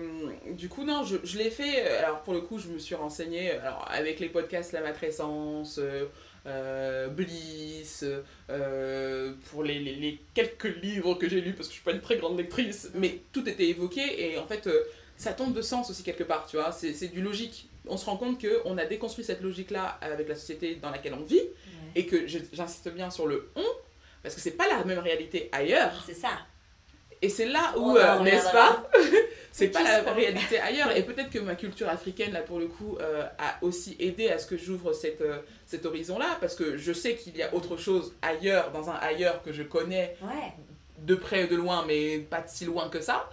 du 0.53 0.69
coup, 0.71 0.85
non, 0.85 1.05
je, 1.05 1.17
je 1.25 1.37
l'ai 1.39 1.51
fait. 1.51 1.85
euh, 1.87 1.99
Alors, 1.99 2.21
pour 2.23 2.33
le 2.33 2.41
coup, 2.41 2.59
je 2.59 2.69
me 2.69 2.79
suis 2.79 2.95
renseignée 2.95 3.51
alors, 3.51 3.87
avec 3.91 4.21
les 4.21 4.29
podcasts 4.31 4.73
La 4.73 4.81
Matrescence, 4.81 5.79
euh, 5.79 6.07
euh, 6.47 7.09
Bliss, 7.09 8.05
euh, 8.51 9.35
pour 9.51 9.65
les, 9.65 9.79
les- 9.81 9.97
les 9.97 10.21
quelques 10.33 10.75
livres 10.83 11.15
que 11.17 11.29
j'ai 11.29 11.41
lus, 11.41 11.53
parce 11.53 11.69
que 11.69 11.73
je 11.75 11.79
suis 11.81 11.85
pas 11.85 11.93
une 11.93 12.01
très 12.01 12.17
grande 12.17 12.39
lectrice, 12.39 12.91
mais 12.95 13.19
tout 13.33 13.47
était 13.49 13.67
évoqué 13.69 14.31
et 14.33 14.39
en 14.39 14.47
fait, 14.47 14.67
euh, 14.67 14.83
ça 15.17 15.33
tombe 15.33 15.53
de 15.53 15.63
sens 15.63 15.91
aussi 15.91 16.03
quelque 16.03 16.25
part, 16.25 16.47
tu 16.47 16.57
vois. 16.57 16.73
C'est 16.73 16.95
c'est 16.95 17.09
du 17.09 17.21
logique. 17.21 17.69
On 17.89 17.97
se 17.97 18.05
rend 18.07 18.17
compte 18.17 18.41
qu'on 18.41 18.79
a 18.79 18.85
déconstruit 18.87 19.25
cette 19.25 19.43
logique-là 19.43 19.99
avec 20.01 20.29
la 20.29 20.35
société 20.37 20.77
dans 20.77 20.91
laquelle 20.91 21.15
on 21.15 21.23
vit 21.25 21.37
Ouais. 21.37 21.43
et 21.97 22.07
que 22.07 22.27
je- 22.27 22.39
j'insiste 22.53 22.89
bien 22.91 23.11
sur 23.11 23.27
le 23.27 23.49
on, 23.57 23.63
parce 24.27 24.35
que 24.35 24.41
c'est 24.41 24.57
pas 24.57 24.67
la 24.69 24.83
même 24.85 24.99
réalité 24.99 25.49
ailleurs. 25.53 26.03
C'est 26.05 26.15
ça. 26.15 26.31
Et 27.23 27.29
c'est 27.29 27.47
là 27.47 27.73
où, 27.79 27.97
euh, 27.97 28.21
n'est-ce 28.21 28.51
pas? 28.51 28.89
C'est 29.53 29.69
pas 29.69 29.83
la 29.83 30.13
réalité 30.13 30.59
ailleurs. 30.59 30.95
Et 30.95 31.03
peut-être 31.09 31.31
que 31.31 31.39
ma 31.39 31.55
culture 31.55 31.89
africaine, 31.89 32.33
là, 32.35 32.43
pour 32.43 32.59
le 32.59 32.67
coup, 32.67 32.99
euh, 33.01 33.25
a 33.39 33.57
aussi 33.63 33.97
aidé 33.99 34.29
à 34.29 34.39
ce 34.39 34.47
que 34.47 34.59
j'ouvre 34.59 34.93
cette, 34.93 35.23
euh, 35.23 35.39
cet 35.65 35.87
horizon-là, 35.87 36.37
parce 36.43 36.55
que 36.55 36.77
je 36.77 36.93
sais 36.93 37.15
qu'il 37.15 37.35
y 37.39 37.43
a 37.43 37.55
autre 37.55 37.79
chose 37.79 38.15
ailleurs, 38.21 38.71
dans 38.73 38.91
un 38.91 38.97
ailleurs 38.97 39.43
que 39.43 39.53
je 39.55 39.63
connais 39.63 40.15
Ouais. 40.21 40.53
de 40.99 41.15
près 41.15 41.45
ou 41.45 41.47
de 41.47 41.57
loin, 41.57 41.85
mais 41.87 42.19
pas 42.19 42.43
de 42.43 42.49
si 42.49 42.67
loin 42.67 42.91
que 42.91 43.01
ça. 43.01 43.31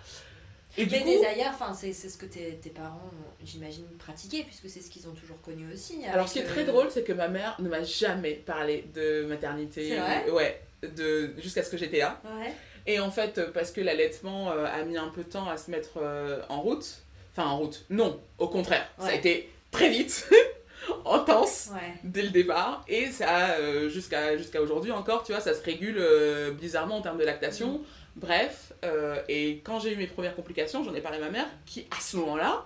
Et 0.78 0.86
du 0.86 0.92
Mais 0.96 1.02
coup, 1.02 1.10
des 1.10 1.26
ailleurs, 1.26 1.54
c'est 1.76 1.92
c'est 1.92 2.08
ce 2.10 2.18
que 2.18 2.26
tes, 2.26 2.56
tes 2.56 2.70
parents, 2.70 3.12
j'imagine, 3.44 3.86
pratiquaient, 4.00 4.44
puisque 4.44 4.70
c'est 4.70 4.82
ce 4.82 4.90
qu'ils 4.90 5.08
ont 5.10 5.14
toujours 5.14 5.42
connu 5.42 5.66
aussi. 5.74 6.04
alors 6.06 6.16
avec, 6.20 6.28
ce 6.30 6.34
qui 6.34 6.40
est 6.40 6.44
très 6.46 6.64
drôle, 6.64 6.88
c'est 6.90 7.04
que 7.04 7.12
ma 7.14 7.28
mère 7.28 7.58
ne 7.60 7.68
m'a 7.68 7.84
jamais 7.84 8.36
parlé 8.36 8.86
de 8.96 9.26
maternité. 9.26 9.90
C'est 9.90 9.98
vrai? 9.98 10.30
Ouais, 10.32 10.62
de, 10.96 11.32
jusqu'à 11.40 11.64
ce 11.64 11.70
que 11.70 11.78
j'étais 11.78 12.00
là. 12.00 12.22
Ouais. 12.26 12.54
Et 12.86 13.00
en 13.00 13.12
fait, 13.12 13.38
euh, 13.38 13.52
parce 13.54 13.72
que 13.72 13.82
l'allaitement 13.82 14.52
euh, 14.52 14.66
a 14.66 14.84
mis 14.84 14.98
un 14.98 15.08
peu 15.08 15.24
de 15.24 15.30
temps 15.30 15.48
à 15.50 15.58
se 15.58 15.72
mettre 15.72 15.98
euh, 16.02 16.42
en 16.50 16.62
route, 16.62 16.86
enfin 17.32 17.48
en 17.48 17.58
route, 17.58 17.86
non, 17.90 18.20
au 18.38 18.48
contraire, 18.48 18.88
ça 19.00 19.08
a 19.08 19.14
été 19.14 19.50
très 19.72 19.90
vite. 19.90 20.30
intense 21.06 21.70
Ouais. 21.74 21.94
dès 22.04 22.24
le 22.24 22.30
départ. 22.30 22.84
Et 22.90 23.08
ça, 23.08 23.56
jusqu'à 23.88 24.36
jusqu'à 24.38 24.62
aujourd'hui 24.62 24.92
encore, 24.92 25.24
tu 25.24 25.32
vois, 25.32 25.40
ça 25.42 25.54
se 25.54 25.64
régule 25.64 25.96
euh, 25.98 26.52
bizarrement 26.52 26.98
en 26.98 27.02
termes 27.02 27.18
de 27.18 27.24
lactation. 27.24 27.82
Bref, 28.16 28.74
euh, 28.84 29.22
et 29.30 29.62
quand 29.64 29.80
j'ai 29.80 29.94
eu 29.94 29.96
mes 29.96 30.08
premières 30.08 30.36
complications, 30.36 30.84
j'en 30.84 30.94
ai 30.94 31.02
parlé 31.02 31.18
à 31.18 31.22
ma 31.22 31.30
mère, 31.30 31.48
qui 31.66 31.88
à 31.98 32.02
ce 32.02 32.18
moment-là 32.18 32.66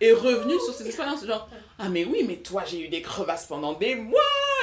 est 0.00 0.12
revenue 0.12 0.58
sur 0.64 0.74
ses 0.74 0.86
expériences. 0.86 1.24
Genre, 1.26 1.48
ah 1.78 1.88
mais 1.88 2.04
oui, 2.04 2.24
mais 2.26 2.36
toi 2.36 2.64
j'ai 2.66 2.80
eu 2.80 2.88
des 2.88 3.02
crevasses 3.02 3.46
pendant 3.46 3.72
des 3.74 3.94
mois 3.94 4.20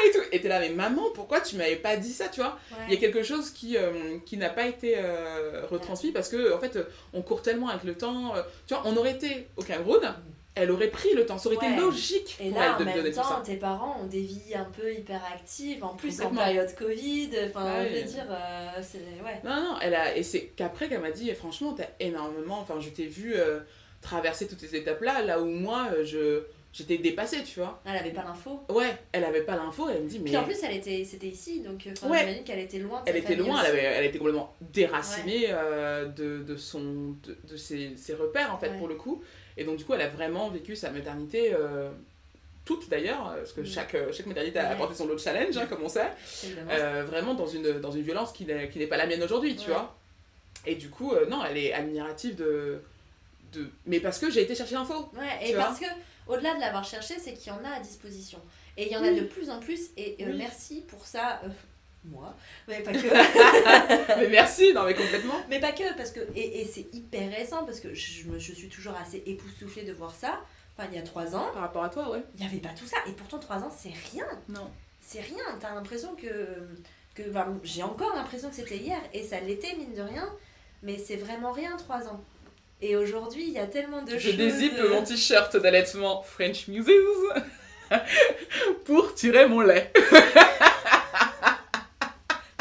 et 0.08 0.12
tout. 0.12 0.20
Et 0.32 0.42
t'es 0.42 0.48
là, 0.48 0.60
mais 0.60 0.70
maman, 0.70 1.04
pourquoi 1.14 1.42
tu 1.42 1.56
m'avais 1.56 1.76
pas 1.76 1.98
dit 1.98 2.12
ça, 2.14 2.28
tu 2.28 2.40
vois? 2.42 2.58
Il 2.88 2.94
y 2.94 2.98
a 2.98 3.00
quelque 3.00 3.24
chose 3.24 3.50
qui, 3.52 3.78
euh, 3.78 4.18
qui 4.26 4.38
n'a 4.38 4.50
pas 4.50 4.68
été 4.68 4.96
euh, 4.98 5.66
retransmis 5.70 6.12
parce 6.12 6.30
que, 6.30 6.54
en 6.54 6.60
fait, 6.60 6.78
on 7.14 7.22
court 7.22 7.42
tellement 7.42 7.70
avec 7.70 7.84
le 7.84 7.96
temps. 7.96 8.36
euh, 8.36 8.42
tu 8.68 8.74
vois, 8.74 8.84
on 8.86 8.96
aurait 8.98 9.12
été 9.14 9.48
au 9.58 9.64
Cameroun, 9.64 10.02
elle 10.54 10.72
aurait 10.72 10.88
pris 10.90 11.14
le 11.14 11.26
temps, 11.26 11.38
ça 11.38 11.50
aurait 11.50 11.58
Ouais. 11.58 11.72
été 11.72 11.80
logique 11.82 12.36
Et 12.40 12.50
pour 12.50 12.60
là, 12.60 12.66
elle 12.66 12.72
en 12.74 12.80
de 12.80 12.84
même 12.86 13.04
tout 13.12 13.12
temps, 13.16 13.24
ça. 13.24 13.44
tes 13.46 13.58
parents 13.58 14.00
ont 14.02 14.06
des 14.08 14.22
vies 14.22 14.56
un 14.56 14.66
peu 14.66 14.92
hyperactives, 14.94 15.84
en 15.84 15.96
plus 15.96 16.20
en 16.22 16.30
période 16.32 16.74
Covid. 16.76 17.30
Enfin, 17.50 17.82
Ouais. 17.82 17.90
je 17.94 17.96
veux 18.02 18.08
dire, 18.12 18.26
euh, 18.30 18.70
c'est. 18.82 18.98
Ouais. 19.24 19.40
Non, 19.44 19.56
non, 19.56 19.76
elle 19.82 19.94
a, 19.96 20.16
et 20.16 20.24
c'est 20.24 20.46
qu'après 20.56 20.90
qu'elle 20.90 21.02
m'a 21.02 21.12
dit, 21.12 21.32
franchement, 21.36 21.74
t'as 21.74 21.86
énormément, 22.00 22.60
enfin, 22.60 22.76
je 22.80 22.90
t'ai 22.90 23.06
vu 23.06 23.34
euh, 23.36 23.60
traverser 24.02 24.48
toutes 24.48 24.60
ces 24.60 24.76
étapes-là, 24.76 25.22
là 25.24 25.40
où 25.42 25.46
moi, 25.46 25.88
euh, 25.94 26.06
je, 26.06 26.42
j'étais 26.72 26.98
dépassée, 26.98 27.44
tu 27.44 27.60
vois. 27.60 27.82
Elle 27.86 27.98
avait 27.98 28.12
pas 28.12 28.24
l'info. 28.24 28.62
Ouais, 28.70 28.96
elle 29.12 29.24
avait 29.24 29.42
pas 29.42 29.56
l'info, 29.56 29.88
elle 29.90 30.04
me 30.04 30.08
dit, 30.10 30.20
mais 30.20 30.26
Puis 30.26 30.38
en 30.38 30.44
plus, 30.44 30.58
elle 30.64 30.76
était, 30.76 31.04
c'était 31.04 31.28
ici, 31.28 31.62
donc 31.62 31.86
euh, 31.88 31.92
enfin, 31.94 32.10
Ouais. 32.10 32.20
j'imagine 32.20 32.44
qu'elle 32.44 32.60
était 32.60 32.80
loin 32.80 33.00
de 33.04 33.10
elle 33.10 33.18
était 33.18 33.36
loin, 33.36 33.62
elle, 33.64 33.72
avait, 33.72 33.84
elle 33.84 34.06
était 34.06 34.18
complètement 34.20 34.54
déracinée 34.62 35.48
euh, 35.50 36.06
de, 36.06 36.44
de, 36.44 36.56
son, 36.56 37.16
de, 37.24 37.38
de 37.50 37.58
ses, 37.58 37.98
ses 37.98 38.14
repères, 38.14 38.54
en 38.54 38.58
fait, 38.58 38.70
Ouais. 38.70 38.78
pour 38.78 38.88
le 38.88 38.96
coup. 38.96 39.24
Et 39.58 39.64
donc, 39.64 39.78
du 39.78 39.86
coup, 39.86 39.94
elle 39.96 40.02
a 40.02 40.08
vraiment 40.10 40.50
vécu 40.50 40.76
sa 40.76 40.92
maternité, 40.92 41.54
euh, 41.54 41.90
toute 42.64 42.90
d'ailleurs, 42.90 43.34
parce 43.38 43.54
que 43.54 43.64
chaque, 43.64 43.96
chaque 44.12 44.26
maternité 44.28 44.60
a 44.60 44.70
apporté 44.72 44.94
son 44.94 45.08
lot 45.08 45.16
de 45.16 45.20
challenge, 45.20 45.56
hein, 45.58 45.66
comme 45.68 45.84
on 45.84 45.90
sait. 45.90 46.12
Euh, 46.70 47.04
vraiment 47.08 47.34
dans 47.34 47.48
une, 47.48 47.80
dans 47.80 47.92
une 47.92 48.02
violence 48.04 48.34
qui 48.34 48.46
n'est 48.46 48.68
qui 48.70 48.78
n'est 48.78 48.88
pas 48.88 48.98
la 48.98 49.08
mienne 49.08 49.24
aujourd'hui, 49.24 49.56
tu 49.56 49.70
vois. 49.70 49.96
Et 50.66 50.76
du 50.76 50.90
coup, 50.90 51.14
non, 51.30 51.44
elle 51.50 51.58
est 51.58 51.72
admirative 51.74 52.36
de, 52.36 52.82
de... 53.52 53.70
Mais 53.86 54.00
parce 54.00 54.20
que 54.20 54.30
j'ai 54.30 54.42
été 54.42 54.56
chercher 54.56 54.76
l'info. 54.76 55.10
Ouais, 55.18 55.50
et 55.50 55.54
parce 55.54 55.80
que 55.80 55.86
au-delà 56.28 56.56
de 56.56 56.60
l'avoir 56.60 56.84
cherché, 56.84 57.16
c'est 57.20 57.34
qu'il 57.34 57.52
y 57.52 57.56
en 57.56 57.64
a 57.64 57.70
à 57.78 57.80
disposition. 57.80 58.40
Et 58.76 58.88
il 58.88 58.92
y 58.92 58.98
en 58.98 59.04
a 59.04 59.12
de 59.12 59.22
plus 59.22 59.50
en 59.50 59.60
plus, 59.60 59.90
et 59.98 60.18
euh, 60.22 60.34
merci 60.38 60.82
pour 60.88 61.06
ça, 61.08 61.42
euh, 61.44 61.50
moi, 62.06 62.36
mais 62.68 62.82
pas 62.82 62.92
que. 62.94 64.18
mais 64.20 64.30
merci, 64.30 64.72
non 64.74 64.84
mais 64.84 64.94
complètement. 64.94 65.42
mais 65.50 65.60
pas 65.60 65.72
que, 65.72 65.96
parce 65.98 66.12
que. 66.12 66.20
Et, 66.36 66.62
et 66.62 66.66
c'est 66.66 66.94
hyper 66.94 67.32
récent, 67.32 67.66
parce 67.66 67.80
que 67.80 67.94
je, 67.94 68.24
je 68.38 68.54
suis 68.54 68.70
toujours 68.70 68.94
assez 68.96 69.24
époustouflée 69.26 69.84
de 69.84 69.94
voir 69.94 70.14
ça. 70.14 70.42
Enfin, 70.78 70.90
il 70.92 70.96
y 70.96 71.00
a 71.00 71.04
trois 71.04 71.36
ans, 71.36 71.50
Par 71.54 71.64
rapport 71.64 71.84
à 71.84 71.90
toi, 71.90 72.12
ouais. 72.12 72.24
il 72.36 72.42
n'y 72.42 72.46
avait 72.46 72.60
pas 72.62 72.70
tout 72.70 72.86
ça. 72.86 72.98
Et 73.08 73.12
pourtant, 73.14 73.40
trois 73.40 73.58
ans, 73.58 73.72
c'est 73.76 73.94
rien. 74.14 74.28
Non. 74.48 74.70
C'est 75.02 75.22
rien. 75.22 75.44
T'as 75.60 75.74
l'impression 75.74 76.16
que. 76.16 76.28
que 77.16 77.24
J'ai 77.64 77.82
encore 77.82 78.16
l'impression 78.16 78.50
que 78.50 78.56
c'était 78.56 78.78
hier, 78.78 79.00
et 79.14 79.24
ça 79.24 79.40
l'était, 79.40 79.76
mine 79.76 79.96
de 79.96 80.04
rien. 80.04 80.30
Mais 80.84 81.00
c'est 81.00 81.16
vraiment 81.16 81.52
rien, 81.52 81.76
trois 81.78 82.08
ans. 82.08 82.24
Et 82.82 82.96
aujourd'hui, 82.96 83.44
il 83.48 83.54
y 83.54 83.60
a 83.60 83.66
tellement 83.66 84.04
de 84.04 84.12
Je 84.18 84.28
choses. 84.30 84.38
dézippe 84.38 84.78
euh, 84.78 84.94
mon 84.94 85.04
t-shirt 85.04 85.56
d'allaitement 85.58 86.22
French 86.22 86.68
Muses 86.68 86.86
pour 88.86 89.14
tirer 89.16 89.48
mon 89.48 89.62
lait. 89.62 89.92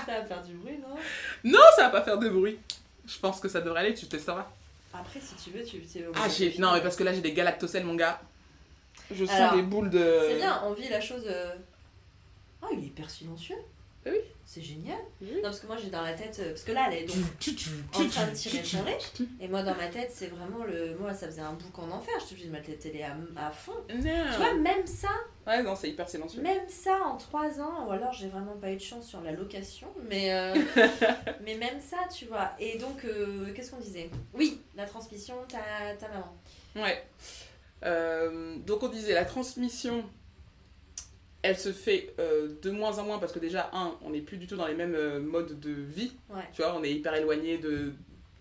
Ça 0.07 0.21
va 0.21 0.25
faire 0.25 0.43
du 0.43 0.55
bruit, 0.55 0.79
non? 0.79 0.97
Non, 1.45 1.59
ça 1.75 1.83
va 1.85 1.91
pas 1.91 2.03
faire 2.03 2.17
de 2.19 2.29
bruit. 2.29 2.59
Je 3.07 3.19
pense 3.19 3.41
que 3.41 3.49
ça 3.49 3.61
devrait 3.61 3.81
aller, 3.81 3.95
tu 3.95 4.07
testeras. 4.07 4.47
Après, 4.95 5.21
si 5.21 5.35
tu 5.35 5.51
veux, 5.51 5.64
tu 5.64 5.83
Ah, 6.14 6.29
j'ai... 6.29 6.57
Non, 6.59 6.73
mais 6.75 6.81
parce 6.81 6.95
que 6.97 7.03
là, 7.03 7.12
j'ai 7.12 7.21
des 7.21 7.33
galactocèles, 7.33 7.85
mon 7.85 7.97
gars. 7.97 8.21
Je 9.11 9.25
sens 9.25 9.35
Alors, 9.35 9.55
des 9.57 9.62
boules 9.62 9.91
de... 9.91 10.19
C'est 10.29 10.37
bien, 10.37 10.62
on 10.64 10.73
vit 10.75 10.89
la 10.89 11.01
chose. 11.01 11.29
Ah, 12.62 12.67
il 12.73 12.79
est 12.79 12.83
hyper 12.87 13.11
silencieux. 13.11 13.57
Ah 13.59 13.76
oui. 14.07 14.19
C'est 14.45 14.63
génial. 14.63 14.99
Oui. 15.21 15.33
Non, 15.37 15.43
parce 15.43 15.59
que 15.59 15.67
moi 15.67 15.77
j'ai 15.77 15.91
dans 15.91 16.03
la 16.03 16.13
tête. 16.13 16.39
euh, 16.39 16.51
Parce 16.51 16.63
que 16.63 16.71
là, 16.71 16.87
elle 16.89 16.99
est 16.99 17.05
donc 17.07 17.17
en 17.95 18.09
train 18.09 18.27
de 18.29 18.35
tirer 18.35 18.63
son. 18.63 18.79
Et 19.41 19.49
moi, 19.49 19.65
dans 19.65 19.75
ma 19.75 19.89
tête, 19.89 20.13
c'est 20.15 20.29
vraiment 20.29 20.65
le. 20.65 20.97
Moi, 20.97 21.13
ça 21.15 21.27
faisait 21.27 21.41
un 21.41 21.55
bouc 21.55 21.77
en 21.81 21.91
enfer. 21.91 22.15
Je 22.21 22.27
suis 22.27 22.35
obligée 22.35 22.47
de 22.49 22.53
mettre 22.53 22.71
la 22.71 22.77
télé 22.77 23.03
à, 23.03 23.17
à 23.37 23.51
fond. 23.51 23.73
Tu 23.89 23.97
vois, 24.37 24.55
même 24.55 24.87
ça, 24.87 25.09
Ouais, 25.49 25.63
non, 25.65 25.75
c'est 25.75 25.91
hyper 25.91 26.09
silencieux. 26.09 26.43
même 26.43 26.69
ça 26.69 26.97
en 27.07 27.17
3 27.17 27.61
ans, 27.61 27.87
ou 27.89 27.91
alors 27.91 28.13
j'ai 28.13 28.29
vraiment 28.29 28.57
pas 28.57 28.71
eu 28.71 28.77
de 28.77 28.81
chance 28.81 29.07
sur 29.09 29.21
la 29.21 29.33
location, 29.33 29.89
mais, 30.09 30.33
euh, 30.33 30.55
mais 31.45 31.57
même 31.57 31.81
ça, 31.81 31.99
tu 32.15 32.27
vois. 32.27 32.53
Et 32.61 32.79
donc, 32.79 33.05
euh, 33.05 33.53
qu'est-ce 33.53 33.73
qu'on 33.73 33.81
disait? 33.81 34.11
Oui, 34.33 34.61
la 34.77 34.87
transmission, 34.87 35.35
ta, 35.49 35.59
ta 35.99 36.09
maman. 36.09 36.33
Ouais. 36.77 37.03
Euh, 37.85 38.57
donc 38.59 38.83
on 38.83 38.89
disait 38.89 39.13
la 39.15 39.25
transmission, 39.25 40.05
elle 41.47 41.59
se 41.59 41.73
fait 41.73 42.15
euh, 42.19 42.49
de 42.61 42.71
moins 42.71 42.99
en 42.99 43.05
moins 43.05 43.19
parce 43.19 43.33
que 43.33 43.39
déjà, 43.39 43.71
un, 43.73 43.97
on 44.03 44.11
n'est 44.11 44.21
plus 44.21 44.37
du 44.37 44.47
tout 44.47 44.57
dans 44.57 44.67
les 44.67 44.75
mêmes 44.75 44.95
euh, 44.95 45.21
modes 45.21 45.59
de 45.61 45.71
vie. 45.71 46.13
Ouais. 46.29 46.43
Tu 46.53 46.63
vois, 46.63 46.77
on 46.77 46.83
est 46.83 46.91
hyper 46.91 47.15
éloigné 47.15 47.59
de, 47.59 47.93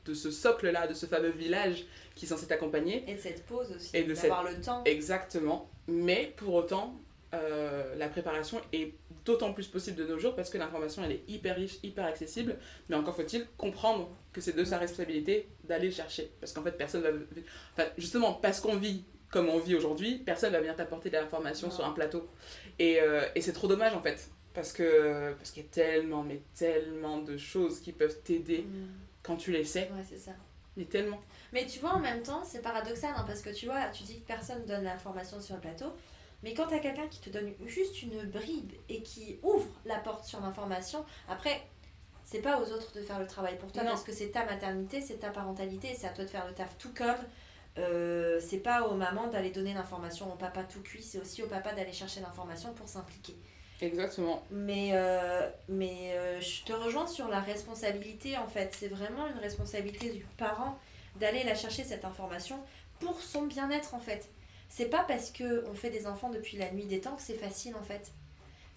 de 0.05 0.13
ce 0.13 0.31
socle-là, 0.31 0.87
de 0.87 0.93
ce 0.93 1.05
fameux 1.05 1.29
village 1.29 1.85
qui 2.15 2.25
est 2.25 2.27
censé 2.27 2.47
t'accompagner. 2.47 3.03
Et 3.07 3.15
de 3.15 3.19
cette 3.19 3.45
pause 3.45 3.71
aussi, 3.75 3.95
Et 3.95 4.03
de 4.03 4.13
d'avoir 4.13 4.43
le 4.43 4.59
temps. 4.59 4.83
Exactement. 4.85 5.69
Mais 5.87 6.33
pour 6.37 6.55
autant, 6.55 6.99
euh, 7.35 7.95
la 7.95 8.09
préparation 8.09 8.59
est 8.73 8.93
d'autant 9.23 9.53
plus 9.53 9.67
possible 9.67 9.97
de 9.97 10.05
nos 10.05 10.17
jours 10.17 10.35
parce 10.35 10.49
que 10.49 10.57
l'information, 10.57 11.03
elle 11.03 11.11
est 11.11 11.23
hyper 11.27 11.55
riche, 11.55 11.77
hyper 11.83 12.05
accessible. 12.05 12.57
Mais 12.89 12.95
encore 12.95 13.15
faut-il 13.15 13.45
comprendre 13.57 14.09
que 14.33 14.41
c'est 14.41 14.55
de 14.55 14.63
sa 14.63 14.79
responsabilité 14.79 15.47
d'aller 15.63 15.87
le 15.87 15.93
chercher. 15.93 16.31
Parce 16.39 16.53
qu'en 16.53 16.63
fait, 16.63 16.71
personne 16.71 17.01
va... 17.01 17.09
Enfin, 17.77 17.87
justement, 17.97 18.33
parce 18.33 18.59
qu'on 18.59 18.77
vit 18.77 19.03
comme 19.35 19.49
on 19.49 19.59
vit 19.59 19.75
aujourd'hui, 19.75 20.21
personne 20.25 20.53
va 20.53 20.59
venir 20.59 20.75
t'apporter 20.77 21.09
de 21.09 21.15
l'information 21.15 21.69
sur 21.69 21.85
un 21.85 21.91
plateau. 21.91 22.25
Et, 22.79 22.99
euh, 23.01 23.25
et 23.35 23.41
c'est 23.41 23.53
trop 23.53 23.67
dommage, 23.67 23.93
en 23.93 24.01
fait. 24.01 24.29
Parce 24.53 24.71
que 24.71 25.33
parce 25.33 25.51
qu'il 25.51 25.63
y 25.63 25.65
a 25.65 25.69
tellement, 25.69 26.23
mais 26.23 26.41
tellement 26.57 27.19
de 27.19 27.35
choses 27.37 27.81
qui 27.81 27.91
peuvent 27.91 28.17
t'aider 28.23 28.59
Mm. 28.63 28.87
quand 29.23 29.35
tu 29.37 29.51
les 29.51 29.65
sais. 29.65 29.89
Ouais, 29.93 30.03
c'est 30.07 30.17
ça. 30.17 30.31
Mais 30.77 30.85
tellement. 30.85 31.19
Mais 31.53 31.65
tu 31.65 31.79
vois, 31.79 31.91
en 31.93 31.99
même 31.99 32.21
temps, 32.23 32.43
c'est 32.43 32.61
paradoxal, 32.61 33.11
hein, 33.15 33.23
parce 33.27 33.41
que 33.41 33.49
tu 33.49 33.65
vois, 33.65 33.85
tu 33.89 34.03
dis 34.03 34.19
que 34.21 34.25
personne 34.27 34.65
donne 34.65 34.83
l'information 34.83 35.39
sur 35.41 35.55
le 35.55 35.61
plateau, 35.61 35.87
mais 36.43 36.53
quand 36.53 36.67
t'as 36.67 36.79
quelqu'un 36.79 37.07
qui 37.07 37.19
te 37.19 37.29
donne 37.29 37.53
juste 37.65 38.01
une 38.01 38.23
bribe 38.29 38.71
et 38.89 39.01
qui 39.01 39.39
ouvre 39.43 39.67
la 39.85 39.97
porte 39.99 40.25
sur 40.25 40.39
l'information, 40.41 41.05
après, 41.29 41.61
c'est 42.25 42.41
pas 42.41 42.59
aux 42.59 42.71
autres 42.71 42.93
de 42.93 43.01
faire 43.01 43.19
le 43.19 43.27
travail 43.27 43.57
pour 43.57 43.71
toi, 43.71 43.83
Non. 43.83 43.89
parce 43.91 44.03
que 44.03 44.11
c'est 44.11 44.29
ta 44.31 44.45
maternité, 44.45 44.99
c'est 45.01 45.19
ta 45.19 45.29
parentalité, 45.29 45.95
c'est 45.97 46.07
à 46.07 46.11
toi 46.11 46.23
de 46.25 46.29
faire 46.29 46.45
le 46.47 46.53
taf 46.53 46.77
tout 46.77 46.93
comme. 46.93 47.15
Euh, 47.77 48.39
c'est 48.39 48.59
pas 48.59 48.87
aux 48.87 48.95
mamans 48.95 49.27
d'aller 49.27 49.51
donner 49.51 49.73
l'information 49.73 50.31
au 50.31 50.35
papa 50.35 50.63
tout 50.63 50.81
cuit, 50.81 51.03
c'est 51.03 51.19
aussi 51.19 51.43
au 51.43 51.47
papa 51.47 51.73
d'aller 51.73 51.91
chercher 51.91 52.21
l'information 52.21 52.73
pour 52.73 52.87
s'impliquer. 52.87 53.35
Exactement. 53.81 54.41
Mais, 54.49 54.91
euh, 54.93 55.49
mais 55.67 56.13
euh, 56.13 56.39
je 56.39 56.63
te 56.63 56.71
rejoins 56.71 57.07
sur 57.07 57.27
la 57.27 57.41
responsabilité 57.41 58.37
en 58.37 58.47
fait. 58.47 58.73
C'est 58.77 58.87
vraiment 58.87 59.27
une 59.27 59.39
responsabilité 59.39 60.09
du 60.09 60.25
parent 60.37 60.79
d'aller 61.17 61.43
la 61.43 61.55
chercher 61.55 61.83
cette 61.83 62.05
information 62.05 62.57
pour 62.99 63.19
son 63.19 63.43
bien-être 63.43 63.93
en 63.93 63.99
fait. 63.99 64.29
C'est 64.69 64.89
pas 64.89 65.03
parce 65.03 65.29
que 65.29 65.67
on 65.69 65.73
fait 65.73 65.89
des 65.89 66.07
enfants 66.07 66.29
depuis 66.29 66.57
la 66.57 66.71
nuit 66.71 66.85
des 66.85 67.01
temps 67.01 67.15
que 67.15 67.21
c'est 67.21 67.37
facile 67.37 67.75
en 67.75 67.83
fait. 67.83 68.11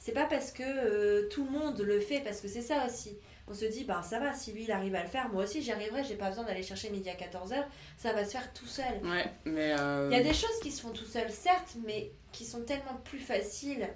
C'est 0.01 0.13
pas 0.13 0.27
parce 0.27 0.53
que 0.53 1.29
tout 1.29 1.45
le 1.45 1.51
monde 1.51 1.81
le 1.81 2.01
fait, 2.01 2.21
parce 2.21 2.41
que 2.41 2.49
c'est 2.49 2.63
ça 2.63 2.87
aussi. 2.87 3.17
On 3.51 3.55
se 3.55 3.65
dit, 3.65 3.85
ben 3.85 4.03
ça 4.03 4.19
va, 4.19 4.35
si 4.35 4.53
lui 4.53 4.65
il 4.65 4.71
arrive 4.73 4.95
à 4.95 5.03
le 5.03 5.09
faire, 5.09 5.29
moi 5.31 5.45
aussi 5.45 5.63
j'y 5.63 5.73
arriverai, 5.73 6.05
j'ai 6.05 6.17
pas 6.17 6.29
besoin 6.29 6.45
d'aller 6.45 6.63
chercher 6.63 6.91
midi 6.91 7.09
à 7.09 7.15
14h, 7.15 7.65
ça 7.97 8.13
va 8.13 8.25
se 8.25 8.33
faire 8.33 8.53
tout 8.53 8.67
seul. 8.67 8.85
Ouais, 9.03 9.25
mais... 9.47 9.75
euh, 9.79 10.09
Il 10.11 10.17
y 10.17 10.21
a 10.21 10.23
des 10.23 10.35
choses 10.35 10.59
qui 10.63 10.71
se 10.71 10.83
font 10.83 10.91
tout 10.91 11.07
seul, 11.07 11.31
certes, 11.31 11.77
mais 11.87 12.11
qui 12.33 12.45
sont 12.45 12.61
tellement 12.63 13.01
plus 13.05 13.21
faciles 13.21 13.89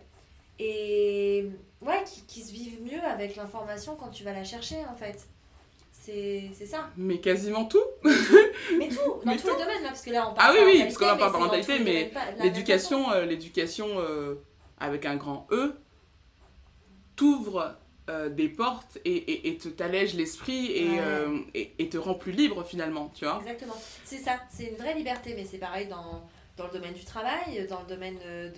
et 0.58 1.50
ouais, 1.82 2.02
qui, 2.06 2.22
qui 2.22 2.42
se 2.42 2.52
vivent 2.52 2.80
mieux 2.82 3.02
avec 3.04 3.36
l'information 3.36 3.96
quand 3.96 4.08
tu 4.08 4.24
vas 4.24 4.32
la 4.32 4.44
chercher 4.44 4.76
en 4.90 4.94
fait. 4.94 5.26
C'est 5.92 6.50
ça. 6.66 6.90
Mais 6.96 7.18
quasiment 7.20 7.64
tout. 7.66 7.78
Mais 8.78 8.88
tout, 8.88 8.96
dans 8.96 9.20
Mais 9.24 9.36
tous 9.36 9.46
les 9.48 9.52
domaines, 9.52 9.82
là, 9.82 9.88
parce 9.90 10.02
que 10.02 10.10
là 10.10 10.28
on 10.28 10.32
Ah 10.32 10.34
parle 10.34 10.56
oui, 10.56 10.62
oui, 10.64 10.78
parentalité, 10.78 10.84
parce 10.84 10.96
qu'on 10.98 11.18
parle 11.18 11.32
dans 11.32 11.38
parentalité, 11.38 11.78
mais 11.78 12.04
pas- 12.06 12.42
L'éducation, 12.42 13.12
euh, 13.12 13.24
l'éducation 13.24 13.86
euh, 14.00 14.34
avec 14.80 15.04
un 15.06 15.14
grand 15.16 15.46
E 15.52 15.74
t'ouvre 17.16 17.76
euh, 18.08 18.28
des 18.28 18.48
portes 18.48 18.98
et, 19.04 19.10
et, 19.16 19.48
et 19.48 19.56
te 19.58 19.68
t'allège 19.68 20.14
l'esprit 20.14 20.72
et, 20.72 20.90
Ouais. 20.90 20.98
euh, 21.00 21.38
et, 21.54 21.72
et 21.78 21.88
te 21.88 21.96
rend 21.98 22.14
plus 22.14 22.32
libre 22.32 22.64
finalement, 22.64 23.10
tu 23.14 23.24
vois. 23.24 23.38
Exactement. 23.40 23.76
C'est 24.04 24.18
ça, 24.18 24.40
c'est 24.50 24.64
une 24.66 24.76
vraie 24.76 24.94
liberté, 24.94 25.34
mais 25.36 25.44
c'est 25.44 25.58
pareil 25.58 25.86
dans, 25.86 26.28
dans 26.56 26.66
le 26.66 26.72
domaine 26.72 26.94
du 26.94 27.04
travail, 27.04 27.66
dans 27.68 27.80
le 27.80 27.86
domaine 27.86 28.18
euh, 28.26 28.50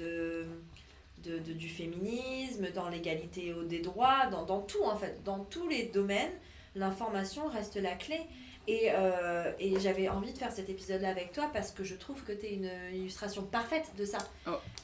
de, 1.25 1.31
de, 1.31 1.39
de- 1.39 1.53
du 1.53 1.69
féminisme, 1.69 2.69
dans 2.75 2.89
l'égalité 2.89 3.55
des 3.67 3.81
droits, 3.81 4.27
dans, 4.31 4.45
dans 4.45 4.61
tout 4.63 4.83
en 4.85 4.97
fait. 4.97 5.23
Dans 5.25 5.41
tous 5.45 5.69
les 5.69 5.85
domaines, 5.85 6.33
l'information 6.75 7.47
reste 7.49 7.77
la 7.77 7.95
clé. 7.95 8.21
Et, 8.67 8.91
euh, 8.93 9.53
et 9.59 9.79
j'avais 9.79 10.09
envie 10.09 10.33
de 10.33 10.39
faire 10.39 10.51
cet 10.51 10.71
épisode-là 10.71 11.09
avec 11.11 11.33
toi 11.33 11.51
parce 11.53 11.71
que 11.71 11.85
je 11.85 11.95
trouve 11.95 12.23
que 12.25 12.33
tu 12.33 12.47
es 12.47 12.55
une 12.55 12.71
illustration 12.95 13.43
parfaite 13.43 13.91
de 13.99 14.05
ça. 14.07 14.19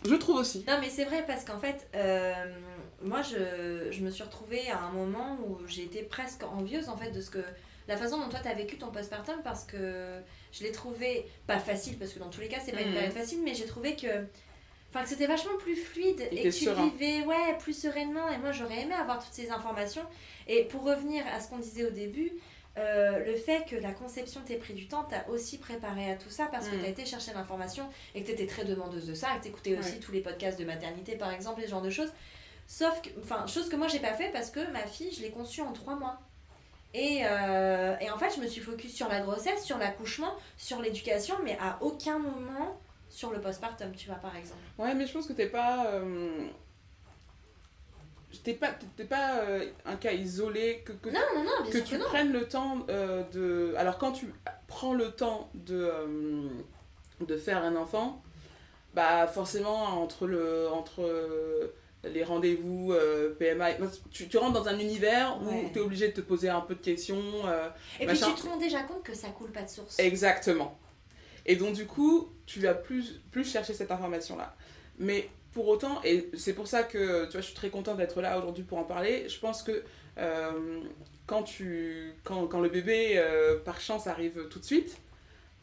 Je 0.05 0.15
trouve 0.17 0.37
aussi. 0.37 0.65
Non, 0.69 0.77
mais 0.81 0.91
c'est 0.91 1.05
vrai 1.05 1.25
parce 1.27 1.45
qu'en 1.45 1.59
fait, 1.59 1.89
euh, 1.95 2.35
moi, 3.03 3.23
je, 3.23 3.91
je 3.91 4.01
me 4.03 4.11
suis 4.11 4.23
retrouvée 4.23 4.69
à 4.71 4.81
un 4.81 4.91
moment 4.93 5.39
où 5.47 5.59
j'ai 5.67 5.85
été 5.85 6.03
presque 6.03 6.43
envieuse 6.43 6.89
en 6.91 6.97
fait 6.99 7.11
de 7.11 7.21
ce 7.23 7.31
que 7.31 7.43
la 7.89 7.97
façon 7.97 8.19
dont 8.19 8.29
toi 8.29 8.39
t'as 8.43 8.55
vécu 8.55 8.77
ton 8.77 8.89
postpartum 8.91 9.37
parce 9.43 9.65
que 9.65 10.21
je 10.53 10.63
l'ai 10.63 10.71
trouvé 10.73 11.27
pas 11.47 11.59
facile 11.59 11.99
parce 11.99 12.13
que 12.13 12.19
dans 12.19 12.29
tous 12.29 12.41
les 12.43 12.49
cas 12.49 12.59
c'est 12.65 12.73
pas 12.73 12.83
une 12.83 12.89
Mhm. 12.89 12.95
période 12.95 13.13
facile, 13.13 13.41
mais 13.43 13.55
j'ai 13.55 13.67
trouvé 13.67 13.97
que 13.97 14.07
Enfin, 14.93 15.05
que 15.05 15.09
c'était 15.09 15.29
vachement 15.29 15.57
plus 15.61 15.77
fluide 15.77 16.21
Et 16.33 16.43
que 16.43 16.49
tu 16.49 16.65
serein. 16.65 16.89
vivais 16.89 17.25
ouais, 17.25 17.57
plus 17.61 17.81
sereinement. 17.81 18.29
Et 18.29 18.39
moi, 18.39 18.51
j'aurais 18.51 18.81
aimé 18.81 18.93
avoir 18.95 19.23
toutes 19.25 19.33
ces 19.33 19.49
informations. 19.53 20.03
Et 20.49 20.65
pour 20.65 20.83
revenir 20.83 21.23
à 21.33 21.39
ce 21.39 21.49
qu'on 21.49 21.59
disait 21.61 21.85
au 21.85 21.91
début, 21.91 22.33
euh, 22.79 23.25
le 23.25 23.35
fait 23.37 23.65
que 23.69 23.77
la 23.77 23.93
conception 23.93 24.41
t'ait 24.43 24.57
pris 24.57 24.75
du 24.75 24.87
temps 24.87 25.03
t'a 25.05 25.29
aussi 25.29 25.59
préparé 25.59 26.11
à 26.11 26.15
tout 26.17 26.31
ça 26.31 26.47
parce 26.47 26.69
que 26.69 26.77
Mm. 26.77 26.81
t'as 26.83 26.89
été 26.89 27.05
chercher 27.05 27.33
l'information 27.35 27.89
et 28.15 28.23
que 28.23 28.29
t'étais 28.29 28.47
très 28.47 28.65
demandeuse 28.65 29.07
de 29.07 29.15
ça, 29.15 29.29
et 29.35 29.39
que 29.39 29.45
t'écoutais 29.45 29.77
aussi 29.79 29.99
tous 30.01 30.13
les 30.13 30.21
podcasts 30.21 30.59
de 30.59 30.65
maternité 30.65 31.17
par 31.17 31.33
exemple, 31.33 31.61
et 31.61 31.65
ce 31.67 31.71
genre 31.71 31.83
de 31.83 31.91
choses. 31.91 32.13
Sauf 32.67 33.03
que, 33.03 33.09
enfin, 33.21 33.47
chose 33.49 33.69
que 33.69 33.75
moi 33.77 33.89
j'ai 33.89 33.99
pas 33.99 34.15
fait 34.15 34.31
parce 34.33 34.51
que 34.51 34.61
ma 34.73 34.87
fille, 34.87 35.13
je 35.13 35.21
l'ai 35.23 35.31
conçue 35.31 35.61
en 35.63 35.73
trois 35.73 35.97
mois. 35.97 36.21
Et, 36.95 37.21
euh, 37.25 37.97
et 38.01 38.11
en 38.11 38.19
fait, 38.19 38.35
je 38.35 38.41
me 38.41 38.47
suis 38.49 38.61
focus 38.61 38.93
sur 38.95 39.09
la 39.09 39.21
grossesse, 39.21 39.65
sur 39.65 39.79
l'accouchement, 39.79 40.35
sur 40.57 40.81
l'éducation, 40.81 41.37
mais 41.45 41.57
à 41.61 41.79
aucun 41.83 42.19
moment 42.19 42.79
sur 43.09 43.31
le 43.33 43.41
postpartum, 43.41 43.93
tu 43.97 44.07
vois, 44.07 44.17
par 44.17 44.37
exemple. 44.37 44.61
Ouais, 44.79 44.95
mais 44.95 45.07
je 45.07 45.13
pense 45.13 45.27
que 45.27 45.33
t'es 45.33 45.49
pas. 45.49 45.87
euh, 45.87 46.47
T'es 48.45 48.55
pas, 48.55 48.69
t'es 48.97 49.05
pas 49.05 49.41
euh, 49.41 49.67
un 49.85 49.97
cas 49.97 50.13
isolé, 50.13 50.83
que, 50.85 50.93
que, 50.93 51.09
Non, 51.09 51.21
non, 51.35 51.43
non, 51.45 51.51
bien 51.65 51.73
que 51.73 51.79
tu 51.79 51.99
que 51.99 52.05
prennes 52.05 52.33
le 52.33 52.47
temps 52.49 52.87
euh, 52.89 53.23
de. 53.33 53.75
Alors, 53.77 53.99
quand 53.99 54.13
tu 54.13 54.33
prends 54.69 54.95
le 54.95 55.11
temps 55.11 55.51
de, 55.55 55.91
euh, 55.93 56.49
de 57.21 57.37
faire 57.37 57.63
un 57.65 57.75
enfant, 57.77 58.23
bah 58.95 59.27
forcément, 59.27 60.01
entre, 60.01 60.27
le, 60.27 60.69
entre 60.71 61.73
les 62.05 62.25
rendez-vous 62.25 62.95
PMA, 63.39 63.73
tu, 64.11 64.29
tu 64.29 64.39
rentres 64.39 64.53
dans 64.53 64.69
un 64.69 64.79
univers 64.79 65.37
Ouais. 65.43 65.65
où 65.67 65.71
tu 65.73 65.79
es 65.79 65.83
obligé 65.83 66.09
de 66.09 66.13
te 66.15 66.21
poser 66.21 66.49
un 66.49 66.61
peu 66.61 66.75
de 66.75 66.81
questions. 66.81 67.21
Et 67.99 68.07
machin. 68.07 68.27
puis 68.27 68.35
tu 68.37 68.43
te 68.43 68.49
rends 68.49 68.57
déjà 68.59 68.83
compte 68.85 69.03
que 69.03 69.15
ça 69.15 69.29
coule 69.31 69.51
pas 69.51 69.63
de 69.63 69.69
source. 69.69 69.99
Exactement. 69.99 70.79
Et 71.47 71.57
donc, 71.57 71.75
du 71.75 71.87
coup, 71.87 72.29
tu 72.47 72.61
vas 72.61 72.75
plus, 72.75 73.21
plus 73.33 73.45
chercher 73.51 73.75
cette 73.75 73.91
information-là. 73.91 74.55
Mais 74.99 75.29
pour 75.53 75.69
autant, 75.69 76.01
et 76.05 76.31
c'est 76.37 76.55
pour 76.55 76.67
ça 76.69 76.83
que 76.83 77.25
tu 77.27 77.33
vois, 77.33 77.41
je 77.41 77.47
suis 77.47 77.55
très 77.55 77.71
contente 77.71 77.97
d'être 77.97 78.21
là 78.21 78.39
aujourd'hui 78.39 78.65
pour 78.65 78.79
en 78.79 78.85
parler, 78.85 79.29
je 79.29 79.39
pense 79.39 79.63
que 79.63 79.83
euh, 80.19 80.81
quand, 81.27 81.43
tu, 81.43 82.13
quand, 82.25 82.47
quand 82.47 82.61
le 82.61 82.69
bébé, 82.69 83.15
euh, 83.17 83.59
par 83.59 83.81
chance, 83.81 84.07
arrive 84.07 84.49
tout 84.49 84.59
de 84.59 84.65
suite, 84.65 84.99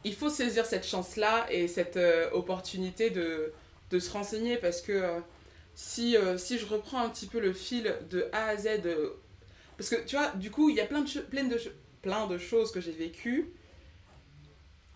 il 0.04 0.14
faut 0.14 0.30
saisir 0.30 0.66
cette 0.66 0.86
chance-là 0.86 1.46
et 1.50 1.68
cette 1.68 1.96
euh, 1.96 2.30
opportunité 2.32 3.10
de, 3.10 3.52
de 3.90 3.98
se 3.98 4.10
renseigner 4.10 4.56
parce 4.56 4.82
que 4.82 5.02
si, 5.74 6.16
si 6.36 6.58
je 6.58 6.66
reprends 6.66 7.00
un 7.00 7.08
petit 7.08 7.26
peu 7.26 7.38
le 7.38 7.52
fil 7.52 7.94
de 8.10 8.28
A 8.32 8.48
à 8.48 8.56
Z, 8.56 8.68
parce 9.76 9.90
que 9.90 9.96
tu 10.04 10.16
vois, 10.16 10.28
du 10.32 10.50
coup, 10.50 10.70
il 10.70 10.76
y 10.76 10.80
a 10.80 10.86
plein 10.86 11.02
de, 11.02 11.20
plein 11.20 11.44
de, 11.44 11.58
plein 12.02 12.26
de 12.26 12.36
choses 12.36 12.72
que 12.72 12.80
j'ai 12.80 12.92
vécues 12.92 13.52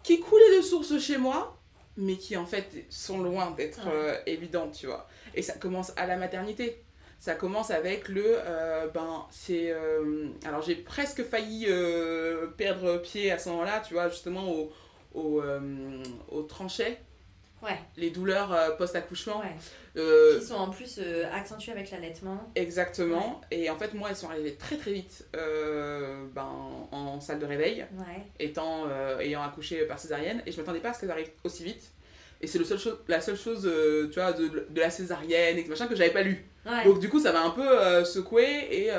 qui 0.02 0.18
coulaient 0.20 0.56
de 0.56 0.62
source 0.62 0.98
chez 0.98 1.18
moi, 1.18 1.61
mais 1.96 2.16
qui 2.16 2.36
en 2.36 2.46
fait 2.46 2.84
sont 2.88 3.20
loin 3.22 3.50
d'être 3.52 3.88
euh, 3.88 4.16
évidentes, 4.26 4.72
tu 4.72 4.86
vois. 4.86 5.08
Et 5.34 5.42
ça 5.42 5.54
commence 5.54 5.92
à 5.96 6.06
la 6.06 6.16
maternité. 6.16 6.82
Ça 7.18 7.34
commence 7.34 7.70
avec 7.70 8.08
le. 8.08 8.24
euh, 8.26 8.88
ben, 8.88 9.26
c'est. 9.30 9.70
euh, 9.70 10.28
alors, 10.44 10.62
j'ai 10.62 10.74
presque 10.74 11.22
failli 11.22 11.66
perdre 12.56 12.98
pied 12.98 13.30
à 13.30 13.38
ce 13.38 13.48
moment-là, 13.50 13.80
tu 13.86 13.94
vois, 13.94 14.08
justement 14.08 14.50
au, 14.50 14.72
au, 15.14 15.42
au 16.28 16.42
tranchet, 16.42 16.98
Ouais, 17.62 17.78
les 17.96 18.10
douleurs 18.10 18.52
euh, 18.52 18.70
post-accouchement. 18.72 19.40
ouais. 19.40 19.54
Euh, 19.96 20.38
Qui 20.38 20.46
sont 20.46 20.54
en 20.54 20.70
plus 20.70 20.98
euh, 20.98 21.24
accentuées 21.32 21.72
avec 21.72 21.90
l'allaitement. 21.90 22.50
exactement. 22.56 23.40
Et 23.50 23.70
en 23.70 23.76
fait, 23.76 23.94
moi, 23.94 24.08
elles 24.10 24.16
sont 24.16 24.28
arrivées 24.28 24.54
très 24.54 24.76
très 24.76 24.92
vite 24.92 25.26
ben, 25.32 26.48
en 26.90 27.20
salle 27.20 27.38
de 27.38 27.46
réveil. 27.46 27.86
Étant 28.38 28.88
ayant 29.20 29.42
accouché 29.42 29.84
par 29.84 29.98
césarienne 29.98 30.42
et 30.46 30.52
je 30.52 30.56
m'attendais 30.58 30.80
pas 30.80 30.90
à 30.90 30.94
ce 30.94 31.00
qu'elles 31.00 31.10
arrivent 31.10 31.30
aussi 31.44 31.64
vite 31.64 31.90
et 32.40 32.48
c'est 32.48 32.62
seul 32.64 32.78
la 33.06 33.20
seule 33.20 33.36
chose 33.36 33.70
tu 34.12 34.18
vois 34.18 34.32
de, 34.32 34.66
de 34.68 34.80
la 34.80 34.90
césarienne 34.90 35.58
et 35.58 35.64
que 35.64 35.68
machin 35.70 35.86
que 35.86 35.94
j'avais 35.94 36.10
pas 36.10 36.22
lu 36.22 36.44
donc 36.84 36.98
du 36.98 37.08
coup 37.08 37.20
ça 37.20 37.32
m'a 37.32 37.42
un 37.42 37.50
peu 37.50 38.04
secoué 38.04 38.66
et, 38.70 38.90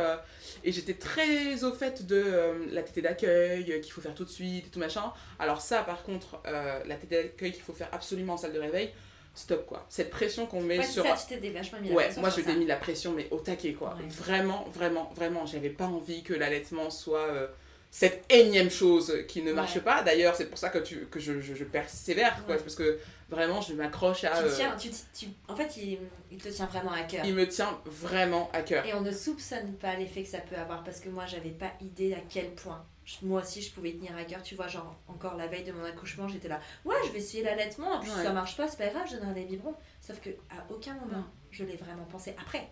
et 0.64 0.72
j'étais 0.72 0.94
très 0.94 1.64
au 1.64 1.72
fait 1.74 2.06
de 2.06 2.22
euh, 2.26 2.54
la 2.72 2.84
tétée 2.84 3.02
d'accueil 3.02 3.72
euh, 3.72 3.80
qu'il 3.80 3.92
faut 3.92 4.02
faire 4.02 4.16
tout 4.16 4.26
de 4.26 4.30
suite 4.30 4.68
et 4.68 4.70
tout 4.70 4.80
machin 4.80 5.12
alors 5.40 5.62
ça 5.62 5.84
par 5.84 6.04
contre 6.04 6.40
euh, 6.48 6.80
la 6.86 6.96
tétée 6.96 7.24
d'accueil 7.24 7.52
qu'il 7.52 7.64
faut 7.64 7.74
faire 7.74 7.90
absolument 7.92 8.34
en 8.34 8.38
salle 8.38 8.54
de 8.54 8.60
réveil 8.60 8.92
stop 9.36 9.66
quoi 9.66 9.86
cette 9.90 10.10
pression 10.10 10.46
qu'on 10.46 10.62
met 10.62 10.78
Ouais, 10.78 10.86
sur 10.86 11.04
ça, 11.06 11.16
tu 11.16 11.40
t'es 11.40 11.50
vachement 11.50 11.80
mis 11.82 11.90
la 11.90 11.96
Ouais, 11.96 12.10
moi 12.18 12.30
je 12.30 12.42
t'ai 12.42 12.56
mis 12.56 12.66
la 12.66 12.76
pression, 12.76 13.14
mais 13.14 13.28
au 13.32 13.40
taquet 13.40 13.74
quoi. 13.74 13.96
Ouais. 13.96 14.08
Vraiment, 14.08 14.66
vraiment, 14.72 15.12
vraiment, 15.16 15.46
j'avais 15.46 15.70
pas 15.72 15.86
envie 15.86 16.22
que 16.24 16.34
l'allaitement 16.34 16.92
soit 16.92 17.28
euh, 17.30 17.48
cette 17.90 18.24
énième 18.30 18.70
chose 18.72 19.24
qui 19.28 19.42
ne 19.42 19.54
marche 19.54 19.80
pas. 19.80 20.02
D'ailleurs, 20.04 20.36
c'est 20.36 20.46
pour 20.46 20.58
ça 20.58 20.70
que, 20.70 20.80
tu, 20.80 21.06
que 21.12 21.20
je, 21.20 21.42
je, 21.42 21.54
je 21.54 21.64
persévère, 21.64 22.44
quoi. 22.46 22.58
Parce 22.58 22.76
que 22.76 22.98
vraiment 23.34 23.60
je 23.62 23.74
m'accroche 23.74 24.24
à. 24.24 24.30
Tu 24.38 24.44
euh, 24.46 24.54
tiens, 24.56 24.76
tu, 24.80 24.90
tu- 25.14 25.28
en 25.48 25.56
fait, 25.56 25.76
il, 25.78 26.00
il 26.32 26.38
te 26.38 26.50
tient 26.50 26.66
vraiment 26.68 26.92
à 26.92 27.02
cœur. 27.04 27.26
il 27.26 27.34
me 27.34 27.48
tient 27.48 27.80
vraiment 27.86 28.50
à 28.54 28.62
cœur. 28.62 28.86
Et 28.86 28.94
on 28.94 29.02
ne 29.02 29.12
soupçonne 29.12 29.74
pas 29.74 29.96
l'effet 29.96 30.24
que 30.24 30.30
ça 30.30 30.40
peut 30.40 30.56
avoir 30.56 30.84
parce 30.84 31.00
que 31.00 31.10
moi, 31.10 31.26
j'avais 31.26 31.52
pas 31.52 31.72
idée 31.82 32.14
à 32.14 32.20
quel 32.30 32.52
point. 32.56 32.86
Je- 33.06 33.16
Moi 33.26 33.42
aussi, 33.42 33.62
je 33.62 33.72
pouvais 33.74 33.92
tenir 33.92 34.16
à 34.16 34.24
cœur. 34.24 34.42
Tu 34.44 34.56
vois, 34.56 34.68
genre, 34.70 34.96
encore 35.10 35.36
la 35.36 35.48
veille 35.48 35.66
de 35.66 35.74
mon 35.74 35.84
accouchement, 35.84 36.28
j'étais 36.30 36.48
là. 36.48 36.60
Ouais, 36.86 36.96
je 37.06 37.12
vais 37.12 37.20
essayer 37.20 37.44
l'allaitement. 37.44 38.00
Puis 38.00 38.10
si 38.10 38.16
Ouais. 38.18 38.24
ça 38.24 38.32
marche 38.32 38.56
pas, 38.56 38.68
c'est 38.68 38.78
pas 38.78 38.88
grave, 38.88 39.04
je 39.12 39.18
donnerai 39.18 39.34
des 39.42 39.46
biberons. 39.46 39.76
Sauf 40.00 40.22
que 40.22 40.30
à 40.50 40.64
aucun 40.74 40.94
moment, 40.94 41.18
Non. 41.18 41.26
je 41.52 41.66
l'ai 41.66 41.76
vraiment 41.76 42.06
pensé 42.06 42.34
après. 42.42 42.70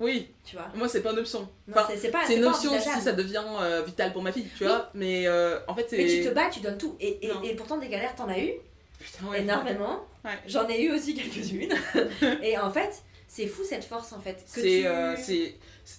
Oui, 0.00 0.34
Tu 0.44 0.56
vois? 0.56 0.66
moi 0.74 0.88
c'est 0.88 1.02
pas 1.02 1.12
une 1.12 1.18
option. 1.18 1.48
Enfin, 1.70 1.86
c'est- 1.88 2.06
une 2.06 2.10
pas 2.42 2.48
option 2.48 2.72
si 2.80 3.00
ça 3.00 3.12
devient 3.12 3.44
euh, 3.60 3.82
vital 3.82 4.12
pour 4.12 4.22
ma 4.22 4.32
fille, 4.32 4.48
tu 4.56 4.64
Oui. 4.64 4.68
vois. 4.68 4.90
Mais 4.94 5.26
euh, 5.28 5.60
en 5.68 5.74
fait, 5.76 5.86
c'est. 5.88 5.96
Mais 5.98 6.06
tu 6.08 6.24
te 6.28 6.34
bats, 6.34 6.48
tu 6.50 6.60
donnes 6.60 6.78
tout. 6.78 6.96
Et, 6.98 7.24
et 7.44 7.54
pourtant, 7.54 7.76
des 7.78 7.88
galères, 7.88 8.14
t'en 8.16 8.28
as 8.28 8.38
eu 8.40 8.52
Putain, 9.04 9.26
ouais. 9.30 9.40
énormément. 9.42 10.00
Ouais. 10.24 10.30
J'en 10.46 10.68
ai 10.68 10.82
eu 10.82 10.92
aussi 10.92 11.14
quelques-unes. 11.14 11.74
et 12.42 12.56
en 12.58 12.70
fait, 12.70 13.02
c'est 13.28 13.46
fou 13.46 13.62
cette 13.64 13.84
force 13.84 14.12
en 14.12 14.20
fait. 14.20 14.34
que 14.34 14.40
C'est 14.46 14.60
tu- 14.62 14.86
euh, 14.86 15.16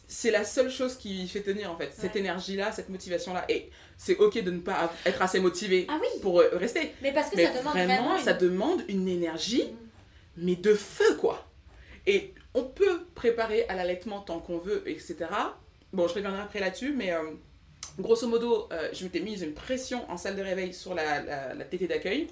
c'est- 0.07 0.31
la 0.31 0.43
seule 0.45 0.69
chose 0.71 0.95
qui 0.95 1.27
fait 1.27 1.41
tenir 1.41 1.69
en 1.71 1.75
fait, 1.77 1.91
cette 1.97 2.15
énergie-là, 2.15 2.71
cette 2.71 2.89
motivation-là. 2.89 3.43
Et 3.49 3.69
c'est 3.97 4.15
ok 4.17 4.41
de 4.43 4.51
ne 4.51 4.59
pas 4.59 4.93
être 5.05 5.21
assez 5.21 5.39
motivé 5.39 5.85
Ah 5.89 5.97
oui, 6.01 6.07
pour 6.21 6.39
euh, 6.39 6.49
rester. 6.53 6.93
mais 7.01 7.11
parce 7.11 7.29
que 7.29 7.35
Mais 7.35 7.45
ça 7.45 7.59
demande 7.59 7.73
vraiment, 7.73 7.95
vraiment. 7.95 8.17
ça 8.19 8.33
demande 8.33 8.83
une 8.87 9.07
énergie, 9.09 9.65
Mm. 9.65 9.75
mais 10.37 10.55
de 10.55 10.73
feu 10.73 11.15
quoi. 11.19 11.45
Et 12.07 12.33
on 12.53 12.63
peut 12.63 13.01
préparer 13.15 13.65
à 13.67 13.75
l'allaitement 13.75 14.21
tant 14.21 14.39
qu'on 14.39 14.57
veut, 14.59 14.83
etc. 14.87 15.15
Bon, 15.91 16.07
je 16.07 16.13
reviendrai 16.13 16.41
après 16.41 16.59
là-dessus, 16.59 16.93
mais 16.95 17.11
euh, 17.13 17.19
grosso 17.99 18.27
modo, 18.27 18.67
euh, 18.71 18.89
je 18.93 19.03
m'étais 19.03 19.19
mise 19.19 19.41
une 19.41 19.53
pression 19.53 20.09
en 20.09 20.17
salle 20.17 20.35
de 20.35 20.41
réveil 20.41 20.73
sur 20.73 20.93
la, 20.95 21.21
la, 21.21 21.53
la 21.53 21.65
tétée 21.65 21.87
d'accueil. 21.87 22.27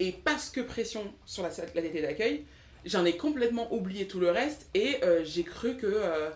Et 0.00 0.12
parce 0.12 0.50
que 0.50 0.60
pression 0.60 1.12
sur 1.24 1.42
la, 1.42 1.50
la 1.74 1.82
tétée 1.82 2.02
d'accueil, 2.02 2.44
j'en 2.84 3.04
ai 3.04 3.16
complètement 3.16 3.72
oublié 3.72 4.06
tout 4.06 4.20
le 4.20 4.30
reste 4.30 4.68
et 4.74 4.96
euh, 5.02 5.22
j'ai 5.24 5.44
cru 5.44 5.76
que, 5.76 5.86
euh, 5.86 6.30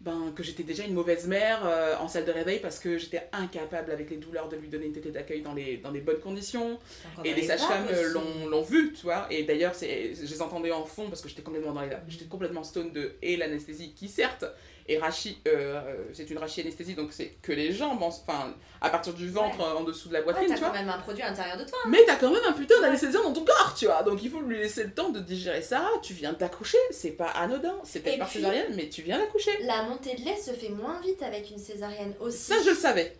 ben, 0.00 0.32
que 0.34 0.42
j'étais 0.42 0.62
déjà 0.62 0.84
une 0.84 0.94
mauvaise 0.94 1.26
mère 1.26 1.60
euh, 1.64 1.96
en 1.98 2.08
salle 2.08 2.24
de 2.24 2.32
réveil 2.32 2.58
parce 2.58 2.78
que 2.78 2.98
j'étais 2.98 3.28
incapable 3.32 3.90
avec 3.90 4.10
les 4.10 4.16
douleurs 4.16 4.48
de 4.48 4.56
lui 4.56 4.68
donner 4.68 4.86
une 4.86 4.92
tétée 4.92 5.10
d'accueil 5.10 5.42
dans, 5.42 5.54
les, 5.54 5.78
dans 5.78 5.92
des 5.92 6.00
bonnes 6.00 6.20
conditions. 6.20 6.78
Et 7.24 7.34
les 7.34 7.42
sages-femmes 7.42 7.88
l'ont 8.48 8.62
vu, 8.62 8.92
tu 8.92 9.02
vois. 9.02 9.26
Et 9.30 9.44
d'ailleurs, 9.44 9.74
je 9.80 9.86
les 9.86 10.42
entendais 10.42 10.72
en 10.72 10.84
fond 10.84 11.08
parce 11.08 11.20
que 11.22 11.28
j'étais 11.28 11.42
complètement 11.42 11.72
dans 11.72 11.82
les 11.82 11.90
J'étais 12.08 12.26
complètement 12.26 12.64
stone 12.64 12.92
de 12.92 13.14
et 13.22 13.36
l'anesthésie 13.36 13.92
qui, 13.92 14.08
certes, 14.08 14.44
est 14.92 14.98
rachis, 14.98 15.38
euh, 15.48 15.80
c'est 16.12 16.28
une 16.30 16.38
rachis-anesthésie, 16.38 16.94
donc 16.94 17.12
c'est 17.12 17.28
que 17.42 17.52
les 17.52 17.72
jambes, 17.72 18.02
en- 18.02 18.08
enfin, 18.08 18.54
à 18.80 18.90
partir 18.90 19.12
du 19.14 19.28
ventre, 19.30 19.60
en 19.60 19.84
dessous 19.84 20.08
de 20.08 20.14
la 20.14 20.20
Ouais, 20.20 20.24
poitrine, 20.24 20.48
t'as 20.48 20.54
tu 20.54 20.60
vois. 20.60 20.68
quand 20.70 20.74
même 20.78 20.88
un 20.88 20.98
produit 20.98 21.22
à 21.22 21.28
l'intérieur 21.30 21.56
de 21.56 21.64
toi. 21.64 21.78
Mais 21.88 21.98
t'as 22.06 22.16
quand 22.16 22.30
même 22.30 22.42
un 22.48 22.52
putain 22.52 22.80
d'anesthésien 22.80 23.22
dans 23.22 23.32
ton 23.32 23.44
corps, 23.44 23.74
tu 23.78 23.86
vois. 23.86 24.02
Donc 24.02 24.22
il 24.22 24.30
faut 24.30 24.40
lui 24.40 24.58
laisser 24.58 24.84
le 24.84 24.92
temps 24.92 25.10
de 25.10 25.20
digérer 25.20 25.62
ça. 25.62 25.88
Tu 26.02 26.12
viens 26.14 26.32
d'accoucher, 26.32 26.78
c'est 26.90 27.12
pas 27.12 27.28
anodin. 27.28 27.74
C'est 27.84 28.00
peut-être 28.00 28.14
Et 28.16 28.18
par 28.18 28.30
césarienne, 28.30 28.72
mais 28.76 28.88
tu 28.88 29.02
viens 29.02 29.18
d'accoucher. 29.18 29.50
La 29.62 29.82
montée 29.84 30.14
de 30.14 30.24
lait 30.24 30.36
se 30.36 30.50
fait 30.52 30.68
moins 30.70 31.00
vite 31.00 31.22
avec 31.22 31.50
une 31.50 31.58
césarienne 31.58 32.14
aussi. 32.20 32.38
Ça, 32.38 32.54
je 32.64 32.70
le 32.70 32.76
savais. 32.76 33.16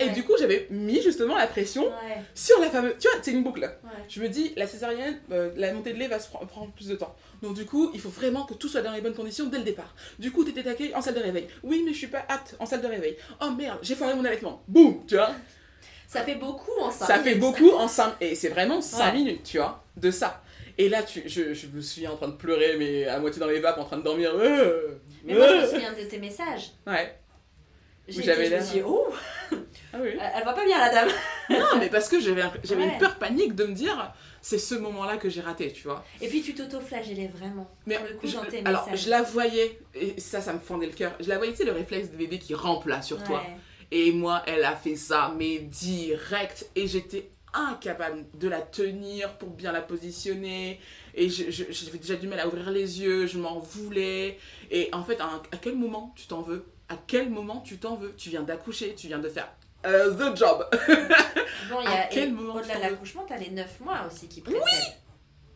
Et 0.00 0.08
du 0.10 0.24
coup, 0.24 0.32
j'avais 0.38 0.66
mis 0.70 1.00
justement 1.02 1.36
la 1.36 1.46
pression 1.46 1.84
Ouais, 1.86 2.22
sur 2.34 2.58
la 2.60 2.68
fameuse. 2.68 2.94
Tu 2.98 3.06
vois, 3.08 3.16
c'est 3.22 3.30
une 3.30 3.44
boucle. 3.44 3.60
ouais. 3.60 3.90
Je 4.08 4.20
me 4.20 4.28
dis, 4.28 4.52
la 4.56 4.66
césarienne, 4.66 5.18
euh, 5.30 5.50
la 5.56 5.72
montée 5.72 5.92
de 5.92 5.98
lait 5.98 6.08
va 6.08 6.18
se 6.18 6.28
pre- 6.28 6.44
prendre 6.46 6.72
plus 6.72 6.88
de 6.88 6.96
temps. 6.96 7.14
Donc 7.42 7.54
du 7.54 7.64
coup, 7.64 7.90
il 7.94 8.00
faut 8.00 8.08
vraiment 8.08 8.44
que 8.44 8.54
tout 8.54 8.68
soit 8.68 8.82
dans 8.82 8.92
les 8.92 9.00
bonnes 9.00 9.14
conditions 9.14 9.46
dès 9.46 9.58
le 9.58 9.64
départ. 9.64 9.94
Du 10.18 10.32
coup, 10.32 10.42
t'étais 10.44 10.62
d'accueil 10.64 10.92
en 10.94 11.00
salle 11.00 11.14
de 11.14 11.20
réveil. 11.20 11.46
Oui, 11.62 11.82
mais 11.86 11.92
je 11.92 11.98
suis 11.98 12.06
pas 12.08 12.24
apte 12.28 12.56
en 12.58 12.66
salle 12.66 12.82
de 12.82 12.88
réveil. 12.88 13.16
Oh 13.40 13.50
merde, 13.50 13.78
j'ai 13.82 13.94
foiré 13.94 14.14
mon 14.14 14.24
allaitement. 14.24 14.62
Boum, 14.66 15.04
tu 15.06 15.14
vois. 15.14 15.30
Ça 16.08 16.22
fait 16.22 16.34
beaucoup 16.36 16.70
en 16.80 16.90
cinq 16.90 17.06
Ça 17.06 17.18
fait 17.18 17.34
beaucoup 17.36 17.70
en 17.70 17.88
5 17.88 18.14
et 18.20 18.34
c'est 18.34 18.48
vraiment 18.48 18.80
5 18.80 18.98
Ouais. 19.06 19.12
minutes, 19.18 19.42
tu 19.44 19.56
vois, 19.58 19.82
de 19.96 20.10
ça. 20.10 20.42
Et 20.78 20.88
là, 20.88 21.02
tu, 21.02 21.22
je, 21.26 21.54
je 21.54 21.66
me 21.68 21.80
suis 21.80 22.06
en 22.06 22.16
train 22.16 22.28
de 22.28 22.34
pleurer, 22.36 22.76
mais 22.78 23.06
à 23.06 23.18
moitié 23.20 23.40
dans 23.40 23.46
les 23.48 23.60
vapes, 23.60 23.78
en 23.78 23.84
train 23.84 23.96
de 23.96 24.02
dormir. 24.02 24.32
Euh, 24.34 24.98
Mais 25.24 25.34
moi, 25.34 25.46
je 25.48 25.54
me 25.54 25.62
euh. 25.62 25.70
souviens 25.70 25.92
de 25.92 26.02
tes 26.04 26.18
messages. 26.18 26.72
Ouais. 26.86 27.16
J'ai 28.08 28.22
j'avais 28.22 28.46
été- 28.46 28.56
je 28.56 28.60
me 28.60 28.64
suis 28.66 28.78
dit, 28.80 28.84
oh, 28.86 29.06
Ah 29.92 29.98
oui. 30.00 30.10
elle 30.12 30.44
va 30.44 30.52
pas 30.52 30.64
bien 30.64 30.78
la 30.78 30.90
dame. 30.90 31.08
Non, 31.50 31.66
mais 31.78 31.88
parce 31.88 32.08
que 32.08 32.20
j'avais 32.20 32.42
un- 32.42 32.52
j'avais 32.64 32.82
Ouais. 32.84 32.92
une 32.94 32.98
peur 32.98 33.16
panique 33.18 33.54
de 33.54 33.64
me 33.64 33.72
dire, 33.74 34.12
c'est 34.42 34.58
ce 34.58 34.74
moment-là 34.74 35.16
que 35.16 35.28
j'ai 35.30 35.40
raté, 35.40 35.72
tu 35.72 35.84
vois. 35.84 36.04
Et 36.20 36.28
puis 36.28 36.42
tu 36.42 36.54
t'auto-flagellais 36.54 37.28
vraiment. 37.34 37.70
Mais 37.86 37.96
pour 37.96 38.06
le 38.08 38.14
coup, 38.14 38.26
je- 38.26 38.36
alors, 38.66 38.84
messages. 38.90 39.04
je 39.04 39.10
la 39.10 39.22
voyais, 39.22 39.78
et 39.94 40.20
ça, 40.20 40.40
ça 40.40 40.52
me 40.52 40.58
fendait 40.58 40.86
le 40.86 40.92
cœur. 40.92 41.12
Je 41.20 41.28
la 41.28 41.36
voyais, 41.38 41.52
tu 41.52 41.58
sais, 41.58 41.64
le 41.64 41.72
réflexe 41.72 42.10
de 42.10 42.16
bébé 42.16 42.38
qui 42.38 42.54
rampe 42.54 42.86
là 42.86 43.00
sur 43.02 43.22
toi. 43.22 43.42
Et 43.90 44.10
moi, 44.12 44.42
elle 44.46 44.64
a 44.64 44.74
fait 44.74 44.96
ça, 44.96 45.32
mais 45.38 45.58
direct. 45.58 46.68
Et 46.74 46.86
j'étais 46.86 47.30
incapable 47.52 48.24
de 48.34 48.48
la 48.48 48.60
tenir 48.60 49.38
pour 49.38 49.50
bien 49.50 49.70
la 49.72 49.80
positionner. 49.80 50.80
Et 51.14 51.28
je- 51.28 51.50
je- 51.50 51.64
j'avais 51.70 51.98
déjà 51.98 52.16
du 52.16 52.26
mal 52.26 52.40
à 52.40 52.48
ouvrir 52.48 52.70
les 52.70 53.00
yeux, 53.00 53.26
je 53.26 53.38
m'en 53.38 53.60
voulais. 53.60 54.38
Et 54.72 54.88
en 54.92 55.04
fait, 55.04 55.20
à, 55.20 55.26
à 55.52 55.56
quel 55.60 55.76
moment 55.76 56.12
tu 56.16 56.26
t'en 56.26 56.42
veux? 56.42 56.66
À 56.88 56.96
quel 57.06 57.30
moment 57.30 57.60
tu 57.60 57.78
t'en 57.78 57.96
veux? 57.96 58.14
Tu 58.16 58.28
viens 58.30 58.42
d'accoucher, 58.42 58.94
tu 58.94 59.06
viens 59.08 59.18
de 59.18 59.28
faire 59.28 59.48
euh, 59.86 60.12
the 60.14 60.36
job. 60.36 60.66
Bon, 61.70 61.80
il 61.80 61.84
y 61.84 61.86
À 61.88 62.02
a, 62.02 62.06
quel 62.08 62.28
et 62.28 62.32
moment 62.32 62.54
au-delà 62.56 62.76
de 62.76 62.80
l'accouchement, 62.82 63.24
t'as 63.26 63.38
les 63.38 63.50
9 63.50 63.80
mois 63.80 64.06
aussi 64.06 64.28
qui 64.28 64.40
précèdent. 64.42 64.62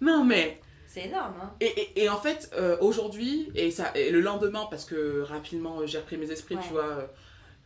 non 0.01 0.25
mais 0.25 0.61
C'est 0.87 1.05
énorme, 1.07 1.35
hein. 1.43 1.53
Et, 1.61 1.67
et- 1.67 2.05
et 2.05 2.09
en 2.09 2.17
fait, 2.19 2.51
euh, 2.55 2.79
aujourd'hui, 2.81 3.51
et, 3.55 3.71
ça, 3.71 3.91
et 3.95 4.11
le 4.11 4.21
lendemain, 4.21 4.67
parce 4.71 4.85
que 4.87 5.21
rapidement 5.23 5.81
euh, 5.81 5.87
j'ai 5.87 5.99
repris 5.99 6.17
mes 6.17 6.31
esprits, 6.31 6.57
Ouais. 6.57 6.63
tu 6.67 6.73
vois, 6.73 7.09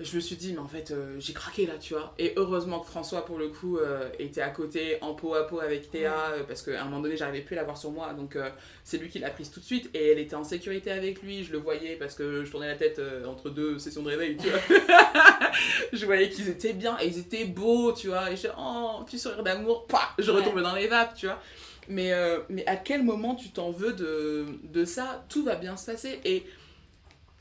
je 0.02 0.16
me 0.16 0.20
suis 0.20 0.36
dit, 0.36 0.52
mais 0.52 0.58
en 0.58 0.66
fait, 0.68 0.90
euh, 0.90 1.16
j'ai 1.18 1.32
craqué 1.32 1.66
là, 1.66 1.74
tu 1.80 1.94
vois. 1.94 2.14
Et 2.18 2.32
heureusement 2.36 2.80
que 2.80 2.86
François, 2.86 3.24
pour 3.24 3.38
le 3.38 3.48
coup, 3.48 3.78
euh, 3.78 4.08
était 4.18 4.40
à 4.42 4.50
côté, 4.50 4.98
en 5.00 5.14
peau 5.14 5.34
à 5.34 5.46
peau 5.46 5.60
avec 5.60 5.90
Théa, 5.90 6.32
euh, 6.32 6.42
parce 6.44 6.62
qu'à 6.62 6.80
un 6.82 6.84
moment 6.84 7.00
donné, 7.00 7.16
j'arrivais 7.16 7.40
plus 7.42 7.54
à 7.54 7.60
l'avoir 7.60 7.76
sur 7.76 7.90
moi. 7.90 8.12
Donc, 8.14 8.36
euh, 8.36 8.48
c'est 8.84 8.98
lui 8.98 9.08
qui 9.08 9.18
l'a 9.18 9.30
prise 9.30 9.50
tout 9.50 9.60
de 9.60 9.64
suite. 9.64 9.90
Et 9.94 10.10
elle 10.12 10.18
était 10.18 10.34
en 10.34 10.44
sécurité 10.44 10.90
avec 10.90 11.22
lui, 11.22 11.44
je 11.44 11.52
le 11.52 11.58
voyais 11.58 11.96
parce 11.96 12.14
que 12.14 12.44
je 12.44 12.50
tournais 12.50 12.68
la 12.68 12.76
tête 12.76 13.00
entre 13.26 13.50
deux 13.50 13.78
sessions 13.78 14.02
de 14.02 14.08
réveil, 14.08 14.36
tu 14.36 14.48
vois. 14.48 14.60
je 15.92 16.04
voyais 16.06 16.28
qu'ils 16.30 16.48
étaient 16.48 16.72
bien, 16.72 16.96
et 17.00 17.06
ils 17.08 17.18
étaient 17.18 17.44
beaux, 17.44 17.92
tu 17.92 18.08
vois. 18.08 18.30
Et 18.30 18.36
je 18.36 18.48
oh, 18.58 19.02
petit 19.04 19.18
sourire 19.18 19.42
d'amour, 19.42 19.86
je 20.18 20.30
Ouais. 20.30 20.38
retombe 20.38 20.60
dans 20.62 20.74
les 20.74 20.88
vapes, 20.88 21.14
tu 21.14 21.26
vois. 21.26 21.40
Mais, 21.88 22.12
mais 22.48 22.64
à 22.66 22.76
quel 22.76 23.02
moment 23.02 23.34
tu 23.34 23.50
t'en 23.50 23.70
veux 23.72 23.92
de, 23.92 24.46
de 24.64 24.84
ça? 24.84 25.24
Tout 25.28 25.44
va 25.44 25.56
bien 25.56 25.76
se 25.76 25.86
passer. 25.86 26.20
Et 26.24 26.44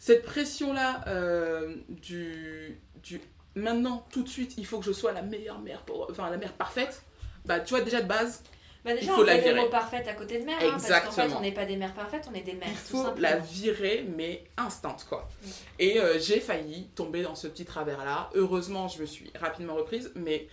cette 0.01 0.23
pression-là 0.25 1.03
euh, 1.05 1.75
du, 1.89 2.75
du 3.03 3.21
maintenant, 3.53 4.03
tout 4.11 4.23
de 4.23 4.27
suite, 4.29 4.55
il 4.57 4.65
faut 4.65 4.79
que 4.79 4.85
je 4.85 4.91
sois 4.91 5.11
la 5.11 5.21
meilleure 5.21 5.59
mère, 5.59 5.83
pour, 5.83 6.07
enfin 6.09 6.27
la 6.31 6.37
mère 6.37 6.53
parfaite, 6.53 7.03
bah 7.45 7.59
tu 7.59 7.75
vois, 7.75 7.81
déjà 7.83 8.01
de 8.01 8.07
base, 8.07 8.41
Bah 8.83 8.93
déjà, 8.95 9.03
Il 9.03 9.09
faut 9.09 9.21
on 9.21 9.25
la 9.25 9.37
virer. 9.37 9.61
mot 9.61 9.69
parfaite 9.69 10.07
à 10.07 10.13
côté 10.15 10.39
de 10.39 10.45
mère, 10.45 10.57
hein, 10.59 10.71
parce 10.71 10.87
qu'en 11.05 11.11
fait, 11.11 11.31
on 11.35 11.41
n'est 11.41 11.51
pas 11.51 11.65
des 11.65 11.75
mères 11.77 11.93
parfaites, 11.93 12.27
on 12.31 12.33
est 12.33 12.41
des 12.41 12.53
mères, 12.55 12.67
il 12.71 12.75
faut 12.75 13.13
la 13.19 13.37
virer, 13.37 14.03
mais 14.17 14.43
instant, 14.57 14.97
quoi. 15.07 15.29
Et 15.77 15.99
euh, 15.99 16.17
j'ai 16.19 16.39
failli 16.39 16.87
tomber 16.95 17.21
dans 17.21 17.35
ce 17.35 17.45
petit 17.47 17.65
travers-là. 17.65 18.31
Heureusement, 18.33 18.87
je 18.87 19.01
me 19.01 19.05
suis 19.05 19.31
rapidement 19.39 19.75
reprise, 19.75 20.11
mais 20.15 20.47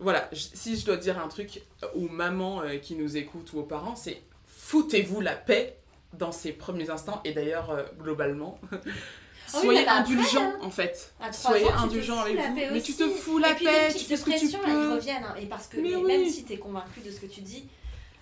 voilà, 0.00 0.28
si 0.34 0.76
je 0.76 0.84
dois 0.84 0.98
dire 0.98 1.18
un 1.18 1.28
truc 1.28 1.62
aux 1.94 2.08
mamans 2.08 2.60
euh, 2.62 2.76
qui 2.76 2.94
nous 2.94 3.16
écoutent 3.16 3.54
ou 3.54 3.60
aux 3.60 3.64
parents, 3.64 3.96
c'est 3.96 4.20
foutez-vous 4.46 5.22
la 5.22 5.34
paix 5.34 5.78
dans 6.14 6.32
ces 6.32 6.52
premiers 6.52 6.90
instants, 6.90 7.20
et 7.24 7.32
d'ailleurs, 7.32 7.70
euh, 7.70 7.82
globalement. 8.00 8.58
Ah 8.72 8.76
Soyez 9.60 9.80
mais 9.80 9.86
après, 9.86 10.00
indulgents 10.14 10.40
hein. 10.42 10.58
en 10.62 10.70
fait. 10.70 11.12
Soyez 11.32 11.66
fous 11.66 12.12
avec 12.14 12.36
vous. 12.36 12.54
Mais 12.72 12.80
tu 12.80 12.94
te 12.94 13.08
fous 13.08 13.38
la 13.38 13.54
paix, 13.54 13.88
tu 13.92 14.04
fais 14.04 14.16
ce 14.16 14.24
que 14.24 14.38
tu 14.38 14.56
peux. 14.58 14.94
reviennent. 14.94 15.24
hein, 15.24 15.34
et 15.40 15.46
parce 15.46 15.66
que 15.66 15.76
Mais 15.78 15.90
mais 15.90 15.96
oui. 15.96 16.02
même 16.20 16.28
si 16.28 16.44
tu 16.44 16.54
es 16.54 16.58
convaincu 16.58 17.00
de 17.04 17.10
ce 17.10 17.20
que 17.20 17.26
tu 17.26 17.40
dis, 17.42 17.64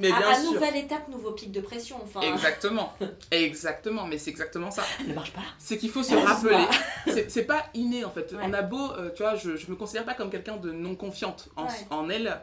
Mais 0.01 0.11
à, 0.11 0.17
bien 0.19 0.29
à 0.31 0.43
nouvelle 0.43 0.77
étape, 0.77 1.07
nouveau 1.09 1.31
pic 1.33 1.53
de 1.53 1.61
pression. 1.61 1.99
Enfin, 2.03 2.21
Exactement. 2.23 2.95
Exactement, 3.31 4.07
mais 4.07 4.19
c'est 4.19 4.31
exactement 4.31 4.71
ça. 4.73 4.83
elle 5.01 5.09
ne 5.09 5.15
marche 5.15 5.33
pas. 5.33 5.43
C'est 5.59 5.79
qu'il 5.79 5.91
faut 5.91 6.03
se 6.03 6.15
Laisse-moi. 6.15 6.31
rappeler. 6.33 6.65
C'est 7.07 7.31
c'est 7.31 7.45
pas 7.45 7.67
inné 7.75 8.05
en 8.05 8.11
fait. 8.11 8.33
Ouais. 8.33 8.39
On 8.43 8.53
a 8.53 8.63
beau, 8.63 8.91
euh, 8.93 9.11
tu 9.15 9.23
vois, 9.23 9.37
je, 9.37 9.57
je 9.57 9.71
me 9.71 9.77
considère 9.77 10.05
pas 10.05 10.15
comme 10.15 10.31
quelqu'un 10.31 10.57
de 10.57 10.73
non 10.73 10.97
confiante 10.97 11.49
en, 11.57 11.65
Ouais. 11.67 11.71
en 11.91 12.09
elle, 12.09 12.41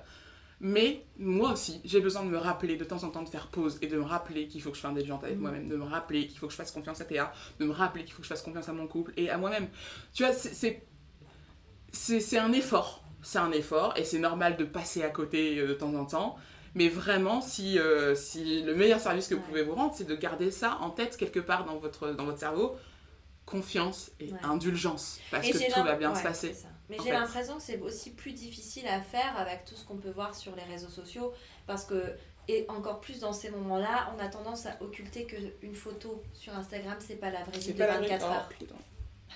mais 0.60 1.06
moi 1.20 1.52
aussi, 1.54 1.82
j'ai 1.86 2.02
besoin 2.02 2.24
de 2.24 2.30
me 2.30 2.38
rappeler 2.38 2.76
de 2.78 2.84
temps 2.84 3.04
en 3.04 3.10
temps 3.10 3.22
de 3.24 3.30
faire 3.30 3.48
pause 3.48 3.78
et 3.82 3.88
de 3.88 3.98
me 3.98 4.04
rappeler 4.04 4.48
qu'il 4.48 4.62
faut 4.62 4.72
que 4.72 4.76
je 4.78 4.82
fasse 4.82 4.92
intelligente 4.92 5.24
avec 5.24 5.36
Mhm. 5.36 5.42
moi-même, 5.42 5.68
de 5.70 5.76
me 5.76 5.84
rappeler 5.84 6.28
qu'il 6.28 6.38
faut 6.40 6.48
que 6.48 6.52
je 6.54 6.58
fasse 6.58 6.72
confiance 6.72 7.00
à 7.02 7.06
Théa, 7.06 7.32
de 7.60 7.66
me 7.66 7.72
rappeler 7.74 8.04
qu'il 8.04 8.14
faut 8.14 8.20
que 8.22 8.28
je 8.28 8.30
fasse 8.30 8.42
confiance 8.42 8.68
à 8.70 8.74
mon 8.74 8.88
couple 8.88 9.14
et 9.18 9.30
à 9.30 9.38
moi-même. 9.38 9.68
Tu 10.14 10.24
vois, 10.24 10.34
c'est- 10.34 10.84
c'est 11.92 12.38
un 12.38 12.52
effort. 12.54 13.04
C'est 13.22 13.40
un 13.40 13.52
effort 13.52 13.94
et 13.98 14.04
c'est 14.04 14.20
normal 14.20 14.58
de 14.58 14.64
passer 14.64 15.04
à 15.04 15.10
côté 15.10 15.60
euh, 15.60 15.68
de 15.68 15.74
temps 15.74 15.94
en 15.96 16.06
temps. 16.06 16.36
Mais 16.76 16.90
vraiment, 16.90 17.42
si, 17.42 17.80
euh, 17.80 18.14
si 18.14 18.62
le 18.62 18.76
meilleur 18.76 19.00
service 19.00 19.28
que 19.28 19.34
vous 19.36 19.42
Ouais. 19.42 19.48
pouvez 19.48 19.64
vous 19.64 19.74
rendre, 19.74 19.94
c'est 19.96 20.04
de 20.08 20.16
garder 20.16 20.52
ça 20.52 20.78
en 20.82 20.92
tête 20.92 21.18
quelque 21.18 21.40
part 21.40 21.66
dans 21.66 21.78
votre, 21.78 22.12
dans 22.12 22.26
votre 22.26 22.38
cerveau. 22.40 22.76
Confiance 23.46 24.12
et 24.20 24.32
Ouais. 24.34 24.40
indulgence. 24.44 25.20
Parce 25.32 25.48
Et 25.48 25.52
que 25.52 25.74
tout 25.74 25.84
va 25.84 25.96
bien 25.96 26.12
ouais, 26.12 26.18
se 26.18 26.24
passer. 26.24 26.56
Mais 26.90 26.98
j'ai 27.04 27.12
l'impression 27.12 27.58
que 27.58 27.64
c'est 27.64 27.80
aussi 27.80 28.12
plus 28.12 28.32
difficile 28.32 28.88
à 28.88 29.02
faire 29.02 29.38
avec 29.38 29.66
tout 29.66 29.76
ce 29.76 29.86
qu'on 29.86 29.98
peut 29.98 30.10
voir 30.12 30.34
sur 30.36 30.56
les 30.56 30.64
réseaux 30.64 30.90
sociaux 30.90 31.34
parce 31.66 31.84
que 31.86 32.16
et 32.50 32.66
encore 32.70 33.02
plus 33.02 33.20
dans 33.20 33.34
ces 33.34 33.50
moments-là, 33.50 34.14
on 34.16 34.20
a 34.24 34.28
tendance 34.30 34.66
à 34.68 34.78
occulter 34.82 35.26
que 35.26 35.36
une 35.62 35.76
photo 35.76 36.24
sur 36.34 36.56
Instagram, 36.56 36.96
c'est 37.00 37.18
pas 37.18 37.30
la 37.30 37.44
vraie 37.44 37.58
vie 37.58 37.62
C'est 37.66 37.74
de 37.74 37.78
pas 37.78 37.88
la 37.88 38.00
24 38.00 38.26
vraie- 38.26 38.36
heures. 38.38 38.50
Oh. 38.62 38.76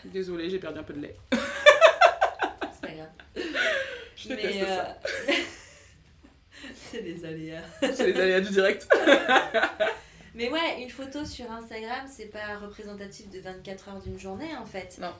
Désolée, 0.05 0.49
j'ai 0.49 0.59
perdu 0.59 0.79
un 0.79 0.83
peu 0.83 0.93
de 0.93 1.01
lait. 1.01 1.17
C'est 1.33 2.81
pas 2.81 2.87
grave. 2.93 3.09
Je 4.15 4.27
ça. 4.29 4.33
euh, 4.33 5.33
c'est 6.91 7.01
des 7.01 7.25
aléas. 7.25 7.63
C'est 7.81 8.07
les 8.13 8.19
aléas 8.21 8.39
du 8.41 8.49
direct. 8.51 8.87
Mais 10.35 10.49
ouais, 10.49 10.81
une 10.81 10.89
photo 10.89 11.25
sur 11.25 11.51
Instagram, 11.51 12.05
c'est 12.09 12.27
pas 12.27 12.57
représentatif 12.59 13.29
de 13.29 13.39
24 13.41 13.89
heures 13.89 13.99
d'une 13.99 14.17
journée 14.19 14.55
en 14.55 14.65
fait. 14.65 14.97
Non. 15.01 15.11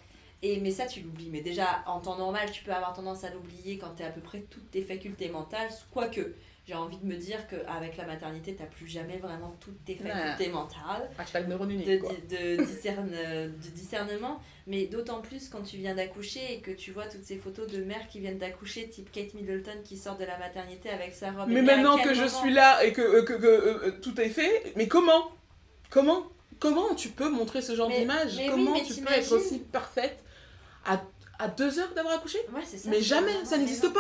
Et 0.44 0.60
mais 0.60 0.72
ça 0.72 0.86
tu 0.88 1.02
l'oublies. 1.02 1.30
Mais 1.32 1.42
déjà 1.42 1.84
en 1.86 2.00
temps 2.00 2.18
normal, 2.18 2.50
tu 2.52 2.64
peux 2.64 2.72
avoir 2.74 2.94
tendance 2.94 3.24
à 3.24 3.30
l'oublier 3.30 3.78
quand 3.78 3.94
tu 3.96 4.04
à 4.04 4.10
peu 4.10 4.22
près 4.22 4.40
toutes 4.50 4.72
tes 4.72 4.82
facultés 4.82 5.30
mentales. 5.30 5.70
Quoique, 5.94 6.34
j'ai 6.68 6.74
envie 6.74 6.98
de 6.98 7.06
me 7.06 7.16
dire 7.16 7.48
qu'avec 7.48 7.96
la 7.98 8.06
maternité, 8.06 8.56
t'as 8.56 8.66
plus 8.66 8.88
jamais 8.88 9.18
vraiment 9.18 9.56
toutes 9.60 9.84
tes 9.86 10.00
Ouais. 10.02 10.10
facultés 10.10 10.52
mentales 10.52 11.10
Hashtag 11.20 11.48
neurone 11.48 11.68
de, 11.70 11.74
unique, 11.76 12.00
quoi. 12.02 12.12
de, 12.30 12.58
de 12.58 12.64
discerne- 12.64 13.12
de 13.12 13.70
discernement. 13.70 14.40
Mais 14.66 14.86
d'autant 14.88 15.22
plus 15.22 15.48
quand 15.50 15.62
tu 15.62 15.78
viens 15.78 15.94
d'accoucher 15.94 16.54
et 16.54 16.60
que 16.62 16.72
tu 16.72 16.92
vois 16.92 17.06
toutes 17.06 17.24
ces 17.24 17.36
photos 17.38 17.68
de 17.68 17.84
mères 17.84 18.08
qui 18.08 18.20
viennent 18.20 18.38
d'accoucher, 18.40 18.90
type 18.90 19.12
Kate 19.12 19.34
Middleton 19.36 19.82
qui 19.84 19.96
sort 19.98 20.18
de 20.18 20.24
la 20.26 20.38
maternité 20.40 20.90
avec 20.90 21.14
sa 21.14 21.32
robe. 21.32 21.50
Mais 21.50 21.62
maintenant 21.62 21.98
que 22.00 22.14
je 22.16 22.26
suis 22.26 22.52
là 22.52 22.84
et 22.84 22.94
que, 22.94 23.02
euh, 23.02 23.24
que, 23.24 23.34
que, 23.34 23.46
euh, 23.46 23.88
euh, 23.88 23.92
tout 24.02 24.20
est 24.20 24.30
fait, 24.30 24.74
mais 24.76 24.88
comment? 24.88 25.32
Comment? 25.92 26.24
Comment 26.60 26.94
tu 26.96 27.10
peux 27.10 27.30
montrer 27.30 27.62
ce 27.62 27.76
genre 27.76 27.90
d'image? 27.90 28.38
oui, 28.38 28.48
Comment 28.50 28.80
tu 28.80 29.02
peux 29.02 29.14
être 29.14 29.32
aussi 29.34 29.60
parfaite? 29.60 30.24
À, 30.86 31.02
à 31.40 31.48
deux 31.48 31.80
heures 31.80 31.94
d'avoir 31.94 32.16
accouché 32.16 32.40
Ouais, 32.54 32.62
c'est 32.66 32.78
ça. 32.78 32.90
Mais 32.90 33.02
jamais, 33.02 33.32
vraiment- 33.32 33.46
ça 33.46 33.58
n'existe 33.58 33.92
pas 33.94 34.00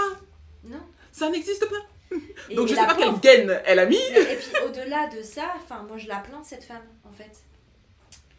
Non. 0.63 0.81
Ça 1.11 1.29
n'existe 1.29 1.67
pas 1.69 2.17
Et- 2.49 2.55
Donc 2.55 2.67
je 2.67 2.75
sais 2.75 2.85
pas 2.85 2.95
quelle 2.95 3.19
gaine 3.19 3.61
elle 3.65 3.79
a 3.79 3.85
mis 3.85 3.95
Et 3.95 4.35
puis 4.35 4.51
au-delà 4.65 5.07
de 5.07 5.21
ça, 5.21 5.53
enfin 5.57 5.83
moi 5.87 5.97
je 5.97 6.07
la 6.07 6.17
plains 6.19 6.43
cette 6.43 6.63
femme 6.63 6.83
en 7.09 7.11
fait. 7.13 7.31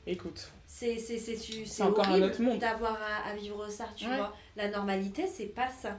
Écoute, 0.06 0.50
C'est 0.66 0.98
c'est 0.98 1.18
c'est 1.18 1.36
tu- 1.36 1.64
c'est 1.66 1.82
encore 1.82 2.06
un 2.06 2.10
horrible 2.12 2.26
autre 2.26 2.42
monde. 2.42 2.58
d'avoir 2.58 2.98
à, 3.00 3.30
à 3.30 3.34
vivre 3.34 3.68
ça, 3.70 3.86
tu 3.96 4.06
Ouais. 4.06 4.16
vois. 4.16 4.34
La 4.56 4.68
normalité 4.68 5.26
c'est 5.32 5.46
pas 5.46 5.68
ça. 5.70 5.98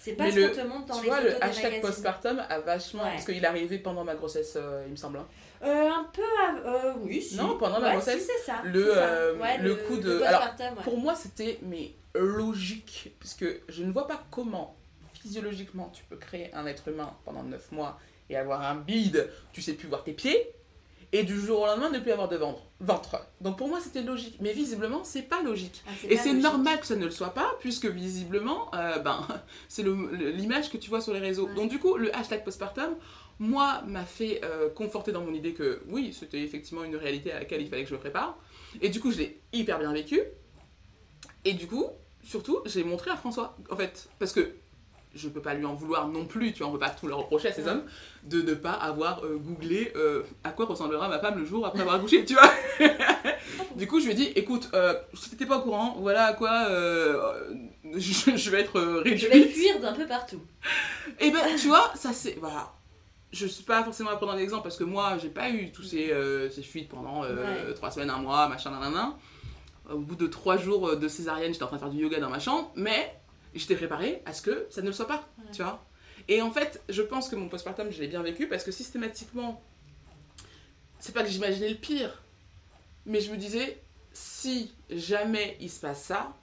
C'est 0.00 0.12
pas 0.12 0.24
Mais 0.24 0.30
ce 0.32 0.36
le- 0.36 0.48
qu'on 0.50 0.54
te 0.54 0.60
montre 0.66 0.86
dans 0.86 0.96
tu 0.96 1.02
les 1.04 1.08
vois, 1.08 1.16
photos 1.18 1.34
le 1.34 1.44
hashtag 1.44 1.80
postpartum 1.80 2.44
a 2.48 2.60
vachement... 2.60 3.02
Ouais. 3.02 3.10
Parce 3.10 3.24
qu'il 3.24 3.42
est 3.42 3.46
arrivé 3.46 3.78
pendant 3.78 4.04
ma 4.04 4.14
grossesse, 4.14 4.52
euh, 4.56 4.84
il 4.86 4.92
me 4.92 4.96
semble. 4.96 5.18
hein. 5.18 5.26
Euh, 5.62 5.90
un 5.90 6.04
peu, 6.12 6.22
euh, 6.66 6.92
oui, 7.02 7.20
si. 7.22 7.36
Non, 7.36 7.56
pendant 7.58 7.78
la 7.78 7.88
Ouais, 7.88 7.94
grossesse, 7.94 8.22
si, 8.22 8.26
c'est 8.38 8.44
ça. 8.52 8.62
le, 8.64 8.84
ça. 8.94 8.98
euh, 9.06 9.36
Ouais, 9.38 9.58
le 9.58 9.74
coup 9.74 9.96
de- 9.96 10.20
alors, 10.22 10.42
ouais. 10.42 10.82
Pour 10.84 10.98
moi, 10.98 11.14
c'était 11.14 11.58
mais 11.62 11.92
logique, 12.14 13.12
puisque 13.18 13.46
je 13.68 13.82
ne 13.84 13.92
vois 13.92 14.06
pas 14.06 14.22
comment 14.30 14.76
physiologiquement 15.14 15.90
tu 15.92 16.04
peux 16.04 16.16
créer 16.16 16.54
un 16.54 16.64
être 16.66 16.88
humain 16.88 17.12
pendant 17.24 17.42
9 17.42 17.72
mois 17.72 17.98
et 18.30 18.36
avoir 18.36 18.62
un 18.62 18.76
bide, 18.76 19.28
tu 19.52 19.60
sais 19.62 19.72
plus 19.74 19.88
voir 19.88 20.04
tes 20.04 20.12
pieds, 20.12 20.52
et 21.12 21.24
du 21.24 21.40
jour 21.40 21.62
au 21.62 21.66
lendemain 21.66 21.90
ne 21.90 21.98
plus 21.98 22.12
avoir 22.12 22.28
de 22.28 22.36
ventre. 22.36 22.62
ventre. 22.80 23.26
Donc 23.40 23.56
pour 23.58 23.66
moi, 23.68 23.80
c'était 23.82 24.02
logique, 24.02 24.36
mais 24.40 24.52
visiblement, 24.52 25.02
c'est 25.04 25.22
pas 25.22 25.42
logique. 25.42 25.82
Ah, 25.86 25.90
Et 26.08 26.16
c'est 26.18 26.34
normal 26.34 26.78
que 26.80 26.86
ça 26.86 26.96
ne 26.96 27.04
le 27.06 27.10
soit 27.10 27.32
pas, 27.34 27.54
puisque 27.60 27.86
visiblement, 27.86 28.70
euh, 28.74 28.98
ben, 28.98 29.26
c'est 29.68 29.82
l'image 29.84 30.70
que 30.70 30.76
tu 30.76 30.88
vois 30.90 31.00
sur 31.00 31.14
les 31.14 31.20
réseaux. 31.20 31.48
Ouais. 31.48 31.54
Donc 31.54 31.70
du 31.70 31.78
coup, 31.78 31.96
le 31.96 32.14
hashtag 32.14 32.44
postpartum, 32.44 32.94
moi, 33.38 33.82
m'a 33.86 34.04
fait 34.04 34.40
euh, 34.44 34.68
conforter 34.68 35.12
dans 35.12 35.22
mon 35.22 35.32
idée 35.32 35.52
que 35.54 35.80
oui, 35.88 36.16
c'était 36.18 36.40
effectivement 36.42 36.84
une 36.84 36.96
réalité 36.96 37.30
à 37.32 37.38
laquelle 37.40 37.62
il 37.62 37.68
fallait 37.68 37.84
que 37.84 37.88
je 37.90 37.94
me 37.94 38.00
prépare. 38.00 38.36
Et 38.80 38.88
du 38.88 39.00
coup, 39.00 39.10
je 39.12 39.18
l'ai 39.18 39.40
hyper 39.52 39.78
bien 39.78 39.92
vécu. 39.92 40.20
Et 41.44 41.52
du 41.54 41.66
coup, 41.66 41.86
surtout, 42.24 42.58
j'ai 42.66 42.82
montré 42.84 43.10
à 43.10 43.16
François, 43.16 43.56
en 43.70 43.76
fait, 43.76 44.08
parce 44.18 44.32
que 44.32 44.50
je 45.14 45.28
peux 45.28 45.40
pas 45.40 45.54
lui 45.54 45.64
en 45.64 45.74
vouloir 45.74 46.06
non 46.08 46.26
plus, 46.26 46.52
tu 46.52 46.58
vois, 46.58 46.68
on 46.68 46.72
peut 46.72 46.78
pas 46.78 46.90
tout 46.90 47.06
le 47.06 47.14
reprocher 47.14 47.48
à 47.48 47.52
ces 47.52 47.62
Ouais. 47.62 47.70
hommes, 47.70 47.84
de 48.24 48.42
ne 48.42 48.54
pas 48.54 48.72
avoir 48.72 49.24
euh, 49.24 49.36
googlé 49.38 49.90
euh, 49.96 50.22
à 50.44 50.50
quoi 50.50 50.66
ressemblera 50.66 51.08
ma 51.08 51.18
femme 51.18 51.38
le 51.38 51.44
jour 51.46 51.64
après 51.66 51.80
avoir 51.80 51.96
accouché, 51.96 52.24
tu 52.26 52.34
vois. 52.34 52.52
du 53.76 53.86
coup, 53.86 54.00
je 54.00 54.04
lui 54.06 54.12
ai 54.12 54.14
dit, 54.14 54.32
écoute, 54.36 54.68
euh, 54.74 54.94
si 55.14 55.30
t'étais 55.30 55.46
pas 55.46 55.58
au 55.58 55.62
courant, 55.62 55.96
voilà 55.98 56.26
à 56.26 56.32
quoi 56.34 56.68
je, 56.68 57.98
je 58.36 58.50
vais 58.50 58.60
être 58.60 58.78
euh, 58.78 59.02
Je 59.04 59.10
réduite. 59.10 59.30
vais 59.32 59.48
fuir 59.48 59.80
d'un 59.80 59.92
peu 59.94 60.06
partout. 60.06 60.42
Et 61.20 61.30
ben, 61.30 61.40
tu 61.58 61.68
vois, 61.68 61.90
ça 61.94 62.12
c'est. 62.12 62.36
Voilà. 62.38 62.72
Je 63.32 63.46
suis 63.46 63.64
pas 63.64 63.84
forcément 63.84 64.10
à 64.10 64.16
prendre 64.16 64.32
un 64.32 64.38
exemple 64.38 64.62
parce 64.62 64.76
que 64.76 64.84
moi, 64.84 65.18
j'ai 65.18 65.28
pas 65.28 65.50
eu 65.50 65.70
tous 65.70 65.82
ces, 65.82 66.10
euh, 66.12 66.48
ces 66.50 66.62
fuites 66.62 66.88
pendant 66.88 67.24
euh, 67.24 67.66
Ouais. 67.68 67.74
trois 67.74 67.90
semaines, 67.90 68.10
un 68.10 68.18
mois, 68.18 68.48
machin, 68.48 68.70
nanana. 68.70 69.16
Au 69.90 69.98
bout 69.98 70.16
de 70.16 70.26
trois 70.26 70.56
jours 70.56 70.96
de 70.96 71.08
césarienne, 71.08 71.52
j'étais 71.52 71.62
en 71.64 71.68
train 71.68 71.76
de 71.76 71.80
faire 71.82 71.90
du 71.90 71.98
yoga 71.98 72.20
dans 72.20 72.30
ma 72.30 72.38
chambre, 72.40 72.70
mais 72.74 73.14
j'étais 73.54 73.76
préparée 73.76 74.22
à 74.26 74.32
ce 74.32 74.42
que 74.42 74.66
ça 74.70 74.80
ne 74.82 74.86
le 74.86 74.92
soit 74.92 75.06
pas, 75.08 75.26
Ouais. 75.38 75.50
tu 75.52 75.62
vois. 75.62 75.82
Et 76.28 76.42
en 76.42 76.50
fait, 76.50 76.82
je 76.90 77.00
pense 77.02 77.28
que 77.28 77.36
mon 77.36 77.48
postpartum, 77.48 77.90
je 77.90 78.00
l'ai 78.00 78.08
bien 78.08 78.22
vécu 78.22 78.48
parce 78.48 78.64
que 78.64 78.70
systématiquement, 78.72 79.62
c'est 80.98 81.14
pas 81.14 81.22
que 81.22 81.28
j'imaginais 81.30 81.68
le 81.70 81.76
pire, 81.76 82.22
mais 83.06 83.20
je 83.20 83.30
me 83.30 83.36
disais, 83.36 83.82
si 84.12 84.72
jamais 84.90 85.56
il 85.60 85.70
se 85.70 85.80
passe 85.80 86.02
ça, 86.02 86.34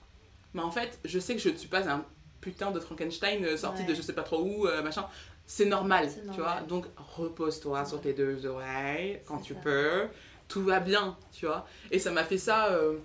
mais 0.54 0.62
en 0.62 0.70
fait, 0.70 0.98
je 1.04 1.18
sais 1.18 1.34
que 1.34 1.40
je 1.40 1.50
ne 1.50 1.56
suis 1.56 1.68
pas 1.68 1.88
un 1.88 2.04
putain 2.40 2.70
de 2.70 2.80
Frankenstein 2.80 3.44
euh, 3.44 3.56
sorti 3.56 3.82
Ouais. 3.82 3.88
de 3.88 3.94
je 3.94 4.02
sais 4.02 4.12
pas 4.14 4.22
trop 4.22 4.40
où, 4.42 4.66
euh, 4.66 4.82
machin. 4.82 5.06
C'est 5.46 5.66
normal, 5.66 6.08
tu 6.34 6.40
vois. 6.40 6.60
Donc 6.68 6.86
repose-toi 6.96 7.84
sur 7.84 8.00
tes 8.00 8.12
deux 8.12 8.44
oreilles 8.46 9.20
quand 9.26 9.38
tu 9.38 9.54
ça. 9.54 9.60
peux. 9.60 10.02
Tout 10.48 10.62
va 10.64 10.80
bien, 10.80 11.16
tu 11.32 11.46
vois. 11.46 11.66
Et 11.90 11.98
ça 11.98 12.10
m'a 12.10 12.24
fait 12.24 12.38
ça 12.38 12.72
euh, 12.72 12.96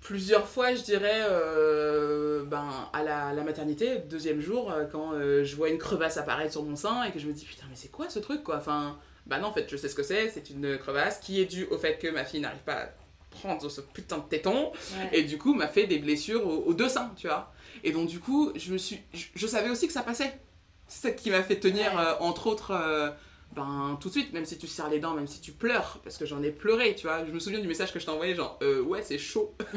plusieurs 0.00 0.46
fois, 0.46 0.74
je 0.74 0.82
dirais, 0.82 1.22
euh, 1.28 2.44
ben, 2.44 2.88
à 2.92 3.02
la, 3.02 3.32
la 3.32 3.42
maternité, 3.42 3.98
deuxième 4.08 4.40
jour, 4.40 4.70
euh, 4.70 4.84
quand 4.90 5.12
euh, 5.14 5.44
je 5.44 5.56
vois 5.56 5.68
une 5.70 5.78
crevasse 5.78 6.16
apparaître 6.16 6.52
sur 6.52 6.62
mon 6.62 6.76
sein 6.76 7.04
et 7.04 7.12
que 7.12 7.18
je 7.18 7.26
me 7.26 7.32
dis 7.32 7.44
putain, 7.44 7.64
mais 7.70 7.76
c'est 7.76 7.90
quoi 7.90 8.08
ce 8.10 8.18
truc 8.18 8.42
quoi? 8.42 8.56
Enfin, 8.56 8.98
bah 9.26 9.38
non, 9.38 9.48
en 9.48 9.52
fait, 9.52 9.66
je 9.70 9.76
sais 9.76 9.88
ce 9.88 9.94
que 9.94 10.02
c'est. 10.02 10.28
C'est 10.30 10.50
une 10.50 10.76
crevasse 10.78 11.18
qui 11.18 11.40
est 11.40 11.46
due 11.46 11.66
au 11.70 11.78
fait 11.78 11.98
que 11.98 12.08
ma 12.08 12.24
fille 12.24 12.40
n'arrive 12.40 12.62
pas 12.62 12.74
à 12.74 12.88
prendre 13.30 13.68
ce 13.68 13.80
putain 13.80 14.18
de 14.18 14.24
téton 14.28 14.70
Ouais. 14.96 15.18
et 15.18 15.22
du 15.24 15.38
coup 15.38 15.54
m'a 15.54 15.66
fait 15.66 15.86
des 15.88 15.98
blessures 15.98 16.46
aux, 16.46 16.64
aux 16.66 16.74
deux 16.74 16.88
seins, 16.88 17.10
tu 17.16 17.26
vois. 17.26 17.52
Et 17.82 17.90
donc 17.92 18.08
du 18.08 18.20
coup, 18.20 18.52
je 18.54 18.72
me 18.72 18.78
suis, 18.78 19.00
je, 19.12 19.24
je 19.34 19.46
savais 19.46 19.70
aussi 19.70 19.86
que 19.86 19.92
ça 19.92 20.02
passait. 20.02 20.38
C'est 20.94 21.08
ça 21.08 21.10
qui 21.14 21.30
m'a 21.30 21.42
fait 21.42 21.58
tenir, 21.58 21.92
Ouais. 21.94 22.00
euh, 22.02 22.14
entre 22.20 22.46
autres, 22.46 22.70
euh, 22.70 23.10
ben 23.56 23.98
tout 24.00 24.08
de 24.08 24.12
suite, 24.12 24.32
même 24.32 24.44
si 24.44 24.58
tu 24.58 24.68
serres 24.68 24.88
les 24.90 25.00
dents, 25.00 25.12
même 25.14 25.26
si 25.26 25.40
tu 25.40 25.50
pleures, 25.50 25.98
parce 26.04 26.16
que 26.16 26.24
j'en 26.24 26.40
ai 26.42 26.50
pleuré, 26.50 26.94
tu 26.94 27.06
vois. 27.08 27.24
Je 27.26 27.32
me 27.32 27.38
souviens 27.40 27.58
du 27.58 27.66
message 27.66 27.92
que 27.92 27.98
je 27.98 28.04
t'ai 28.04 28.10
envoyé, 28.12 28.34
genre, 28.36 28.58
euh, 28.62 28.80
ouais, 28.82 29.02
c'est 29.02 29.18
chaud. 29.18 29.52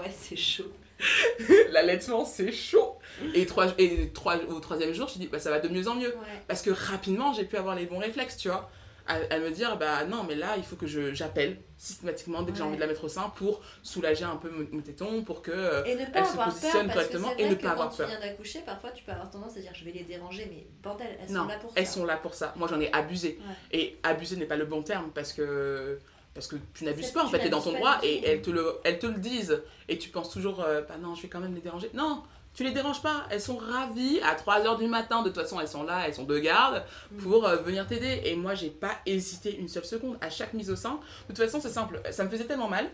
Ouais, 0.00 0.12
c'est 0.16 0.36
chaud. 0.36 0.70
L'allaitement, 1.70 2.24
c'est 2.24 2.52
chaud. 2.52 2.98
Et, 3.34 3.46
trois, 3.46 3.66
et 3.78 4.10
trois, 4.14 4.36
au 4.48 4.60
troisième 4.60 4.92
jour, 4.92 5.08
je 5.08 5.14
me 5.14 5.24
dis, 5.24 5.26
bah 5.28 5.38
ça 5.40 5.50
va 5.50 5.58
de 5.58 5.68
mieux 5.68 5.88
en 5.88 5.96
mieux. 5.96 6.08
Ouais. 6.14 6.42
Parce 6.48 6.62
que 6.62 6.70
rapidement, 6.70 7.32
j'ai 7.32 7.44
pu 7.44 7.56
avoir 7.56 7.74
les 7.74 7.86
bons 7.86 7.98
réflexes, 7.98 8.36
tu 8.36 8.48
vois. 8.48 8.70
À, 9.06 9.14
à 9.34 9.38
me 9.38 9.50
dire, 9.50 9.76
bah 9.78 10.04
non, 10.04 10.22
mais 10.22 10.34
là, 10.36 10.54
il 10.56 10.62
faut 10.62 10.76
que 10.76 10.86
je- 10.86 11.12
j'appelle 11.12 11.56
systématiquement 11.76 12.42
dès 12.42 12.52
que 12.52 12.58
j'ai 12.58 12.62
envie 12.64 12.76
de 12.76 12.80
la 12.80 12.86
mettre 12.86 13.02
au 13.04 13.08
sein 13.08 13.32
pour 13.36 13.60
soulager 13.82 14.24
un 14.24 14.36
peu 14.36 14.48
mon, 14.70 14.80
téton, 14.80 15.22
pour 15.24 15.42
que. 15.42 15.50
euh, 15.50 15.84
Et 15.84 15.94
ne 15.96 16.04
pas 16.06 16.20
Elle 16.20 16.26
se 16.26 16.36
positionne 16.36 16.86
peur, 16.86 16.94
parce 16.94 17.08
que 17.08 17.16
correctement 17.18 17.34
et 17.38 17.48
ne 17.48 17.54
pas 17.56 17.70
avoir 17.70 17.90
quand 17.90 17.96
peur. 17.96 18.06
tu 18.08 18.12
viens 18.16 18.20
d'accoucher, 18.20 18.60
parfois 18.64 18.90
tu 18.92 19.02
peux 19.04 19.12
avoir 19.12 19.30
tendance 19.30 19.56
à 19.56 19.60
dire 19.60 19.72
je 19.74 19.84
vais 19.84 19.90
les 19.92 20.04
déranger, 20.04 20.46
mais 20.50 20.66
bordel, 20.82 21.08
elles 21.20 21.32
non, 21.34 21.42
sont 21.42 21.48
là 21.48 21.58
pour 21.58 21.72
elles 21.74 21.86
ça. 21.86 21.92
sont 21.92 22.04
là 22.04 22.16
pour 22.16 22.34
ça. 22.34 22.52
Moi, 22.56 22.68
j'en 22.68 22.80
ai 22.80 22.92
abusé. 22.92 23.38
Ouais. 23.40 23.78
Et 23.78 23.98
abuser 24.04 24.36
n'est 24.36 24.46
pas 24.46 24.56
le 24.56 24.66
bon 24.66 24.82
terme 24.82 25.10
parce 25.14 25.32
que. 25.32 25.98
Parce 26.34 26.46
que 26.46 26.56
tu 26.72 26.84
n'abuses 26.84 27.10
pas, 27.10 27.22
en 27.22 27.26
tu 27.26 27.32
fait, 27.32 27.40
t'es 27.40 27.48
dans 27.50 27.58
n'abuses 27.58 27.72
ton 27.74 27.78
droit 27.78 27.98
et 28.02 28.24
elles 28.26 28.40
te, 28.40 28.48
le, 28.50 28.76
elles 28.84 28.98
te 28.98 29.06
le 29.06 29.18
disent. 29.18 29.62
Et 29.90 29.98
tu 29.98 30.08
penses 30.08 30.30
toujours, 30.30 30.62
euh, 30.62 30.80
bah 30.80 30.94
non, 30.98 31.14
je 31.14 31.20
vais 31.22 31.28
quand 31.28 31.40
même 31.40 31.54
les 31.54 31.60
déranger. 31.60 31.90
Non, 31.92 32.22
tu 32.54 32.64
les 32.64 32.70
déranges 32.72 33.02
pas. 33.02 33.24
Elles 33.30 33.40
sont 33.40 33.56
ravies. 33.56 34.20
À 34.20 34.34
3h 34.34 34.78
du 34.78 34.86
matin, 34.86 35.22
de 35.22 35.28
toute 35.30 35.40
façon, 35.42 35.58
elles 35.60 35.68
sont 35.68 35.82
là, 35.84 36.02
elles 36.06 36.14
sont 36.14 36.24
de 36.24 36.38
garde 36.38 36.84
Mm. 37.12 37.16
pour 37.22 37.46
euh, 37.46 37.56
venir 37.56 37.86
t'aider. 37.86 38.22
Et 38.24 38.36
moi, 38.36 38.54
j'ai 38.54 38.70
pas 38.70 38.96
hésité 39.06 39.56
une 39.56 39.68
seule 39.68 39.84
seconde 39.84 40.16
à 40.20 40.30
chaque 40.30 40.52
mise 40.54 40.70
au 40.70 40.76
sein. 40.76 41.00
De 41.28 41.34
toute 41.34 41.44
façon, 41.44 41.60
c'est 41.60 41.68
simple. 41.70 42.00
Ça 42.10 42.24
me 42.24 42.28
faisait 42.30 42.44
tellement 42.44 42.68
mal 42.68 42.88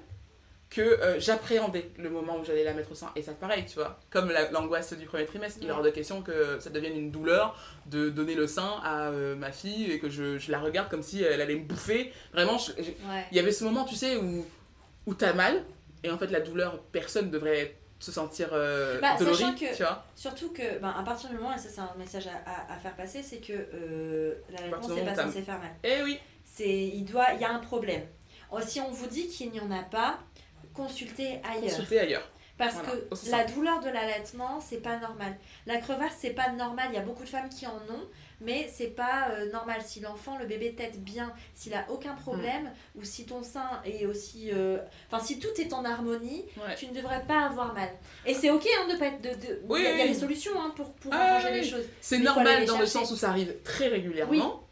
que 0.70 0.82
euh, 0.82 1.18
j'appréhendais 1.18 1.90
le 1.96 2.10
moment 2.10 2.36
où 2.38 2.44
j'allais 2.44 2.62
la 2.62 2.74
mettre 2.74 2.92
au 2.92 2.94
sein. 2.94 3.10
Et 3.16 3.22
ça, 3.22 3.32
pareil, 3.32 3.64
tu 3.66 3.76
vois. 3.76 3.98
Comme 4.10 4.30
la- 4.30 4.50
l'angoisse 4.50 4.92
du 4.92 5.06
premier 5.06 5.24
trimestre, 5.24 5.60
il 5.62 5.66
est 5.66 5.70
Ouais. 5.70 5.76
hors 5.78 5.82
de 5.82 5.88
question 5.88 6.20
que 6.20 6.58
ça 6.60 6.68
devienne 6.68 6.94
une 6.94 7.10
douleur 7.10 7.56
de 7.86 8.10
donner 8.10 8.34
le 8.34 8.46
sein 8.46 8.74
à 8.84 9.08
euh, 9.08 9.34
ma 9.34 9.50
fille 9.50 9.90
et 9.90 9.98
que 9.98 10.10
je, 10.10 10.36
je 10.36 10.52
la 10.52 10.58
regarde 10.60 10.90
comme 10.90 11.02
si 11.02 11.22
elle 11.22 11.40
allait 11.40 11.54
me 11.54 11.64
bouffer. 11.64 12.12
Vraiment, 12.34 12.58
Ouais. 12.76 13.24
il 13.30 13.36
y 13.38 13.40
avait 13.40 13.50
ce 13.52 13.64
moment, 13.64 13.84
tu 13.86 13.94
sais, 13.94 14.18
où, 14.18 14.44
où 15.06 15.14
t'as 15.14 15.32
mal. 15.32 15.64
Et 16.04 16.10
en 16.10 16.18
fait, 16.18 16.26
la 16.30 16.40
douleur, 16.40 16.78
personne 16.92 17.30
devrait 17.30 17.77
se 17.98 18.12
sentir 18.12 18.48
euh, 18.52 19.00
Bah, 19.00 19.16
dolori, 19.18 19.54
que- 19.56 19.74
tu 19.76 19.82
vois. 19.82 20.04
Surtout 20.14 20.50
que, 20.52 20.78
ben, 20.78 20.94
à 20.96 21.02
partir 21.02 21.30
du 21.30 21.36
moment, 21.36 21.52
et 21.54 21.58
ça 21.58 21.68
c'est 21.68 21.80
un 21.80 21.92
message 21.98 22.26
à, 22.28 22.50
à- 22.50 22.74
à 22.74 22.78
faire 22.78 22.94
passer, 22.94 23.22
c'est 23.22 23.38
que 23.38 23.52
euh, 23.52 24.34
du 24.48 24.54
c'est 24.56 24.62
moment 24.70 24.80
pas 24.80 24.86
où 24.94 25.04
t'as- 25.16 25.26
censé 25.26 25.42
faire 25.42 25.58
mal. 25.58 25.70
Eh 25.84 26.02
oui, 26.04 26.18
il 26.60 27.04
doit, 27.04 27.32
il 27.34 27.40
y 27.40 27.44
a 27.44 27.50
un 27.52 27.58
problème. 27.58 28.02
Oh, 28.50 28.58
Si 28.64 28.80
on 28.80 28.90
vous 28.90 29.06
dit 29.06 29.28
qu'il 29.28 29.50
n'y 29.50 29.60
en 29.60 29.70
a 29.70 29.82
pas, 29.82 30.18
consultez 30.74 31.40
ailleurs. 31.44 31.62
consulter 31.70 32.00
ailleurs. 32.00 32.28
Parce 32.56 32.74
Voilà, 32.74 32.90
que 32.90 33.30
la 33.30 33.44
douleur 33.44 33.78
de 33.80 33.88
l'allaitement, 33.88 34.60
c'est 34.60 34.82
pas 34.82 34.98
normal. 34.98 35.36
La 35.66 35.76
crevasse, 35.78 36.14
c'est 36.18 36.30
pas 36.30 36.50
normal. 36.50 36.88
Il 36.90 36.94
y 36.96 36.98
a 36.98 37.02
beaucoup 37.02 37.22
de 37.22 37.28
femmes 37.28 37.48
qui 37.48 37.66
en 37.68 37.76
ont, 37.76 38.08
mais 38.40 38.68
c'est 38.72 38.88
pas 38.94 39.28
euh, 39.32 39.50
normal. 39.52 39.80
Si 39.84 40.00
l'enfant, 40.00 40.38
le 40.38 40.46
bébé 40.46 40.74
tète 40.74 41.02
bien, 41.02 41.32
s'il 41.54 41.74
a 41.74 41.84
aucun 41.90 42.14
problème, 42.14 42.64
Mm. 42.94 42.98
ou 43.00 43.04
si 43.04 43.26
ton 43.26 43.42
sein 43.42 43.68
est 43.84 44.06
aussi. 44.06 44.50
euh, 44.52 44.78
Enfin, 45.10 45.24
si 45.24 45.38
tout 45.38 45.48
est 45.60 45.72
en 45.72 45.84
harmonie, 45.84 46.44
Ouais. 46.56 46.74
tu 46.76 46.86
ne 46.86 46.92
devrais 46.94 47.24
pas 47.26 47.46
avoir 47.46 47.74
mal. 47.74 47.88
Et 48.26 48.34
c'est 48.34 48.50
ok 48.50 48.66
hein, 48.80 48.92
de 48.92 48.98
pas 48.98 49.06
être. 49.06 49.20
De, 49.20 49.30
de- 49.30 49.60
Oui, 49.68 49.80
il 49.80 49.84
y 49.84 49.86
a, 49.86 49.92
il 49.92 49.98
y 49.98 50.00
a 50.00 50.04
oui. 50.04 50.12
des 50.12 50.18
solutions 50.18 50.52
hein, 50.60 50.72
pour, 50.76 50.92
pour 50.94 51.12
Ah, 51.14 51.34
arranger 51.36 51.48
oui. 51.52 51.60
les 51.60 51.64
choses. 51.68 51.84
C'est 52.00 52.18
normal 52.18 52.64
dans 52.66 52.74
le 52.74 52.86
chercher. 52.86 52.86
sens 53.06 53.10
où 53.12 53.16
ça 53.16 53.30
arrive 53.30 53.54
très 53.64 53.88
régulièrement, 53.88 54.64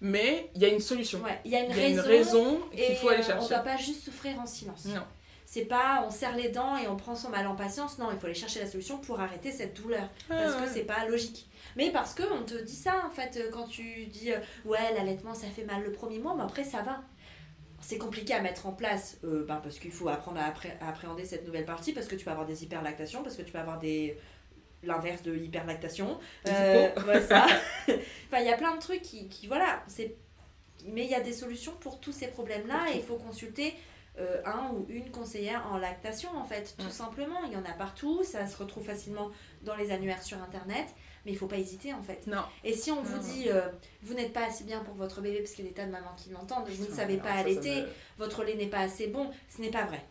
mais 0.00 0.50
il 0.54 0.62
y 0.62 0.64
a 0.64 0.68
une 0.68 0.80
solution. 0.80 1.20
Ouais, 1.22 1.38
il 1.44 1.50
y 1.50 1.56
a 1.56 1.60
une 1.60 1.70
Il 1.70 1.76
y 1.76 1.98
a 1.98 2.02
raison. 2.02 2.08
raison 2.08 2.60
qu'il 2.74 2.96
faut 2.96 3.08
aller 3.08 3.18
euh, 3.18 3.22
on 3.22 3.26
chercher. 3.26 3.48
doit 3.48 3.58
pas 3.58 3.76
juste 3.76 4.04
souffrir 4.04 4.38
en 4.40 4.46
silence. 4.46 4.84
Non. 4.86 5.02
C'est 5.52 5.64
pas 5.64 6.04
on 6.06 6.10
serre 6.12 6.36
les 6.36 6.50
dents 6.50 6.76
et 6.76 6.86
on 6.86 6.94
prend 6.94 7.16
son 7.16 7.28
mal 7.28 7.44
en 7.48 7.56
patience. 7.56 7.98
Non, 7.98 8.12
il 8.12 8.18
faut 8.20 8.26
aller 8.26 8.36
chercher 8.36 8.60
la 8.60 8.68
solution 8.70 8.98
pour 8.98 9.18
arrêter 9.18 9.50
cette 9.50 9.74
douleur. 9.82 10.08
parce 10.28 10.54
Ah, 10.56 10.62
que 10.64 10.70
c'est 10.72 10.84
pas 10.84 11.04
logique. 11.08 11.48
Mais 11.74 11.90
parce 11.90 12.14
que 12.14 12.22
on 12.32 12.44
te 12.44 12.54
dit 12.54 12.76
ça 12.76 13.02
en 13.04 13.10
fait 13.10 13.36
euh, 13.36 13.50
quand 13.50 13.66
tu 13.66 14.06
dis 14.06 14.32
euh, 14.32 14.38
ouais 14.64 14.94
l'allaitement 14.94 15.34
ça 15.34 15.48
fait 15.48 15.64
mal 15.64 15.82
le 15.82 15.90
premier 15.90 16.20
mois 16.20 16.36
mais 16.36 16.44
après 16.44 16.62
ça 16.62 16.82
va. 16.82 17.00
C'est 17.80 17.98
compliqué 17.98 18.32
à 18.32 18.40
mettre 18.40 18.66
en 18.66 18.72
place 18.72 19.18
euh, 19.24 19.44
ben, 19.44 19.56
parce 19.56 19.80
qu'il 19.80 19.90
faut 19.90 20.08
apprendre 20.08 20.38
à, 20.38 20.48
appré- 20.48 20.76
à 20.80 20.88
appréhender 20.90 21.24
cette 21.24 21.44
nouvelle 21.44 21.64
partie 21.64 21.92
parce 21.92 22.06
que 22.06 22.14
tu 22.14 22.24
peux 22.24 22.30
avoir 22.30 22.46
des 22.46 22.62
hyperlactations 22.62 23.24
parce 23.24 23.34
que 23.36 23.42
tu 23.42 23.50
peux 23.50 23.58
avoir 23.58 23.80
des 23.80 24.16
l'inverse 24.84 25.22
de 25.22 25.34
hyperlactation. 25.36 26.20
Euh, 26.46 26.90
ouais, 27.08 27.22
ça. 27.22 27.46
enfin 27.88 28.38
il 28.38 28.46
y 28.46 28.52
a 28.52 28.56
plein 28.56 28.76
de 28.76 28.80
trucs 28.80 29.02
qui, 29.02 29.28
qui 29.28 29.48
voilà 29.48 29.82
c'est 29.88 30.14
mais 30.86 31.04
il 31.04 31.10
y 31.10 31.14
a 31.16 31.20
des 31.20 31.32
solutions 31.32 31.72
pour 31.80 31.98
tous 32.00 32.12
ces 32.12 32.28
problèmes 32.28 32.68
là 32.68 32.84
Pour 32.84 32.94
et 32.94 32.98
il 32.98 33.02
faut 33.02 33.16
consulter 33.16 33.74
euh, 34.18 34.42
un 34.44 34.70
ou 34.72 34.86
une 34.88 35.10
conseillère 35.10 35.66
en 35.72 35.78
lactation 35.78 36.30
en 36.36 36.44
fait 36.44 36.74
tout 36.78 36.90
simplement 36.90 37.44
il 37.46 37.52
y 37.52 37.56
en 37.56 37.64
a 37.64 37.72
partout 37.72 38.22
ça 38.24 38.46
se 38.46 38.56
retrouve 38.56 38.84
facilement 38.84 39.30
dans 39.62 39.76
les 39.76 39.92
annuaires 39.92 40.22
sur 40.22 40.36
internet 40.42 40.86
mais 41.24 41.32
il 41.32 41.38
faut 41.38 41.46
pas 41.46 41.58
hésiter 41.58 41.92
en 41.94 42.02
fait 42.02 42.26
Non. 42.26 42.42
et 42.64 42.72
si 42.72 42.90
on 42.90 43.02
vous 43.02 43.16
Non. 43.16 43.22
dit 43.22 43.44
euh, 43.48 43.60
vous 44.02 44.14
n'êtes 44.14 44.32
pas 44.32 44.46
assez 44.46 44.64
bien 44.64 44.80
pour 44.80 44.94
votre 44.94 45.20
bébé 45.20 45.38
parce 45.38 45.52
qu'il 45.52 45.64
y 45.64 45.68
a 45.68 45.70
des 45.70 45.76
tas 45.76 45.86
de 45.86 45.92
mamans 45.92 46.14
qui 46.16 46.30
l'entendent 46.30 46.66
vous 46.68 46.86
ne 46.86 46.90
savez 46.94 47.18
pas 47.18 47.30
allaiter 47.32 47.82
me- 47.82 47.88
votre 48.18 48.42
lait 48.42 48.56
n'est 48.56 48.66
pas 48.66 48.80
assez 48.80 49.06
bon 49.06 49.30
ce 49.48 49.60
n'est 49.62 49.70
pas 49.70 49.84
vrai 49.84 50.02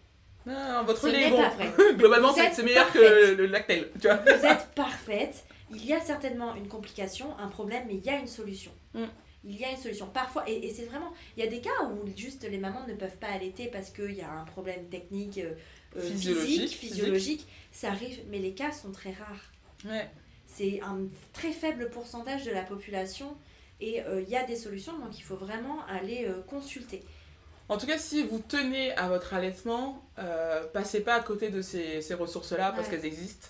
Non, 0.46 0.84
votre 0.86 1.02
Ce 1.02 1.08
lait 1.08 1.20
n'est 1.20 1.28
est 1.28 1.32
bon. 1.32 1.42
pas 1.42 1.50
vrai. 1.50 1.70
Globalement, 1.96 2.34
c'est 2.34 2.64
meilleur 2.64 2.92
que 2.94 3.36
le 3.36 3.46
lactel, 3.48 3.90
tu 4.00 4.08
vois. 4.08 4.16
vous 4.16 4.46
êtes 4.46 4.70
parfaite 4.76 5.44
il 5.72 5.86
y 5.86 5.94
a 5.94 6.00
certainement 6.00 6.56
une 6.56 6.68
complication 6.68 7.38
un 7.38 7.48
problème 7.50 7.84
mais 7.88 7.96
il 7.96 8.06
y 8.06 8.10
a 8.10 8.16
une 8.18 8.28
solution 8.28 8.72
Mm. 8.96 9.04
Il 9.46 9.56
y 9.60 9.64
a 9.66 9.72
une 9.72 9.78
solution 9.78 10.08
parfois 10.08 10.44
et, 10.50 10.66
et 10.68 10.74
c'est 10.74 10.86
vraiment 10.86 11.14
il 11.38 11.44
y 11.44 11.48
a 11.48 11.50
des 11.50 11.62
cas 11.62 11.84
où 11.86 12.08
juste 12.16 12.44
les 12.50 12.58
mamans 12.58 12.86
ne 12.88 12.94
peuvent 12.94 13.18
pas 13.18 13.28
allaiter 13.28 13.68
parce 13.68 13.90
qu'il 13.90 14.12
y 14.12 14.22
a 14.22 14.32
un 14.32 14.44
problème 14.46 14.86
technique 14.90 15.38
euh, 15.38 15.54
euh, 15.98 16.02
Physiologique, 16.02 16.50
physique 16.70 16.78
physiologique 16.78 17.48
ça 17.72 17.90
arrive 17.90 18.20
mais 18.30 18.40
les 18.40 18.54
cas 18.54 18.72
sont 18.72 18.92
très 18.92 19.12
rares 19.12 19.52
Ouais. 19.86 20.10
c'est 20.46 20.82
un 20.82 21.00
très 21.32 21.52
faible 21.54 21.90
pourcentage 21.90 22.44
de 22.44 22.52
la 22.52 22.64
population 22.64 23.38
et 23.80 24.02
euh, 24.02 24.22
il 24.22 24.30
y 24.30 24.36
a 24.36 24.44
des 24.46 24.58
solutions 24.58 24.98
donc 25.00 25.18
il 25.18 25.24
faut 25.24 25.38
vraiment 25.38 25.86
aller 25.88 26.26
euh, 26.28 26.42
consulter 26.48 27.02
En 27.70 27.78
tout 27.78 27.86
cas, 27.88 27.98
si 28.00 28.24
vous 28.24 28.40
tenez 28.40 28.92
à 28.98 29.08
votre 29.08 29.34
allaitement, 29.36 30.04
passez 30.74 31.02
pas 31.02 31.14
à 31.16 31.20
côté 31.22 31.50
de 31.50 31.62
ces, 31.62 32.02
ces 32.02 32.16
ressources-là 32.16 32.72
parce 32.74 32.88
Ouais. 32.90 32.96
qu'elles 32.98 33.06
existent. 33.06 33.48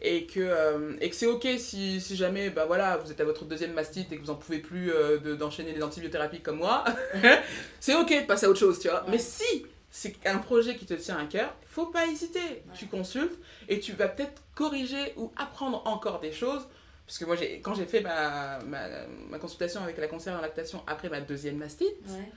Et 0.00 0.26
que, 0.26 0.38
euh, 0.38 0.92
et 1.00 1.10
que 1.10 1.16
c'est 1.16 1.26
ok 1.26 1.44
si, 1.58 2.00
si 2.00 2.14
jamais 2.14 2.50
bah 2.50 2.66
voilà, 2.66 2.98
vous 2.98 3.10
êtes 3.10 3.20
à 3.20 3.24
votre 3.24 3.44
deuxième 3.44 3.72
mastite 3.72 4.12
et 4.12 4.16
que 4.16 4.22
vous 4.22 4.30
en 4.30 4.36
pouvez 4.36 4.58
plus 4.58 4.92
euh, 4.92 5.18
de- 5.18 5.34
d'enchaîner 5.34 5.72
les 5.72 5.82
antibiothérapies 5.82 6.40
comme 6.40 6.58
moi. 6.58 6.84
c'est 7.80 7.94
ok 7.96 8.08
de 8.08 8.26
passer 8.26 8.46
à 8.46 8.50
autre 8.50 8.60
chose, 8.60 8.78
tu 8.78 8.88
vois. 8.88 9.02
Ouais. 9.04 9.10
Mais 9.12 9.18
si 9.18 9.66
c'est 9.90 10.14
un 10.26 10.38
projet 10.38 10.76
qui 10.76 10.86
te 10.86 10.94
tient 10.94 11.18
à 11.18 11.24
cœur, 11.24 11.52
faut 11.66 11.86
pas 11.86 12.06
hésiter. 12.06 12.62
Tu 12.74 12.86
consultes 12.86 13.36
et 13.68 13.80
tu 13.80 13.92
vas 13.92 14.06
peut-être 14.08 14.40
corriger 14.54 15.14
ou 15.16 15.32
apprendre 15.36 15.82
encore 15.86 16.20
des 16.20 16.32
choses. 16.32 16.62
Parce 17.06 17.18
que 17.18 17.24
moi, 17.24 17.36
quand 17.62 17.74
j'ai 17.74 17.86
fait 17.86 18.02
ma, 18.02 18.58
ma, 18.66 18.86
ma 19.30 19.38
consultation 19.38 19.82
avec 19.82 19.96
la 19.96 20.06
conseillère 20.08 20.38
en 20.38 20.42
lactation 20.42 20.82
après 20.86 21.08
ma 21.08 21.20
deuxième 21.22 21.56
mastite, 21.56 21.88
ouais. 22.06 22.30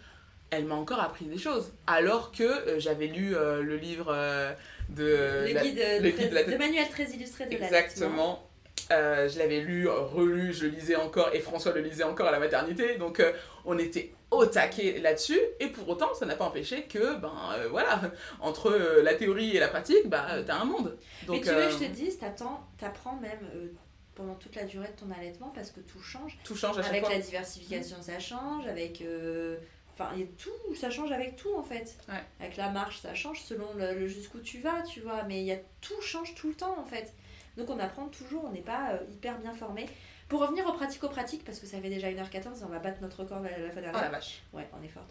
Elle 0.51 0.65
m'a 0.65 0.75
encore 0.75 0.99
appris 0.99 1.25
des 1.25 1.37
choses. 1.37 1.73
Alors 1.87 2.31
que 2.31 2.43
euh, 2.43 2.79
j'avais 2.79 3.07
lu 3.07 3.35
euh, 3.35 3.61
le 3.63 3.77
livre 3.77 4.07
euh, 4.13 4.53
de... 4.89 5.47
le, 5.47 5.53
la- 5.53 5.61
guide, 5.63 5.77
le 6.01 6.11
très- 6.11 6.21
guide 6.23 6.29
de 6.29 6.35
la 6.35 6.43
le 6.43 6.57
manuel 6.57 6.87
très 6.89 7.05
illustré 7.05 7.45
de 7.45 7.51
l'allaitement. 7.53 7.77
Exactement. 7.77 8.47
Je 8.89 9.39
l'avais 9.39 9.61
lu, 9.61 9.87
relu, 9.87 10.51
je 10.53 10.65
le 10.65 10.71
lisais 10.71 10.97
encore, 10.97 11.29
et 11.33 11.39
François 11.39 11.71
le 11.71 11.79
lisait 11.81 12.03
encore 12.03 12.27
à 12.27 12.31
la 12.31 12.39
maternité, 12.39 12.97
donc 12.97 13.23
on 13.63 13.77
était 13.77 14.13
au 14.31 14.45
taquet 14.45 14.99
là-dessus, 14.99 15.39
et 15.61 15.67
pour 15.67 15.87
autant, 15.87 16.13
ça 16.13 16.25
n'a 16.25 16.35
pas 16.35 16.43
empêché 16.43 16.83
que, 16.83 17.15
ben 17.17 17.31
voilà, 17.69 18.01
entre 18.41 18.69
la 19.01 19.13
théorie 19.13 19.55
et 19.55 19.59
la 19.61 19.69
pratique, 19.69 20.07
bah, 20.09 20.25
euh, 20.31 20.43
t'as 20.45 20.55
un 20.57 20.65
monde. 20.65 20.97
Donc, 21.25 21.37
Mais 21.37 21.41
tu 21.41 21.55
veux 21.55 21.65
que 21.67 21.71
je 21.71 21.77
te 21.77 21.91
dise, 21.91 22.19
t'apprends 22.19 23.17
même 23.21 23.39
pendant 24.13 24.35
toute 24.35 24.55
la 24.55 24.63
durée 24.65 24.87
de 24.89 24.99
ton 24.99 25.09
allaitement 25.17 25.53
parce 25.55 25.71
que 25.71 25.79
tout 25.79 26.01
change. 26.01 26.37
tout 26.43 26.55
change 26.57 26.77
à 26.77 26.81
chaque 26.81 26.91
Avec 26.91 27.05
fois. 27.05 27.13
la 27.13 27.19
diversification, 27.21 27.95
ça 28.01 28.19
change. 28.19 28.67
Avec. 28.67 29.01
euh, 29.01 29.55
Enfin, 29.93 30.09
il 30.15 30.21
y 30.21 30.23
a 30.23 30.27
tout, 30.37 30.75
ça 30.75 30.89
change 30.89 31.11
avec 31.11 31.35
tout 31.35 31.53
en 31.55 31.63
fait. 31.63 31.95
Ouais. 32.07 32.23
Avec 32.39 32.57
la 32.57 32.69
marche, 32.69 32.99
ça 33.01 33.13
change 33.13 33.41
selon 33.41 33.73
le, 33.75 33.93
le 33.99 34.07
jusqu'où 34.07 34.39
tu 34.39 34.59
vas, 34.59 34.81
tu 34.83 35.01
vois. 35.01 35.23
Mais 35.23 35.41
il 35.41 35.45
y 35.45 35.51
a 35.51 35.57
tout 35.81 36.01
change 36.01 36.33
tout 36.35 36.47
le 36.49 36.55
temps 36.55 36.77
en 36.79 36.85
fait. 36.85 37.13
Donc 37.57 37.69
on 37.69 37.79
apprend 37.79 38.07
toujours, 38.07 38.45
on 38.45 38.51
n'est 38.51 38.61
pas 38.61 38.91
euh, 38.93 38.97
hyper 39.11 39.37
bien 39.39 39.53
formé. 39.53 39.87
Pour 40.29 40.39
revenir 40.39 40.65
au 40.65 40.71
pratico-pratique, 40.71 41.43
parce 41.43 41.59
que 41.59 41.67
ça 41.67 41.79
fait 41.81 41.89
déjà 41.89 42.09
1h14 42.09 42.61
et 42.61 42.63
on 42.63 42.69
va 42.69 42.79
battre 42.79 43.01
notre 43.01 43.19
record 43.19 43.41
la, 43.41 43.49
la 43.49 43.69
fois 43.69 43.79
Oh 43.79 43.81
dernière. 43.81 44.01
la 44.03 44.09
vache. 44.09 44.41
Ouais, 44.53 44.65
on 44.79 44.81
est 44.81 44.87
forte. 44.87 45.09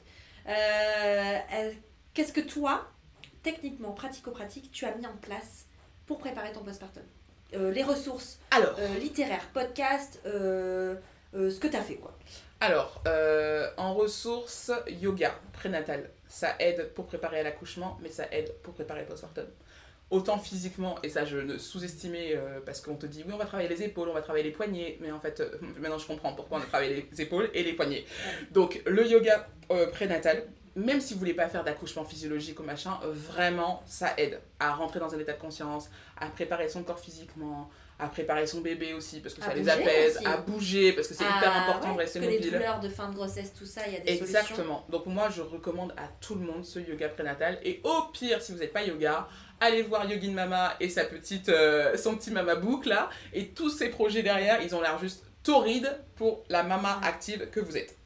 Euh, 0.49 1.39
euh, 1.53 1.73
Qu'est-ce 2.15 2.33
que 2.33 2.41
toi, 2.41 2.89
techniquement, 3.43 3.93
pratico-pratique, 3.93 4.73
tu 4.73 4.87
as 4.87 4.95
mis 4.95 5.07
en 5.07 5.17
place 5.21 5.67
pour 6.07 6.19
préparer 6.19 6.53
ton 6.53 6.65
postpartum? 6.65 7.03
Euh, 7.53 7.71
les 7.71 7.83
ressources 7.83 8.39
Alors, 8.51 8.75
littéraires, 8.99 9.47
podcasts, 9.53 10.21
euh, 10.25 10.97
ce 11.35 11.59
que 11.61 11.69
tu 11.69 11.77
as 11.77 11.83
fait 11.83 11.97
quoi. 11.97 12.17
Alors 12.61 13.03
euh, 13.09 13.71
en 13.79 13.95
ressources, 13.95 14.71
yoga 14.89 15.35
prénatal. 15.53 16.11
Ça 16.29 16.55
aide 16.61 16.93
pour 16.95 17.07
préparer 17.07 17.41
à 17.41 17.43
l'accouchement, 17.43 17.99
mais 18.03 18.11
ça 18.11 18.25
aide 18.31 18.53
pour 18.63 18.75
préparer 18.75 19.01
le 19.01 19.07
postpartum. 19.07 19.47
Autant 20.11 20.39
physiquement, 20.39 20.97
et 21.03 21.09
ça 21.09 21.25
je 21.25 21.39
ne 21.39 21.57
sous-estimais 21.57 22.35
euh, 22.35 22.61
parce 22.67 22.81
qu'on 22.81 22.97
te 22.97 23.07
dit 23.07 23.23
oui 23.27 23.33
on 23.33 23.39
va 23.39 23.47
travailler 23.47 23.69
les 23.69 23.83
épaules, 23.83 24.09
on 24.09 24.13
va 24.13 24.23
travailler 24.23 24.45
les 24.45 24.51
poignets, 24.51 24.99
mais 25.01 25.11
en 25.11 25.21
fait 25.21 25.41
euh, 25.41 25.51
maintenant 25.81 25.99
je 25.99 26.07
comprends 26.07 26.35
pourquoi 26.35 26.59
on 26.59 26.61
a 26.61 26.67
travaillé 26.67 27.09
les 27.11 27.21
épaules 27.23 27.49
et 27.55 27.63
les 27.63 27.73
poignets. 27.73 28.05
Donc 28.51 28.83
le 28.87 29.07
yoga 29.07 29.49
prénatal, 29.93 30.45
même 30.75 31.01
si 31.01 31.15
vous 31.15 31.21
voulez 31.21 31.35
pas 31.35 31.49
faire 31.49 31.65
d'accouchement 31.65 32.05
physiologique 32.05 32.61
ou 32.61 32.65
machin, 32.65 32.99
vraiment 33.05 33.83
ça 33.87 34.13
aide 34.19 34.41
à 34.59 34.75
rentrer 34.75 34.99
dans 35.01 35.15
un 35.15 35.19
état 35.19 35.33
de 35.33 35.41
conscience, 35.41 35.89
à 36.19 36.27
préparer 36.27 36.69
son 36.69 36.83
corps 36.83 37.01
physiquement, 37.01 37.71
à 38.01 38.09
préparer 38.09 38.47
son 38.47 38.61
bébé 38.61 38.95
aussi 38.95 39.21
parce 39.21 39.35
que 39.35 39.43
À 39.43 39.47
ça 39.47 39.55
les 39.55 39.69
apaise, 39.69 40.17
aussi. 40.17 40.27
à 40.27 40.37
bouger 40.39 40.93
parce 40.93 41.09
que 41.09 41.15
c'est 41.15 41.25
hyper 41.25 41.53
Ah, 41.55 41.63
important 41.65 41.89
ouais, 41.89 41.95
de 41.95 41.99
rester 42.01 42.19
parce 42.21 42.27
que 42.27 42.31
les 42.33 42.39
mobile. 42.39 42.53
douleurs 42.59 42.81
de 42.81 42.89
fin 42.89 43.09
de 43.09 43.15
grossesse, 43.15 43.53
tout 43.59 43.67
ça, 43.67 43.83
il 43.87 43.93
y 43.93 43.97
a 43.97 44.01
des 44.01 44.17
solutions. 44.19 44.25
Exactement. 44.41 44.87
Donc 44.89 45.07
moi, 45.07 45.29
je 45.29 45.43
recommande 45.43 45.93
à 45.97 46.09
tout 46.21 46.35
le 46.35 46.41
monde 46.41 46.65
ce 46.65 46.79
yoga 46.79 47.09
prénatal. 47.09 47.59
Et 47.63 47.81
au 47.85 48.03
pire, 48.13 48.41
si 48.43 48.53
vous 48.53 48.59
n'êtes 48.59 48.73
pas 48.73 48.83
yoga, 48.83 49.29
allez 49.61 49.83
voir 49.83 50.05
Yogin 50.11 50.33
Mama 50.33 50.75
et 50.81 50.89
sa 50.89 51.05
petite, 51.05 51.49
euh, 51.51 51.97
son 51.97 52.17
petit 52.17 52.31
mama 52.31 52.55
book 52.55 52.87
là. 52.87 53.11
Et 53.33 53.49
tous 53.49 53.71
ces 53.71 53.89
projets 53.91 54.23
derrière, 54.23 54.63
ils 54.63 54.75
ont 54.75 54.81
l'air 54.81 54.99
juste 54.99 55.23
torrides 55.43 55.99
pour 56.17 56.43
la 56.49 56.63
mama 56.63 57.01
active 57.03 57.49
que 57.51 57.61
vous 57.61 57.77
êtes. 57.77 57.97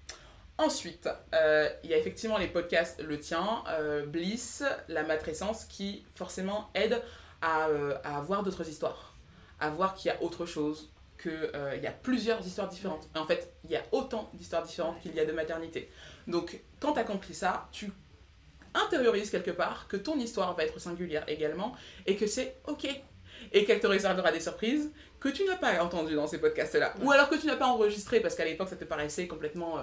Ensuite, 0.56 1.08
euh, 1.34 1.68
il 1.82 1.90
y 1.90 1.94
a 1.94 1.96
effectivement 1.98 2.38
les 2.38 2.46
podcasts, 2.46 3.02
le 3.02 3.18
tien, 3.18 3.64
euh, 3.70 4.06
Bliss, 4.06 4.62
la 4.88 5.02
matrescence, 5.02 5.64
qui 5.64 6.04
forcément 6.14 6.70
aident 6.74 7.02
à, 7.42 7.66
euh, 7.68 7.96
à 8.04 8.20
voir 8.20 8.44
d'autres 8.44 8.68
histoires, 8.68 9.13
à 9.64 9.70
voir 9.70 9.94
qu'il 9.94 10.10
y 10.10 10.14
a 10.14 10.22
autre 10.22 10.46
chose, 10.46 10.90
qu'il 11.20 11.50
y 11.82 11.86
a 11.86 11.90
plusieurs 11.92 12.46
histoires 12.46 12.68
différentes. 12.68 13.08
En 13.16 13.24
fait, 13.26 13.52
il 13.64 13.70
y 13.70 13.76
a 13.76 13.82
autant 13.92 14.30
d'histoires 14.34 14.62
différentes 14.62 15.00
qu'il 15.00 15.14
y 15.14 15.20
a 15.20 15.24
de 15.24 15.32
maternité. 15.32 15.90
Donc, 16.26 16.60
quand 16.80 16.92
tu 16.94 17.00
as 17.00 17.04
compris 17.04 17.34
ça, 17.34 17.68
tu 17.72 17.92
intériorises 18.74 19.30
quelque 19.30 19.50
part 19.52 19.86
que 19.88 19.96
ton 19.96 20.16
histoire 20.18 20.54
va 20.56 20.64
être 20.64 20.80
singulière 20.80 21.24
également 21.28 21.74
et 22.06 22.16
que 22.16 22.26
c'est 22.26 22.56
ok. 22.66 22.88
Et 23.52 23.64
qu'elle 23.64 23.80
te 23.80 23.86
réservera 23.86 24.32
des 24.32 24.40
surprises 24.40 24.90
que 25.20 25.28
tu 25.28 25.44
n'as 25.44 25.56
pas 25.56 25.82
entendues 25.82 26.14
dans 26.14 26.26
ces 26.26 26.38
podcasts-là. 26.38 26.94
Ou 27.02 27.10
alors 27.12 27.28
que 27.28 27.34
tu 27.36 27.46
n'as 27.46 27.56
pas 27.56 27.66
enregistré 27.66 28.20
parce 28.20 28.34
qu'à 28.34 28.44
l'époque 28.44 28.68
ça 28.68 28.76
te 28.76 28.84
paraissait 28.84 29.26
complètement 29.26 29.78
euh, 29.78 29.82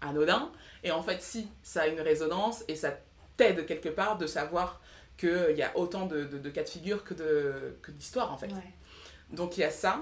anodin. 0.00 0.50
Et 0.82 0.90
en 0.90 1.02
fait, 1.02 1.20
si, 1.22 1.48
ça 1.62 1.82
a 1.82 1.86
une 1.88 2.00
résonance 2.00 2.64
et 2.68 2.74
ça 2.76 2.96
t'aide 3.36 3.66
quelque 3.66 3.88
part 3.90 4.18
de 4.18 4.26
savoir 4.26 4.80
qu'il 5.18 5.54
y 5.56 5.62
a 5.62 5.76
autant 5.76 6.06
de, 6.06 6.24
de- 6.24 6.38
de 6.38 6.50
cas 6.50 6.62
de 6.62 6.68
figure 6.68 7.04
que 7.04 7.14
de- 7.14 7.76
que 7.82 7.90
d'histoires 7.90 8.32
en 8.32 8.36
fait. 8.38 8.46
Ouais. 8.46 8.72
Donc 9.32 9.56
il 9.56 9.60
y 9.60 9.64
a 9.64 9.70
ça. 9.70 10.00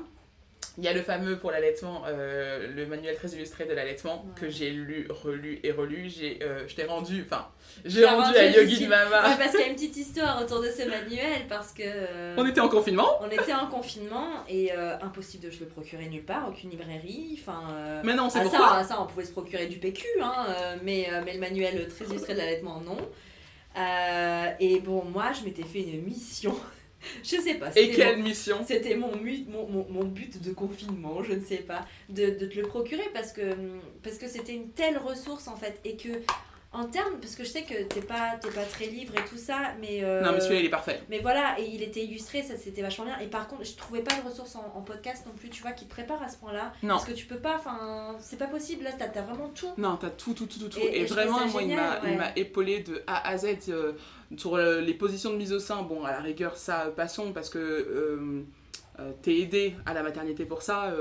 Il 0.78 0.84
y 0.84 0.88
a 0.88 0.92
le 0.94 1.02
fameux 1.02 1.36
pour 1.36 1.50
l'allaitement, 1.50 2.04
euh, 2.06 2.68
le 2.74 2.86
manuel 2.86 3.16
très 3.16 3.28
illustré 3.30 3.64
de 3.64 3.72
l'allaitement 3.72 4.24
Ouais. 4.24 4.40
que 4.40 4.48
j'ai 4.48 4.70
lu, 4.70 5.08
relu 5.10 5.58
et 5.64 5.72
relu. 5.72 6.08
J'ai, 6.08 6.38
euh, 6.42 6.66
je 6.68 6.74
t'ai 6.76 6.84
rendu, 6.84 7.24
enfin, 7.26 7.48
j'ai 7.84 8.04
rendu 8.06 8.36
à 8.36 8.46
Yogi 8.46 8.70
Lucie. 8.70 8.86
Mama. 8.86 9.28
Ouais, 9.30 9.36
parce 9.36 9.50
qu'il 9.50 9.60
y 9.60 9.64
a 9.64 9.66
une 9.66 9.74
petite 9.74 9.96
histoire 9.96 10.40
autour 10.40 10.60
de 10.62 10.68
ce 10.70 10.88
manuel, 10.88 11.42
parce 11.48 11.72
que. 11.72 11.82
euh, 11.84 12.34
On 12.38 12.46
était 12.46 12.60
en 12.60 12.68
confinement, 12.68 13.08
on 13.20 13.28
était 13.30 13.52
en 13.52 13.66
confinement 13.66 14.28
et 14.48 14.70
euh, 14.72 14.96
impossible 15.02 15.46
de 15.46 15.50
se 15.50 15.60
le 15.60 15.66
procurer 15.66 16.06
nulle 16.06 16.24
part, 16.24 16.48
aucune 16.48 16.70
librairie. 16.70 17.36
Enfin, 17.40 18.00
mais 18.04 18.14
non, 18.14 18.30
c'est 18.30 18.38
ah, 18.38 18.42
pourquoi. 18.42 18.82
ça, 18.82 18.84
ça, 18.94 19.02
on 19.02 19.06
pouvait 19.06 19.24
se 19.24 19.32
procurer 19.32 19.66
du 19.66 19.78
PQ, 19.78 20.06
hein, 20.22 20.46
mais, 20.84 21.08
mais 21.24 21.34
le 21.34 21.40
manuel 21.40 21.88
très 21.88 22.04
illustré 22.06 22.34
de 22.34 22.38
l'allaitement, 22.38 22.80
non. 22.80 22.96
Et 24.60 24.78
bon, 24.80 25.04
moi, 25.04 25.32
je 25.38 25.44
m'étais 25.44 25.64
fait 25.64 25.82
une 25.82 26.02
mission. 26.04 26.54
je 27.22 27.36
sais 27.36 27.54
pas. 27.54 27.70
Et 27.76 27.90
quelle 27.90 28.18
mon- 28.18 28.24
mission? 28.24 28.58
C'était 28.66 28.94
mon, 28.96 29.12
mon, 29.16 29.86
mon 29.88 30.04
but 30.04 30.40
de 30.42 30.52
confinement, 30.52 31.22
je 31.22 31.32
ne 31.32 31.44
sais 31.44 31.58
pas, 31.58 31.86
de, 32.08 32.30
de 32.30 32.46
te 32.46 32.56
le 32.58 32.66
procurer 32.66 33.08
parce 33.12 33.32
que 33.32 33.42
parce 34.02 34.18
que 34.18 34.28
c'était 34.28 34.54
une 34.54 34.70
telle 34.70 34.98
ressource 34.98 35.48
en 35.48 35.56
fait 35.56 35.80
et 35.84 35.96
que 35.96 36.08
en 36.72 36.84
termes 36.84 37.18
parce 37.20 37.34
que 37.34 37.42
je 37.42 37.48
sais 37.48 37.62
que 37.64 37.82
t'es 37.82 38.00
pas 38.00 38.36
t'es 38.40 38.50
pas 38.50 38.62
très 38.62 38.86
livre 38.86 39.12
et 39.16 39.24
tout 39.28 39.36
ça 39.36 39.72
mais 39.80 40.04
euh, 40.04 40.22
Non, 40.22 40.30
mais 40.32 40.38
celui-là, 40.40 40.60
il 40.60 40.66
est 40.66 40.70
parfait. 40.70 41.02
mais 41.08 41.18
voilà 41.18 41.58
et 41.58 41.64
il 41.64 41.82
était 41.82 42.04
illustré 42.04 42.42
ça 42.44 42.54
c'était 42.56 42.80
vachement 42.82 43.06
bien 43.06 43.18
et 43.18 43.26
par 43.26 43.48
contre 43.48 43.64
je 43.64 43.74
trouvais 43.74 44.02
pas 44.02 44.14
de 44.14 44.28
ressources 44.28 44.54
en, 44.54 44.72
en 44.76 44.80
podcast 44.82 45.26
non 45.26 45.32
plus 45.32 45.48
tu 45.48 45.62
vois 45.62 45.72
qui 45.72 45.86
te 45.86 45.90
prépare 45.90 46.22
à 46.22 46.28
ce 46.28 46.36
point 46.36 46.52
là 46.52 46.72
Non. 46.84 46.90
parce 46.94 47.06
que 47.06 47.12
tu 47.12 47.26
peux 47.26 47.38
pas 47.40 47.56
enfin 47.56 48.14
c'est 48.20 48.38
pas 48.38 48.46
possible 48.46 48.84
là 48.84 48.90
t'as 48.96 49.06
as 49.18 49.22
vraiment 49.24 49.48
tout 49.48 49.70
Non, 49.78 49.96
t'as 49.96 50.10
tout, 50.10 50.32
tout, 50.32 50.46
tout, 50.46 50.60
tout, 50.60 50.68
tout. 50.68 50.78
Et- 50.78 51.00
Et, 51.00 51.04
vraiment, 51.06 51.44
moi, 51.48 51.60
il 51.62 51.74
m'a, 51.74 52.00
ouais. 52.02 52.32
épaulé 52.36 52.80
de 52.80 53.02
A 53.08 53.28
à 53.28 53.36
Z 53.36 53.46
euh, 53.68 53.94
sur 54.36 54.54
euh, 54.54 54.80
les 54.80 54.94
positions 54.94 55.30
de 55.30 55.36
mise 55.36 55.52
au 55.52 55.58
sein. 55.58 55.82
Bon, 55.82 56.04
à 56.04 56.12
la 56.12 56.20
rigueur, 56.20 56.56
ça, 56.56 56.92
passons, 56.94 57.32
parce 57.32 57.50
que 57.50 57.58
euh, 57.58 58.44
t'es 59.22 59.38
aidé 59.40 59.74
à 59.86 59.92
la 59.94 60.02
maternité 60.04 60.44
pour 60.44 60.62
ça. 60.62 60.92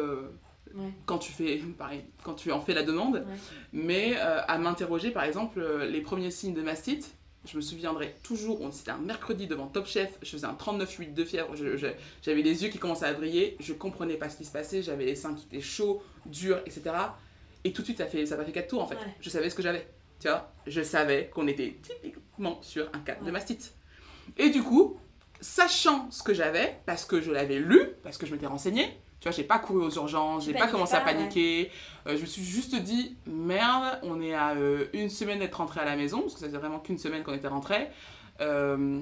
Ouais. 0.75 0.91
quand 1.05 1.17
tu 1.17 1.31
fais 1.31 1.57
pareil, 1.77 2.03
quand 2.23 2.33
tu 2.35 2.51
en 2.51 2.59
fais 2.61 2.73
la 2.73 2.83
demande 2.83 3.15
Ouais. 3.27 3.35
mais 3.73 4.13
euh, 4.17 4.41
à 4.47 4.57
m'interroger 4.57 5.11
par 5.11 5.23
exemple 5.23 5.59
euh, 5.59 5.85
les 5.85 6.01
premiers 6.01 6.31
signes 6.31 6.53
de 6.53 6.61
mastite 6.61 7.15
je 7.45 7.55
me 7.55 7.61
souviendrai 7.61 8.15
toujours 8.21 8.59
c'était 8.71 8.91
un 8.91 8.97
mercredi 8.97 9.47
devant 9.47 9.67
Top 9.67 9.87
Chef 9.87 10.11
je 10.21 10.29
faisais 10.29 10.45
un 10.45 10.53
39,8 10.53 11.13
de 11.13 11.23
fièvre 11.23 11.55
j'avais 11.55 12.41
les 12.41 12.63
yeux 12.63 12.69
qui 12.69 12.77
commençaient 12.79 13.05
à 13.05 13.13
briller 13.13 13.55
je 13.59 13.73
comprenais 13.73 14.15
pas 14.17 14.29
ce 14.29 14.37
qui 14.37 14.45
se 14.45 14.51
passait 14.51 14.81
j'avais 14.81 15.05
les 15.05 15.15
seins 15.15 15.33
qui 15.33 15.45
étaient 15.45 15.61
chauds 15.63 16.03
durs 16.25 16.59
etc 16.65 16.91
et 17.63 17.71
tout 17.73 17.81
de 17.81 17.85
suite 17.87 17.97
ça 17.97 18.07
fait 18.07 18.25
ça 18.25 18.35
m'a 18.37 18.43
fait 18.45 18.51
quatre 18.51 18.67
tours 18.69 18.81
en 18.83 18.87
fait 18.87 18.95
Ouais. 18.95 19.15
je 19.21 19.29
savais 19.29 19.49
ce 19.49 19.55
que 19.55 19.61
j'avais 19.61 19.87
tu 20.19 20.27
vois 20.27 20.51
je 20.67 20.81
savais 20.81 21.29
qu'on 21.33 21.47
était 21.47 21.77
typiquement 21.81 22.59
sur 22.61 22.89
un 22.93 22.99
cas 22.99 23.15
de 23.15 23.31
mastite 23.31 23.73
et 24.37 24.49
du 24.49 24.61
coup 24.61 24.97
sachant 25.41 26.11
ce 26.11 26.21
que 26.23 26.33
j'avais 26.33 26.77
parce 26.85 27.05
que 27.05 27.21
je 27.21 27.31
l'avais 27.31 27.59
lu 27.59 27.79
parce 28.03 28.17
que 28.17 28.25
je 28.25 28.33
m'étais 28.33 28.47
renseignée 28.47 28.89
tu 29.19 29.27
vois, 29.27 29.35
j'ai 29.35 29.43
pas 29.43 29.59
couru 29.59 29.85
aux 29.85 29.91
urgences, 29.91 30.45
j'ai 30.45 30.53
pas 30.53 30.67
commencé 30.67 30.95
à 30.95 30.99
ouais. 30.99 31.13
paniquer. 31.13 31.71
Euh, 32.07 32.15
je 32.15 32.21
me 32.21 32.25
suis 32.25 32.43
juste 32.43 32.75
dit, 32.75 33.17
merde, 33.27 33.99
on 34.03 34.21
est 34.21 34.33
à 34.33 34.51
euh, 34.51 34.85
une 34.93 35.09
semaine 35.09 35.39
d'être 35.39 35.55
rentré 35.55 35.81
à 35.81 35.85
la 35.85 35.97
maison, 35.97 36.21
parce 36.21 36.35
que 36.35 36.39
ça 36.39 36.45
faisait 36.45 36.57
vraiment 36.57 36.79
qu'une 36.79 36.97
semaine 36.97 37.23
qu'on 37.23 37.33
était 37.33 37.49
rentré. 37.49 37.89
Euh, 38.39 39.01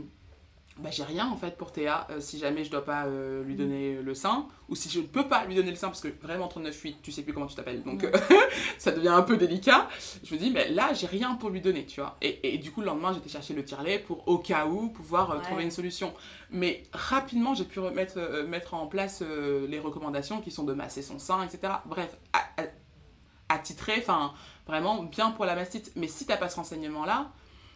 bah, 0.79 0.89
j'ai 0.91 1.03
rien 1.03 1.27
en 1.27 1.35
fait 1.37 1.57
pour 1.57 1.71
Théa 1.71 2.07
euh, 2.09 2.19
si 2.19 2.37
jamais 2.37 2.63
je 2.63 2.71
dois 2.71 2.85
pas 2.85 3.05
euh, 3.05 3.43
lui 3.43 3.55
donner 3.55 3.95
le 3.95 4.13
sein 4.13 4.47
ou 4.69 4.75
si 4.75 4.89
je 4.89 4.99
ne 4.99 5.05
peux 5.05 5.27
pas 5.27 5.45
lui 5.45 5.55
donner 5.55 5.71
le 5.71 5.75
sein 5.75 5.87
parce 5.87 6.01
que 6.01 6.07
vraiment 6.21 6.47
39,8 6.47 6.97
tu 7.01 7.11
sais 7.11 7.23
plus 7.23 7.33
comment 7.33 7.47
tu 7.47 7.55
t'appelles 7.55 7.83
donc 7.83 8.03
euh, 8.03 8.11
ça 8.77 8.91
devient 8.91 9.07
un 9.09 9.21
peu 9.23 9.37
délicat. 9.37 9.87
Je 10.23 10.33
me 10.35 10.39
dis 10.39 10.51
mais 10.51 10.69
là 10.69 10.93
j'ai 10.93 11.07
rien 11.07 11.35
pour 11.35 11.49
lui 11.49 11.61
donner 11.61 11.85
tu 11.85 11.99
vois. 12.01 12.17
Et, 12.21 12.53
et 12.53 12.57
du 12.57 12.71
coup 12.71 12.81
le 12.81 12.87
lendemain 12.87 13.13
j'étais 13.13 13.29
chercher 13.29 13.53
le 13.53 13.63
tire-lait 13.65 13.99
pour 13.99 14.27
au 14.27 14.37
cas 14.37 14.65
où 14.65 14.89
pouvoir 14.89 15.29
Ouais. 15.35 15.41
trouver 15.41 15.63
une 15.63 15.71
solution. 15.71 16.13
Mais 16.51 16.83
rapidement 16.93 17.53
j'ai 17.55 17.65
pu 17.65 17.79
remettre 17.79 18.43
mettre 18.47 18.73
en 18.73 18.87
place 18.87 19.21
les 19.67 19.79
recommandations 19.79 20.41
qui 20.41 20.51
sont 20.51 20.63
de 20.63 20.73
masser 20.73 21.01
son 21.01 21.19
sein 21.19 21.43
etc 21.43 21.73
bref 21.85 22.17
attitré 23.49 23.93
enfin 23.99 24.33
vraiment 24.65 25.03
bien 25.03 25.31
pour 25.31 25.45
la 25.45 25.55
mastite. 25.55 25.91
Mais 25.95 26.07
si 26.07 26.25
t'as 26.25 26.37
pas 26.37 26.49
ce 26.49 26.57
renseignement 26.57 27.05
là 27.05 27.31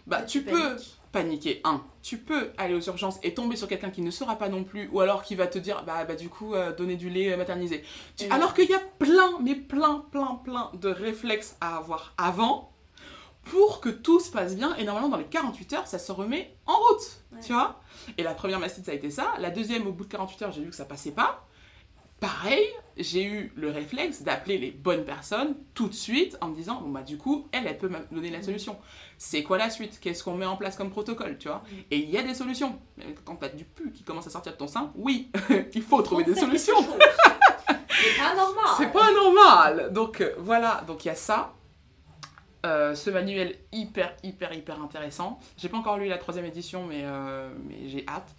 bah 0.07 0.19
Là, 0.19 0.25
tu, 0.25 0.39
tu 0.43 0.45
peux 0.51 0.59
paniques. 0.75 0.97
Paniquer. 1.11 1.61
Un, 1.63 1.81
tu 2.01 2.17
peux 2.17 2.51
aller 2.57 2.73
aux 2.73 2.81
urgences 2.81 3.19
et 3.23 3.33
tomber 3.33 3.55
sur 3.55 3.67
quelqu'un 3.67 3.89
qui 3.89 4.01
ne 4.01 4.11
saura 4.11 4.38
pas 4.38 4.49
non 4.49 4.63
plus, 4.63 4.89
ou 4.91 4.99
alors 5.01 5.23
qui 5.23 5.35
va 5.35 5.47
te 5.47 5.59
dire, 5.59 5.83
bah, 5.85 6.05
bah 6.05 6.15
du 6.15 6.29
coup, 6.29 6.53
euh, 6.55 6.73
donner 6.75 6.95
du 6.95 7.09
lait 7.09 7.31
euh, 7.33 7.38
maternisé. 7.38 7.83
Tu- 8.17 8.25
Et 8.25 8.31
Alors 8.31 8.53
qu'il 8.53 8.69
y 8.69 8.73
a 8.73 8.79
plein, 8.99 9.38
mais 9.41 9.55
plein, 9.55 10.05
plein, 10.11 10.35
plein 10.43 10.71
de 10.73 10.89
réflexes 10.89 11.55
à 11.61 11.77
avoir 11.77 12.13
avant 12.17 12.71
pour 13.43 13.81
que 13.81 13.89
tout 13.89 14.19
se 14.19 14.29
passe 14.31 14.55
bien. 14.55 14.75
Et 14.77 14.83
normalement, 14.83 15.09
dans 15.09 15.17
les 15.17 15.25
48 15.25 15.73
heures, 15.73 15.88
ça 15.88 15.99
se 15.99 16.11
remet 16.11 16.55
en 16.65 16.73
route. 16.75 17.01
Ouais. 17.33 17.39
Tu 17.41 17.53
vois? 17.53 17.81
Et 18.17 18.23
la 18.23 18.33
première 18.33 18.59
mastite, 18.59 18.85
ça 18.85 18.91
a 18.91 18.95
été 18.95 19.09
ça. 19.09 19.33
La 19.39 19.49
deuxième, 19.49 19.88
au 19.88 19.91
bout 19.91 20.05
de 20.05 20.09
48 20.11 20.41
heures, 20.43 20.51
j'ai 20.51 20.61
vu 20.61 20.69
que 20.69 20.75
ça 20.75 20.85
passait 20.85 21.11
pas. 21.11 21.45
Pareil, 22.22 22.68
j'ai 22.98 23.26
eu 23.26 23.52
le 23.56 23.72
réflexe 23.72 24.22
d'appeler 24.22 24.60
les 24.60 24.69
bonnes 24.69 25.06
personnes 25.06 25.56
tout 25.73 25.88
de 25.88 25.93
suite 25.95 26.38
en 26.39 26.49
me 26.49 26.56
disant 26.56 26.80
bon 26.80 26.89
bah 26.89 27.02
du 27.02 27.18
coup 27.18 27.48
elle 27.52 27.65
elle 27.65 27.80
peut 27.80 27.89
me 27.89 27.98
donner 28.11 28.30
la 28.30 28.43
solution. 28.43 28.77
C'est 29.18 29.41
quoi 29.41 29.57
la 29.57 29.72
suite? 29.72 29.99
Qu'est-ce 29.99 30.23
qu'on 30.23 30.35
met 30.35 30.45
en 30.45 30.56
place 30.56 30.76
comme 30.76 30.91
protocole, 30.91 31.39
tu 31.39 31.48
vois? 31.48 31.64
Mm. 31.65 31.76
Et 31.89 31.98
il 31.98 32.11
y 32.11 32.19
a 32.19 32.22
des 32.22 32.35
solutions. 32.35 32.80
Quand 33.26 33.38
t'as 33.38 33.49
du 33.49 33.65
pu 33.65 33.91
qui 33.91 34.03
commence 34.03 34.27
à 34.27 34.30
sortir 34.30 34.52
de 34.52 34.57
ton 34.57 34.68
sein, 34.68 34.91
oui, 34.93 35.31
il 35.73 35.81
faut 35.81 35.99
trouver 36.03 36.23
des 36.23 36.35
solutions. 36.35 36.76
C'est 37.89 38.18
pas 38.19 38.35
normal. 38.35 38.65
C'est 38.77 38.91
pas 38.91 39.11
normal. 39.11 39.91
Donc 39.91 40.22
euh, 40.22 40.35
voilà, 40.38 40.84
donc 40.85 41.03
il 41.03 41.07
y 41.07 41.11
a 41.11 41.15
ça. 41.15 41.56
Euh, 42.68 42.93
ce 42.93 43.10
manuel 43.10 43.56
hyper 43.72 44.15
hyper 44.22 44.53
hyper 44.53 44.80
intéressant. 44.80 45.39
J'ai 45.57 45.69
pas 45.69 45.77
encore 45.77 45.98
lu 45.98 46.07
la 46.07 46.19
troisième 46.19 46.45
édition, 46.45 46.85
mais, 46.85 47.02
euh, 47.03 47.49
mais 47.68 47.89
j'ai 47.89 48.06
hâte. 48.07 48.31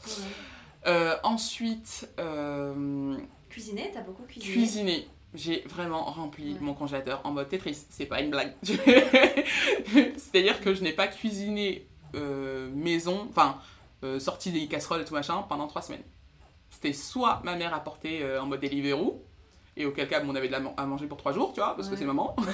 Ouais. 0.87 1.17
Ensuite, 1.25 2.09
Cuisiner, 3.53 3.91
t'as 3.93 4.01
beaucoup 4.01 4.23
cuisiné. 4.25 4.53
cuisiner. 4.53 5.09
J'ai 5.35 5.61
vraiment 5.67 6.05
rempli 6.05 6.55
Ouais. 6.55 6.61
mon 6.61 6.75
congélateur 6.75 7.21
en 7.25 7.31
mode 7.31 7.49
Tetris. 7.49 7.87
C'est 7.91 8.07
pas 8.07 8.21
une 8.21 8.31
blague. 8.31 8.55
C'est-à-dire 10.17 10.61
que 10.61 10.75
je 10.75 10.83
n'ai 10.83 10.93
pas 10.93 11.09
cuisiné 11.09 11.87
euh, 12.15 12.71
maison, 12.75 13.27
enfin, 13.31 13.59
euh, 14.05 14.19
sorti 14.19 14.51
des 14.53 14.67
casseroles 14.69 15.03
et 15.03 15.05
tout 15.05 15.15
machin 15.15 15.43
pendant 15.49 15.67
trois 15.67 15.83
semaines. 15.83 16.03
C'était 16.71 16.93
soit 16.93 17.41
ma 17.45 17.57
mère 17.57 17.73
apportait 17.75 18.21
euh, 18.23 18.43
en 18.43 18.47
mode 18.47 18.61
Deliveroo, 18.61 19.23
et 19.77 19.87
auquel 19.87 20.09
cas 20.09 20.23
on 20.27 20.35
avait 20.35 20.49
de 20.49 20.53
la 20.53 20.61
à 20.77 20.87
manger 20.87 21.07
pour 21.07 21.17
trois 21.19 21.33
jours, 21.33 21.53
tu 21.53 21.61
vois, 21.61 21.75
parce 21.75 21.89
que 21.89 21.97
c'est 21.97 22.05
maman. 22.05 22.37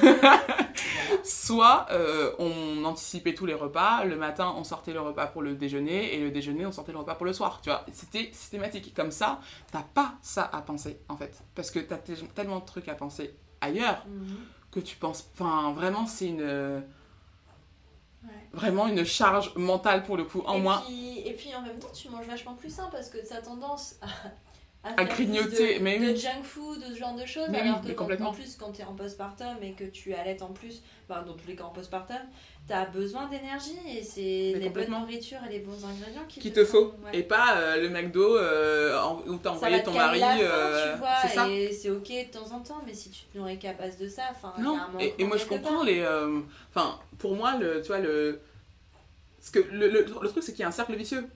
soit 1.25 1.87
euh, 1.91 2.33
on 2.39 2.85
anticipait 2.85 3.35
tous 3.35 3.47
les 3.47 3.55
repas, 3.55 4.05
le 4.05 4.17
matin 4.17 4.55
on 4.57 4.65
sortait 4.65 4.93
le 4.93 5.01
repas 5.01 5.27
pour 5.27 5.43
le 5.43 5.55
déjeuner 5.55 6.15
et 6.15 6.21
le 6.21 6.31
déjeuner 6.31 6.67
on 6.67 6.73
sortait 6.73 6.93
le 6.93 6.99
repas 6.99 7.15
pour 7.15 7.27
le 7.27 7.33
soir, 7.33 7.61
tu 7.63 7.71
vois. 7.71 7.85
C'était 7.93 8.31
systématique. 8.33 8.95
Comme 8.95 9.11
ça, 9.11 9.41
t'as 9.73 9.83
pas 9.83 10.15
ça 10.23 10.49
à 10.53 10.63
penser 10.63 11.01
en 11.09 11.17
fait. 11.17 11.43
Parce 11.55 11.71
que 11.71 11.81
t'as 11.81 11.99
tellement 11.99 12.61
de 12.61 12.65
trucs 12.65 12.89
à 12.89 12.95
penser 12.95 13.35
ailleurs 13.61 14.05
Mhm. 14.07 14.37
que 14.71 14.81
tu 14.81 14.97
penses. 14.97 15.29
Enfin, 15.35 15.73
vraiment, 15.73 16.07
c'est 16.07 16.29
une. 16.29 16.43
Ouais. 18.25 18.31
Vraiment 18.53 18.89
une 18.89 19.05
charge 19.05 19.55
mentale 19.57 20.03
pour 20.03 20.17
le 20.17 20.25
coup 20.25 20.43
en 20.47 20.55
et 20.57 20.61
moins. 20.61 20.83
Puis, 20.87 21.21
et 21.21 21.33
puis 21.35 21.55
en 21.55 21.63
même 21.63 21.79
temps, 21.79 21.89
tu 21.95 22.09
manges 22.09 22.27
vachement 22.27 22.55
plus 22.55 22.71
sain 22.75 22.89
parce 22.91 23.09
que 23.11 23.19
t'as 23.27 23.41
tendance 23.41 23.95
à, 24.03 24.07
À 24.97 25.05
faire 25.07 25.15
grignoter, 25.15 25.79
de, 25.79 25.83
mais 25.85 25.99
de 25.99 26.15
junk 26.17 26.43
food, 26.43 26.81
de 26.81 26.95
ce 26.95 26.99
genre 26.99 27.15
de 27.15 27.27
choses. 27.27 27.49
Mais 27.51 27.61
alors 27.61 27.81
oui, 27.85 27.91
que 27.91 27.93
quand- 27.95 28.11
en 28.25 28.33
plus, 28.33 28.57
quand 28.57 28.73
t'es 28.73 28.85
en 28.85 28.95
postpartum 28.95 29.57
et 29.63 29.73
que 29.73 29.85
tu 29.85 30.15
allaites 30.15 30.43
en 30.43 30.53
plus, 30.53 30.83
bah, 31.09 31.23
dans 31.27 31.35
tous 31.35 31.47
les 31.47 31.55
cas 31.57 31.65
en 31.65 31.71
postpartum, 31.71 32.17
t'as 32.67 32.85
besoin 32.87 33.27
d'énergie 33.29 33.77
et 33.89 34.03
c'est 34.03 34.55
les 34.59 34.69
bonnes 34.71 34.91
nourritures 34.91 35.39
et 35.49 35.53
les 35.53 35.59
bons 35.61 35.85
ingrédients 35.85 36.25
qui, 36.29 36.41
Qui 36.41 36.53
te 36.53 36.65
faut. 36.65 36.93
ouais. 37.05 37.19
Et 37.19 37.23
pas 37.23 37.57
euh, 37.59 37.77
le 37.81 37.89
McDo 37.89 38.37
euh, 38.37 38.99
où 39.27 39.37
t'as 39.37 39.51
envoyé 39.51 39.81
te 39.81 39.87
ton 39.87 39.93
mari. 39.95 40.21
euh, 40.43 40.93
tu 40.95 40.99
vois, 40.99 41.09
c'est 41.23 41.29
ça. 41.35 41.49
et 41.49 41.73
c'est 41.73 41.91
ok 41.91 42.09
de 42.09 42.31
temps 42.31 42.53
en 42.53 42.61
temps, 42.61 42.83
mais 42.87 42.95
si 42.95 43.11
tu 43.11 43.23
te 43.25 43.39
nourris 43.39 43.59
qu'à 43.59 43.73
base 43.73 43.97
de 43.99 44.09
ça, 44.09 44.23
enfin, 44.31 44.53
et, 45.01 45.15
et 45.19 45.25
moi 45.25 45.37
je 45.37 45.45
comprends 45.47 45.77
part. 45.77 45.85
les. 45.85 46.01
euh, 46.01 46.41
Enfin, 46.75 46.99
pour 47.19 47.35
moi, 47.37 47.57
le, 47.57 47.81
tu 47.81 47.89
vois, 47.89 47.99
le. 47.99 48.41
Parce 49.39 49.51
que 49.51 49.61
le, 49.73 49.89
le, 49.89 50.01
le 50.23 50.29
truc, 50.29 50.43
c'est 50.43 50.53
qu'il 50.53 50.61
y 50.61 50.65
a 50.65 50.69
un 50.69 50.73
cercle 50.73 50.95
vicieux. 50.95 51.27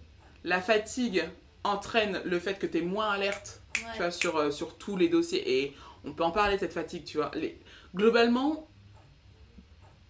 La 0.45 0.61
fatigue 0.61 1.25
entraîne 1.65 2.21
le 2.25 2.39
fait 2.39 2.59
que 2.59 2.67
tu 2.67 2.79
es 2.79 2.83
moins 2.83 3.11
alerte 3.11 3.61
Ouais. 3.79 3.91
tu 3.93 3.99
vois, 3.99 4.11
sur, 4.11 4.37
euh, 4.37 4.51
sur 4.51 4.77
tous 4.77 4.97
les 4.99 5.09
dossiers. 5.09 5.63
Et 5.65 5.75
on 6.05 6.13
peut 6.13 6.25
en 6.25 6.31
parler 6.31 6.59
cette 6.59 6.75
fatigue, 6.75 7.05
tu 7.05 7.17
vois. 7.17 7.31
Les... 7.35 7.59
Globalement, 7.95 8.69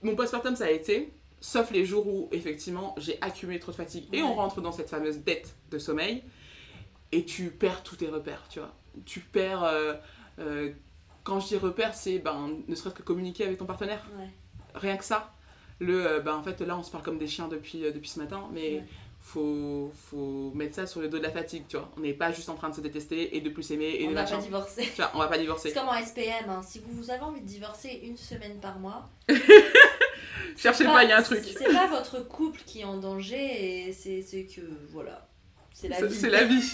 mon 0.03 0.17
postpartum, 0.17 0.57
ça 0.57 0.65
a 0.65 0.71
été, 0.71 1.13
sauf 1.41 1.71
les 1.71 1.85
jours 1.85 2.07
où, 2.09 2.29
effectivement, 2.33 2.95
j'ai 2.99 3.19
accumulé 3.23 3.61
trop 3.61 3.71
de 3.71 3.77
fatigue. 3.77 4.09
Et 4.13 4.23
on 4.23 4.35
rentre 4.35 4.61
dans 4.61 4.73
cette 4.73 4.89
fameuse 4.91 5.19
dette 5.19 5.55
de 5.71 5.79
sommeil. 5.79 6.25
Et 7.13 7.25
tu 7.25 7.51
perds 7.51 7.83
tous 7.85 7.97
tes 7.97 8.09
repères, 8.09 8.43
tu 8.49 8.59
vois. 8.59 8.75
Tu 9.07 9.21
perds. 9.21 9.63
euh, 9.65 9.95
euh, 10.41 10.73
quand 11.23 11.39
je 11.39 11.47
dis 11.49 11.57
repères, 11.57 11.95
c'est 11.95 12.19
ben, 12.19 12.51
ne 12.67 12.75
serait-ce 12.75 12.95
que 12.97 13.03
communiquer 13.03 13.45
avec 13.45 13.59
ton 13.59 13.67
partenaire. 13.67 14.05
Ouais. 14.19 14.29
Rien 14.75 14.97
que 14.97 15.05
ça. 15.05 15.33
Le, 15.79 16.21
ben, 16.21 16.35
en 16.35 16.43
fait, 16.43 16.61
là, 16.63 16.77
on 16.77 16.83
se 16.83 16.91
parle 16.91 17.05
comme 17.05 17.19
des 17.19 17.29
chiens 17.29 17.47
depuis, 17.49 17.81
depuis 17.81 18.09
ce 18.09 18.19
matin, 18.19 18.49
mais. 18.53 18.83
Faut, 19.25 19.93
faut 20.11 20.51
mettre 20.55 20.75
ça 20.75 20.87
sur 20.87 21.01
le 21.01 21.09
dos 21.09 21.19
de 21.19 21.23
la 21.23 21.31
fatigue, 21.31 21.65
tu 21.69 21.77
vois. 21.77 21.89
On 21.97 22.01
n'est 22.01 22.13
pas 22.13 22.33
juste 22.33 22.49
en 22.49 22.55
train 22.57 22.69
de 22.71 22.75
se 22.75 22.81
détester 22.81 23.37
et 23.37 23.41
de 23.41 23.49
plus 23.51 23.63
s'aimer 23.63 23.97
et 24.01 24.07
On 24.07 24.11
de 24.11 24.15
machin. 24.15 24.37
pas 24.37 24.43
divorcé. 24.43 24.83
Tu 24.83 24.97
vois, 24.97 25.11
on 25.15 25.19
va 25.19 25.29
pas 25.29 25.35
C'est 25.35 25.41
divorcer. 25.41 25.73
comme 25.73 25.89
en 25.89 25.95
SPM, 25.95 26.49
hein. 26.51 26.61
si 26.63 26.81
vous, 26.81 26.93
vous 26.93 27.11
avez 27.11 27.23
envie 27.23 27.41
de 27.41 27.47
divorcer 27.47 28.01
une 28.05 28.17
semaine 28.17 28.59
par 28.61 28.79
mois, 28.79 29.09
Cherchez 30.57 30.85
pas- 30.85 31.05
il 31.05 31.09
y 31.11 31.13
a 31.13 31.19
un 31.19 31.23
truc. 31.23 31.41
C'est 31.43 31.59
c'est 31.59 31.73
pas 31.73 31.87
votre 31.87 32.21
couple 32.27 32.61
qui 32.67 32.81
est 32.81 32.85
en 32.85 32.97
danger, 32.99 33.87
et 33.89 33.93
c'est 33.93 34.23
c'est 34.23 34.45
que, 34.45 34.61
voilà, 34.91 35.29
c'est 35.73 35.89
la 35.89 35.97
C'est 35.97 36.07
vie. 36.07 36.15
c'est 36.15 36.31
la 36.31 36.45
vie. 36.45 36.73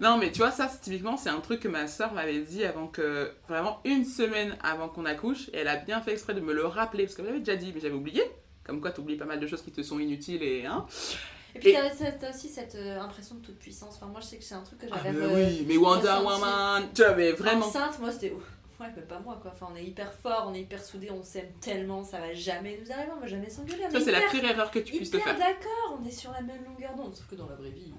Non, 0.00 0.18
mais 0.18 0.32
tu 0.32 0.38
vois, 0.38 0.50
ça, 0.50 0.68
c'est- 0.68 0.80
typiquement, 0.80 1.16
c'est 1.16 1.28
un 1.28 1.40
truc 1.40 1.60
que 1.60 1.68
ma 1.68 1.86
soeur 1.86 2.12
m'avait 2.12 2.40
dit 2.40 2.64
avant 2.64 2.88
que. 2.88 3.30
Vraiment, 3.48 3.80
une 3.84 4.04
semaine 4.04 4.56
avant 4.62 4.88
qu'on 4.88 5.04
accouche. 5.04 5.48
Et 5.52 5.58
elle 5.58 5.68
a 5.68 5.76
bien 5.76 6.00
fait 6.00 6.12
exprès 6.12 6.34
de 6.34 6.40
me 6.40 6.52
le 6.52 6.66
rappeler, 6.66 7.04
parce 7.04 7.14
qu'elle 7.14 7.26
m'avait 7.26 7.38
déjà 7.40 7.56
dit, 7.56 7.70
mais 7.74 7.80
j'avais 7.80 7.94
oublié. 7.94 8.22
Comme 8.64 8.80
quoi, 8.80 8.90
t'oublies 8.90 9.16
pas 9.16 9.26
mal 9.26 9.38
de 9.38 9.46
choses 9.46 9.62
qui 9.62 9.70
te 9.70 9.82
sont 9.82 9.98
inutiles 10.00 10.42
et. 10.42 10.66
Hein. 10.66 10.86
Et 11.54 11.58
puis 11.60 11.72
t'as 11.72 12.30
aussi 12.30 12.48
cette 12.48 12.74
euh, 12.74 13.00
impression 13.00 13.36
de 13.36 13.40
toute 13.40 13.58
puissance. 13.58 13.94
Enfin, 13.96 14.06
moi 14.06 14.20
je 14.20 14.26
sais 14.26 14.36
que 14.38 14.44
c'est 14.44 14.54
un 14.56 14.62
truc 14.62 14.78
que 14.80 14.86
Ah, 14.90 14.98
j'avais. 15.04 15.18
euh, 15.18 15.34
oui, 15.48 15.64
mais 15.68 15.76
Wonder. 15.76 16.16
Woman. 16.24 16.88
Tu 16.94 17.02
mais 17.16 17.32
vraiment. 17.32 17.66
Enceinte, 17.66 17.98
moi 18.00 18.10
c'était. 18.10 18.32
Ouais, 18.80 18.86
mais 18.96 19.02
pas 19.02 19.20
moi 19.20 19.38
quoi. 19.40 19.52
Enfin, 19.54 19.68
on 19.72 19.76
est 19.76 19.84
hyper 19.84 20.12
fort, 20.12 20.46
on 20.50 20.54
est 20.54 20.62
hyper 20.62 20.84
soudés, 20.84 21.08
on 21.10 21.22
s'aime 21.22 21.48
tellement, 21.60 22.02
ça 22.02 22.18
va 22.18 22.34
jamais 22.34 22.76
nous 22.84 22.90
arriver, 22.92 23.12
on 23.16 23.20
va 23.20 23.26
jamais 23.28 23.48
s'engueuler. 23.48 23.84
on 23.86 23.90
Ça, 23.92 23.98
est 23.98 24.02
c'est 24.02 24.10
la 24.12 24.22
pire 24.22 24.44
erreur 24.44 24.70
que 24.72 24.80
tu 24.80 24.96
puisses 24.96 25.12
te 25.12 25.18
faire. 25.18 25.38
d'accord, 25.38 25.98
on 26.00 26.04
est 26.04 26.10
sur 26.10 26.32
la 26.32 26.40
même 26.42 26.64
longueur 26.64 26.94
d'onde. 26.96 27.14
Sauf 27.14 27.26
que 27.28 27.36
dans 27.36 27.48
la 27.48 27.54
vraie 27.54 27.70
vie. 27.70 27.92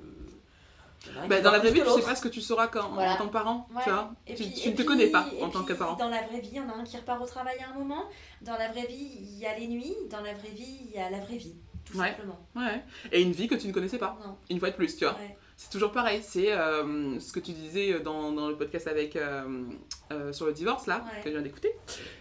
euh, 1.07 1.27
Bah, 1.29 1.39
dans 1.39 1.51
la 1.51 1.59
vraie 1.59 1.71
plus 1.71 1.81
vie, 1.81 1.85
tu 1.87 2.01
sais 2.01 2.05
pas 2.05 2.15
ce 2.15 2.21
que 2.23 2.27
tu 2.27 2.41
sauras 2.41 2.67
quand, 2.67 2.89
Voilà. 2.89 3.13
en 3.13 3.17
tant 3.17 3.27
que 3.27 3.31
parent. 3.33 3.67
Ouais. 3.73 3.81
Tu 3.83 3.89
vois 3.89 4.11
Et 4.27 4.35
Tu, 4.35 4.43
puis- 4.43 4.53
tu 4.53 4.67
et 4.67 4.71
ne 4.71 4.71
te 4.71 4.77
puis- 4.77 4.85
connais 4.85 5.07
pas 5.07 5.25
en 5.41 5.49
tant 5.49 5.63
que 5.63 5.73
parent. 5.73 5.95
Dans 5.95 6.09
la 6.09 6.23
vraie 6.23 6.41
vie, 6.41 6.59
en 6.59 6.67
a 6.67 6.73
un 6.73 6.83
qui 6.83 6.97
repart 6.97 7.21
au 7.21 7.25
travail 7.25 7.57
à 7.59 7.69
un 7.69 7.73
moment. 7.79 8.03
Dans 8.41 8.57
la 8.57 8.69
vraie 8.69 8.85
vie, 8.87 9.11
il 9.21 9.37
y 9.39 9.45
a 9.45 9.57
les 9.57 9.67
nuits. 9.67 9.95
Dans 10.09 10.21
la 10.21 10.33
vraie 10.33 10.49
vie, 10.49 10.79
il 10.87 10.91
y 10.91 10.97
a 10.99 11.09
la 11.09 11.19
vraie 11.19 11.37
vie. 11.37 11.55
Tout 11.85 11.97
Ouais. 11.97 12.09
simplement. 12.09 12.39
Ouais. 12.55 12.83
Et 13.11 13.21
une 13.21 13.31
vie 13.31 13.47
que 13.47 13.55
tu 13.55 13.67
ne 13.67 13.71
connaissais 13.73 13.97
pas. 13.99 14.17
Non. 14.25 14.37
Une 14.49 14.59
fois 14.59 14.71
de 14.71 14.75
plus, 14.75 14.95
tu 14.97 15.05
vois. 15.05 15.13
Ouais. 15.15 15.37
C'est 15.57 15.69
toujours 15.69 15.91
pareil. 15.93 16.21
C'est 16.21 16.51
euh, 16.51 17.17
ce 17.19 17.31
que 17.31 17.39
tu 17.39 17.51
disais 17.53 18.01
dans, 18.01 18.33
dans 18.33 18.49
le 18.49 18.57
podcast 18.57 18.87
avec 18.87 19.15
euh, 19.15 19.63
euh, 20.11 20.33
sur 20.33 20.45
le 20.47 20.51
divorce 20.51 20.85
là 20.85 21.05
que 21.23 21.29
je 21.29 21.33
viens 21.33 21.41
d'écouter. 21.41 21.71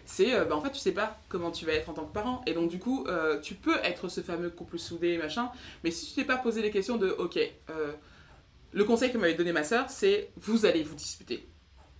C'est 0.05 0.31
bah, 0.45 0.55
en 0.55 0.61
fait 0.61 0.71
tu 0.71 0.79
sais 0.79 0.93
pas 0.93 1.19
comment 1.29 1.51
tu 1.51 1.67
vas 1.67 1.73
être 1.73 1.89
en 1.91 1.95
tant 1.95 2.05
que 2.05 2.13
parent 2.13 2.43
et 2.47 2.53
donc 2.53 2.71
du 2.71 2.79
coup 2.79 3.05
tu 3.43 3.55
peux 3.55 3.77
être 3.83 4.09
ce 4.09 4.21
fameux 4.21 4.51
couple 4.51 4.79
soudé 4.79 5.19
machin. 5.19 5.51
Mais 5.83 5.91
si 5.91 6.07
tu 6.07 6.13
t'es 6.15 6.25
pas 6.25 6.37
posé 6.37 6.63
les 6.63 6.71
questions 6.71 6.97
de 6.97 7.09
ok 7.09 7.41
le 8.73 8.85
conseil 8.85 9.11
que 9.13 9.19
m'avait 9.19 9.35
donné 9.35 9.51
ma 9.53 9.65
soeur 9.65 9.91
c'est 9.91 10.31
vous 10.37 10.65
allez 10.65 10.85
vous 10.85 10.95
disputer, 10.95 11.49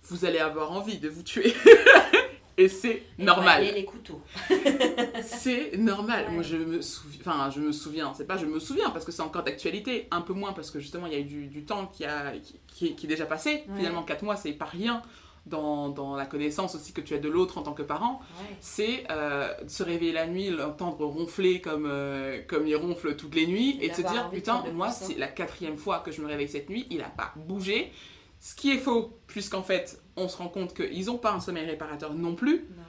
vous 0.03 0.23
allez 0.23 0.39
avoir 0.39 0.71
envie 0.71 0.99
de 0.99 1.09
vous 1.09 1.23
tuer 1.23 1.53
et 2.57 2.67
c'est 2.69 3.03
Et 3.19 3.23
normal. 3.23 3.61
voilà, 3.61 3.71
les 3.71 3.85
couteaux. 3.85 4.21
C'est 5.23 5.77
normal. 5.77 6.25
Ouais. 6.27 6.33
Moi, 6.33 6.43
je 6.43 6.57
me 6.57 6.81
souviens. 6.81 7.19
Enfin, 7.25 7.49
je 7.49 7.59
me 7.59 7.71
souviens. 7.71 8.13
C'est 8.15 8.25
pas 8.27 8.37
je 8.37 8.45
me 8.45 8.59
souviens 8.59 8.89
parce 8.91 9.05
que 9.05 9.11
c'est 9.11 9.21
encore 9.21 9.43
d'actualité. 9.43 10.07
Un 10.11 10.21
peu 10.21 10.33
moins 10.33 10.53
parce 10.53 10.71
que 10.71 10.79
justement, 10.79 11.07
il 11.07 11.13
y 11.13 11.15
a 11.15 11.19
eu 11.19 11.23
du, 11.25 11.47
du 11.47 11.65
temps 11.65 11.87
qui, 11.87 12.05
a, 12.05 12.31
qui, 12.37 12.59
qui 12.67 12.87
est- 12.87 12.91
qui 12.93 13.05
est 13.05 13.09
déjà 13.09 13.25
passé. 13.25 13.63
Ouais. 13.67 13.77
Finalement, 13.77 14.03
4 14.03 14.23
mois, 14.23 14.35
c'est 14.35 14.53
pas 14.53 14.65
rien 14.65 15.01
dans, 15.45 15.89
dans 15.89 16.15
la 16.15 16.25
connaissance 16.25 16.75
aussi 16.75 16.91
que 16.93 17.01
tu 17.01 17.13
as 17.13 17.19
de 17.19 17.29
l'autre 17.29 17.57
en 17.57 17.63
tant 17.63 17.73
que 17.73 17.83
parent. 17.83 18.19
Ouais. 18.39 18.55
C'est 18.61 19.03
euh, 19.11 19.49
de 19.63 19.69
se 19.69 19.83
réveiller 19.83 20.11
la 20.13 20.25
nuit, 20.27 20.49
l'entendre 20.49 21.05
ronfler 21.05 21.61
comme, 21.61 21.85
euh, 21.89 22.41
comme 22.47 22.67
il 22.67 22.75
ronfle 22.75 23.15
toutes 23.15 23.35
les 23.35 23.47
nuits 23.47 23.77
Et 23.81 23.85
et 23.85 23.89
de 23.89 23.93
se 23.95 24.01
dire 24.01 24.29
putain, 24.31 24.63
moi, 24.73 24.89
c'est 24.91 25.17
la 25.17 25.27
quatrième 25.27 25.77
fois 25.77 25.99
que 25.99 26.11
je 26.11 26.21
me 26.21 26.27
réveille 26.27 26.49
cette 26.49 26.69
nuit. 26.69 26.87
Il 26.89 27.01
a 27.01 27.09
pas 27.09 27.33
bougé. 27.35 27.91
Ce 28.39 28.53
qui 28.55 28.71
est 28.71 28.77
faux, 28.77 29.17
puisqu'en 29.27 29.63
fait, 29.63 29.99
on 30.17 30.27
se 30.27 30.37
rend 30.37 30.47
compte 30.47 30.73
qu'ils 30.73 31.05
n'ont 31.07 31.17
pas 31.17 31.31
un 31.33 31.39
sommeil 31.39 31.65
réparateur 31.65 32.13
non 32.13 32.35
plus. 32.35 32.65
Non. 32.77 32.83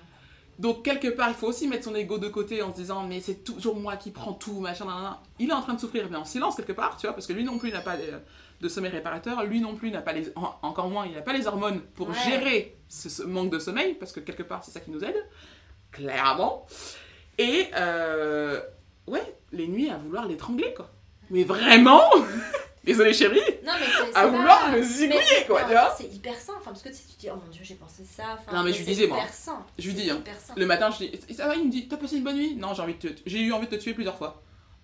Donc 0.58 0.82
quelque 0.84 1.08
part, 1.08 1.28
il 1.28 1.34
faut 1.34 1.48
aussi 1.48 1.68
mettre 1.68 1.84
son 1.84 1.94
ego 1.94 2.16
de 2.18 2.28
côté 2.28 2.62
en 2.62 2.70
se 2.70 2.76
disant 2.76 3.02
mais 3.06 3.20
c'est 3.20 3.44
toujours 3.44 3.76
moi 3.76 3.96
qui 3.96 4.10
prends 4.10 4.32
tout, 4.32 4.60
machin, 4.60 4.86
nan, 4.86 5.02
nan. 5.02 5.14
Il 5.38 5.50
est 5.50 5.52
en 5.52 5.60
train 5.60 5.74
de 5.74 5.80
souffrir, 5.80 6.08
mais 6.10 6.16
en 6.16 6.24
silence 6.24 6.56
quelque 6.56 6.72
part, 6.72 6.96
tu 6.96 7.06
vois, 7.06 7.12
parce 7.14 7.26
que 7.26 7.34
lui 7.34 7.44
non 7.44 7.58
plus 7.58 7.70
n'a 7.70 7.80
pas 7.82 7.96
de, 7.98 8.04
de 8.62 8.68
sommeil 8.68 8.90
réparateur, 8.90 9.44
lui 9.44 9.60
non 9.60 9.74
plus 9.74 9.90
n'a 9.90 10.00
pas 10.00 10.12
les, 10.14 10.32
en- 10.34 10.54
encore 10.62 10.88
moins, 10.88 11.04
il 11.04 11.12
n'a 11.12 11.20
pas 11.20 11.34
les 11.34 11.46
hormones 11.46 11.80
pour 11.94 12.08
Ouais. 12.08 12.14
gérer 12.24 12.78
ce, 12.88 13.10
ce 13.10 13.22
manque 13.22 13.50
de 13.50 13.58
sommeil, 13.58 13.94
parce 13.94 14.12
que 14.12 14.20
quelque 14.20 14.42
part 14.42 14.64
c'est 14.64 14.70
ça 14.70 14.80
qui 14.80 14.90
nous 14.90 15.04
aide, 15.04 15.26
clairement. 15.92 16.64
Et 17.38 17.66
euh, 17.76 18.58
ouais, 19.06 19.36
les 19.52 19.68
nuits 19.68 19.90
à 19.90 19.98
vouloir 19.98 20.26
l'étrangler 20.26 20.72
quoi. 20.74 20.90
Mais 21.28 21.44
vraiment? 21.44 22.08
Désolée 22.86 23.12
chérie, 23.12 23.40
Non, 23.64 23.72
mais 23.80 23.86
c'est. 23.86 24.16
à 24.16 24.22
c'est 24.22 24.28
vouloir 24.30 24.60
pas- 24.70 24.76
le 24.76 24.82
zigouiller 24.82 25.20
mais 25.40 25.44
quoi, 25.46 25.64
tu 25.64 25.70
vois. 25.72 25.94
C'est 25.98 26.04
hyper 26.12 26.34
sain. 26.38 26.52
Enfin, 26.56 26.70
parce 26.70 26.82
que 26.82 26.88
tu 26.88 26.94
sais, 26.94 27.02
tu 27.08 27.14
te 27.16 27.20
dis, 27.20 27.28
oh 27.30 27.36
mon 27.44 27.50
dieu, 27.50 27.60
j'ai 27.64 27.74
pensé 27.74 28.04
ça. 28.04 28.38
Enfin, 28.38 28.56
Non, 28.56 28.62
mais 28.62 28.72
je 28.72 28.78
lui 28.78 28.84
disais, 28.86 29.06
moi. 29.08 29.18
sain. 29.32 29.64
Je 29.78 29.88
lui 29.88 29.94
dis, 29.94 30.08
hein. 30.10 30.22
Le 30.56 30.66
matin, 30.66 30.90
je 30.90 31.04
dis, 31.06 31.34
ça 31.34 31.48
va, 31.48 31.56
il 31.56 31.64
me 31.66 31.70
dit, 31.70 31.88
t'as 31.88 31.96
passé 31.96 32.16
une 32.16 32.24
bonne 32.24 32.36
nuit? 32.36 32.54
Non, 32.54 32.74
j'ai 32.74 32.82
envie 32.82 32.94
de 32.94 33.08
te... 33.08 33.28
eu 33.30 33.52
envie 33.52 33.66
de 33.66 33.76
te 33.76 33.80
tuer 33.82 33.92
plusieurs 33.92 34.16
fois. 34.16 34.40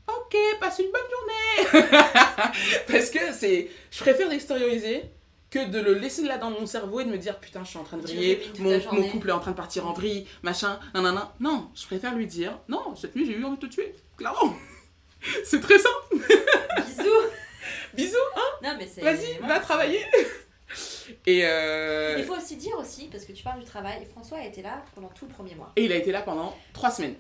Ok, 0.09 0.37
passe 0.61 0.81
une 0.81 0.91
bonne 0.91 1.71
journée 1.71 1.83
Parce 2.89 3.11
que 3.11 3.33
c'est... 3.33 3.71
Je 3.91 3.99
préfère 4.01 4.29
l'extérioriser 4.29 5.05
que 5.49 5.69
de 5.69 5.79
le 5.79 5.95
laisser 5.95 6.23
là 6.23 6.39
dans 6.39 6.51
mon 6.51 6.67
cerveau 6.67 7.01
et 7.01 7.05
de 7.05 7.11
me 7.11 7.19
dire, 7.19 7.39
putain, 7.39 7.63
je 7.63 7.69
suis 7.69 7.79
en 7.79 7.85
train 7.85 7.99
de 7.99 8.03
vriller, 8.03 8.43
mon, 8.59 8.81
mon 8.93 9.09
couple 9.11 9.29
est 9.29 9.33
en 9.33 9.39
train 9.39 9.51
de 9.53 9.57
partir 9.57 9.87
en 9.87 9.93
vrille, 9.93 10.27
machin, 10.43 10.81
nanana. 10.95 11.33
Non, 11.41 11.69
je 11.75 11.85
préfère 11.87 12.15
lui 12.15 12.27
dire, 12.27 12.59
non, 12.69 12.97
cette 12.97 13.15
nuit, 13.15 13.27
j'ai 13.27 13.35
eu 13.35 13.45
envie 13.45 13.59
de 13.59 13.67
te 13.67 13.73
tuer, 13.73 13.95
clairement 14.17 14.57
C'est 15.45 15.61
très 15.61 15.79
simple 15.79 16.25
Bisous. 16.87 17.11
Bisous, 17.95 18.17
Non, 18.63 18.75
mais 18.79 18.87
c'est. 18.87 19.01
vas-y, 19.03 19.39
va 19.47 19.59
travailler 19.61 20.01
Et 21.27 21.43
euh... 21.45 22.17
Il 22.19 22.25
faut 22.25 22.37
aussi 22.37 22.57
dire 22.57 22.79
aussi, 22.79 23.09
parce 23.09 23.25
que 23.25 23.33
tu 23.33 23.43
parles 23.43 23.61
du 23.61 23.67
travail, 23.67 24.07
François 24.13 24.39
a 24.39 24.47
été 24.47 24.63
là 24.63 24.83
pendant 24.95 25.09
tout 25.09 25.27
le 25.27 25.33
premier 25.33 25.55
mois. 25.55 25.71
Et 25.77 25.85
il 25.85 25.93
a 25.93 25.97
été 25.97 26.13
là 26.13 26.23
pendant 26.23 26.57
trois 26.73 26.91
semaines. 26.91 27.15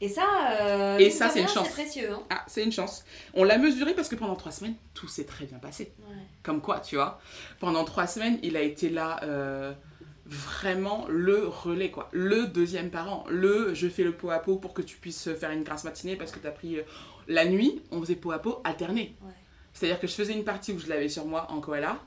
Et 0.00 0.08
ça, 0.08 0.26
euh, 0.60 0.98
Et 0.98 1.10
ça, 1.10 1.28
c'est 1.28 1.40
une 1.40 1.48
chance. 1.48 1.66
C'est 1.66 1.72
précieux. 1.72 2.10
Hein. 2.12 2.22
Ah, 2.30 2.44
c'est 2.46 2.62
une 2.64 2.72
chance. 2.72 3.04
On 3.34 3.44
l'a 3.44 3.58
mesuré 3.58 3.94
parce 3.94 4.08
que 4.08 4.14
pendant 4.16 4.36
trois 4.36 4.52
semaines, 4.52 4.74
tout 4.94 5.08
s'est 5.08 5.24
très 5.26 5.44
bien 5.44 5.58
passé. 5.58 5.92
Ouais. 6.08 6.14
Comme 6.42 6.60
quoi, 6.60 6.80
tu 6.80 6.96
vois. 6.96 7.20
Pendant 7.60 7.84
trois 7.84 8.06
semaines, 8.06 8.38
il 8.42 8.56
a 8.56 8.62
été 8.62 8.90
là 8.90 9.20
euh, 9.24 9.72
vraiment 10.24 11.04
le 11.08 11.46
relais, 11.48 11.90
quoi. 11.90 12.08
Le 12.12 12.46
deuxième 12.46 12.90
parent. 12.90 13.24
Le 13.28 13.74
je 13.74 13.88
fais 13.88 14.04
le 14.04 14.12
pot 14.12 14.30
à 14.30 14.38
pot 14.38 14.56
pour 14.56 14.72
que 14.74 14.82
tu 14.82 14.96
puisses 14.96 15.32
faire 15.34 15.50
une 15.50 15.64
grasse 15.64 15.84
matinée 15.84 16.16
parce 16.16 16.30
que 16.32 16.38
tu 16.38 16.46
as 16.46 16.52
pris. 16.52 16.78
euh, 16.78 16.82
La 17.26 17.44
nuit, 17.44 17.82
on 17.90 18.00
faisait 18.00 18.14
pot 18.16 18.30
à 18.32 18.38
pot 18.38 18.60
alterné. 18.64 19.16
Ouais. 19.22 19.32
C'est-à-dire 19.78 20.00
que 20.00 20.06
je 20.08 20.12
faisais 20.14 20.32
une 20.32 20.44
partie 20.44 20.72
où 20.72 20.78
je 20.78 20.88
l'avais 20.88 21.08
sur 21.08 21.24
moi 21.24 21.46
en 21.50 21.60
koala. 21.60 21.98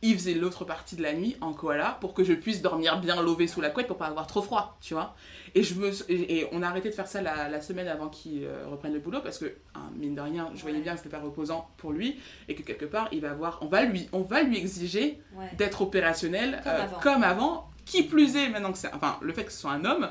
Il 0.00 0.14
faisait 0.14 0.34
l'autre 0.34 0.64
partie 0.64 0.94
de 0.96 1.02
la 1.02 1.12
nuit 1.12 1.36
en 1.40 1.52
koala 1.52 1.98
pour 2.00 2.14
que 2.14 2.22
je 2.22 2.32
puisse 2.32 2.62
dormir 2.62 3.00
bien 3.00 3.20
lové 3.20 3.48
sous 3.48 3.60
la 3.60 3.68
couette 3.68 3.88
pour 3.88 3.96
pas 3.98 4.06
avoir 4.06 4.26
trop 4.28 4.42
froid, 4.42 4.78
tu 4.80 4.94
vois. 4.94 5.16
Et, 5.56 5.62
je 5.64 5.74
me, 5.74 5.90
et, 6.08 6.38
et 6.38 6.48
on 6.52 6.62
a 6.62 6.68
arrêté 6.68 6.88
de 6.88 6.94
faire 6.94 7.08
ça 7.08 7.20
la, 7.20 7.48
la 7.48 7.60
semaine 7.60 7.88
avant 7.88 8.08
qu'il 8.08 8.44
euh, 8.44 8.66
reprenne 8.68 8.92
le 8.94 9.00
boulot 9.00 9.20
parce 9.22 9.38
que, 9.38 9.46
hein, 9.74 9.90
mine 9.96 10.14
de 10.14 10.20
rien, 10.20 10.50
je 10.54 10.62
voyais 10.62 10.80
bien 10.80 10.92
que 10.92 10.98
c'était 10.98 11.16
pas 11.16 11.20
reposant 11.22 11.68
pour 11.78 11.90
lui 11.92 12.20
et 12.48 12.54
que 12.54 12.62
quelque 12.62 12.84
part, 12.84 13.08
il 13.12 13.20
va 13.22 13.30
avoir, 13.32 13.58
on 13.60 13.66
va 13.66 13.82
lui, 13.84 14.08
on 14.12 14.22
va 14.22 14.42
lui 14.42 14.56
exiger 14.56 15.20
Ouais. 15.36 15.50
d'être 15.56 15.82
opérationnel 15.82 16.60
Comme 16.62 16.72
euh, 16.72 16.82
avant. 16.84 17.00
comme 17.00 17.22
avant. 17.24 17.70
Qui 17.84 18.02
plus 18.04 18.36
est, 18.36 18.50
maintenant 18.50 18.70
que 18.70 18.78
c'est. 18.78 18.92
Enfin, 18.94 19.18
le 19.22 19.32
fait 19.32 19.44
que 19.44 19.52
ce 19.52 19.58
soit 19.58 19.72
un 19.72 19.84
homme, 19.86 20.10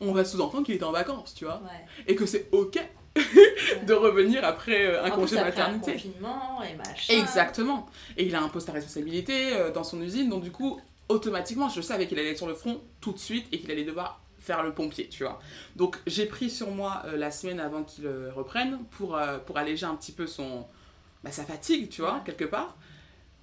on 0.00 0.12
va 0.12 0.24
sous-entendre 0.24 0.64
qu'il 0.64 0.74
était 0.74 0.84
en 0.84 0.90
vacances, 0.92 1.34
tu 1.34 1.44
vois. 1.44 1.60
Ouais. 1.62 2.04
Et 2.06 2.14
que 2.16 2.24
c'est 2.26 2.48
ok 2.50 2.78
de 3.86 3.92
revenir 3.94 4.44
après 4.44 4.86
euh, 4.86 5.04
un 5.04 5.10
En 5.10 5.14
congé 5.14 5.36
plus, 5.36 5.38
après 5.38 5.50
maternité. 5.50 5.90
un 5.90 5.94
confinement 5.94 6.62
et 6.62 6.76
machin. 6.76 7.14
Exactement. 7.20 7.86
Et 8.16 8.24
il 8.26 8.34
a 8.34 8.42
un 8.42 8.48
poste 8.48 8.68
à 8.68 8.72
responsabilité 8.72 9.52
euh, 9.54 9.70
dans 9.70 9.84
son 9.84 10.00
usine, 10.02 10.28
donc 10.28 10.42
du 10.42 10.50
coup, 10.52 10.80
automatiquement, 11.08 11.68
je 11.68 11.80
savais 11.80 12.06
qu'il 12.06 12.18
allait 12.18 12.30
être 12.30 12.36
sur 12.38 12.46
le 12.48 12.54
front 12.54 12.80
tout 13.00 13.12
de 13.12 13.18
suite 13.18 13.46
et 13.52 13.58
qu'il 13.60 13.70
allait 13.70 13.84
devoir 13.84 14.20
faire 14.38 14.62
le 14.62 14.72
pompier, 14.72 15.06
tu 15.08 15.24
vois. 15.24 15.38
Donc 15.76 15.98
j'ai 16.06 16.24
pris 16.26 16.48
sur 16.50 16.70
moi 16.70 17.02
euh, 17.06 17.16
la 17.16 17.30
semaine 17.30 17.60
avant 17.60 17.82
qu'il 17.82 18.06
euh, 18.06 18.30
reprenne 18.34 18.78
pour, 18.92 19.16
euh, 19.16 19.38
pour 19.38 19.58
alléger 19.58 19.84
un 19.86 19.94
petit 19.96 20.12
peu 20.12 20.26
son, 20.26 20.64
bah, 21.22 21.30
sa 21.30 21.44
fatigue, 21.44 21.88
tu 21.90 22.00
vois, 22.00 22.14
Ouais. 22.14 22.20
quelque 22.24 22.44
part. 22.46 22.76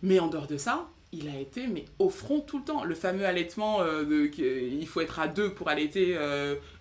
Mais 0.02 0.20
en 0.20 0.28
dehors 0.28 0.48
de 0.48 0.58
ça, 0.58 0.88
il 1.12 1.30
a 1.30 1.40
été 1.40 1.68
mais 1.68 1.86
au 2.00 2.10
front 2.10 2.40
tout 2.40 2.58
le 2.60 2.64
temps. 2.64 2.84
Le 2.84 2.96
fameux 2.96 3.26
allaitement, 3.26 3.82
de, 3.84 4.26
qu'il 4.28 4.88
faut 4.88 5.02
être 5.02 5.20
à 5.20 5.28
deux 5.28 5.54
pour 5.54 5.70
allaiter 5.70 6.18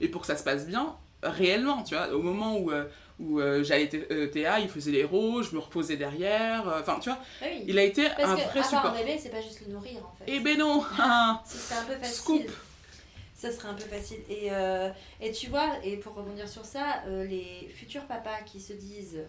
et 0.01 0.09
pour 0.09 0.23
que 0.23 0.27
ça 0.27 0.37
se 0.37 0.43
passe 0.45 0.67
bien, 0.67 0.95
réellement, 1.31 1.83
tu 1.83 1.95
vois. 1.95 2.09
Au 2.15 2.23
moment 2.23 2.57
où, 2.59 2.71
euh, 2.71 2.85
où 3.19 3.41
euh, 3.41 3.63
j'allais 3.65 3.89
euh, 4.11 4.27
Théa, 4.29 4.61
il 4.61 4.69
faisait 4.69 4.91
les 4.93 5.05
rôles, 5.05 5.43
je 5.45 5.55
me 5.55 5.61
reposais 5.61 5.97
derrière. 5.97 6.69
euh, 6.69 6.81
Enfin, 6.81 6.99
tu 7.01 7.09
vois, 7.11 7.19
Ah 7.43 7.47
oui. 7.51 7.65
il 7.67 7.79
a 7.79 7.83
été 7.85 8.09
Parce 8.17 8.31
un 8.31 8.37
que 8.37 8.41
vrai 8.51 8.63
support. 8.63 8.87
un 8.87 8.99
bébé, 8.99 9.19
c'est 9.21 9.31
pas 9.31 9.41
juste 9.41 9.63
le 9.67 9.73
nourrir 9.73 9.99
en 10.05 10.15
fait. 10.17 10.25
Eh 10.27 10.41
ben 10.41 10.59
non 10.59 10.83
c'était 11.45 11.75
un 11.81 11.85
peu 11.85 11.95
facile. 12.01 12.15
Scoop. 12.15 12.51
Ça 13.35 13.53
serait 13.53 13.69
un 13.69 13.75
peu 13.75 13.85
facile. 13.85 14.19
Et, 14.31 14.49
euh, 14.51 14.89
et 15.21 15.31
tu 15.31 15.49
vois, 15.49 15.69
et 15.85 15.97
pour 15.99 16.15
rebondir 16.15 16.49
sur 16.49 16.65
ça, 16.65 17.03
euh, 17.07 17.25
les 17.25 17.69
futurs 17.69 18.05
papas 18.07 18.41
qui 18.47 18.61
se 18.61 18.73
disent 18.73 19.21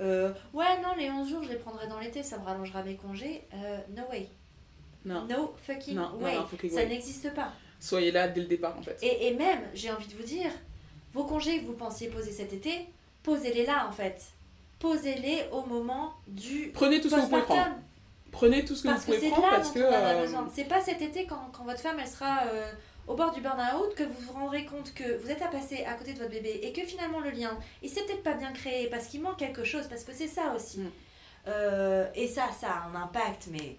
euh, 0.00 0.32
Ouais, 0.54 0.80
non, 0.82 0.94
les 0.98 1.10
11 1.10 1.28
jours, 1.28 1.42
je 1.42 1.50
les 1.50 1.56
prendrai 1.56 1.86
dans 1.88 1.98
l'été, 1.98 2.22
ça 2.22 2.38
me 2.38 2.44
rallongera 2.44 2.82
mes 2.82 2.96
congés. 2.96 3.42
Euh, 3.54 3.78
no 3.94 4.02
way. 4.10 4.28
Non, 5.04 5.24
No 5.26 5.54
fucking 5.66 5.94
non, 5.94 6.14
way. 6.20 6.34
non, 6.36 6.46
ça 6.70 6.84
n'existe 6.86 7.32
pas. 7.34 7.52
Soyez 7.80 8.10
là 8.10 8.28
dès 8.28 8.40
le 8.40 8.46
départ, 8.46 8.76
en 8.78 8.82
fait. 8.82 8.98
Et, 9.02 9.28
et 9.28 9.34
même, 9.34 9.60
j'ai 9.74 9.90
envie 9.92 10.08
de 10.08 10.14
vous 10.14 10.24
dire, 10.24 10.50
vos 11.14 11.24
congés 11.24 11.60
que 11.60 11.66
vous 11.66 11.74
pensiez 11.74 12.08
poser 12.08 12.32
cet 12.32 12.52
été, 12.52 12.86
posez-les 13.22 13.66
là 13.66 13.86
en 13.88 13.92
fait. 13.92 14.22
Posez-les 14.78 15.46
au 15.52 15.64
moment 15.66 16.14
du 16.26 16.70
Prenez 16.72 17.00
tout 17.00 17.08
ce 17.08 17.16
que 17.16 17.20
vous 17.20 17.28
pouvez 17.28 17.42
prendre. 17.42 17.74
Prenez 18.30 18.64
tout 18.64 18.74
ce 18.74 18.82
que 18.82 18.88
Parce 18.88 19.00
vous 19.00 19.06
pouvez 19.06 19.20
c'est 19.20 19.30
prendre 19.30 19.46
là 19.50 19.56
parce 19.56 19.70
que... 19.70 19.78
euh. 19.80 20.26
C'est 20.54 20.68
pas 20.68 20.80
cet 20.80 21.02
été 21.02 21.26
quand, 21.26 21.50
quand 21.52 21.64
votre 21.64 21.80
femme 21.80 21.96
elle 21.98 22.06
sera 22.06 22.44
euh, 22.46 22.70
au 23.06 23.14
bord 23.14 23.32
du 23.32 23.40
burn-out 23.40 23.94
que 23.96 24.04
vous 24.04 24.20
vous 24.26 24.32
rendrez 24.32 24.66
compte 24.66 24.92
que 24.94 25.16
vous 25.18 25.30
êtes 25.30 25.42
à 25.42 25.48
passer 25.48 25.84
à 25.84 25.94
côté 25.94 26.12
de 26.12 26.18
votre 26.18 26.30
bébé 26.30 26.60
et 26.62 26.72
que 26.72 26.82
finalement 26.82 27.20
le 27.20 27.30
lien 27.30 27.58
il 27.82 27.88
s'est 27.88 28.02
peut-être 28.02 28.22
pas 28.22 28.34
bien 28.34 28.52
créé 28.52 28.88
parce 28.88 29.06
qu'il 29.06 29.22
manque 29.22 29.38
quelque 29.38 29.64
chose 29.64 29.86
parce 29.88 30.04
que 30.04 30.12
c'est 30.12 30.28
ça 30.28 30.52
aussi. 30.54 30.80
Mm. 30.80 30.90
Euh, 31.48 32.06
et 32.14 32.28
ça, 32.28 32.50
ça 32.60 32.68
a 32.68 32.88
un 32.88 33.02
impact 33.02 33.48
mais 33.50 33.78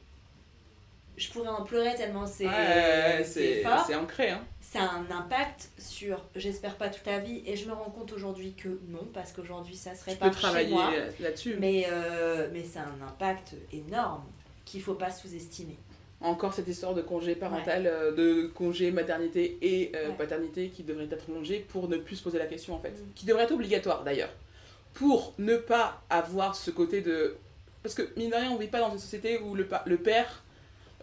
je 1.19 1.29
pourrais 1.31 1.49
en 1.49 1.63
pleurer 1.63 1.93
tellement 1.95 2.25
c'est 2.25 2.45
ouais, 2.47 3.23
c'est 3.23 3.55
c'est 3.55 3.61
fort. 3.63 3.83
c'est 3.85 3.95
ancré, 3.95 4.29
hein. 4.31 4.41
Ça 4.61 4.81
a 4.83 4.89
un 4.97 5.09
impact 5.09 5.69
sur, 5.79 6.23
j'espère 6.35 6.75
pas 6.75 6.89
toute 6.89 7.05
la 7.07 7.17
vie 7.19 7.41
et 7.45 7.55
je 7.55 7.67
me 7.67 7.73
rends 7.73 7.89
compte 7.89 8.13
aujourd'hui 8.13 8.53
que 8.53 8.69
non 8.89 9.07
parce 9.13 9.31
qu'aujourd'hui 9.31 9.75
ça 9.75 9.95
serait 9.95 10.11
Tu 10.13 10.17
pas 10.19 10.29
peux 10.29 10.35
chez 10.35 10.41
travailler 10.41 10.69
moi. 10.73 10.91
là-dessus. 11.19 11.55
Mais, 11.59 11.87
euh, 11.91 12.47
mais 12.53 12.63
c'est 12.63 12.77
un 12.79 13.07
impact 13.07 13.53
énorme 13.73 14.23
qu'il 14.65 14.81
faut 14.83 14.93
pas 14.93 15.09
sous-estimer. 15.11 15.75
Encore 16.21 16.53
cette 16.53 16.67
histoire 16.67 16.93
de 16.93 17.01
congé 17.01 17.33
parental, 17.33 17.87
euh, 17.87 18.11
de 18.11 18.47
congé 18.53 18.91
maternité 18.91 19.57
et 19.61 19.91
euh, 19.95 20.09
Ouais. 20.09 20.15
paternité 20.17 20.69
qui 20.69 20.83
devrait 20.83 21.07
être 21.09 21.25
allongé 21.29 21.65
pour 21.69 21.87
ne 21.87 21.97
plus 21.97 22.17
se 22.17 22.23
poser 22.23 22.37
la 22.37 22.45
question 22.45 22.75
en 22.75 22.79
fait. 22.79 22.91
Mm. 22.91 23.13
Qui 23.15 23.25
devrait 23.25 23.43
être 23.45 23.53
obligatoire 23.53 24.03
d'ailleurs. 24.03 24.29
Pour 24.93 25.33
ne 25.39 25.55
pas 25.57 26.03
avoir 26.09 26.55
ce 26.55 26.69
côté 26.71 27.01
de... 27.01 27.35
Parce 27.81 27.95
que 27.95 28.03
mine 28.17 28.29
de 28.29 28.35
rien, 28.35 28.51
on 28.51 28.57
vit 28.57 28.67
pas 28.67 28.81
dans 28.81 28.91
une 28.91 28.99
société 28.99 29.39
où 29.39 29.55
le, 29.55 29.65
pa- 29.65 29.83
le 29.87 29.97
père 29.97 30.43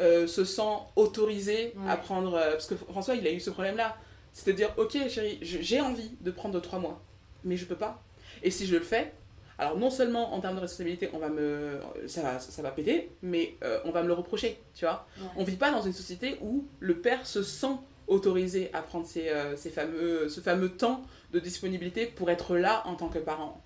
euh, 0.00 0.26
se 0.26 0.44
sent 0.44 0.62
autorisé 0.96 1.72
Ouais. 1.76 1.90
à 1.90 1.96
prendre... 1.96 2.34
euh, 2.34 2.52
parce 2.52 2.66
que 2.66 2.74
François, 2.74 3.14
il 3.14 3.26
a 3.26 3.30
eu 3.32 3.40
ce 3.40 3.50
problème-là. 3.50 3.96
C'est 4.32 4.50
de 4.52 4.56
dire, 4.56 4.72
ok 4.76 4.92
chérie, 5.08 5.38
j'ai 5.42 5.80
envie 5.80 6.10
de 6.20 6.30
prendre 6.30 6.60
trois 6.60 6.78
mois, 6.78 7.02
mais 7.44 7.56
je 7.56 7.64
peux 7.64 7.76
pas. 7.76 8.02
Et 8.42 8.50
si 8.50 8.66
je 8.66 8.74
le 8.76 8.82
fais, 8.82 9.12
alors 9.58 9.78
non 9.78 9.88
seulement 9.88 10.34
en 10.34 10.40
termes 10.40 10.56
de 10.56 10.60
responsabilité, 10.60 11.08
on 11.14 11.18
va 11.18 11.30
me, 11.30 11.80
ça, 12.06 12.20
va- 12.22 12.38
ça 12.38 12.60
va 12.60 12.70
péter, 12.70 13.10
mais 13.22 13.54
euh, 13.64 13.80
on 13.86 13.90
va 13.92 14.02
me 14.02 14.08
le 14.08 14.12
reprocher, 14.12 14.58
tu 14.74 14.84
vois. 14.84 15.06
Ouais. 15.18 15.26
On 15.38 15.44
vit 15.44 15.56
pas 15.56 15.70
dans 15.70 15.80
une 15.80 15.94
société 15.94 16.36
où 16.42 16.66
le 16.80 16.98
père 17.00 17.26
se 17.26 17.42
sent 17.42 17.76
autorisé 18.08 18.68
à 18.74 18.82
prendre 18.82 19.06
euh, 19.16 19.56
ces 19.56 19.70
fameux, 19.70 20.28
ce 20.28 20.40
fameux 20.42 20.68
temps 20.68 21.02
de 21.32 21.40
disponibilité 21.40 22.04
pour 22.04 22.30
être 22.30 22.56
là 22.56 22.82
en 22.86 22.94
tant 22.94 23.08
que 23.08 23.18
parent. 23.18 23.62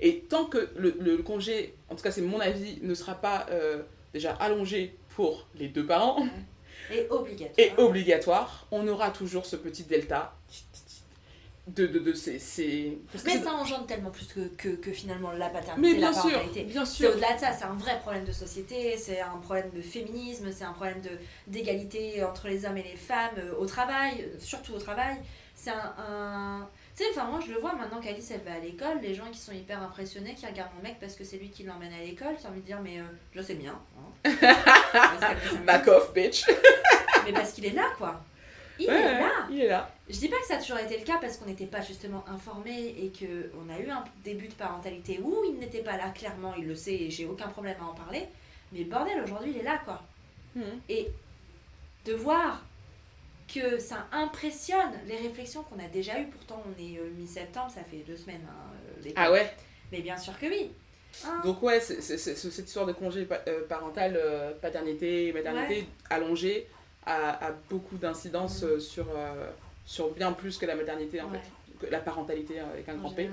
Et 0.00 0.20
tant 0.20 0.46
que 0.46 0.70
le, 0.76 0.96
le 0.98 1.18
congé, 1.18 1.74
en 1.90 1.94
tout 1.96 2.02
cas 2.02 2.10
c'est 2.10 2.22
mon 2.22 2.40
avis, 2.40 2.78
ne 2.82 2.94
sera 2.94 3.14
pas 3.14 3.46
déjà 4.14 4.32
allongé 4.32 4.96
pour 5.14 5.46
les 5.54 5.68
deux 5.68 5.86
parents 5.86 6.24
Et 6.90 7.06
obligatoire. 7.10 7.54
et 7.58 7.72
obligatoire, 7.80 8.66
on 8.70 8.86
aura 8.88 9.10
toujours 9.10 9.46
ce 9.46 9.56
petit 9.56 9.84
delta 9.84 10.34
de, 11.66 11.86
de, 11.86 11.98
de 11.98 12.12
ces... 12.12 12.38
ces- 12.38 12.98
parce 13.10 13.24
que 13.24 13.30
Mais 13.30 13.38
c'est- 13.38 13.44
ça 13.44 13.54
engendre 13.54 13.86
tellement 13.86 14.10
plus 14.10 14.26
que, 14.26 14.40
que, 14.56 14.68
que 14.68 14.92
finalement 14.92 15.32
la 15.32 15.48
paternité 15.48 15.80
mais 15.80 15.96
et 15.96 16.00
la 16.00 16.10
bien 16.10 16.20
sûr, 16.20 16.64
bien 16.66 16.84
C'est 16.84 16.92
sûr. 17.04 17.10
au-delà 17.10 17.32
de 17.34 17.40
ça, 17.40 17.52
c'est 17.52 17.64
un 17.64 17.72
vrai 17.74 17.98
problème 18.00 18.24
de 18.26 18.32
société, 18.32 18.96
c'est 18.98 19.20
un 19.20 19.38
problème 19.38 19.70
de 19.74 19.80
féminisme, 19.80 20.50
c'est 20.52 20.64
un 20.64 20.72
problème 20.72 21.00
de- 21.00 21.18
d'égalité 21.46 22.22
entre 22.22 22.48
les 22.48 22.66
hommes 22.66 22.76
et 22.76 22.82
les 22.82 22.96
femmes 22.96 23.34
euh, 23.38 23.54
au 23.58 23.64
travail, 23.64 24.20
euh, 24.20 24.38
surtout 24.38 24.74
au 24.74 24.78
travail. 24.78 25.16
C'est 25.54 25.70
un. 25.70 25.94
un- 25.98 26.68
Tu 26.96 27.02
sais, 27.02 27.10
enfin, 27.10 27.24
moi 27.28 27.40
je 27.44 27.52
le 27.52 27.58
vois 27.58 27.74
maintenant 27.74 28.00
qu'Alice 28.00 28.30
elle 28.30 28.42
va 28.42 28.52
à 28.52 28.58
l'école, 28.60 29.00
les 29.02 29.14
gens 29.14 29.28
qui 29.32 29.38
sont 29.38 29.52
hyper 29.52 29.82
impressionnés, 29.82 30.34
qui 30.34 30.46
regardent 30.46 30.74
mon 30.76 30.82
mec 30.82 30.96
parce 31.00 31.14
que 31.16 31.24
c'est 31.24 31.38
lui 31.38 31.50
qui 31.50 31.64
l'emmène 31.64 31.92
à 31.92 31.98
l'école, 31.98 32.36
j'ai 32.40 32.46
envie 32.46 32.60
de 32.60 32.66
dire, 32.66 32.80
mais 32.82 33.00
euh, 33.00 33.04
je 33.34 33.42
sais 33.42 33.54
bien. 33.54 33.76
hein. 34.24 34.30
Back 35.66 35.88
off, 35.88 36.12
bitch. 36.14 36.44
Mais 37.24 37.32
parce 37.32 37.52
qu'il 37.52 37.66
est 37.66 37.72
là, 37.72 37.88
quoi. 37.98 38.20
Il 38.78 38.88
Ouais, 38.88 38.94
est 38.94 39.20
là. 39.20 39.30
il 39.50 39.60
est 39.62 39.68
là. 39.68 39.90
Je 40.08 40.18
dis 40.18 40.28
pas 40.28 40.36
que 40.38 40.46
ça 40.46 40.56
a 40.56 40.58
toujours 40.60 40.78
été 40.78 40.98
le 40.98 41.04
cas 41.04 41.18
parce 41.20 41.36
qu'on 41.36 41.46
n'était 41.46 41.66
pas 41.66 41.80
justement 41.80 42.24
informés 42.28 42.88
et 42.98 43.12
qu'on 43.16 43.68
a 43.72 43.78
eu 43.78 43.88
un 43.88 44.04
début 44.24 44.48
de 44.48 44.54
parentalité 44.54 45.20
où 45.22 45.42
il 45.46 45.58
n'était 45.58 45.82
pas 45.82 45.96
là, 45.96 46.10
clairement, 46.10 46.54
il 46.58 46.66
le 46.66 46.74
sait 46.74 46.94
et 46.94 47.10
j'ai 47.10 47.24
aucun 47.26 47.48
problème 47.48 47.76
à 47.80 47.84
en 47.84 47.94
parler. 47.94 48.26
Mais 48.72 48.82
bordel, 48.84 49.20
aujourd'hui 49.22 49.52
il 49.54 49.58
est 49.60 49.64
là 49.64 49.80
quoi. 49.84 50.02
Mhm. 50.56 50.80
Et 50.88 51.08
de 52.04 52.14
voir 52.14 52.62
que 53.54 53.78
ça 53.78 54.06
impressionne 54.12 54.92
les 55.06 55.16
réflexions 55.16 55.62
qu'on 55.62 55.78
a 55.78 55.88
déjà 55.88 56.18
eues, 56.20 56.26
pourtant 56.26 56.62
on 56.66 56.82
est 56.82 56.98
euh, 56.98 57.10
mi-septembre, 57.16 57.70
ça 57.74 57.82
fait 57.84 57.98
deux 58.06 58.16
semaines. 58.16 58.44
hein, 58.48 58.72
euh, 58.88 59.02
les- 59.04 59.12
Ah 59.16 59.30
ouais? 59.30 59.50
Mais 59.92 60.00
bien 60.00 60.16
sûr 60.16 60.38
que 60.38 60.46
oui. 60.46 60.70
Hein? 61.24 61.40
Donc 61.44 61.62
ouais, 61.62 61.78
c'est 61.80 62.00
c'est- 62.02 62.18
c'est- 62.18 62.34
c'est 62.34 62.50
cette 62.50 62.66
histoire 62.66 62.86
de 62.86 62.92
congé 62.92 63.24
pa- 63.24 63.42
euh, 63.46 63.66
parental, 63.68 64.16
euh, 64.16 64.52
paternité, 64.60 65.32
maternité 65.32 65.86
allongée 66.10 66.66
a, 67.06 67.46
a 67.46 67.52
beaucoup 67.70 67.96
d'incidence 67.96 68.62
Mhm. 68.62 68.68
euh, 68.68 68.80
sur, 68.80 69.06
sur 69.86 70.10
bien 70.10 70.32
plus 70.32 70.58
que 70.58 70.66
la 70.66 70.74
maternité 70.74 71.20
en 71.20 71.30
Ouais. 71.30 71.38
fait, 71.38 71.86
que 71.86 71.92
la 71.92 72.00
parentalité 72.00 72.58
avec 72.58 72.88
un 72.88 72.94
En 72.94 72.98
grand 72.98 73.10
P. 73.10 73.30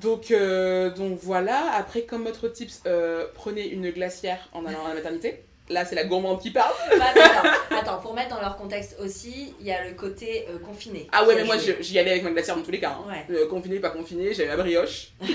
Donc, 0.00 0.30
euh, 0.30 0.90
donc 0.94 1.18
voilà, 1.20 1.72
après 1.72 2.02
comme 2.02 2.26
autre 2.26 2.48
tips, 2.48 2.82
euh, 2.86 3.26
prenez 3.34 3.66
une 3.68 3.90
glacière 3.90 4.48
en 4.52 4.64
allant 4.64 4.84
à 4.84 4.88
la 4.90 4.94
maternité. 4.94 5.44
Là 5.70 5.84
c'est 5.84 5.94
la 5.94 6.04
gourmande 6.04 6.40
qui 6.42 6.50
parle. 6.50 6.74
Bah, 6.98 7.06
attends, 7.14 7.76
attends, 7.78 7.98
pour 8.00 8.12
mettre 8.12 8.28
dans 8.34 8.40
leur 8.40 8.56
contexte 8.56 8.96
aussi, 9.00 9.54
il 9.60 9.66
y 9.66 9.72
a 9.72 9.88
le 9.88 9.94
côté 9.94 10.46
euh, 10.50 10.58
confiné. 10.58 11.06
Ah 11.12 11.24
ouais 11.24 11.34
mais 11.36 11.44
moi 11.44 11.56
j'y 11.58 11.98
allais 11.98 12.10
avec 12.10 12.22
ma 12.24 12.30
glacière 12.32 12.56
dans 12.56 12.62
tous 12.62 12.70
les 12.72 12.80
cas. 12.80 12.98
hein. 13.00 13.08
Ouais. 13.08 13.34
Euh, 13.36 13.48
confiné, 13.48 13.78
pas 13.80 13.90
confiné, 13.90 14.34
j'avais 14.34 14.48
ma 14.48 14.56
brioche. 14.56 15.12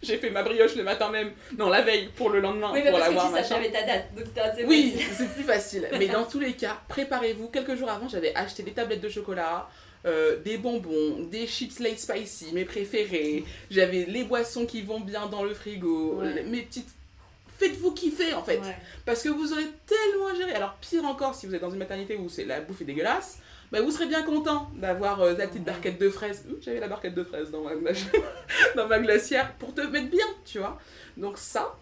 J'ai 0.00 0.16
fait 0.18 0.30
ma 0.30 0.44
brioche 0.44 0.76
le 0.76 0.84
matin 0.84 1.10
même, 1.10 1.32
non 1.58 1.68
la 1.70 1.82
veille 1.82 2.08
pour 2.14 2.30
le 2.30 2.38
lendemain 2.38 2.70
Oui, 2.72 2.82
mais 2.84 2.90
pour 2.90 3.00
parce 3.00 3.08
que 3.10 3.38
tu 3.42 3.48
savais, 3.48 3.70
ta 3.72 3.82
date, 3.82 4.14
donc 4.14 4.26
assez 4.40 4.64
Oui, 4.64 4.94
c'est 5.12 5.28
plus 5.34 5.42
facile. 5.42 5.88
Mais 5.98 6.06
dans 6.06 6.24
tous 6.24 6.38
les 6.38 6.52
cas, 6.52 6.78
préparez-vous. 6.88 7.48
Quelques 7.48 7.74
jours 7.74 7.90
avant, 7.90 8.08
j'avais 8.08 8.32
acheté 8.36 8.62
des 8.62 8.70
tablettes 8.70 9.00
de 9.00 9.08
chocolat, 9.08 9.68
euh, 10.06 10.36
des 10.44 10.56
bonbons, 10.56 11.24
des 11.28 11.48
chips 11.48 11.80
Late 11.80 11.98
Spicy, 11.98 12.52
mes 12.52 12.64
préférés. 12.64 13.42
J'avais 13.72 14.04
les 14.04 14.22
boissons 14.22 14.66
qui 14.66 14.82
vont 14.82 15.00
bien 15.00 15.26
dans 15.26 15.42
le 15.42 15.52
frigo, 15.52 16.18
Ouais. 16.20 16.32
les- 16.32 16.42
mes 16.44 16.62
petites. 16.62 16.90
Faites-vous 17.58 17.92
kiffer 17.92 18.34
en 18.34 18.42
fait. 18.42 18.58
Ouais. 18.58 18.76
Parce 19.04 19.22
que 19.22 19.28
vous 19.28 19.52
aurez 19.52 19.66
tellement 19.86 20.28
à 20.28 20.34
gérer. 20.34 20.52
Alors, 20.54 20.74
pire 20.80 21.04
encore, 21.04 21.34
si 21.34 21.46
vous 21.46 21.54
êtes 21.54 21.60
dans 21.60 21.70
une 21.70 21.78
maternité 21.78 22.16
où 22.16 22.28
c'est 22.28 22.44
la 22.44 22.60
bouffe 22.60 22.80
est 22.82 22.84
dégueulasse, 22.84 23.38
bah, 23.72 23.80
vous 23.82 23.90
serez 23.90 24.06
bien 24.06 24.22
content 24.22 24.70
d'avoir 24.76 25.20
euh, 25.22 25.34
la 25.36 25.46
petite 25.46 25.64
barquette 25.64 25.98
de 26.00 26.08
fraises. 26.08 26.44
Ouh, 26.48 26.56
J'avais 26.62 26.80
la 26.80 26.88
barquette 26.88 27.14
de 27.14 27.24
fraises 27.24 27.50
dans 27.50 27.62
ma, 27.62 27.72
dans 28.76 28.86
ma 28.86 28.98
glacière 29.00 29.52
pour 29.54 29.74
te 29.74 29.80
mettre 29.82 30.08
bien, 30.08 30.26
tu 30.44 30.58
vois. 30.58 30.78
Donc, 31.16 31.36
ça. 31.38 31.74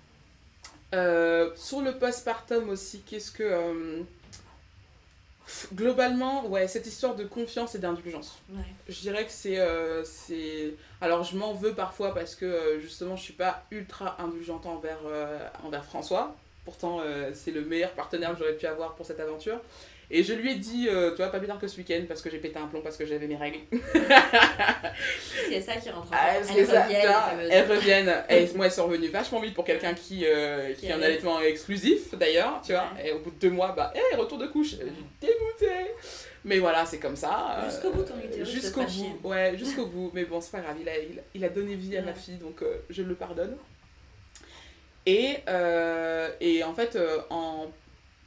Euh, 0.95 1.51
sur 1.57 1.83
le 1.83 1.99
postpartum 1.99 2.71
aussi, 2.71 3.01
qu'est-ce 3.03 3.31
que. 3.31 3.43
euh, 3.43 4.01
Globalement, 5.75 6.47
ouais, 6.47 6.67
cette 6.67 6.87
histoire 6.87 7.15
de 7.15 7.25
confiance 7.25 7.75
et 7.75 7.79
d'indulgence. 7.79 8.39
Ouais. 8.51 8.63
Je 8.89 9.01
dirais 9.01 9.25
que 9.25 9.31
c'est. 9.31 9.59
euh, 9.59 10.03
c'est... 10.05 10.75
Alors, 11.01 11.23
je 11.23 11.37
m'en 11.37 11.53
veux 11.55 11.73
parfois 11.73 12.13
parce 12.15 12.35
que 12.35 12.45
euh, 12.45 12.81
justement, 12.81 13.17
je 13.17 13.23
suis 13.23 13.33
pas 13.33 13.65
ultra 13.71 14.17
indulgente 14.21 14.67
envers, 14.67 14.99
euh, 15.07 15.39
envers 15.65 15.85
François. 15.85 16.35
Pourtant, 16.65 16.99
euh, 17.01 17.31
c'est 17.33 17.53
le 17.53 17.63
meilleur 17.65 17.93
partenaire 17.93 18.33
que 18.33 18.39
j'aurais 18.41 18.57
pu 18.57 18.67
avoir 18.67 18.97
pour 18.97 19.07
cette 19.07 19.21
aventure. 19.21 19.61
Et 20.11 20.23
je 20.23 20.33
lui 20.35 20.53
ai 20.53 20.55
dit, 20.55 20.87
euh, 20.89 21.11
tu 21.11 21.17
vois, 21.17 21.29
pas 21.33 21.39
plus 21.39 21.49
tard 21.49 21.59
que 21.59 21.67
ce 21.67 21.77
week-end, 21.79 22.03
parce 22.07 22.23
que 22.23 22.31
j'ai 22.31 22.39
pété 22.39 22.59
un 22.59 22.67
plomb, 22.69 22.81
parce 22.81 22.97
que 22.97 23.05
j'avais 23.05 23.27
mes 23.27 23.35
règles. 23.37 23.59
C'est 25.49 25.61
ça 25.61 25.77
qui 25.77 25.91
rentre 25.91 26.07
en 26.13 26.17
Ah, 26.17 26.35
Elles 26.37 26.45
ça, 26.67 26.83
reviennent, 26.85 28.15
elles. 28.29 28.49
Et 28.51 28.55
moi, 28.55 28.67
elles 28.67 28.73
sont 28.73 28.87
revenues 28.87 29.09
vachement 29.09 29.41
vite 29.41 29.55
pour 29.55 29.65
quelqu'un 29.65 29.95
qui, 29.95 30.25
euh, 30.25 30.73
qui 30.75 30.83
Qui 30.87 30.93
a 30.93 30.95
un 30.95 30.99
allait. 30.99 31.07
allaitement 31.07 31.41
exclusif, 31.41 32.15
d'ailleurs, 32.15 32.61
tu 32.65 32.73
vois. 32.73 32.89
Ouais. 32.97 33.09
Et 33.09 33.13
au 33.13 33.19
bout 33.19 33.31
de 33.31 33.39
deux 33.41 33.51
mois, 33.51 33.73
bah, 33.77 33.93
hé, 33.95 34.17
retour 34.17 34.39
de 34.39 34.47
couche. 34.47 34.71
J'ai 34.71 34.85
dégoûté. 35.21 35.91
Mais 36.45 36.59
voilà, 36.59 36.87
c'est 36.87 36.99
comme 36.99 37.17
ça. 37.17 37.59
euh, 37.59 37.71
Jusqu'au 37.71 37.91
bout, 37.91 38.03
ton 38.05 38.19
utérus 38.19 38.49
Jusqu'au 38.49 38.87
chier. 38.87 39.09
bout, 39.21 39.31
ouais, 39.31 39.59
jusqu'au 39.59 39.87
bout. 39.87 40.11
Mais 40.15 40.25
bon, 40.25 40.41
c'est 40.41 40.53
pas 40.53 40.61
grave, 40.61 40.77
il 40.81 40.89
a, 40.89 40.97
il, 40.99 41.19
a- 41.19 41.23
il 41.35 41.45
a 41.45 41.49
donné 41.49 41.75
vie 41.75 41.97
à 41.97 42.03
ma 42.03 42.13
Ouais. 42.13 42.17
fille, 42.17 42.37
donc 42.37 42.63
euh, 42.63 42.77
je 42.91 43.03
le 43.03 43.15
pardonne. 43.17 43.57
Et, 45.05 45.39
euh, 45.49 46.29
et 46.41 46.63
en 46.65 46.75
fait, 46.75 46.95
euh, 46.97 47.19
en, 47.31 47.67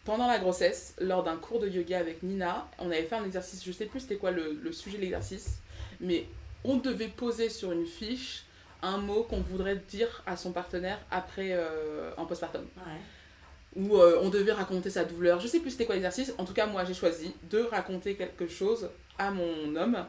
pendant 0.10 0.26
la 0.26 0.40
grossesse, 0.40 0.95
lors 0.99 1.22
d'un 1.23 1.36
cours 1.38 1.60
de 1.60 1.68
yoga 1.69 1.99
avec 1.99 2.23
Nina, 2.23 2.68
on 2.80 2.88
avait 2.88 3.03
fait 3.03 3.14
un 3.15 3.23
exercice, 3.26 3.64
je 3.64 3.72
sais 3.72 3.86
plus 3.86 3.99
c'était 3.99 4.15
quoi 4.15 4.31
le, 4.31 4.60
le 4.60 4.72
sujet 4.72 4.98
de 4.98 5.03
l'exercice, 5.03 5.60
mais 5.99 6.26
on 6.64 6.77
devait 6.77 7.10
poser 7.10 7.48
sur 7.49 7.72
une 7.72 7.86
fiche 7.86 8.44
un 8.81 8.98
mot 8.98 9.22
qu'on 9.22 9.41
voudrait 9.41 9.76
dire 9.88 10.23
à 10.26 10.36
son 10.36 10.52
partenaire 10.52 10.98
après 11.11 11.49
euh, 11.52 12.10
en 12.18 12.26
postpartum 12.26 12.65
Ouais. 12.77 13.81
où 13.84 13.98
euh, 13.98 14.18
on 14.23 14.30
devait 14.30 14.52
raconter 14.52 14.90
sa 14.90 15.03
douleur. 15.06 15.40
Je 15.41 15.48
sais 15.48 15.60
plus 15.60 15.69
c'était 15.69 15.86
quoi 15.86 15.94
l'exercice. 15.94 16.34
En 16.40 16.45
tout 16.45 16.53
cas, 16.53 16.65
moi, 16.65 16.86
j'ai 16.86 16.95
choisi 16.95 17.36
de 17.52 17.60
raconter 17.60 18.15
quelque 18.15 18.48
chose 18.48 18.90
à 19.19 19.30
mon 19.30 19.76
homme, 19.76 20.06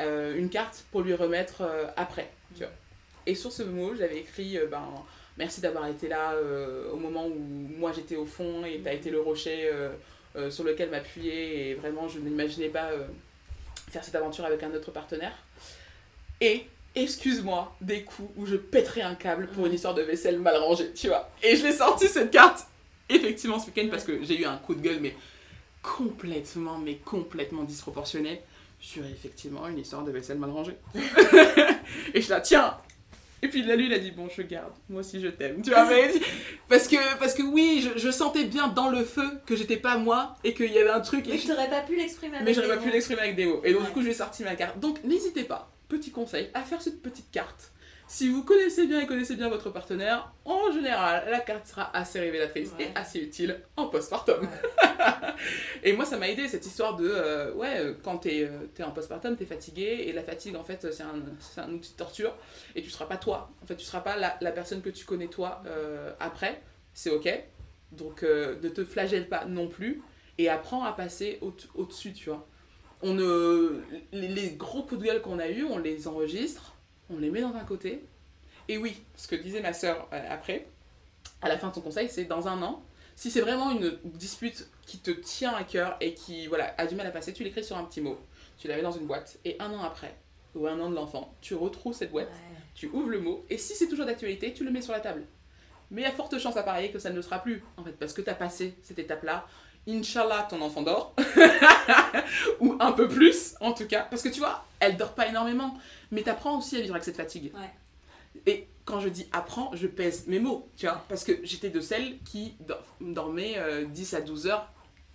euh, 0.00 0.34
une 0.36 0.48
carte 0.50 0.84
pour 0.90 1.02
lui 1.02 1.14
remettre 1.14 1.60
euh, 1.60 1.84
après. 1.96 2.30
Tu 2.56 2.64
vois. 2.64 2.72
Et 3.26 3.36
sur 3.36 3.52
ce 3.52 3.62
mot, 3.62 3.94
j'avais 3.94 4.18
écrit 4.18 4.58
ben, 4.68 4.82
merci 5.40 5.62
d'avoir 5.62 5.86
été 5.86 6.06
là 6.06 6.34
euh, 6.34 6.92
au 6.92 6.96
moment 6.96 7.26
où 7.26 7.34
moi 7.78 7.92
j'étais 7.92 8.14
au 8.14 8.26
fond 8.26 8.62
et 8.66 8.80
tu 8.82 8.88
as 8.88 8.92
été 8.92 9.08
le 9.08 9.22
rocher 9.22 9.70
euh, 9.72 9.88
euh, 10.36 10.50
sur 10.50 10.64
lequel 10.64 10.90
m'appuyer 10.90 11.70
et 11.70 11.74
vraiment 11.74 12.08
je 12.08 12.18
n'imaginais 12.18 12.68
pas 12.68 12.90
faire 13.90 14.04
cette 14.04 14.14
aventure 14.14 14.44
avec 14.44 14.62
un 14.62 14.72
autre 14.74 14.90
partenaire. 14.90 15.32
Et 16.42 16.66
excuse-moi 16.94 17.74
des 17.80 18.02
coups 18.02 18.30
où 18.36 18.44
je 18.44 18.56
pèterais 18.56 19.00
un 19.00 19.14
câble 19.14 19.48
pour 19.48 19.64
une 19.64 19.72
histoire 19.72 19.94
de 19.94 20.02
vaisselle 20.02 20.38
mal 20.38 20.56
rangée, 20.56 20.92
tu 20.92 21.08
vois. 21.08 21.30
Et 21.42 21.56
je 21.56 21.66
l'ai 21.66 21.72
sorti 21.72 22.06
cette 22.06 22.30
carte 22.30 22.66
effectivement 23.08 23.58
ce 23.58 23.66
week-end 23.66 23.88
parce 23.90 24.04
que 24.04 24.22
j'ai 24.22 24.38
eu 24.38 24.44
un 24.44 24.58
coup 24.58 24.74
de 24.74 24.82
gueule 24.82 25.00
mais 25.00 25.16
complètement 25.82 26.76
mais 26.76 26.96
complètement 26.96 27.64
disproportionné 27.64 28.42
sur 28.78 29.04
effectivement 29.06 29.66
une 29.68 29.78
histoire 29.78 30.04
de 30.04 30.10
vaisselle 30.10 30.38
mal 30.38 30.50
rangée. 30.50 30.76
et 32.14 32.20
je 32.20 32.28
la 32.28 32.42
tiens. 32.42 32.76
Et 33.42 33.48
puis 33.48 33.62
là 33.62 33.74
lui 33.76 33.86
il 33.86 33.92
a 33.94 33.98
dit 33.98 34.10
bon 34.10 34.28
je 34.28 34.42
garde, 34.42 34.72
moi 34.88 35.00
aussi 35.00 35.20
je 35.20 35.28
t'aime, 35.28 35.62
tu 35.62 35.70
vois. 35.70 35.86
mais- 35.86 36.10
parce 36.68 36.86
que 36.88 36.96
parce 37.18 37.34
que 37.34 37.42
oui 37.42 37.82
je, 37.94 37.98
je 37.98 38.10
sentais 38.10 38.44
bien 38.44 38.68
dans 38.68 38.88
le 38.90 39.02
feu 39.04 39.24
que 39.46 39.56
j'étais 39.56 39.76
pas 39.78 39.96
moi 39.96 40.36
et 40.44 40.52
qu'il 40.54 40.70
y 40.72 40.78
avait 40.78 40.90
un 40.90 41.00
truc. 41.00 41.26
et 41.26 41.30
Mais 41.32 41.38
je- 41.38 41.48
t'aurais 41.48 41.70
pas 41.70 41.80
pu 41.80 41.96
l'exprimer 41.96 42.36
avec 42.36 42.46
mais 42.46 42.52
j'aurais 42.54 42.68
pas 42.68 42.76
pu 42.76 42.90
l'exprimer 42.90 43.20
avec 43.22 43.36
des 43.36 43.46
mots. 43.46 43.60
Et 43.64 43.72
donc, 43.72 43.80
Ouais. 43.82 43.86
du 43.88 43.92
coup, 43.94 44.02
j'ai 44.02 44.12
sorti 44.14 44.42
ma 44.44 44.54
carte. 44.56 44.78
Donc, 44.78 45.02
n'hésitez 45.04 45.44
pas, 45.44 45.70
petit 45.88 46.10
conseil, 46.10 46.50
à 46.54 46.60
faire 46.62 46.82
cette 46.82 47.00
petite 47.02 47.30
carte. 47.30 47.72
Si 48.12 48.28
vous 48.28 48.42
connaissez 48.42 48.88
bien 48.88 48.98
et 49.00 49.06
connaissez 49.06 49.36
bien 49.36 49.48
votre 49.48 49.70
partenaire, 49.70 50.32
en 50.44 50.72
général, 50.72 51.28
la 51.30 51.38
carte 51.38 51.64
sera 51.68 51.96
assez 51.96 52.18
révélatrice 52.18 52.72
Ouais. 52.76 52.86
et 52.92 52.96
assez 52.98 53.20
utile 53.20 53.60
en 53.76 53.86
postpartum. 53.86 54.48
et 55.84 55.92
moi, 55.92 56.04
ça 56.04 56.16
m'a 56.18 56.28
aidé 56.28 56.48
cette 56.48 56.66
histoire 56.66 56.96
de 56.96 57.08
euh, 57.08 57.52
ouais, 57.54 57.78
euh, 57.78 57.94
quand 58.02 58.18
t'es 58.18 58.42
euh, 58.42 58.66
t'es 58.74 58.82
en 58.82 58.90
postpartum, 58.90 59.36
t'es 59.36 59.44
fatigué 59.46 60.06
et 60.08 60.12
la 60.12 60.24
fatigue, 60.24 60.56
en 60.56 60.64
fait, 60.64 60.90
c'est 60.92 61.04
un, 61.04 61.22
un 61.62 61.72
outil 61.72 61.92
de 61.92 61.96
torture 61.96 62.34
et 62.74 62.82
tu 62.82 62.90
seras 62.90 63.04
pas 63.06 63.16
toi. 63.16 63.48
En 63.62 63.66
fait, 63.66 63.76
tu 63.76 63.84
seras 63.84 64.00
pas 64.00 64.16
la, 64.16 64.36
la 64.40 64.50
personne 64.50 64.82
que 64.82 64.90
tu 64.90 65.04
connais 65.04 65.28
toi 65.28 65.62
euh, 65.66 66.12
après. 66.18 66.60
C'est 66.92 67.10
ok. 67.10 67.28
Donc, 67.92 68.22
ne 68.22 68.68
te 68.68 68.84
flagelle 68.84 69.28
pas 69.28 69.44
non 69.44 69.68
plus 69.68 70.02
et 70.36 70.48
apprends 70.48 70.82
à 70.82 70.92
passer 70.92 71.38
au- 71.42 71.54
au-dessus, 71.76 72.12
tu 72.12 72.28
vois. 72.30 72.44
On 73.02 73.14
ne... 73.14 73.82
les, 74.12 74.26
les 74.28 74.50
gros 74.50 74.82
coups 74.82 75.00
de 75.00 75.06
gueule 75.06 75.22
qu'on 75.22 75.38
a 75.38 75.48
eus, 75.48 75.64
on 75.64 75.78
les 75.78 76.08
enregistre, 76.08 76.74
on 77.10 77.18
les 77.18 77.30
met 77.30 77.40
dans 77.40 77.54
un 77.54 77.64
côté. 77.64 78.04
Et 78.68 78.78
oui, 78.78 79.02
ce 79.16 79.26
que 79.28 79.36
disait 79.36 79.60
ma 79.60 79.72
sœur 79.72 80.08
euh, 80.12 80.26
après, 80.30 80.66
à 81.42 81.48
la 81.48 81.58
fin 81.58 81.68
de 81.68 81.74
son 81.74 81.80
conseil, 81.80 82.08
c'est 82.08 82.24
dans 82.24 82.48
un 82.48 82.62
an, 82.62 82.82
si 83.16 83.30
c'est 83.30 83.40
vraiment 83.40 83.70
une 83.72 83.98
dispute 84.04 84.68
qui 84.86 84.98
te 84.98 85.10
tient 85.10 85.52
à 85.54 85.64
cœur 85.64 85.96
et 86.00 86.14
qui 86.14 86.46
voilà, 86.46 86.74
a 86.78 86.86
du 86.86 86.94
mal 86.94 87.06
à 87.06 87.10
passer, 87.10 87.32
tu 87.32 87.44
l'écris 87.44 87.64
sur 87.64 87.76
un 87.76 87.84
petit 87.84 88.00
mot, 88.00 88.18
tu 88.58 88.68
la 88.68 88.76
mets 88.76 88.82
dans 88.82 88.92
une 88.92 89.06
boîte, 89.06 89.38
et 89.44 89.56
un 89.60 89.72
an 89.72 89.82
après, 89.82 90.14
ou 90.54 90.66
un 90.66 90.78
an 90.80 90.88
de 90.90 90.94
l'enfant, 90.94 91.34
tu 91.40 91.54
retrouves 91.54 91.94
cette 91.94 92.10
boîte, 92.12 92.28
Ouais. 92.28 92.56
tu 92.74 92.86
ouvres 92.88 93.08
le 93.10 93.20
mot, 93.20 93.44
et 93.50 93.58
si 93.58 93.74
c'est 93.74 93.88
toujours 93.88 94.06
d'actualité, 94.06 94.52
tu 94.54 94.64
le 94.64 94.70
mets 94.70 94.82
sur 94.82 94.92
la 94.92 95.00
table. 95.00 95.24
Mais 95.90 96.02
il 96.02 96.04
y 96.04 96.08
a 96.08 96.12
forte 96.12 96.38
chance 96.38 96.56
à 96.56 96.62
parier 96.62 96.90
que 96.92 96.98
ça 97.00 97.10
ne 97.10 97.16
le 97.16 97.22
sera 97.22 97.42
plus, 97.42 97.62
en 97.76 97.82
fait, 97.84 97.92
parce 97.92 98.12
que 98.12 98.22
tu 98.22 98.30
as 98.30 98.34
passé 98.34 98.74
cette 98.82 98.98
étape-là. 99.00 99.46
Inch'Allah, 99.88 100.46
ton 100.48 100.60
enfant 100.60 100.82
dort. 100.82 101.14
Ou 102.60 102.76
un 102.80 102.92
peu 102.92 103.08
plus, 103.08 103.54
en 103.60 103.72
tout 103.72 103.86
cas. 103.86 104.06
Parce 104.08 104.22
que 104.22 104.28
tu 104.28 104.38
vois, 104.40 104.64
elle 104.78 104.96
dort 104.96 105.14
pas 105.14 105.28
énormément, 105.28 105.76
mais 106.10 106.22
t'apprends 106.22 106.58
aussi 106.58 106.76
à 106.76 106.80
vivre 106.80 106.94
avec 106.94 107.04
cette 107.04 107.16
fatigue. 107.16 107.52
Ouais. 107.54 108.42
Et 108.46 108.68
quand 108.84 109.00
je 109.00 109.08
dis 109.08 109.26
apprends, 109.32 109.70
je 109.74 109.86
pèse 109.86 110.26
mes 110.26 110.38
mots, 110.38 110.68
tu 110.76 110.86
vois. 110.86 111.04
Parce 111.08 111.24
que 111.24 111.32
j'étais 111.42 111.70
de 111.70 111.80
celles 111.80 112.18
qui 112.24 112.54
dor- 112.60 112.84
dormaient 113.00 113.54
euh, 113.58 113.84
10 113.86 114.14
à 114.14 114.20
12 114.20 114.46
heures, 114.46 114.70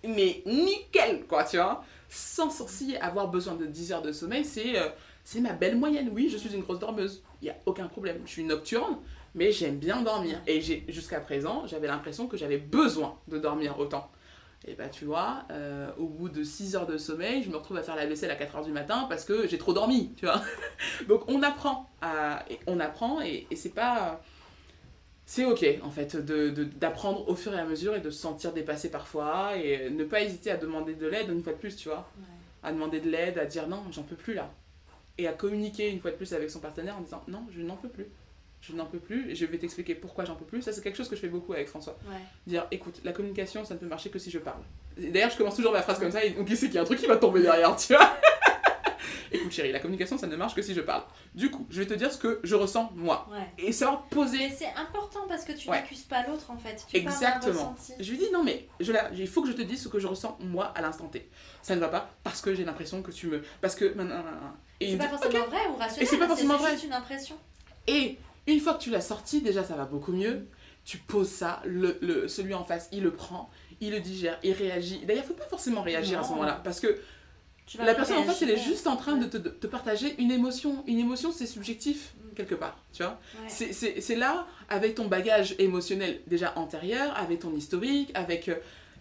mais 0.06 0.42
nickel, 0.46 1.24
quoi, 1.26 1.44
tu 1.44 1.56
vois. 1.56 1.84
Sans 2.08 2.50
sourciller, 2.50 3.00
avoir 3.00 3.28
besoin 3.28 3.54
de 3.54 3.66
10 3.66 3.92
heures 3.92 4.02
de 4.02 4.12
sommeil, 4.12 4.44
c'est 4.44 4.78
euh, 4.78 4.88
c'est 5.24 5.40
ma 5.40 5.52
belle 5.52 5.76
moyenne. 5.76 6.10
Oui, 6.12 6.28
je 6.30 6.36
suis 6.36 6.52
une 6.54 6.60
grosse 6.62 6.78
dormeuse, 6.78 7.22
il 7.42 7.46
y 7.46 7.50
a 7.50 7.56
aucun 7.66 7.88
problème. 7.88 8.20
Je 8.26 8.30
suis 8.30 8.44
nocturne, 8.44 8.98
mais 9.34 9.50
j'aime 9.50 9.76
bien 9.78 10.02
dormir. 10.02 10.40
Et 10.46 10.60
j'ai 10.60 10.84
jusqu'à 10.88 11.18
présent, 11.20 11.66
j'avais 11.66 11.88
l'impression 11.88 12.28
que 12.28 12.36
j'avais 12.36 12.58
besoin 12.58 13.18
de 13.28 13.38
dormir 13.38 13.78
autant. 13.78 14.08
Et 14.68 14.74
bah 14.74 14.88
tu 14.88 15.04
vois, 15.04 15.44
euh, 15.52 15.88
au 15.96 16.06
bout 16.06 16.28
de 16.28 16.42
6 16.42 16.74
heures 16.74 16.86
de 16.86 16.98
sommeil, 16.98 17.42
je 17.44 17.50
me 17.50 17.56
retrouve 17.56 17.76
à 17.76 17.82
faire 17.84 17.94
la 17.94 18.04
vaisselle 18.06 18.30
à 18.32 18.34
4 18.34 18.56
heures 18.56 18.64
du 18.64 18.72
matin 18.72 19.06
parce 19.08 19.24
que 19.24 19.46
j'ai 19.46 19.58
trop 19.58 19.72
dormi, 19.72 20.12
tu 20.16 20.26
vois. 20.26 20.42
Donc 21.08 21.22
on 21.28 21.40
apprend, 21.42 21.88
à, 22.02 22.44
on 22.66 22.80
apprend 22.80 23.20
et, 23.20 23.46
et 23.50 23.56
c'est 23.56 23.70
pas... 23.74 24.20
C'est 25.28 25.44
ok 25.44 25.64
en 25.82 25.90
fait 25.90 26.16
de- 26.16 26.50
de- 26.50 26.64
d'apprendre 26.64 27.28
au 27.28 27.34
fur 27.34 27.52
et 27.54 27.58
à 27.58 27.64
mesure 27.64 27.94
et 27.96 28.00
de 28.00 28.10
se 28.10 28.18
sentir 28.20 28.52
dépassé 28.52 28.90
parfois 28.90 29.56
et 29.56 29.90
ne 29.90 30.04
pas 30.04 30.20
hésiter 30.22 30.50
à 30.52 30.56
demander 30.56 30.94
de 30.94 31.06
l'aide 31.06 31.28
une 31.30 31.42
fois 31.42 31.52
de 31.52 31.58
plus, 31.58 31.74
tu 31.76 31.88
vois. 31.88 32.08
Ouais. 32.18 32.24
À 32.62 32.72
demander 32.72 33.00
de 33.00 33.10
l'aide, 33.10 33.38
à 33.38 33.44
dire 33.44 33.68
non, 33.68 33.82
j'en 33.92 34.02
peux 34.02 34.14
plus 34.16 34.34
là. 34.34 34.50
Et 35.18 35.26
à 35.28 35.32
communiquer 35.32 35.90
une 35.90 36.00
fois 36.00 36.10
de 36.12 36.16
plus 36.16 36.32
avec 36.32 36.50
son 36.50 36.60
partenaire 36.60 36.96
en 36.96 37.00
disant 37.00 37.22
non, 37.28 37.44
je 37.52 37.60
n'en 37.62 37.76
peux 37.76 37.88
plus. 37.88 38.06
Je 38.68 38.72
n'en 38.74 38.86
peux 38.86 38.98
plus 38.98 39.30
et 39.30 39.34
je 39.36 39.46
vais 39.46 39.58
t'expliquer 39.58 39.94
pourquoi 39.94 40.24
j'en 40.24 40.34
peux 40.34 40.44
plus. 40.44 40.60
Ça 40.62 40.72
c'est 40.72 40.82
quelque 40.82 40.96
chose 40.96 41.08
que 41.08 41.14
je 41.16 41.20
fais 41.20 41.28
beaucoup 41.28 41.52
avec 41.52 41.68
François 41.68 41.96
Ouais. 42.08 42.16
dire 42.46 42.66
écoute 42.70 43.00
la 43.04 43.12
communication 43.12 43.64
ça 43.64 43.74
ne 43.74 43.78
peut 43.78 43.86
marcher 43.86 44.10
que 44.10 44.18
si 44.18 44.30
je 44.30 44.38
parle 44.38 44.60
d'ailleurs 44.98 45.30
je 45.30 45.36
commence 45.36 45.54
toujours 45.56 45.72
ma 45.72 45.82
phrase 45.82 45.98
comme 45.98 46.10
ça 46.10 46.24
et 46.24 46.30
donc 46.30 46.48
il 46.50 46.56
sait 46.56 46.66
qu'il 46.66 46.74
y 46.76 46.78
a 46.78 46.82
un 46.82 46.84
truc 46.84 46.98
qui 46.98 47.06
va 47.06 47.16
tomber 47.16 47.42
derrière 47.42 47.76
tu 47.76 47.94
vois 47.94 48.16
écoute 49.32 49.50
chérie 49.52 49.72
la 49.72 49.80
communication 49.80 50.16
ça 50.18 50.26
ne 50.26 50.36
marche 50.36 50.54
que 50.54 50.62
si 50.62 50.72
je 50.74 50.80
parle 50.80 51.02
du 51.34 51.50
coup 51.50 51.66
je 51.70 51.80
vais 51.80 51.86
te 51.86 51.94
dire 51.94 52.12
ce 52.12 52.18
que 52.18 52.40
je 52.44 52.54
ressens 52.54 52.90
moi 52.94 53.28
Ouais. 53.30 53.46
et 53.58 53.72
savoir 53.72 54.04
poser 54.06 54.38
Mais 54.38 54.50
c'est 54.56 54.72
important 54.76 55.26
parce 55.28 55.44
que 55.44 55.52
tu 55.52 55.68
Ouais. 55.68 55.76
n'accuses 55.80 56.02
pas 56.04 56.26
l'autre 56.26 56.50
en 56.50 56.56
fait. 56.56 56.84
Tu 56.88 56.96
Exactement. 56.96 57.74
Je 57.98 58.10
lui 58.10 58.18
dis 58.18 58.30
non 58.32 58.42
mais 58.44 58.68
je 58.80 58.92
la- 58.92 59.10
il 59.12 59.28
faut 59.28 59.42
que 59.42 59.48
je 59.48 59.54
te 59.54 59.62
dise 59.62 59.82
ce 59.82 59.88
que 59.88 59.98
je 59.98 60.06
ressens 60.06 60.36
moi 60.40 60.66
à 60.76 60.80
l'instant 60.80 61.08
T 61.08 61.28
ça 61.62 61.74
ne 61.74 61.80
va 61.80 61.88
pas 61.88 62.08
parce 62.24 62.40
que 62.40 62.54
j'ai 62.54 62.64
l'impression 62.64 63.02
que 63.02 63.10
tu 63.10 63.26
me 63.26 63.42
parce 63.60 63.74
que 63.74 63.94
et 64.78 64.90
C'est 64.90 64.96
pas 64.98 65.08
forcément 65.08 65.46
vrai 65.46 65.66
ou 65.72 65.76
rationnel. 65.76 66.02
Et 66.02 66.06
c'est 66.06 66.18
pas 66.18 66.26
forcément 66.28 66.56
vrai. 66.58 66.72
juste 66.72 66.84
une 66.84 66.92
impression. 66.92 67.36
Et 67.86 68.18
une 68.46 68.60
fois 68.60 68.74
que 68.74 68.82
tu 68.82 68.90
l'as 68.90 69.00
sorti, 69.00 69.40
déjà 69.42 69.64
ça 69.64 69.74
va 69.74 69.84
beaucoup 69.84 70.12
mieux. 70.12 70.46
Tu 70.84 70.98
poses 70.98 71.28
ça, 71.30 71.62
le, 71.64 71.98
le- 72.00 72.28
celui 72.28 72.54
en 72.54 72.64
face, 72.64 72.88
il 72.92 73.02
le 73.02 73.10
prend, 73.12 73.50
il 73.80 73.90
le 73.90 74.00
digère, 74.00 74.38
il 74.44 74.52
réagit. 74.52 75.00
D'ailleurs, 75.04 75.24
il 75.24 75.28
faut 75.28 75.34
pas 75.34 75.46
forcément 75.48 75.82
réagir 75.82 76.20
à 76.20 76.22
ce 76.22 76.30
moment-là. 76.30 76.60
Parce 76.62 76.78
que 76.80 76.98
Tu 77.66 77.78
la 77.78 77.94
personne 77.94 78.18
en 78.18 78.24
face, 78.24 78.42
elle 78.42 78.50
est 78.50 78.56
juste 78.62 78.86
en 78.86 78.94
train 78.96 79.16
de 79.16 79.26
te, 79.26 79.36
de 79.36 79.48
te 79.48 79.66
partager 79.66 80.14
une 80.18 80.30
émotion. 80.30 80.84
Une 80.86 81.00
émotion, 81.00 81.32
c'est 81.32 81.46
subjectif, 81.46 82.14
quelque 82.36 82.54
part. 82.54 82.78
Tu 82.92 83.02
vois 83.02 83.18
Ouais. 83.42 83.48
C'est- 83.48 83.72
C'est 83.72 84.00
c'est 84.00 84.14
là, 84.14 84.46
avec 84.68 84.94
ton 84.94 85.06
bagage 85.06 85.56
émotionnel 85.58 86.20
déjà 86.28 86.52
antérieur, 86.56 87.16
avec 87.16 87.40
ton 87.40 87.52
historique, 87.56 88.12
avec... 88.14 88.48
euh, 88.48 88.54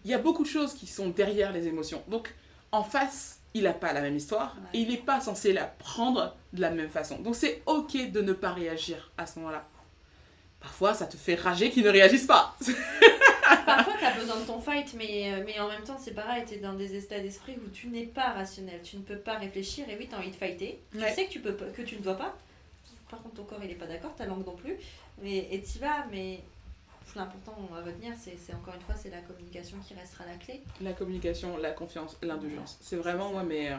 Il 0.05 0.09
y 0.09 0.15
a 0.15 0.17
beaucoup 0.17 0.41
de 0.43 0.47
choses 0.49 0.73
qui 0.73 0.87
sont 0.87 1.09
derrière 1.09 1.51
les 1.51 1.67
émotions. 1.67 2.01
Donc, 2.07 2.33
en 2.71 2.81
face, 2.83 3.34
il 3.55 3.63
n'a 3.63 3.73
pas 3.73 3.93
la 3.93 4.01
même 4.01 4.15
histoire 4.17 4.53
Ouais. 4.57 4.79
et 4.79 4.81
il 4.81 4.89
n'est 4.89 4.97
pas 4.97 5.21
censé 5.21 5.53
la 5.53 5.63
prendre 5.63 6.35
de 6.53 6.61
la 6.61 6.69
même 6.69 6.89
façon. 6.89 7.17
Donc, 7.19 7.35
c'est 7.35 7.63
ok 7.65 8.11
de 8.11 8.21
ne 8.21 8.33
pas 8.33 8.51
réagir 8.51 9.11
à 9.17 9.25
ce 9.25 9.39
moment-là. 9.39 9.65
Parfois, 10.59 10.93
ça 10.93 11.05
te 11.05 11.15
fait 11.15 11.35
rager 11.35 11.69
qu'ils 11.71 11.83
ne 11.85 11.89
réagissent 11.89 12.27
pas. 12.27 12.55
Parfois, 13.65 13.93
t'as 13.99 14.13
besoin 14.13 14.39
de 14.39 14.45
ton 14.45 14.59
fight, 14.59 14.93
mais, 14.95 15.31
euh, 15.31 15.43
mais 15.45 15.57
en 15.59 15.69
même 15.69 15.83
temps, 15.83 15.97
c'est 15.99 16.13
pareil, 16.13 16.43
t'es 16.45 16.57
dans 16.57 16.73
des 16.73 16.95
états 16.95 17.19
d'esprit 17.19 17.57
où 17.65 17.69
tu 17.69 17.87
n'es 17.87 18.05
pas 18.05 18.33
rationnel, 18.33 18.81
tu 18.83 18.97
ne 18.97 19.01
peux 19.03 19.17
pas 19.17 19.37
réfléchir, 19.37 19.87
et 19.89 19.95
oui, 19.97 20.07
t'as 20.09 20.17
envie 20.17 20.31
de 20.31 20.35
fighter. 20.35 20.79
Ouais. 20.93 21.07
Tu 21.09 21.15
sais 21.15 21.25
que 21.27 21.31
tu, 21.31 21.39
peux 21.39 21.53
que 21.53 21.81
tu 21.81 21.95
ne 21.95 22.01
dois 22.01 22.15
pas. 22.15 22.35
Par 23.09 23.21
contre, 23.21 23.35
ton 23.35 23.43
corps, 23.43 23.59
il 23.63 23.71
est 23.71 23.75
pas 23.75 23.85
d'accord, 23.85 24.13
ta 24.15 24.25
langue 24.25 24.45
non 24.45 24.55
plus. 24.55 24.75
Mais, 25.21 25.47
et 25.51 25.61
t'y 25.61 25.79
vas, 25.79 26.05
mais 26.11 26.41
l'important 27.15 27.55
à 27.77 27.81
retenir, 27.85 28.13
c'est 28.19 28.35
c'est 28.37 28.53
encore 28.53 28.73
une 28.73 28.81
fois, 28.81 28.95
c'est 28.95 29.09
la 29.09 29.21
communication 29.21 29.77
qui 29.87 29.93
restera 29.93 30.25
la 30.25 30.37
clé. 30.37 30.61
La 30.81 30.93
communication, 30.93 31.57
la 31.57 31.71
confiance, 31.71 32.17
l'indulgence. 32.21 32.77
C'est 32.81 32.95
vraiment, 32.95 33.31
moi, 33.31 33.43
mes, 33.43 33.69
euh, 33.71 33.75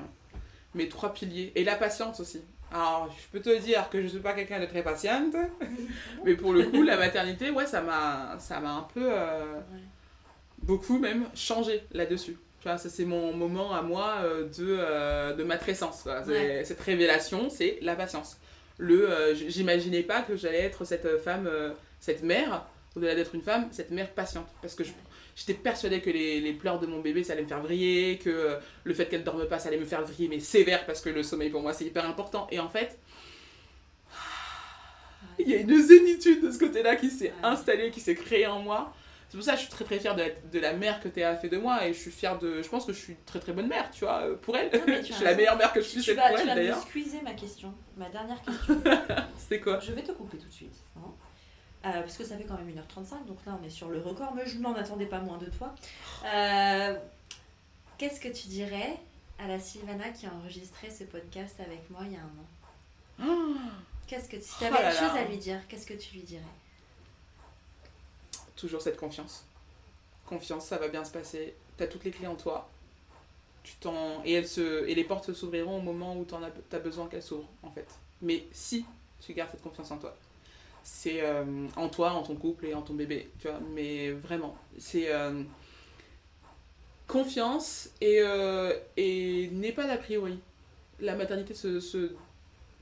mes 0.75 0.89
trois 0.89 1.13
piliers. 1.13 1.53
Et 1.55 1.65
la 1.65 1.75
patience 1.77 2.21
aussi. 2.21 2.41
Alors, 2.73 3.15
je 3.17 3.27
peux 3.31 3.41
te 3.41 3.59
dire 3.61 3.89
que 3.91 3.99
je 3.99 4.05
ne 4.05 4.09
suis 4.09 4.19
pas 4.21 4.33
quelqu'un 4.33 4.61
de 4.61 4.67
très 4.67 4.83
patiente. 4.83 5.35
Mais 6.25 6.35
pour 6.35 6.53
le 6.53 6.65
coup, 6.65 6.83
la 6.83 6.97
maternité, 6.97 7.51
ouais, 7.51 7.67
ça 7.67 7.81
m'a 7.81 8.37
ça 8.39 8.61
m'a 8.61 8.73
un 8.73 8.83
peu, 8.95 9.09
euh, 9.13 9.55
Ouais. 9.73 9.81
beaucoup 10.63 10.99
même, 10.99 11.27
changé 11.35 11.83
là-dessus. 11.93 12.37
Tu 12.61 12.69
vois, 12.69 12.79
ça 12.79 12.89
c'est 12.89 13.05
mon 13.05 13.33
moment 13.33 13.75
à 13.75 13.83
moi 13.83 14.17
euh, 14.23 14.45
de, 14.49 15.37
de 15.37 15.45
matrescence. 15.45 16.05
Ouais. 16.27 16.65
Cette 16.65 16.81
révélation, 16.81 17.51
c'est 17.51 17.79
la 17.83 17.95
patience. 17.97 18.39
Le, 18.79 19.35
j'imaginais 19.35 20.03
pas 20.03 20.23
que 20.23 20.37
j'allais 20.37 20.61
être 20.63 20.85
cette 20.85 21.19
femme, 21.19 21.49
cette 22.01 22.23
mère 22.23 22.67
au-delà 22.97 23.15
d'être 23.15 23.35
une 23.35 23.43
femme, 23.43 23.69
cette 23.71 23.91
mère 23.91 24.11
patiente. 24.11 24.49
Parce 24.63 24.75
que 24.75 24.83
j'étais 25.37 25.55
persuadée 25.55 26.01
que 26.01 26.11
les, 26.11 26.41
les 26.41 26.53
pleurs 26.55 26.81
de 26.81 26.87
mon 26.87 27.01
bébé, 27.01 27.23
ça 27.23 27.35
allait 27.35 27.43
me 27.43 27.49
faire 27.49 27.61
vriller, 27.61 28.19
que 28.19 28.31
euh, 28.31 28.57
le 28.85 28.95
fait 28.95 29.07
qu'elle 29.07 29.23
dorme 29.25 29.47
pas, 29.47 29.59
ça 29.59 29.69
allait 29.69 29.79
me 29.79 29.85
faire 29.85 30.03
vriller, 30.03 30.29
mais 30.29 30.41
sévère, 30.41 30.87
parce 30.87 31.01
que 31.01 31.11
le 31.11 31.23
sommeil 31.23 31.51
pour 31.51 31.61
moi, 31.63 31.73
c'est 31.73 31.85
hyper 31.85 32.07
important. 32.09 32.47
Et 32.51 32.59
en 32.59 32.69
fait, 32.69 32.99
il 35.39 35.49
y 35.49 35.55
a 35.55 35.59
une 35.59 35.81
zénitude 35.83 36.43
de 36.43 36.51
ce 36.51 36.59
côté-là 36.59 36.97
qui 36.97 37.11
s'est 37.11 37.27
Ouais. 37.27 37.35
installée, 37.43 37.91
qui 37.91 38.01
s'est 38.01 38.15
créée 38.15 38.47
en 38.47 38.61
moi. 38.61 38.93
C'est 39.29 39.37
pour 39.37 39.45
ça 39.45 39.53
que 39.53 39.59
je 39.59 39.63
suis 39.65 39.71
très 39.73 39.85
très 39.85 39.99
fière 39.99 40.15
de 40.15 40.23
la, 40.23 40.29
de 40.31 40.59
la 40.61 40.73
mère 40.73 41.01
que 41.01 41.09
Théa 41.09 41.31
a 41.31 41.37
fait 41.37 41.49
de 41.49 41.59
moi 41.59 41.85
et 41.87 41.93
je 41.93 41.99
suis 41.99 42.13
fière 42.13 42.39
de. 42.39 42.63
Je 42.63 42.69
pense 42.69 42.87
que 42.87 42.93
je 42.93 42.99
suis 42.99 43.17
très 43.27 43.41
très 43.41 43.53
bonne 43.53 43.67
mère, 43.67 43.91
tu 43.91 44.05
vois, 44.05 44.21
euh, 44.23 44.37
pour 44.37 44.57
elle. 44.57 44.71
Non, 44.73 44.81
tu 44.87 45.09
je 45.09 45.13
suis 45.15 45.25
la 45.25 45.35
meilleure 45.35 45.57
mère 45.59 45.73
que 45.73 45.81
je 45.81 45.91
Tu, 45.91 46.01
tu 46.01 46.11
être 46.13 46.17
vas, 46.17 46.29
pour 46.29 46.37
tu 46.37 46.43
elle 46.43 46.47
vas 46.49 46.55
me 46.55 46.61
d'ailleurs. 46.61 46.79
squeezer 46.81 47.23
ma 47.25 47.33
question, 47.35 47.75
ma 47.97 48.09
dernière 48.09 48.41
question. 48.47 48.81
C'est 49.37 49.59
quoi? 49.61 49.81
Je 49.81 49.93
vais 49.93 50.03
te 50.05 50.13
couper 50.13 50.39
tout 50.39 50.47
de 50.47 50.53
suite. 50.53 50.77
hein. 50.97 51.13
Euh, 51.87 52.01
parce 52.01 52.17
que 52.17 52.25
ça 52.25 52.37
fait 52.37 52.45
quand 52.45 52.57
même 52.57 52.69
1h35, 52.69 53.27
donc 53.27 53.39
là 53.47 53.57
on 53.61 53.65
est 53.65 53.71
sur 53.71 53.89
le 53.89 54.01
record, 54.01 54.35
mais 54.35 54.45
je 54.47 54.59
n'en 54.59 54.75
attendais 54.75 55.07
pas 55.07 55.21
moins 55.21 55.39
de 55.39 55.47
toi. 55.47 55.73
Euh, 56.25 56.99
Qu'est-ce 57.99 58.21
que 58.21 58.29
tu 58.29 58.49
dirais 58.49 58.99
à 59.39 59.47
la 59.47 59.59
Sylvana 59.61 60.11
qui 60.11 60.27
a 60.27 60.31
enregistré 60.35 60.91
ce 60.91 61.05
podcast 61.05 61.61
avec 61.61 61.89
moi 61.91 62.01
il 62.05 62.13
y 62.13 62.17
a 62.17 62.21
un 62.21 63.25
an? 63.25 63.55
Qu'est-ce 64.07 64.29
que 64.29 64.41
si 64.41 64.49
tu 64.59 64.65
Oh 64.65 64.65
avais 64.67 64.83
là 64.83 64.93
une 64.93 64.99
chose 64.99 65.17
à 65.17 65.25
lui 65.25 65.37
dire, 65.39 65.61
qu'est-ce 65.69 65.87
que 65.87 65.95
tu 65.95 66.15
lui 66.15 66.23
dirais? 66.23 66.43
Toujours 68.57 68.81
cette 68.83 68.97
confiance. 68.97 69.45
Confiance, 70.27 70.67
ça 70.67 70.79
va 70.79 70.89
bien 70.89 71.05
se 71.05 71.11
passer. 71.11 71.55
T'as 71.77 71.87
toutes 71.87 72.05
les 72.05 72.11
clés 72.11 72.27
en 72.27 72.35
toi. 72.35 72.69
Tu 73.63 73.75
t'en 73.77 74.23
et 74.25 74.33
elles 74.33 74.49
se 74.49 74.87
et 74.87 74.95
les 74.95 75.05
portes 75.05 75.33
s'ouvriront 75.33 75.79
au 75.79 75.83
moment 75.83 76.17
où 76.17 76.25
t'en 76.25 76.43
as 76.43 76.51
t'as 76.71 76.79
besoin 76.79 77.09
qu'elles 77.09 77.23
s'ouvrent 77.23 77.49
en 77.63 77.71
fait. 77.71 77.87
Mais 78.23 78.45
si 78.53 78.85
tu 79.21 79.33
gardes 79.35 79.51
cette 79.51 79.63
confiance 79.63 79.91
en 79.91 79.99
toi, 79.99 80.17
c'est 80.87 81.21
euh, 81.21 81.67
en 81.75 81.89
toi, 81.89 82.13
en 82.13 82.23
ton 82.23 82.37
couple 82.37 82.67
et 82.67 82.75
en 82.75 82.81
ton 82.81 82.95
bébé, 82.95 83.29
tu 83.41 83.49
vois. 83.49 83.59
Mais 83.75 84.13
vraiment, 84.13 84.57
c'est 84.79 85.13
euh, 85.13 85.43
confiance 87.09 87.91
et 88.01 88.21
euh, 88.21 88.73
et 88.97 89.49
n'aie 89.53 89.73
pas 89.73 89.89
d'a 89.89 89.97
priori. 89.97 90.39
La 91.01 91.17
maternité 91.17 91.55
se, 91.55 91.81
se 91.81 92.13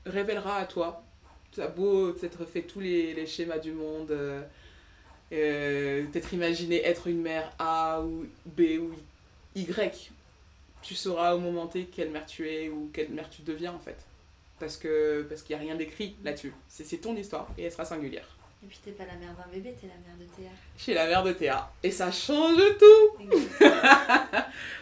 révélera 0.05 0.57
à 0.57 0.65
toi. 0.65 1.03
T'as 1.51 1.67
beau 1.67 2.11
t'être 2.11 2.45
fait 2.45 2.61
tous 2.61 2.79
les, 2.79 3.15
les 3.15 3.25
schémas 3.25 3.57
du 3.57 3.71
monde. 3.71 4.15
t'être 5.31 6.33
imaginé 6.33 6.83
être 6.85 7.07
une 7.07 7.21
mère 7.21 7.51
A 7.57 8.03
ou 8.03 8.27
B 8.45 8.61
ou 8.79 8.91
Y, 9.55 10.11
tu 10.83 10.93
sauras 10.93 11.33
au 11.33 11.39
moment 11.39 11.65
T 11.65 11.85
quelle 11.85 12.11
mère 12.11 12.27
tu 12.27 12.47
es 12.47 12.69
ou 12.69 12.91
quelle 12.93 13.09
mère 13.09 13.31
tu 13.31 13.41
deviens 13.41 13.73
en 13.73 13.79
fait. 13.79 13.97
Parce 14.59 14.77
que 14.77 15.23
parce 15.27 15.41
qu'il 15.41 15.55
n'y 15.55 15.61
a 15.61 15.65
rien 15.65 15.75
d'écrit 15.75 16.15
là-dessus. 16.23 16.53
C'est 16.67 16.97
ton 16.97 17.15
histoire 17.15 17.47
et 17.57 17.63
elle 17.63 17.71
sera 17.71 17.85
singulière. 17.85 18.27
Et 18.63 18.67
puis 18.67 18.79
t'es 18.83 18.91
pas 18.91 19.03
la 19.05 19.13
mère 19.15 19.35
d'un 19.35 19.51
bébé, 19.53 19.75
t'es 19.79 19.87
la 19.87 19.93
mère 20.07 20.17
de 20.19 20.23
Théa. 20.35 20.49
Je 20.77 20.81
suis 20.83 20.93
la 20.93 21.05
mère 21.07 21.23
de 21.23 21.33
Théa 21.33 21.69
et 21.83 21.91
ça 21.91 22.11
change 22.11 22.57
tout. 22.79 23.25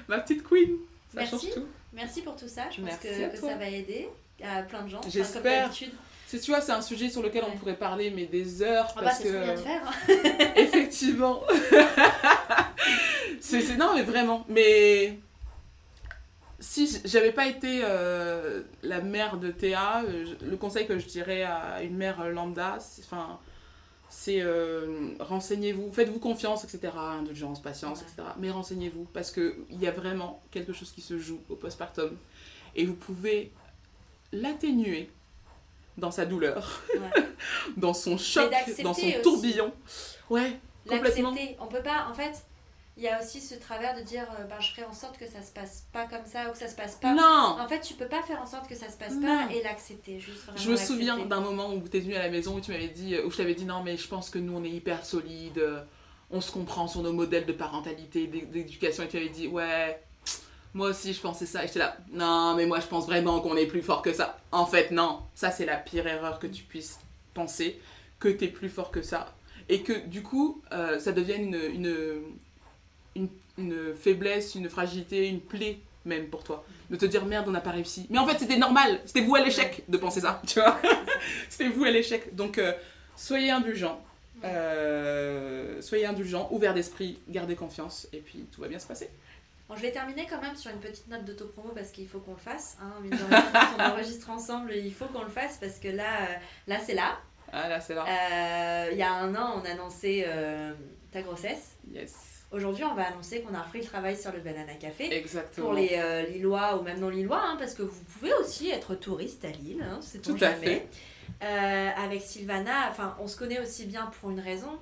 Ma 0.08 0.20
petite 0.20 0.44
queen 0.48 0.78
Ça 1.14 1.20
Merci. 1.22 1.32
change 1.48 1.54
tout 1.56 1.68
Merci 1.92 2.22
pour 2.22 2.36
tout 2.36 2.48
ça, 2.48 2.64
je 2.72 2.78
pense 2.82 2.86
Merci 2.86 3.08
que, 3.32 3.38
ça 3.38 3.56
va 3.56 3.68
aider 3.70 4.10
à 4.44 4.62
plein 4.64 4.82
de 4.84 4.90
gens. 4.90 5.02
J'espère. 5.10 5.72
C'est 6.26 6.40
tu 6.40 6.50
vois, 6.50 6.62
c'est 6.62 6.72
un 6.72 6.82
sujet 6.82 7.10
sur 7.10 7.22
lequel 7.22 7.44
on 7.48 7.56
pourrait 7.58 7.76
parler 7.78 8.10
mais 8.10 8.26
des 8.26 8.62
heures 8.64 8.88
Ah 8.96 9.02
bah 9.02 9.04
parce 9.06 9.20
que 9.20 9.52
de 9.52 9.56
faire. 9.58 9.94
effectivement 10.56 11.44
c'est 13.40 13.62
c'est- 13.62 13.76
non 13.78 13.94
mais 13.96 14.02
vraiment 14.04 14.44
mais 14.50 15.20
si 16.64 17.02
j'avais 17.04 17.34
pas 17.34 17.46
été 17.48 17.82
euh, 17.84 18.62
la 18.84 19.02
mère 19.02 19.38
de 19.38 19.52
Théa 19.52 20.04
euh, 20.04 20.26
le 20.42 20.56
conseil 20.56 20.88
que 20.88 20.98
je 20.98 21.06
dirais 21.08 21.44
à 21.44 21.84
une 21.84 21.98
mère 21.98 22.24
lambda 22.30 22.78
c'est 22.80 23.04
enfin 23.04 23.38
c'est 24.10 24.40
euh, 24.42 25.10
renseignez-vous 25.20 25.92
faites-vous 25.92 26.20
confiance 26.20 26.64
etc 26.64 26.94
indulgence 26.96 27.62
patience 27.62 28.00
Ouais. 28.00 28.06
etc 28.14 28.30
mais 28.40 28.50
renseignez-vous 28.50 29.06
parce 29.14 29.30
que 29.30 29.58
il 29.72 29.82
y 29.82 29.88
a 29.88 29.92
vraiment 29.92 30.42
quelque 30.52 30.72
chose 30.72 30.92
qui 30.92 31.02
se 31.02 31.20
joue 31.20 31.42
au 31.50 31.56
postpartum 31.56 32.16
et 32.76 32.86
vous 32.86 32.96
pouvez 32.96 33.52
l'atténuer 34.32 35.10
dans 35.98 36.12
sa 36.12 36.26
douleur 36.26 36.82
Ouais. 36.96 37.24
dans 37.78 37.94
son 37.94 38.18
choc 38.18 38.52
dans 38.84 38.94
son 38.94 39.02
aussi. 39.08 39.22
tourbillon 39.22 39.74
ouais 40.30 40.60
complètement 40.88 41.32
L'accepter. 41.32 41.58
On 41.62 41.68
peut 41.68 41.82
pas, 41.82 42.08
en 42.10 42.14
fait, 42.14 42.46
il 42.96 43.04
y 43.04 43.08
a 43.08 43.20
aussi 43.22 43.42
ce 43.42 43.56
travers 43.56 43.96
de 43.98 44.02
dire 44.04 44.26
euh, 44.40 44.44
ben, 44.44 44.60
je 44.60 44.72
ferai 44.72 44.84
en 44.86 44.94
sorte 44.94 45.18
que 45.18 45.26
ça 45.28 45.42
se 45.42 45.52
passe 45.52 45.86
pas 45.92 46.06
comme 46.06 46.26
ça 46.26 46.48
ou 46.50 46.52
que 46.52 46.58
ça 46.60 46.68
se 46.68 46.76
passe 46.76 46.96
pas. 46.96 47.14
Non 47.14 47.58
En 47.60 47.68
fait, 47.68 47.82
tu 47.82 47.96
peux 47.96 48.08
pas 48.08 48.22
faire 48.24 48.40
en 48.42 48.46
sorte 48.46 48.68
que 48.70 48.76
ça 48.76 48.90
se 48.90 48.98
passe 48.98 49.14
Non. 49.14 49.22
pas 49.48 49.54
et 49.54 49.64
l'accepter. 49.64 50.20
Juste 50.20 50.44
Je 50.56 50.70
me 50.70 50.76
souviens 50.76 51.18
d'un 51.26 51.40
moment 51.42 51.74
où 51.74 51.82
tu 51.88 51.98
es 51.98 52.00
venu 52.02 52.16
à 52.16 52.20
la 52.24 52.30
maison 52.30 52.56
où 52.56 52.62
tu 52.62 52.72
m'avais 52.72 52.90
dit, 52.90 53.18
où 53.26 53.32
je 53.32 53.38
t'avais 53.38 53.56
dit 53.56 53.66
non 53.66 53.82
mais 53.84 53.98
je 53.98 54.08
pense 54.08 54.30
que 54.30 54.38
nous 54.40 54.56
on 54.56 54.64
est 54.64 54.70
hyper 54.70 55.06
solides, 55.06 55.58
euh, 55.58 55.82
on 56.32 56.40
se 56.42 56.52
comprend 56.52 56.88
sur 56.88 57.02
nos 57.02 57.14
modèles 57.14 57.46
de 57.46 57.54
parentalité, 57.54 58.28
d'é- 58.28 58.46
d'éducation 58.46 59.04
et 59.04 59.08
tu 59.08 59.18
avais 59.18 59.30
dit 59.30 59.48
ouais, 59.48 60.00
moi 60.76 60.90
aussi 60.90 61.14
je 61.14 61.22
pensais 61.22 61.46
ça 61.46 61.64
et 61.64 61.68
j'étais 61.68 61.80
là 61.80 61.98
non 62.12 62.56
mais 62.56 62.66
moi 62.66 62.80
je 62.80 62.88
pense 62.88 63.06
vraiment 63.06 63.40
qu'on 63.42 63.56
est 63.56 63.68
plus 63.68 63.82
fort 63.82 64.02
que 64.04 64.14
ça. 64.14 64.38
En 64.52 64.66
fait 64.68 64.92
non, 64.92 65.22
ça 65.36 65.50
c'est 65.52 65.66
la 65.66 65.78
pire 65.78 66.06
erreur 66.08 66.38
que 66.40 66.48
tu 66.48 66.64
puisses 66.64 67.00
penser, 67.34 67.80
que 68.20 68.28
tu 68.30 68.46
es 68.46 68.48
plus 68.50 68.70
fort 68.70 68.92
que 68.92 69.02
ça 69.02 69.34
et 69.70 69.82
que 69.82 69.94
du 70.08 70.22
coup 70.24 70.62
euh, 70.72 71.00
ça 71.00 71.12
devienne 71.12 71.54
une, 71.56 71.74
une, 71.86 72.22
une, 73.16 73.30
une 73.58 73.94
faiblesse, 73.96 74.56
une 74.56 74.70
fragilité, 74.70 75.28
une 75.28 75.42
plaie 75.42 75.80
même 76.06 76.28
pour 76.28 76.44
toi. 76.44 76.66
De 76.90 76.96
te 76.96 77.06
dire 77.06 77.26
merde 77.26 77.46
on 77.48 77.52
n'a 77.52 77.62
pas 77.62 77.72
réussi. 77.72 78.08
Mais 78.10 78.20
en 78.20 78.28
fait 78.28 78.40
c'était 78.40 78.58
normal, 78.58 79.00
c'était 79.06 79.22
vous 79.22 79.36
à 79.36 79.42
l'échec 79.42 79.84
de 79.88 79.98
penser 79.98 80.22
ça, 80.22 80.42
tu 80.48 80.60
vois. 80.60 80.80
c'était 81.50 81.70
vous 81.70 81.84
à 81.84 81.92
l'échec. 81.92 82.36
Donc 82.36 82.58
euh, 82.58 82.74
soyez 83.16 83.52
indulgents. 83.52 84.02
Euh, 84.44 85.82
soyez 85.82 86.06
indulgents, 86.06 86.50
ouverts 86.52 86.74
d'esprit, 86.74 87.20
gardez 87.30 87.56
confiance 87.56 88.08
et 88.12 88.18
puis 88.18 88.46
tout 88.52 88.60
va 88.62 88.68
bien 88.68 88.80
se 88.80 88.88
passer. 88.88 89.10
Bon, 89.70 89.78
je 89.78 89.82
vais 89.82 89.92
terminer 89.92 90.28
quand 90.30 90.42
même 90.42 90.56
sur 90.56 90.72
une 90.72 90.80
petite 90.80 91.08
note 91.08 91.24
d'autopromo 91.24 91.70
parce 91.74 91.92
qu'il 91.92 92.08
faut 92.08 92.20
qu'on 92.20 92.34
le 92.34 92.38
fasse. 92.38 92.78
Hein, 92.82 92.92
mine 93.02 93.12
de 93.12 93.24
rien, 93.24 93.46
quand 93.54 93.78
on 93.80 93.92
enregistre 93.94 94.30
ensemble, 94.30 94.74
il 94.76 94.94
faut 94.94 95.06
qu'on 95.06 95.24
le 95.24 95.30
fasse 95.30 95.58
parce 95.58 95.80
que 95.80 95.88
là, 95.88 96.04
euh, 96.04 96.36
là 96.68 96.80
c'est 96.86 96.94
là. 96.94 97.18
Ah 97.52 97.70
là 97.70 97.80
c'est 97.80 97.94
là. 97.96 98.06
Euh, 98.06 98.90
Il 98.92 98.98
y 98.98 99.04
a 99.04 99.14
un 99.14 99.34
an, 99.36 99.62
on 99.62 99.66
annonçait 99.66 100.26
euh, 100.28 100.74
ta 101.12 101.22
grossesse. 101.22 101.78
Yes. 101.94 102.33
Aujourd'hui, 102.54 102.84
on 102.84 102.94
va 102.94 103.08
annoncer 103.08 103.42
qu'on 103.42 103.54
a 103.56 103.62
repris 103.62 103.80
le 103.80 103.86
travail 103.86 104.16
sur 104.16 104.32
le 104.32 104.40
Banana 104.40 104.76
Café. 104.76 105.12
Exactement. 105.12 105.68
Pour 105.68 105.74
les 105.76 105.90
euh, 105.94 106.22
Lillois 106.28 106.78
ou 106.78 106.84
même 106.84 107.00
non 107.00 107.10
Lillois, 107.10 107.42
hein, 107.44 107.56
parce 107.58 107.74
que 107.74 107.82
vous 107.82 108.04
pouvez 108.04 108.32
aussi 108.36 108.70
être 108.70 108.94
touriste 108.96 109.44
à 109.44 109.50
Lille, 109.50 109.84
hein, 109.84 110.00
c'est 110.02 110.22
Tout 110.22 110.38
à 110.40 110.52
fait. 110.52 110.88
Euh, 111.42 111.90
avec 111.98 112.22
Sylvana, 112.22 112.90
enfin, 112.92 113.18
on 113.20 113.28
se 113.28 113.38
connaît 113.38 113.60
aussi 113.60 113.86
bien 113.86 114.06
pour 114.20 114.30
une 114.30 114.40
raison. 114.40 114.80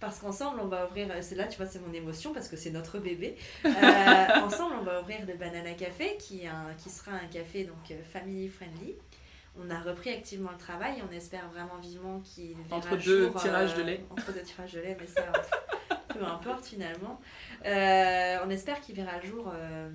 Parce 0.00 0.18
qu'ensemble, 0.18 0.58
on 0.60 0.66
va 0.66 0.86
ouvrir, 0.88 1.06
c'est 1.20 1.36
là, 1.36 1.44
tu 1.46 1.58
vois, 1.58 1.66
c'est 1.66 1.78
mon 1.78 1.92
émotion 1.92 2.32
parce 2.32 2.48
que 2.48 2.56
c'est 2.56 2.70
notre 2.70 2.98
bébé. 2.98 3.36
Euh, 3.64 3.68
ensemble, 4.42 4.74
on 4.80 4.82
va 4.82 5.00
ouvrir 5.00 5.18
le 5.24 5.34
Banana 5.34 5.74
Café 5.74 6.16
qui, 6.18 6.42
est 6.42 6.48
un- 6.48 6.74
qui 6.76 6.90
sera 6.90 7.12
un 7.12 7.28
café 7.28 7.62
donc 7.62 7.76
euh, 7.92 7.94
family 8.12 8.48
friendly. 8.48 8.96
On 9.56 9.70
a 9.70 9.78
repris 9.78 10.10
activement 10.10 10.50
le 10.50 10.58
travail 10.58 10.98
et 10.98 11.02
on 11.08 11.12
espère 11.14 11.48
vraiment 11.50 11.78
vivement 11.80 12.20
qu'il 12.24 12.56
verra 12.68 12.78
Entre 12.78 12.96
deux 12.96 13.28
jour, 13.28 13.40
tirages 13.40 13.74
de 13.76 13.82
euh, 13.82 13.84
lait. 13.84 14.00
Entre 14.10 14.32
deux 14.32 14.40
tirages 14.42 14.72
de 14.72 14.80
lait, 14.80 14.96
mais 14.98 15.06
ça, 15.06 15.22
peu 16.12 16.24
importe 16.24 16.64
finalement. 16.66 17.20
Euh, 17.66 18.38
on 18.44 18.50
espère 18.50 18.80
qu'il 18.80 18.94
verra 18.94 19.12
le 19.22 19.28
jour 19.28 19.52
euh, 19.54 19.88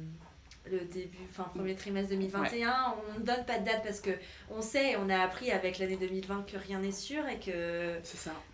le 0.70 0.80
début, 0.80 1.18
enfin 1.30 1.50
premier 1.56 1.76
trimestre 1.76 2.10
2021. 2.10 2.96
On 3.16 3.20
ne 3.20 3.26
donne 3.26 3.46
pas 3.46 3.58
de 3.58 3.66
date 3.66 3.84
parce 3.84 4.02
que 4.02 4.12
on 4.52 4.62
sait, 4.62 4.96
on 4.98 5.10
a 5.10 5.20
appris 5.20 5.52
avec 5.52 5.80
l'année 5.80 5.96
2020 5.96 6.46
que 6.52 6.58
rien 6.58 6.80
n'est 6.80 6.92
sûr 6.92 7.26
et 7.28 7.40
que 7.40 7.96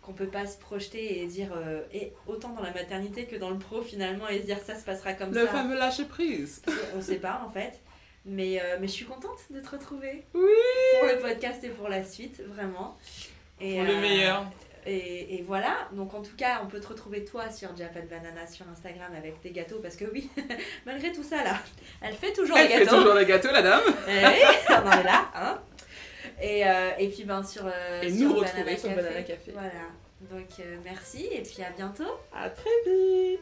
qu'on 0.01 0.13
peut 0.13 0.27
pas 0.27 0.45
se 0.45 0.57
projeter 0.59 1.21
et 1.21 1.25
dire 1.27 1.49
euh, 1.55 1.81
et 1.91 2.13
autant 2.27 2.49
dans 2.49 2.61
la 2.61 2.71
maternité 2.71 3.25
que 3.25 3.35
dans 3.35 3.49
le 3.49 3.57
pro 3.57 3.81
finalement 3.81 4.27
et 4.27 4.41
se 4.41 4.45
dire 4.45 4.59
ça 4.63 4.75
se 4.75 4.85
passera 4.85 5.13
comme 5.13 5.33
Le 5.33 5.45
ça. 5.45 5.51
fameux 5.51 5.75
lâcher 5.77 6.05
prise. 6.05 6.61
On 6.95 7.01
sait 7.01 7.15
pas 7.17 7.41
en 7.45 7.49
fait. 7.49 7.79
Mais, 8.25 8.61
mais 8.79 8.87
je 8.87 8.93
suis 8.93 9.03
contente 9.05 9.39
de 9.49 9.59
te 9.59 9.69
retrouver 9.71 10.23
Oui. 10.33 10.41
pour 10.99 11.09
le 11.09 11.19
podcast 11.19 11.61
et 11.65 11.69
pour 11.69 11.89
la 11.89 12.05
suite, 12.05 12.41
vraiment. 12.47 12.97
Et, 13.59 13.75
Pour 13.75 13.83
le 13.83 13.99
meilleur. 13.99 14.45
Et, 14.85 15.35
et 15.35 15.41
voilà, 15.43 15.87
donc 15.93 16.13
en 16.13 16.21
tout 16.21 16.35
cas, 16.35 16.59
on 16.63 16.67
peut 16.67 16.79
te 16.79 16.87
retrouver 16.87 17.23
toi 17.23 17.49
sur 17.49 17.75
Japan 17.77 18.01
Banana 18.09 18.45
sur 18.47 18.65
Instagram 18.69 19.11
avec 19.17 19.39
tes 19.41 19.51
gâteaux 19.51 19.79
parce 19.81 19.95
que 19.95 20.05
oui, 20.13 20.29
malgré 20.85 21.11
tout 21.11 21.23
ça 21.23 21.43
là, 21.43 21.55
elle 22.01 22.15
fait 22.15 22.33
toujours 22.33 22.57
Elle 22.57 22.67
des 22.67 22.73
fait 22.73 22.85
gâteaux. 22.85 22.97
toujours 22.97 23.13
les 23.13 23.25
gâteaux, 23.25 23.51
la 23.51 23.61
dame. 23.61 23.81
Eh 24.07 24.25
oui, 24.25 24.41
on 24.69 24.73
en 24.87 24.91
est 24.91 25.03
là, 25.03 25.31
hein. 25.35 25.59
Et, 26.41 26.67
euh, 26.67 26.89
et 26.99 27.07
puis 27.09 27.23
ben 27.23 27.43
sur, 27.43 27.65
euh, 27.65 28.01
Et 28.01 28.09
sur 28.11 28.27
nous 28.27 28.33
Banana 28.35 28.47
retrouver 28.49 28.77
sur 28.77 28.89
Café. 28.89 29.01
Banana 29.01 29.21
Café. 29.23 29.51
Voilà. 29.53 29.69
Donc 30.31 30.47
euh, 30.59 30.77
merci 30.83 31.27
et 31.31 31.41
puis 31.43 31.63
à 31.63 31.69
bientôt. 31.71 32.19
À 32.35 32.49
très 32.49 32.69
vite. 32.85 33.39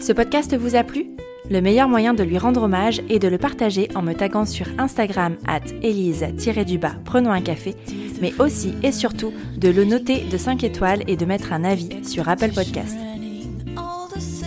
Ce 0.00 0.12
podcast 0.12 0.56
vous 0.56 0.76
a 0.76 0.82
plu? 0.84 1.10
Le 1.50 1.60
meilleur 1.60 1.88
moyen 1.88 2.14
de 2.14 2.22
lui 2.22 2.38
rendre 2.38 2.62
hommage 2.62 3.02
est 3.08 3.18
de 3.18 3.26
le 3.26 3.36
partager 3.36 3.88
en 3.96 4.02
me 4.02 4.12
taguant 4.12 4.46
sur 4.46 4.66
Instagram 4.78 5.34
at 5.48 5.62
elise-du-bas 5.82 6.92
prenons 7.04 7.32
un 7.32 7.40
café, 7.40 7.74
mais 8.20 8.32
aussi 8.38 8.74
et 8.84 8.92
surtout 8.92 9.32
de 9.56 9.68
le 9.68 9.84
noter 9.84 10.20
de 10.30 10.38
5 10.38 10.62
étoiles 10.62 11.02
et 11.08 11.16
de 11.16 11.24
mettre 11.24 11.52
un 11.52 11.64
avis 11.64 12.04
sur 12.04 12.28
Apple 12.28 12.52
Podcast. 12.54 12.96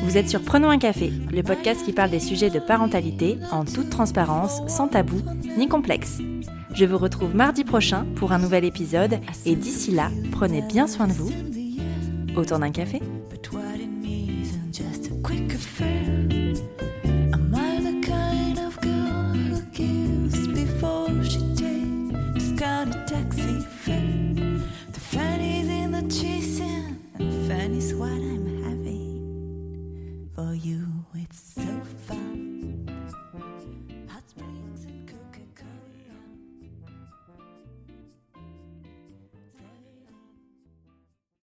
Vous 0.05 0.17
êtes 0.17 0.29
sur 0.29 0.41
Prenons 0.41 0.69
un 0.69 0.77
café, 0.77 1.11
le 1.29 1.43
podcast 1.43 1.83
qui 1.83 1.91
parle 1.91 2.09
des 2.09 2.21
sujets 2.21 2.49
de 2.49 2.59
parentalité 2.59 3.37
en 3.51 3.65
toute 3.65 3.89
transparence, 3.89 4.61
sans 4.67 4.87
tabou 4.87 5.19
ni 5.57 5.67
complexe. 5.67 6.19
Je 6.73 6.85
vous 6.85 6.97
retrouve 6.97 7.35
mardi 7.35 7.65
prochain 7.65 8.05
pour 8.15 8.31
un 8.31 8.39
nouvel 8.39 8.63
épisode 8.63 9.19
et 9.45 9.57
d'ici 9.57 9.91
là, 9.91 10.09
prenez 10.31 10.61
bien 10.61 10.87
soin 10.87 11.07
de 11.07 11.13
vous. 11.13 11.31
Autour 12.37 12.59
d'un 12.59 12.71
café 12.71 13.01
is 27.73 27.95
what 27.95 28.11
I'm 28.11 28.63
having 28.63 30.29
for 30.35 30.53
you. 30.53 30.92